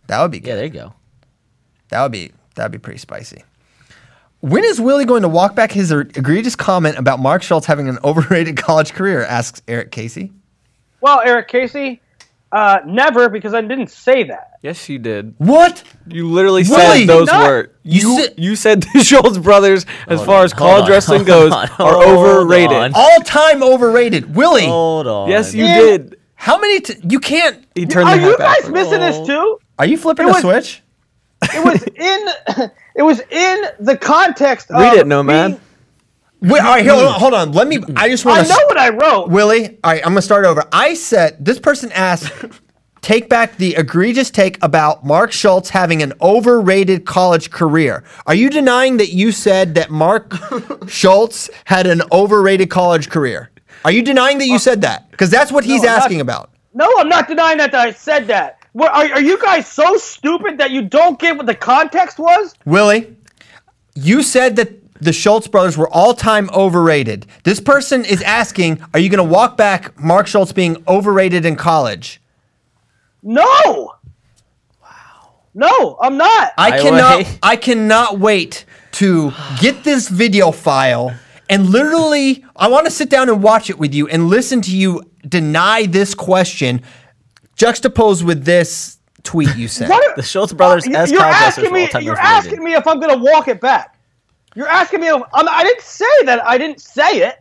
That 0.09 0.21
would 0.23 0.33
be 0.33 0.41
good. 0.41 0.49
Yeah, 0.49 0.55
there 0.57 0.65
you 0.65 0.71
go. 0.71 0.95
That 1.91 2.03
would 2.03 2.13
be 2.13 2.33
that 2.57 2.65
would 2.65 2.73
be 2.73 2.79
pretty 2.79 2.99
spicy. 2.99 3.45
When 4.41 4.65
is 4.65 4.81
Willie 4.81 5.05
going 5.05 5.23
to 5.23 5.29
walk 5.29 5.55
back 5.55 5.71
his 5.71 5.93
egregious 5.93 6.57
comment 6.57 6.99
about 6.99 7.21
Mark 7.21 7.43
Schultz 7.45 7.65
having 7.67 7.89
an 7.89 7.99
overrated 8.05 8.57
college 8.57 8.93
career? 8.93 9.23
Asks 9.23 9.63
Eric 9.69 9.93
Casey. 9.93 10.33
Well, 11.01 11.21
Eric 11.25 11.47
Casey, 11.49 12.01
uh, 12.53 12.81
never 12.87 13.29
because 13.29 13.55
I 13.55 13.61
didn't 13.63 13.91
say 13.91 14.25
that. 14.25 14.51
Yes, 14.63 14.89
you 14.89 14.99
did. 14.99 15.35
What? 15.39 15.83
You 16.07 16.29
literally 16.29 16.63
Really? 16.63 17.01
said 17.01 17.07
those 17.09 17.27
Not- 17.27 17.47
words. 17.47 17.73
You 17.83 18.01
You 18.01 18.21
said- 18.23 18.35
you 18.37 18.57
said 18.57 18.83
the 18.95 19.03
Schultz 19.03 19.39
brothers, 19.39 19.87
as 20.07 20.19
Hold 20.19 20.27
far 20.27 20.39
on, 20.41 20.45
as 20.45 20.53
hold 20.53 20.59
college 20.71 20.85
on, 20.85 20.91
wrestling 20.91 21.17
hold 21.19 21.27
goes, 21.27 21.53
on, 21.53 21.59
are 21.65 21.67
hold 22.05 22.19
overrated. 22.19 22.77
on. 22.77 22.93
All 22.95 23.19
time 23.25 23.63
overrated. 23.63 24.35
Willie. 24.37 24.67
Hold 24.67 25.07
on. 25.07 25.29
Yes, 25.31 25.55
you 25.55 25.65
Yeah. 25.65 25.79
did. 25.81 26.17
How 26.35 26.59
many? 26.59 26.81
T- 26.81 26.95
you 27.09 27.21
can't. 27.21 27.65
He 27.75 27.87
turned 27.87 28.09
Are 28.09 28.17
the 28.17 28.23
you 28.23 28.29
hat 28.31 28.39
guys 28.39 28.57
backwards. 28.63 28.73
missing 28.75 29.01
this 29.01 29.27
too? 29.27 29.59
Are 29.79 29.87
you 29.87 29.97
flipping 29.97 30.27
It 30.27 30.31
a 30.31 30.33
was- 30.33 30.43
switch? 30.43 30.83
It 31.43 31.65
was 31.65 31.83
in. 31.97 32.71
It 32.95 33.01
was 33.03 33.21
in 33.31 33.65
the 33.81 33.97
context. 33.97 34.69
Read 34.69 34.93
of 34.93 34.99
it, 34.99 35.07
Nomad. 35.07 35.53
being- 35.53 35.61
Wait, 36.43 36.61
all 36.61 36.73
right, 36.75 36.87
hold 36.87 37.05
on, 37.05 37.15
mm. 37.15 37.19
hold 37.19 37.35
on. 37.35 37.53
Let 37.53 37.69
me. 37.69 37.79
I 37.97 38.09
just 38.09 38.25
want 38.25 38.41
I 38.41 38.43
to. 38.43 38.49
know 38.49 38.67
what 38.67 38.77
I 38.77 38.89
wrote. 38.91 39.29
Willie, 39.29 39.79
all 39.85 39.93
right, 39.93 40.05
I'm 40.05 40.11
gonna 40.11 40.23
start 40.23 40.45
over. 40.45 40.65
I 40.73 40.95
said 40.95 41.45
this 41.45 41.61
person 41.61 41.93
asked, 41.93 42.33
take 43.01 43.29
back 43.29 43.57
the 43.59 43.77
egregious 43.77 44.29
take 44.31 44.63
about 44.63 45.05
Mark 45.05 45.31
Schultz 45.31 45.71
having 45.71 46.03
an 46.03 46.13
overrated 46.21 47.05
college 47.05 47.51
career. 47.51 48.03
Are 48.27 48.35
you 48.35 48.51
denying 48.51 48.97
that 48.97 49.11
you 49.11 49.31
said 49.31 49.77
that 49.77 49.91
Mark 49.91 50.35
Schultz 50.89 51.49
had 51.65 51.87
an 51.87 52.03
overrated 52.11 52.71
college 52.71 53.09
career? 53.09 53.51
Are 53.85 53.93
you 53.93 54.03
denying 54.03 54.39
that 54.39 54.47
you 54.47 54.57
uh, 54.57 54.59
said 54.59 54.81
that? 54.83 55.11
Because 55.13 55.31
that's 55.31 55.53
what 55.53 55.65
he's 55.65 55.83
No, 55.83 55.89
I'm 55.89 55.95
not- 55.95 56.03
asking 56.05 56.21
about. 56.21 56.51
No, 56.75 56.89
I'm 56.99 57.09
not 57.09 57.29
denying 57.29 57.59
that, 57.59 57.71
that 57.73 57.87
I 57.87 57.93
said 57.93 58.27
that. 58.29 58.59
What, 58.73 58.91
are, 58.93 59.05
are 59.17 59.21
you 59.21 59.39
guys 59.39 59.69
so 59.69 59.97
stupid 59.99 60.57
that 60.59 60.71
you 60.71 60.83
don't 60.83 61.19
get 61.19 61.37
what 61.37 61.45
the 61.45 61.55
context 61.55 62.19
was? 62.19 62.55
Willie, 62.65 63.15
you 63.95 64.23
said 64.23 64.57
that 64.57 64.82
the 65.03 65.13
Schultz 65.13 65.49
brothers 65.49 65.77
were 65.77 65.89
all 65.89 66.15
time 66.15 66.49
overrated. 66.55 67.27
This 67.45 67.61
person 67.61 68.05
is 68.05 68.23
asking, 68.23 68.81
are 68.95 69.01
you 69.01 69.09
going 69.09 69.19
to 69.27 69.33
walk 69.33 69.57
back 69.57 69.99
Mark 70.01 70.27
Schultz 70.27 70.53
being 70.53 70.83
overrated 70.87 71.45
in 71.45 71.57
college? 71.57 72.21
No. 73.23 73.95
Wow. 74.81 75.33
No, 75.55 75.99
I'm 76.01 76.17
not. 76.17 76.53
I 76.57 76.69
I 76.69 76.79
cannot 76.83 77.17
wait. 77.19 77.39
I 77.43 77.57
cannot 77.57 78.19
wait 78.19 78.65
to 78.93 79.33
get 79.61 79.85
this 79.85 80.09
video 80.09 80.51
file 80.53 81.15
and 81.49 81.69
literally 81.71 82.45
I 82.55 82.69
want 82.69 82.85
to 82.87 82.91
sit 82.91 83.09
down 83.11 83.29
and 83.29 83.43
watch 83.43 83.71
it 83.71 83.79
with 83.79 83.95
you 83.95 84.07
and 84.09 84.29
listen 84.29 84.61
to 84.63 84.77
you 84.77 85.03
deny 85.27 85.87
this 85.87 86.15
question 86.15 86.83
juxtaposed 87.57 88.25
with 88.25 88.45
this 88.45 88.99
tweet 89.23 89.55
you 89.57 89.69
sent. 89.69 89.91
What- 89.91 90.17
The 90.17 90.23
Schultz 90.23 90.53
brothers 90.53 90.87
uh, 90.87 90.91
You- 90.91 90.97
as 90.97 91.11
you're 91.11 91.23
asking 91.23 91.73
me. 91.73 91.89
You're 92.01 92.19
asking 92.19 92.63
me 92.63 92.75
if 92.75 92.87
I'm 92.87 93.01
gonna 93.01 93.19
walk 93.19 93.49
it 93.49 93.61
back. 93.61 93.92
You're 94.55 94.69
asking 94.69 95.01
me. 95.01 95.09
If, 95.09 95.23
I'm, 95.33 95.49
I 95.49 95.65
didn't 95.65 95.83
say 95.83 96.25
that. 96.25 96.45
I 96.47 96.59
didn't 96.59 96.81
say 96.81 97.23
it. 97.27 97.39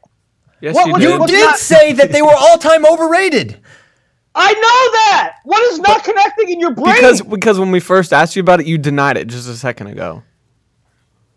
Yes, 0.61 0.75
What 0.75 0.87
you 0.87 0.93
did. 0.99 1.19
You 1.21 1.27
did 1.27 1.45
not- 1.45 1.57
say 1.57 1.93
that 1.93 2.11
they 2.11 2.21
were 2.21 2.33
all-time 2.35 2.85
overrated. 2.85 3.59
I 4.33 4.53
know 4.53 4.59
that. 4.61 5.37
What 5.43 5.61
is 5.73 5.79
not 5.79 6.03
connecting 6.05 6.49
in 6.49 6.59
your 6.59 6.71
brain? 6.71 6.95
because 6.95 7.21
because 7.21 7.59
when 7.59 7.69
we 7.71 7.81
first 7.81 8.13
asked 8.13 8.35
you 8.35 8.39
about 8.41 8.61
it, 8.61 8.65
you 8.65 8.77
denied 8.77 9.17
it 9.17 9.27
just 9.27 9.49
a 9.49 9.55
second 9.55 9.87
ago. 9.87 10.23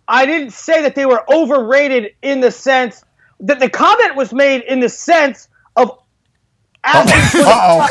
I 0.06 0.26
didn't 0.26 0.52
say 0.52 0.82
that 0.82 0.94
they 0.94 1.06
were 1.06 1.24
overrated 1.32 2.14
in 2.22 2.40
the 2.40 2.50
sense 2.52 3.04
that 3.40 3.58
the 3.58 3.68
comment 3.68 4.14
was 4.14 4.32
made 4.32 4.62
in 4.62 4.78
the 4.78 4.88
sense 4.88 5.48
of 5.74 5.98
asking. 6.84 7.40
Uh-oh. 7.42 7.88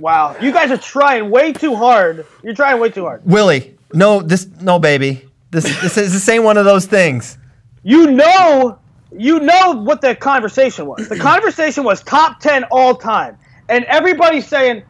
wow, 0.00 0.36
you 0.40 0.52
guys 0.52 0.70
are 0.70 0.78
trying 0.78 1.30
way 1.30 1.52
too 1.52 1.74
hard. 1.74 2.26
You're 2.42 2.54
trying 2.54 2.80
way 2.80 2.88
too 2.88 3.04
hard. 3.04 3.22
Willie, 3.26 3.76
no 3.94 4.20
this 4.20 4.46
no 4.60 4.78
baby. 4.78 5.28
This 5.50 5.64
this 5.80 5.98
is 5.98 6.12
the 6.12 6.20
same 6.20 6.44
one 6.44 6.56
of 6.56 6.64
those 6.64 6.86
things. 6.86 7.38
You 7.82 8.10
know, 8.10 8.78
you 9.16 9.40
know 9.40 9.72
what 9.72 10.00
the 10.00 10.14
conversation 10.14 10.86
was. 10.86 11.08
The 11.08 11.18
conversation 11.18 11.84
was 11.84 12.02
top 12.02 12.40
ten 12.40 12.64
all 12.64 12.94
time, 12.94 13.36
and 13.68 13.84
everybody's 13.84 14.46
saying 14.46 14.82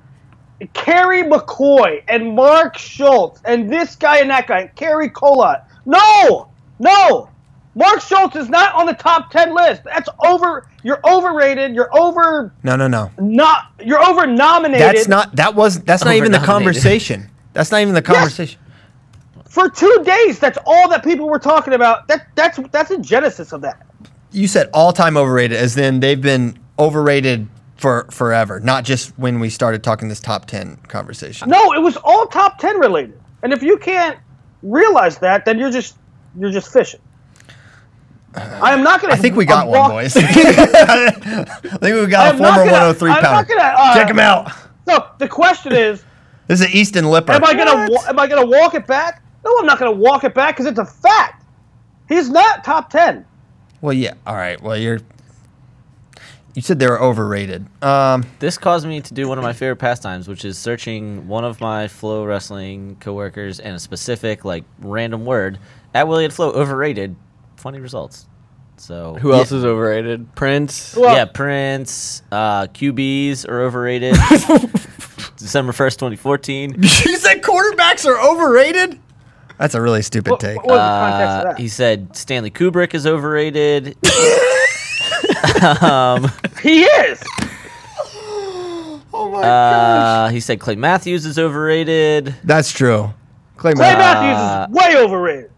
Kerry 0.72 1.22
McCoy 1.22 2.02
and 2.08 2.34
Mark 2.34 2.78
Schultz 2.78 3.40
and 3.44 3.72
this 3.72 3.96
guy 3.96 4.18
and 4.18 4.30
that 4.30 4.46
guy, 4.46 4.60
and 4.60 4.74
Cary 4.76 5.08
Kolat. 5.08 5.64
No, 5.84 6.48
no, 6.78 7.28
Mark 7.74 8.00
Schultz 8.00 8.36
is 8.36 8.48
not 8.48 8.74
on 8.74 8.86
the 8.86 8.92
top 8.92 9.30
ten 9.30 9.54
list. 9.54 9.82
That's 9.84 10.08
over. 10.24 10.68
You're 10.82 11.00
overrated. 11.04 11.74
You're 11.74 11.94
over. 11.96 12.52
No, 12.62 12.76
no, 12.76 12.86
no. 12.86 13.10
Not. 13.18 13.72
You're 13.82 14.02
over 14.02 14.26
nominated. 14.26 14.86
That's 14.86 15.08
not 15.08 15.34
that 15.36 15.54
was 15.54 15.80
that's 15.80 16.04
not 16.04 16.14
even 16.14 16.32
the 16.32 16.38
conversation. 16.38 17.30
That's 17.52 17.70
not 17.70 17.80
even 17.80 17.94
the 17.94 18.02
conversation. 18.02 18.60
For 19.52 19.68
two 19.68 20.02
days. 20.04 20.38
That's 20.38 20.56
all 20.64 20.88
that 20.88 21.04
people 21.04 21.28
were 21.28 21.38
talking 21.38 21.74
about. 21.74 22.08
That 22.08 22.26
that's 22.34 22.58
that's 22.70 22.88
the 22.88 22.98
genesis 22.98 23.52
of 23.52 23.60
that. 23.60 23.86
you 24.32 24.48
said 24.48 24.70
all 24.72 24.92
time 24.92 25.16
overrated, 25.18 25.56
as 25.58 25.74
then 25.74 26.00
they've 26.00 26.20
been 26.20 26.58
overrated 26.78 27.46
for 27.76 28.06
forever, 28.10 28.60
not 28.60 28.84
just 28.84 29.10
when 29.18 29.40
we 29.40 29.50
started 29.50 29.82
talking 29.84 30.08
this 30.08 30.20
top 30.20 30.46
ten 30.46 30.76
conversation. 30.88 31.50
No, 31.50 31.72
it 31.74 31.82
was 31.82 31.96
all 31.98 32.26
top 32.26 32.58
ten 32.58 32.78
related. 32.80 33.20
And 33.42 33.52
if 33.52 33.62
you 33.62 33.76
can't 33.76 34.18
realize 34.62 35.18
that, 35.18 35.44
then 35.44 35.58
you're 35.58 35.70
just 35.70 35.96
you're 36.38 36.50
just 36.52 36.72
fishing. 36.72 37.00
I 38.34 38.72
am 38.72 38.82
not 38.82 39.02
gonna. 39.02 39.12
I 39.12 39.16
think 39.16 39.36
we 39.36 39.44
got 39.44 39.66
uh, 39.66 39.70
one, 39.70 39.78
walk- 39.80 39.90
boys. 39.90 40.16
I 40.16 40.22
think 41.12 41.82
we 41.82 42.06
got 42.06 42.28
a 42.28 42.34
I'm 42.34 42.38
not 42.40 42.54
former 42.54 42.70
gonna- 42.70 42.94
103 42.94 43.10
I'm 43.10 43.22
pounder. 43.22 43.48
gonna, 43.54 43.74
uh, 43.76 43.94
Check 43.94 44.08
him 44.08 44.18
out. 44.18 44.50
So 44.88 45.06
the 45.18 45.28
question 45.28 45.72
is, 45.74 46.02
This 46.46 46.60
is 46.60 46.66
an 46.66 46.72
Easton 46.72 47.10
Lipper. 47.10 47.32
am 47.32 47.44
I 47.44 47.52
gonna 47.52 47.88
wa- 47.90 48.04
am 48.08 48.18
I 48.18 48.26
gonna 48.26 48.46
walk 48.46 48.74
it 48.74 48.86
back? 48.86 49.21
No, 49.44 49.56
I'm 49.58 49.66
not 49.66 49.78
gonna 49.78 49.92
walk 49.92 50.24
it 50.24 50.34
back 50.34 50.54
because 50.56 50.66
it's 50.66 50.78
a 50.78 50.84
fact. 50.84 51.44
He's 52.08 52.28
not 52.30 52.64
top 52.64 52.90
ten. 52.90 53.24
well, 53.80 53.92
yeah. 53.92 54.14
All 54.26 54.34
right. 54.36 54.60
Well, 54.60 54.76
you're. 54.76 55.00
You 56.54 56.60
said 56.60 56.78
they 56.78 56.86
were 56.86 57.00
overrated. 57.00 57.66
Um, 57.82 58.26
This 58.38 58.58
caused 58.58 58.86
me 58.86 59.00
to 59.00 59.14
do 59.14 59.26
one 59.26 59.38
of 59.38 59.42
my 59.44 59.54
favorite 59.54 59.76
pastimes, 59.76 60.28
which 60.28 60.44
is 60.44 60.58
searching 60.58 61.26
one 61.26 61.44
of 61.44 61.62
my 61.62 61.86
FloWrestling 61.86 63.00
coworkers 63.00 63.58
and 63.58 63.74
a 63.74 63.78
specific, 63.78 64.44
like, 64.44 64.64
random 64.80 65.24
word 65.24 65.58
at 65.94 66.06
William 66.06 66.30
Flow 66.30 66.50
overrated. 66.50 67.16
Funny 67.56 67.80
results. 67.80 68.26
So 68.76 69.14
Who 69.22 69.32
else 69.32 69.50
is 69.50 69.64
overrated? 69.64 70.34
Prince. 70.34 70.94
Well, 70.94 71.14
yeah, 71.16 71.24
Prince, 71.24 72.22
uh, 72.30 72.66
QBs 72.66 73.48
are 73.48 73.62
overrated. 73.62 74.14
December 75.38 75.72
first, 75.72 75.98
twenty 75.98 76.16
fourteen. 76.16 76.74
you 76.82 76.88
said 77.16 77.42
quarterbacks 77.42 78.04
are 78.06 78.20
overrated. 78.20 78.98
That's 79.62 79.76
a 79.76 79.80
really 79.80 80.02
stupid 80.02 80.32
what, 80.32 80.40
take. 80.40 80.56
what 80.56 80.66
was 80.70 80.76
the 80.76 80.80
context 80.80 81.30
Uh, 81.30 81.38
of 81.50 81.56
that? 81.56 81.58
he 81.62 81.68
said 81.68 82.16
Stanley 82.16 82.50
Kubrick 82.50 82.94
is 82.94 83.06
overrated. 83.06 83.86
he 86.62 86.82
is. 86.82 87.22
oh 89.14 89.30
my 89.32 89.38
Uh, 89.42 90.28
he 90.30 90.40
said 90.40 90.58
Clay 90.58 90.74
Matthews 90.74 91.24
is 91.26 91.38
overrated. 91.38 92.34
That's 92.42 92.72
true. 92.72 93.14
Clay, 93.56 93.72
Clay 93.74 93.94
Matthews. 93.94 94.68
Matthews 94.68 94.68
is 94.68 94.96
way 94.96 95.04
overrated. 95.04 95.50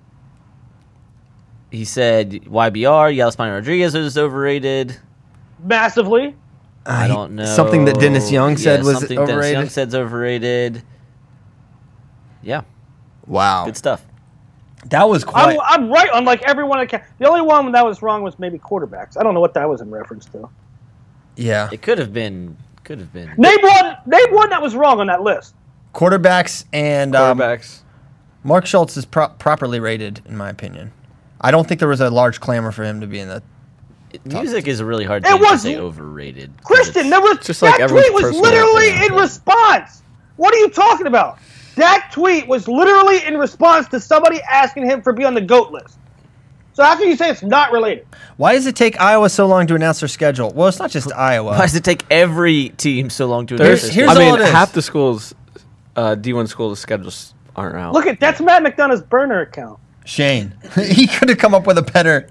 He 1.71 1.85
said 1.87 2.31
YBR, 2.33 3.17
Yalispine 3.17 3.53
Rodriguez 3.55 3.95
is 3.95 4.19
overrated. 4.19 4.99
Massively. 5.63 6.37
I 6.87 7.09
don't 7.09 7.35
know. 7.35 7.47
Something 7.47 7.87
that 7.87 7.99
Dennis 7.99 8.31
Young 8.31 8.59
said 8.59 8.81
Yeah, 8.81 8.85
was 8.87 8.99
something 8.99 9.17
Dennis 9.17 9.29
Young 9.31 9.39
overrated. 9.63 9.73
said's 9.73 9.95
overrated. 9.95 10.83
Yeah, 12.43 12.61
Wow, 13.27 13.65
good 13.65 13.77
stuff. 13.77 14.05
that 14.91 15.09
was 15.09 15.25
quite. 15.25 15.57
I'm, 15.63 15.85
I'm 15.85 15.91
right 15.93 16.11
on 16.11 16.25
like 16.25 16.43
every 16.43 16.65
one. 16.65 16.79
of 16.81 16.89
the 16.91 17.27
only 17.29 17.41
one 17.41 17.73
that 17.73 17.85
was 17.85 18.03
wrong 18.03 18.23
was 18.23 18.39
maybe 18.39 18.59
quarterbacks. 18.59 19.17
I 19.19 19.23
don't 19.23 19.35
know 19.35 19.41
what 19.41 19.55
that 19.55 19.69
was 19.69 19.81
in 19.81 19.91
reference 19.91 20.27
to. 20.27 20.49
yeah, 21.37 21.69
It 21.73 21.83
could 21.83 21.99
have 21.99 22.13
been. 22.13 22.57
Could 22.85 22.99
have 22.99 23.13
been. 23.15 23.33
Name 23.39 23.59
one. 23.63 23.97
Name 24.07 24.35
one 24.35 24.51
that 24.51 24.61
was 24.61 24.75
wrong 24.77 25.01
on 25.01 25.07
that 25.07 25.23
list. 25.23 25.55
quarterbacks 25.95 26.65
and 26.73 27.17
um, 27.17 27.39
Quarterbacks. 27.39 27.81
Mark 28.43 28.67
Schultz 28.67 28.97
is 28.99 29.07
pro- 29.07 29.29
properly 29.31 29.81
rated, 29.81 30.21
in 30.27 30.37
my 30.37 30.51
opinion. 30.51 30.93
I 31.41 31.51
don't 31.51 31.67
think 31.67 31.81
there 31.81 31.89
was 31.89 32.03
a 32.03 32.11
large 32.11 32.41
clamor 32.41 32.73
for 32.73 32.85
him 32.85 33.01
to 33.01 33.07
be 33.07 33.21
in 33.21 33.29
the. 33.29 33.43
Music 34.27 34.69
is 34.69 34.81
a 34.81 34.85
really 34.85 35.05
hard 35.07 35.25
It 35.25 35.29
thing 35.31 35.39
to 35.39 35.45
was- 35.51 35.63
say 35.63 35.77
overrated. 35.79 36.53
'cause 36.59 36.67
Christian, 36.67 37.09
there 37.11 37.21
was 37.23 37.39
Just 37.39 37.63
like 37.63 37.79
that 37.79 37.85
everyone's 37.85 38.11
tweet 38.11 38.23
was 38.25 38.37
literally 38.37 39.07
in 39.07 39.15
response. 39.15 40.03
What 40.37 40.53
are 40.55 40.59
you 40.59 40.69
talking 40.69 41.07
about? 41.07 41.39
That 41.77 42.11
tweet 42.13 42.47
was 42.47 42.69
literally 42.69 43.25
in 43.25 43.37
response 43.37 43.89
to 43.89 44.01
somebody 44.01 44.41
asking 44.43 44.87
him 44.87 45.03
for 45.03 45.13
be 45.13 45.25
on 45.25 45.35
the 45.35 45.41
goat 45.41 45.71
list. 45.71 45.99
So 46.75 46.83
how 46.83 46.97
can 46.97 47.09
you 47.09 47.17
say 47.17 47.31
it's 47.31 47.43
not 47.43 47.71
related? 47.71 48.07
Why 48.37 48.55
does 48.55 48.67
it 48.67 48.75
take 48.75 49.01
Iowa 49.01 49.29
so 49.29 49.47
long 49.47 49.67
to 49.69 49.77
announce 49.77 50.01
their 50.01 50.09
schedule? 50.09 50.51
Well, 50.53 50.67
it's 50.67 50.81
not 50.81 50.91
just 50.91 51.13
Iowa. 51.13 51.51
Why 51.53 51.61
does 51.63 51.77
it 51.77 51.85
take 51.85 52.05
every 52.11 52.71
team 52.71 53.11
so 53.11 53.27
long 53.27 53.47
to 53.47 53.57
There's, 53.57 53.85
announce 53.85 53.95
here's 53.95 54.09
I 54.09 54.13
all 54.15 54.19
mean, 54.19 54.41
it 54.41 54.45
is. 54.47 54.51
half 54.51 54.73
the 54.73 54.83
schools, 54.83 55.35
uh, 55.95 56.17
D1 56.17 56.49
schools 56.49 56.81
schedules 56.81 57.33
aren't 57.55 57.77
out. 57.77 57.93
Look 57.93 58.07
at 58.07 58.19
that's 58.19 58.41
Matt 58.41 58.65
McDonough's 58.65 59.03
burner 59.03 59.41
account. 59.41 59.79
Shane, 60.05 60.53
he 60.77 61.07
could 61.07 61.29
have 61.29 61.39
come 61.39 61.55
up 61.55 61.67
with 61.67 61.79
a 61.79 61.83
better. 61.83 62.29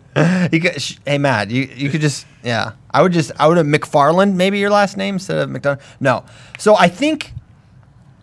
He 0.51 0.59
could, 0.59 0.79
sh- 0.79 0.97
hey 1.05 1.17
Matt, 1.17 1.49
you 1.49 1.63
you 1.63 1.89
could 1.89 2.01
just 2.01 2.27
yeah. 2.43 2.73
I 2.91 3.01
would 3.01 3.13
just 3.13 3.31
I 3.39 3.47
would 3.47 3.57
have 3.57 3.65
McFarland 3.65 4.35
maybe 4.35 4.59
your 4.59 4.69
last 4.69 4.97
name 4.97 5.15
instead 5.15 5.37
of 5.37 5.49
McDonough. 5.49 5.79
No, 5.99 6.25
so 6.59 6.75
I 6.75 6.87
think, 6.87 7.33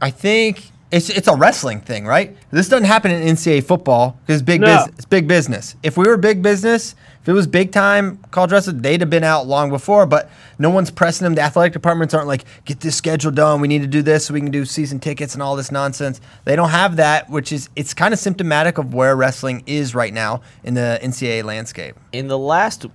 I 0.00 0.10
think 0.10 0.70
it's 0.92 1.08
it's 1.10 1.28
a 1.28 1.36
wrestling 1.36 1.80
thing, 1.80 2.04
right? 2.06 2.36
This 2.50 2.68
doesn't 2.68 2.86
happen 2.86 3.10
in 3.10 3.22
NCAA 3.22 3.62
football 3.64 4.18
because 4.26 4.42
big 4.42 4.60
No. 4.60 4.66
business. 4.66 4.94
It's 4.96 5.04
big 5.06 5.28
business. 5.28 5.76
If 5.82 5.96
we 5.96 6.04
were 6.06 6.16
big 6.16 6.42
business, 6.42 6.94
if 7.22 7.28
it 7.28 7.32
was 7.32 7.46
big 7.46 7.70
time 7.70 8.18
college 8.30 8.50
wrestling, 8.50 8.82
they'd 8.82 9.00
have 9.00 9.10
been 9.10 9.22
out 9.24 9.46
long 9.46 9.70
before. 9.70 10.04
But 10.06 10.30
no 10.58 10.68
one's 10.70 10.90
pressing 10.90 11.24
them. 11.24 11.34
The 11.34 11.42
athletic 11.42 11.72
departments 11.72 12.12
aren't 12.14 12.26
like 12.26 12.44
get 12.64 12.80
this 12.80 12.96
schedule 12.96 13.30
done. 13.30 13.60
We 13.60 13.68
need 13.68 13.82
to 13.82 13.86
do 13.86 14.02
this 14.02 14.26
so 14.26 14.34
we 14.34 14.40
can 14.40 14.50
do 14.50 14.64
season 14.64 14.98
tickets 14.98 15.34
and 15.34 15.42
all 15.42 15.54
this 15.54 15.70
nonsense. 15.70 16.20
They 16.44 16.56
don't 16.56 16.70
have 16.70 16.96
that, 16.96 17.30
which 17.30 17.52
is 17.52 17.68
it's 17.76 17.94
kind 17.94 18.12
of 18.12 18.18
symptomatic 18.18 18.78
of 18.78 18.92
where 18.92 19.14
wrestling 19.14 19.62
is 19.66 19.94
right 19.94 20.12
now 20.12 20.40
in 20.64 20.74
the 20.74 20.98
NCAA 21.02 21.44
landscape. 21.44 21.94
in 22.12 22.26
the 22.28 22.38
last 22.38 22.86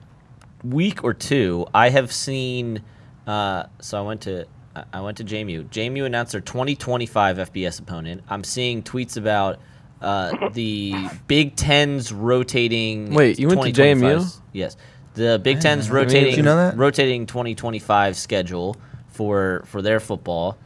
week 0.64 1.04
or 1.04 1.14
two, 1.14 1.66
I 1.74 1.90
have 1.90 2.12
seen. 2.12 2.82
Uh, 3.28 3.64
so 3.80 3.98
I 3.98 4.02
went 4.02 4.22
to 4.22 4.46
I- 4.76 4.84
I 4.94 5.02
went 5.02 5.18
to 5.18 5.24
JMU. 5.24 5.66
JMU 5.70 6.06
announced 6.06 6.34
their 6.34 6.42
2025 6.42 7.38
FBS 7.38 7.80
opponent. 7.80 8.24
I'm 8.30 8.44
seeing 8.44 8.84
tweets 8.84 9.18
about 9.18 9.60
uh, 10.02 10.50
the 10.54 10.94
Big 11.28 11.56
Ten's 11.56 12.12
rotating. 12.12 13.14
Wait, 13.14 13.40
you 13.40 13.48
went 13.48 13.62
to 13.62 13.72
2025 13.72 14.22
JMU? 14.22 14.42
Yes, 14.54 14.78
the 15.14 15.40
Big 15.42 15.62
Ten's 15.62 15.86
Did 15.88 15.94
rotating. 15.94 16.36
you 16.36 16.44
know 16.44 16.56
that? 16.58 16.78
Rotating 16.78 17.26
2025 17.26 18.16
schedule 18.18 18.76
for 19.08 19.64
for 19.66 19.82
their 19.82 20.00
football. 20.00 20.58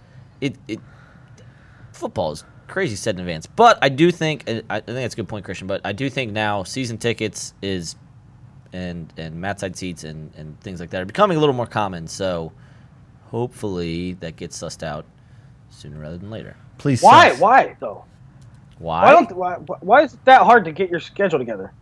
It 0.41 0.55
it 0.67 0.79
football 1.93 2.31
is 2.31 2.43
crazy 2.67 2.95
set 2.95 3.15
in 3.15 3.21
advance. 3.21 3.45
But 3.45 3.77
I 3.81 3.89
do 3.89 4.11
think 4.11 4.43
I 4.49 4.61
I 4.69 4.79
think 4.79 4.85
that's 4.97 5.13
a 5.13 5.17
good 5.17 5.27
point, 5.27 5.45
Christian. 5.45 5.67
But 5.67 5.81
I 5.85 5.91
do 5.91 6.09
think 6.09 6.31
now 6.31 6.63
season 6.63 6.97
tickets 6.97 7.53
is 7.61 7.95
and 8.73 9.11
and 9.17 9.35
mat 9.41 9.59
side 9.59 9.75
seats 9.75 10.03
and 10.03 10.31
and 10.35 10.59
things 10.61 10.79
like 10.79 10.89
that 10.91 11.01
are 11.01 11.05
becoming 11.05 11.37
a 11.37 11.39
little 11.39 11.55
more 11.55 11.67
common. 11.67 12.07
So 12.07 12.51
hopefully 13.31 14.13
that 14.19 14.35
gets 14.35 14.57
sussed 14.61 14.83
out 14.83 15.05
sooner 15.69 15.99
rather 15.99 16.17
than 16.17 16.29
later. 16.29 16.55
Please, 16.77 17.01
Why? 17.01 17.29
sus. 17.31 17.39
Why 17.39 17.75
though? 17.79 18.05
Why? 18.79 19.03
Why 19.05 19.11
don't? 19.11 19.31
Why, 19.35 19.53
why 19.81 20.01
is 20.03 20.13
it 20.13 20.23
that 20.25 20.41
hard 20.43 20.65
to 20.65 20.71
get 20.71 20.89
your 20.89 20.99
schedule 20.99 21.39
together? 21.39 21.73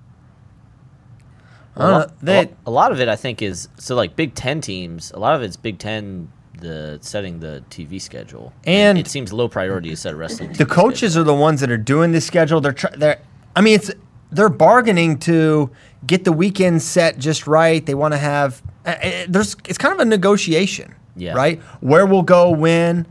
I 1.76 1.82
don't 1.82 1.90
a, 1.90 1.94
lot, 2.00 2.20
They- 2.22 2.50
a 2.66 2.72
lot 2.72 2.92
of 2.92 3.00
it, 3.00 3.08
I 3.08 3.16
think, 3.16 3.42
is 3.42 3.70
so 3.78 3.96
like 3.96 4.16
Big 4.16 4.34
Ten 4.34 4.62
teams. 4.62 5.12
A 5.12 5.20
lot 5.20 5.36
of 5.36 5.42
it's 5.44 5.56
Big 5.58 5.78
Ten 5.78 6.30
the 6.60 6.98
setting 7.02 7.40
the 7.40 7.64
TV 7.70 8.02
schedule, 8.02 8.52
And- 8.66 8.98
it 8.98 9.08
seems 9.08 9.32
low 9.32 9.48
priority 9.48 9.90
to 9.92 9.96
set 9.96 10.14
a 10.14 10.16
wrestling. 10.16 10.54
the 10.54 10.66
TV 10.66 10.70
coaches 10.70 11.12
schedule. 11.12 11.22
are 11.22 11.26
the 11.26 11.40
ones 11.40 11.62
that 11.62 11.70
are 11.70 11.78
doing 11.78 12.12
this 12.14 12.26
schedule. 12.26 12.62
They're 12.62 12.74
try- 12.74 12.96
they're 12.98 13.20
I 13.56 13.62
mean 13.62 13.76
it's 13.76 13.92
they're 14.32 14.50
bargaining 14.50 15.20
to 15.20 15.70
get 16.08 16.24
the 16.26 16.34
weekend 16.34 16.82
set 16.82 17.20
just 17.20 17.46
right. 17.46 17.86
They 17.86 17.94
want 17.94 18.16
to 18.16 18.18
have 18.18 18.64
uh, 18.88 18.90
uh, 18.90 19.12
there's 19.30 19.56
it's 19.68 19.78
kind 19.78 19.94
of 19.94 20.00
a 20.00 20.06
negotiation, 20.06 20.96
Yeah. 21.18 21.34
right? 21.34 21.60
Where 21.82 22.06
we'll 22.06 22.24
go 22.24 22.50
when 22.52 23.06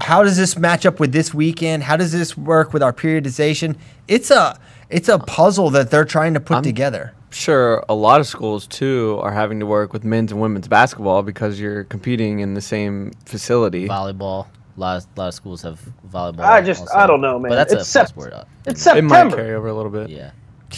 how 0.00 0.22
does 0.22 0.36
this 0.36 0.56
match 0.56 0.86
up 0.86 0.98
with 0.98 1.12
this 1.12 1.34
weekend? 1.34 1.82
How 1.82 1.96
does 1.96 2.10
this 2.12 2.36
work 2.36 2.72
with 2.72 2.82
our 2.82 2.92
periodization? 2.92 3.76
It's 4.08 4.30
a 4.30 4.58
it's 4.88 5.08
a 5.08 5.18
puzzle 5.18 5.70
that 5.70 5.90
they're 5.90 6.04
trying 6.04 6.34
to 6.34 6.40
put 6.40 6.64
together. 6.64 7.12
sure 7.30 7.84
a 7.88 7.94
lot 7.94 8.18
of 8.20 8.26
schools 8.26 8.66
too 8.66 9.20
are 9.22 9.30
having 9.32 9.60
to 9.60 9.66
work 9.66 9.92
with 9.92 10.02
men's 10.04 10.32
and 10.32 10.40
women's 10.40 10.66
basketball 10.68 11.22
because 11.22 11.60
you're 11.60 11.84
competing 11.84 12.40
in 12.40 12.54
the 12.54 12.60
same 12.60 13.12
facility. 13.26 13.86
volleyball. 13.86 14.46
A 14.76 14.80
lot 14.80 14.96
of, 14.96 15.06
lot 15.16 15.28
of 15.28 15.34
schools 15.34 15.62
have 15.62 15.78
volleyball. 16.10 16.40
I 16.40 16.62
just- 16.62 16.80
also. 16.82 16.94
I 16.96 17.06
don't 17.06 17.20
know, 17.20 17.38
man. 17.38 17.50
But 17.50 17.56
that's 17.56 17.72
It's 17.74 17.82
a 17.82 17.84
sep- 17.84 18.12
full 18.14 18.22
sport. 18.24 18.32
uh, 18.32 18.44
It's 18.66 18.86
It 18.86 19.04
might 19.04 19.28
carry 19.30 19.52
over 19.54 19.68
a 19.68 19.74
little 19.74 19.90
bit. 19.92 20.08
Yeah. 20.08 20.30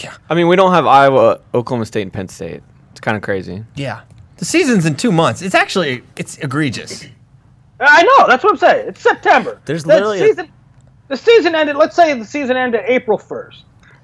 Yeah. 0.02 0.14
I 0.28 0.34
mean, 0.34 0.48
we 0.48 0.56
don't 0.56 0.72
have 0.72 0.86
Iowa, 0.86 1.38
Oklahoma 1.54 1.86
State, 1.86 2.02
and 2.02 2.12
Penn 2.12 2.28
State. 2.28 2.62
It's 2.90 3.00
kind 3.00 3.16
of 3.16 3.22
crazy. 3.22 3.64
Yeah. 3.76 4.00
The 4.42 4.46
season's 4.46 4.86
in 4.86 4.96
2 4.96 5.12
months. 5.12 5.40
It's 5.40 5.54
actually 5.54 6.02
it's 6.16 6.36
egregious. 6.38 7.06
I 7.78 8.02
know. 8.02 8.26
That's 8.26 8.42
what 8.42 8.54
I'm 8.54 8.58
saying. 8.58 8.88
It's 8.88 9.00
September. 9.00 9.60
There's 9.66 9.84
The 9.84 9.90
literally 9.90 10.20
a- 10.20 10.26
season. 10.26 10.48
the 11.06 11.16
season 11.16 11.54
ended. 11.54 11.76
Let's 11.76 11.94
say 11.94 12.18
the 12.18 12.24
season 12.24 12.56
ended 12.56 12.80
April 12.88 13.18
first. 13.18 13.62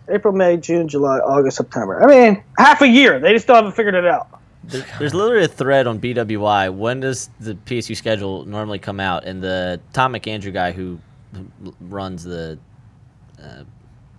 April, 0.09 0.33
May, 0.33 0.57
June, 0.57 0.87
July, 0.87 1.19
August, 1.19 1.57
September. 1.57 2.01
I 2.01 2.07
mean, 2.07 2.45
half 2.57 2.83
a 2.83 2.87
year. 2.87 3.19
They 3.19 3.33
just 3.33 3.47
still 3.47 3.57
haven't 3.57 3.73
figured 3.73 3.97
it 3.97 4.07
out. 4.07 4.29
There- 4.63 4.87
There's 5.01 5.13
literally 5.13 5.45
a 5.45 5.49
thread 5.49 5.89
on 5.89 5.99
BWI. 5.99 6.69
When 6.73 7.01
does 7.01 7.31
the 7.41 7.55
PSU 7.57 7.97
schedule 7.97 8.45
normally 8.45 8.79
come 8.79 9.01
out? 9.01 9.25
And 9.25 9.43
the 9.43 9.81
Tom 9.93 10.13
McAndrew 10.13 10.53
guy 10.53 10.71
who 10.71 11.01
who 11.35 11.75
runs 11.81 12.23
the 12.23 12.61
uh, 13.43 13.65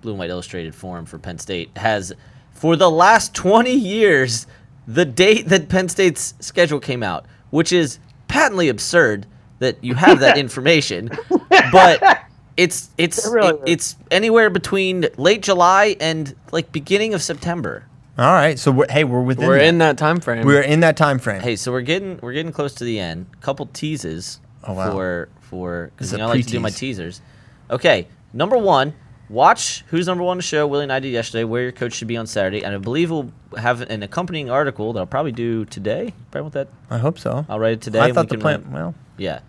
Blue 0.02 0.12
and 0.12 0.20
White 0.20 0.32
Illustrated 0.32 0.76
forum 0.76 1.06
for 1.06 1.18
Penn 1.18 1.38
State 1.40 1.70
has, 1.78 2.12
for 2.52 2.76
the 2.76 2.91
last 2.91 3.34
20 3.34 3.72
years, 3.72 4.48
the 4.94 5.06
date 5.06 5.48
that 5.49 5.70
Penn 5.70 5.88
State's 5.88 6.34
schedule 6.40 6.80
came 6.80 7.03
out, 7.03 7.26
which 7.52 7.72
is 7.72 7.99
patently 8.28 8.70
absurd 8.70 9.26
that 9.60 9.82
you 9.84 9.94
have 9.95 10.20
that 10.20 10.38
information, 10.45 11.10
but. 11.72 12.20
It's 12.57 12.90
it's 12.98 13.26
It 13.26 13.32
really 13.32 13.53
it- 13.53 13.60
it's 13.68 13.95
anywhere 14.11 14.49
between 14.49 15.06
late 15.16 15.41
July 15.44 15.95
and 16.02 16.36
like 16.52 16.74
beginning 16.74 17.14
of 17.14 17.22
September. 17.22 17.86
All 18.18 18.34
right. 18.34 18.60
So 18.60 18.70
we're, 18.72 18.88
hey, 18.90 19.06
we're 19.06 19.22
within 19.22 19.48
We're 19.48 19.60
that. 19.60 19.64
in 19.64 19.78
that 19.78 19.98
time 19.98 20.20
frame. 20.20 20.45
we're 20.45 20.60
in 20.60 20.82
that 20.82 20.98
time 20.98 21.20
frame. 21.20 21.40
Hey, 21.41 21.56
so 21.56 21.72
we're 21.72 21.80
getting 21.84 22.20
we're 22.22 22.34
getting 22.34 22.52
close 22.52 22.74
to 22.76 22.84
the 22.84 22.99
end. 22.99 23.28
Couple 23.40 23.68
teases 23.68 24.41
Oh, 24.66 24.74
wow. 24.74 24.91
for 24.91 25.30
for 25.40 25.91
because 25.95 26.11
you 26.11 26.18
know 26.18 26.26
I 26.26 26.32
like 26.34 26.45
to 26.48 26.52
do 26.52 26.60
my 26.60 26.70
teasers. 26.70 27.22
Okay, 27.72 28.10
number 28.34 28.57
one, 28.57 28.94
watch 29.30 29.84
who's 29.88 30.07
number 30.07 30.23
one 30.23 30.38
to 30.38 30.41
show. 30.43 30.65
Willie 30.68 30.84
and 30.84 30.91
I 30.91 30.99
did 30.99 31.10
yesterday. 31.10 31.43
Where 31.43 31.64
your 31.64 31.72
coach 31.72 31.93
should 31.93 32.07
be 32.07 32.18
on 32.18 32.27
Saturday, 32.27 32.64
and 32.64 32.73
I 32.73 32.77
believe 32.77 33.11
we'll 33.11 33.31
have 33.57 33.81
an 33.81 34.03
accompanying 34.03 34.49
article 34.49 34.93
that 34.93 34.99
I'll 34.99 35.06
probably 35.06 35.31
do 35.31 35.65
today. 35.65 36.14
Probably 36.31 36.41
want 36.43 36.53
that. 36.53 36.68
I 36.89 36.97
hope 36.97 37.19
so. 37.19 37.45
I'll 37.49 37.60
write 37.60 37.73
it 37.73 37.81
today. 37.81 37.99
I 38.01 38.11
thought 38.11 38.30
we 38.30 38.38
the 38.38 38.43
can 38.43 38.47
uh, 38.56 38.57
plan. 38.60 38.64
run- 38.64 38.73
Well, 38.73 38.95
yeah, 39.18 39.39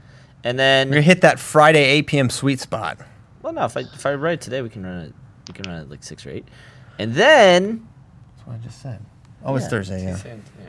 and 0.44 0.58
then 0.58 0.88
we're 0.88 0.94
gonna 0.94 1.02
hit 1.02 1.20
that 1.22 1.38
Friday 1.40 1.82
8 1.84 2.06
p.m. 2.06 2.30
sweet 2.30 2.60
spot. 2.60 2.98
well, 3.42 3.52
no, 3.52 3.64
if 3.64 3.76
I 3.76 3.80
if 3.80 4.04
I 4.06 4.14
write 4.14 4.34
it 4.34 4.40
today, 4.42 4.62
we 4.62 4.68
can 4.68 4.84
run 4.84 4.98
it. 5.02 5.14
We 5.48 5.54
can 5.54 5.70
run 5.70 5.80
it 5.82 5.90
like 5.90 6.02
six 6.04 6.24
or 6.26 6.30
eight, 6.30 6.46
and 6.98 7.14
then 7.14 7.86
That's 8.36 8.46
what 8.46 8.54
I 8.56 8.58
just 8.58 8.80
said. 8.82 9.00
Oh, 9.44 9.56
it's 9.56 9.64
Yeah. 9.64 9.68
Thursday. 9.70 10.04
Yeah. 10.04 10.18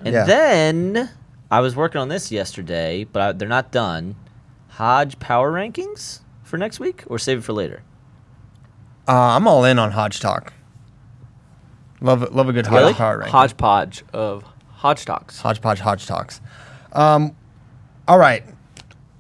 And 0.05 0.13
Yeah. 0.15 0.23
then 0.23 1.09
I 1.51 1.59
was 1.59 1.75
working 1.75 1.99
on 1.99 2.07
this 2.07 2.31
yesterday, 2.31 3.03
but 3.03 3.21
I, 3.21 3.31
they're 3.33 3.47
not 3.49 3.71
done. 3.71 4.15
Hodge 4.69 5.19
power 5.19 5.51
rankings 5.51 6.21
for 6.43 6.57
next 6.57 6.79
week, 6.79 7.03
or 7.07 7.19
save 7.19 7.39
it 7.39 7.43
for 7.43 7.51
later. 7.51 7.83
Uh, 9.07 9.11
I'm 9.35 9.47
all 9.47 9.65
in 9.65 9.79
on 9.79 9.91
Hodge 9.91 10.19
talk. 10.19 10.53
Love 11.99 12.33
love 12.33 12.49
a 12.49 12.53
good 12.53 12.65
Hodge 12.67 12.79
Really? 12.81 12.93
power 12.93 13.17
ranking. 13.19 13.31
hodgepodge 13.31 14.03
of 14.13 14.43
Hodge 14.69 15.05
talks. 15.05 15.39
Hodgepodge 15.41 15.79
Hodge 15.79 16.05
talks. 16.07 16.41
Um, 16.93 17.35
all 18.07 18.17
right, 18.17 18.43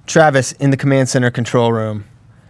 Travis 0.07 0.51
in 0.53 0.71
the 0.71 0.77
command 0.77 1.07
center 1.09 1.29
control 1.29 1.71
room. 1.71 2.05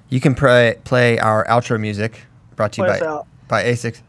You 0.09 0.19
can 0.21 0.35
play 0.35 0.75
play 0.83 1.19
our 1.19 1.45
outro 1.47 1.79
music 1.79 2.21
brought 2.55 2.73
to 2.73 2.81
you 2.81 2.87
Play 2.87 2.99
by 2.99 3.05
out. 3.05 3.27
by 3.47 3.63
Asics. 3.63 4.01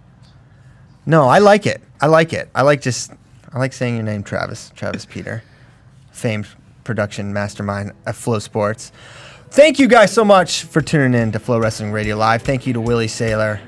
No, 1.06 1.28
I 1.28 1.38
like 1.38 1.66
it. 1.66 1.80
I 2.00 2.06
like 2.06 2.32
it. 2.32 2.48
I 2.54 2.62
like 2.62 2.80
just 2.80 3.12
I 3.52 3.58
like 3.58 3.72
saying 3.72 3.94
your 3.96 4.04
name, 4.04 4.22
Travis. 4.22 4.70
Travis 4.76 5.04
Peter, 5.04 5.42
famed 6.12 6.46
production 6.84 7.32
mastermind 7.32 7.92
at 8.06 8.14
FloSports. 8.14 8.92
Thank 9.54 9.78
you 9.78 9.86
guys 9.86 10.10
so 10.12 10.24
much 10.24 10.64
for 10.64 10.80
tuning 10.80 11.20
in 11.20 11.30
to 11.32 11.38
FloWrestling 11.38 11.92
Radio 11.92 12.16
Live. 12.16 12.40
Thank 12.42 12.66
you 12.66 12.72
to 12.72 12.80
Willie 12.80 13.06
Saylor 13.06 13.60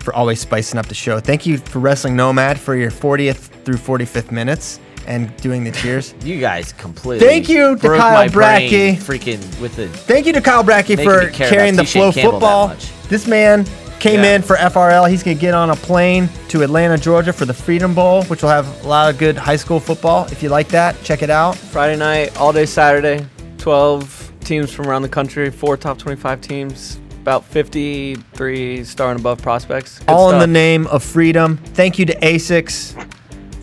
for 0.00 0.14
always 0.14 0.40
spicing 0.40 0.78
up 0.78 0.86
the 0.86 0.94
show. 0.94 1.18
Thank 1.18 1.46
you 1.46 1.58
for 1.58 1.80
Wrestling 1.80 2.14
Nomad 2.14 2.60
for 2.60 2.76
your 2.76 2.92
40th 2.92 3.50
through 3.64 3.74
45th 3.76 4.30
minutes 4.30 4.78
and 5.08 5.36
doing 5.38 5.64
the 5.64 5.72
cheers. 5.72 6.14
You 6.22 6.38
guys 6.38 6.72
completely. 6.72 7.26
Thank 7.26 7.48
you 7.48 7.74
to 7.74 7.80
broke 7.80 8.00
Kyle 8.00 8.14
my 8.14 8.28
Brackey. 8.28 8.94
Freaking 8.94 9.38
with 9.60 9.74
the. 9.74 9.88
Thank 9.88 10.26
you 10.26 10.32
to 10.32 10.40
Kyle 10.40 10.62
Brackey 10.62 11.02
for 11.02 11.28
carrying 11.30 11.74
the 11.74 11.84
Flow 11.84 12.12
T-Shane 12.12 12.22
Campbell 12.22 12.38
football. 12.40 12.76
This 13.08 13.26
man 13.26 13.64
came 13.98 14.20
Yeah. 14.22 14.36
in 14.36 14.42
for 14.42 14.54
FRL. 14.56 15.10
He's 15.10 15.24
going 15.24 15.36
to 15.36 15.40
get 15.40 15.54
on 15.54 15.70
a 15.70 15.76
plane 15.76 16.28
to 16.50 16.62
Atlanta, 16.62 16.96
Georgia 16.96 17.32
for 17.32 17.46
the 17.46 17.54
Freedom 17.54 17.94
Bowl, 17.94 18.22
which 18.24 18.42
will 18.42 18.50
have 18.50 18.84
a 18.84 18.88
lot 18.88 19.10
of 19.10 19.18
good 19.18 19.36
high 19.36 19.56
school 19.56 19.80
football. 19.80 20.24
If 20.26 20.40
you 20.40 20.50
like 20.50 20.68
that, 20.68 21.02
check 21.02 21.20
it 21.22 21.30
out. 21.30 21.56
Friday 21.56 21.96
night, 21.96 22.36
all 22.40 22.52
day 22.52 22.66
Saturday, 22.66 23.26
12 23.58 24.21
teams 24.44 24.72
from 24.72 24.86
around 24.86 25.02
the 25.02 25.08
country, 25.08 25.50
four 25.50 25.76
top 25.76 25.98
25 25.98 26.40
teams, 26.40 26.98
about 27.20 27.44
53 27.44 28.84
star 28.84 29.10
and 29.10 29.20
above 29.20 29.40
prospects. 29.40 30.00
Good 30.00 30.10
All 30.10 30.32
in 30.32 30.38
the 30.38 30.46
name 30.46 30.86
of 30.88 31.02
freedom. 31.02 31.56
Thank 31.56 31.98
you 31.98 32.06
to 32.06 32.14
ASICS 32.20 32.94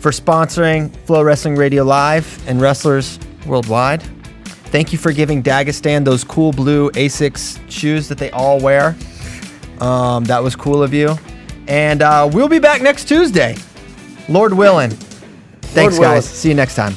for 0.00 0.10
sponsoring 0.10 0.88
FloWrestling 1.06 1.58
Radio 1.58 1.84
Live 1.84 2.48
and 2.48 2.60
wrestlers 2.60 3.18
worldwide. 3.46 4.02
Thank 4.70 4.92
you 4.92 4.98
for 4.98 5.12
giving 5.12 5.42
Dagestan 5.42 6.04
those 6.04 6.24
cool 6.24 6.52
blue 6.52 6.90
ASICS 6.92 7.60
shoes 7.70 8.08
that 8.08 8.18
they 8.18 8.30
all 8.30 8.60
wear. 8.60 8.96
Um, 9.80 10.24
that 10.24 10.42
was 10.42 10.54
cool 10.54 10.82
of 10.82 10.94
you. 10.94 11.16
And 11.66 12.02
uh, 12.02 12.28
we'll 12.32 12.48
be 12.48 12.58
back 12.58 12.80
next 12.80 13.08
Tuesday. 13.08 13.56
Lord 14.28 14.54
willing. 14.54 14.90
Thanks, 15.60 15.98
willing. 15.98 16.16
guys. 16.16 16.28
See 16.28 16.48
you 16.48 16.54
next 16.54 16.76
time. 16.76 16.94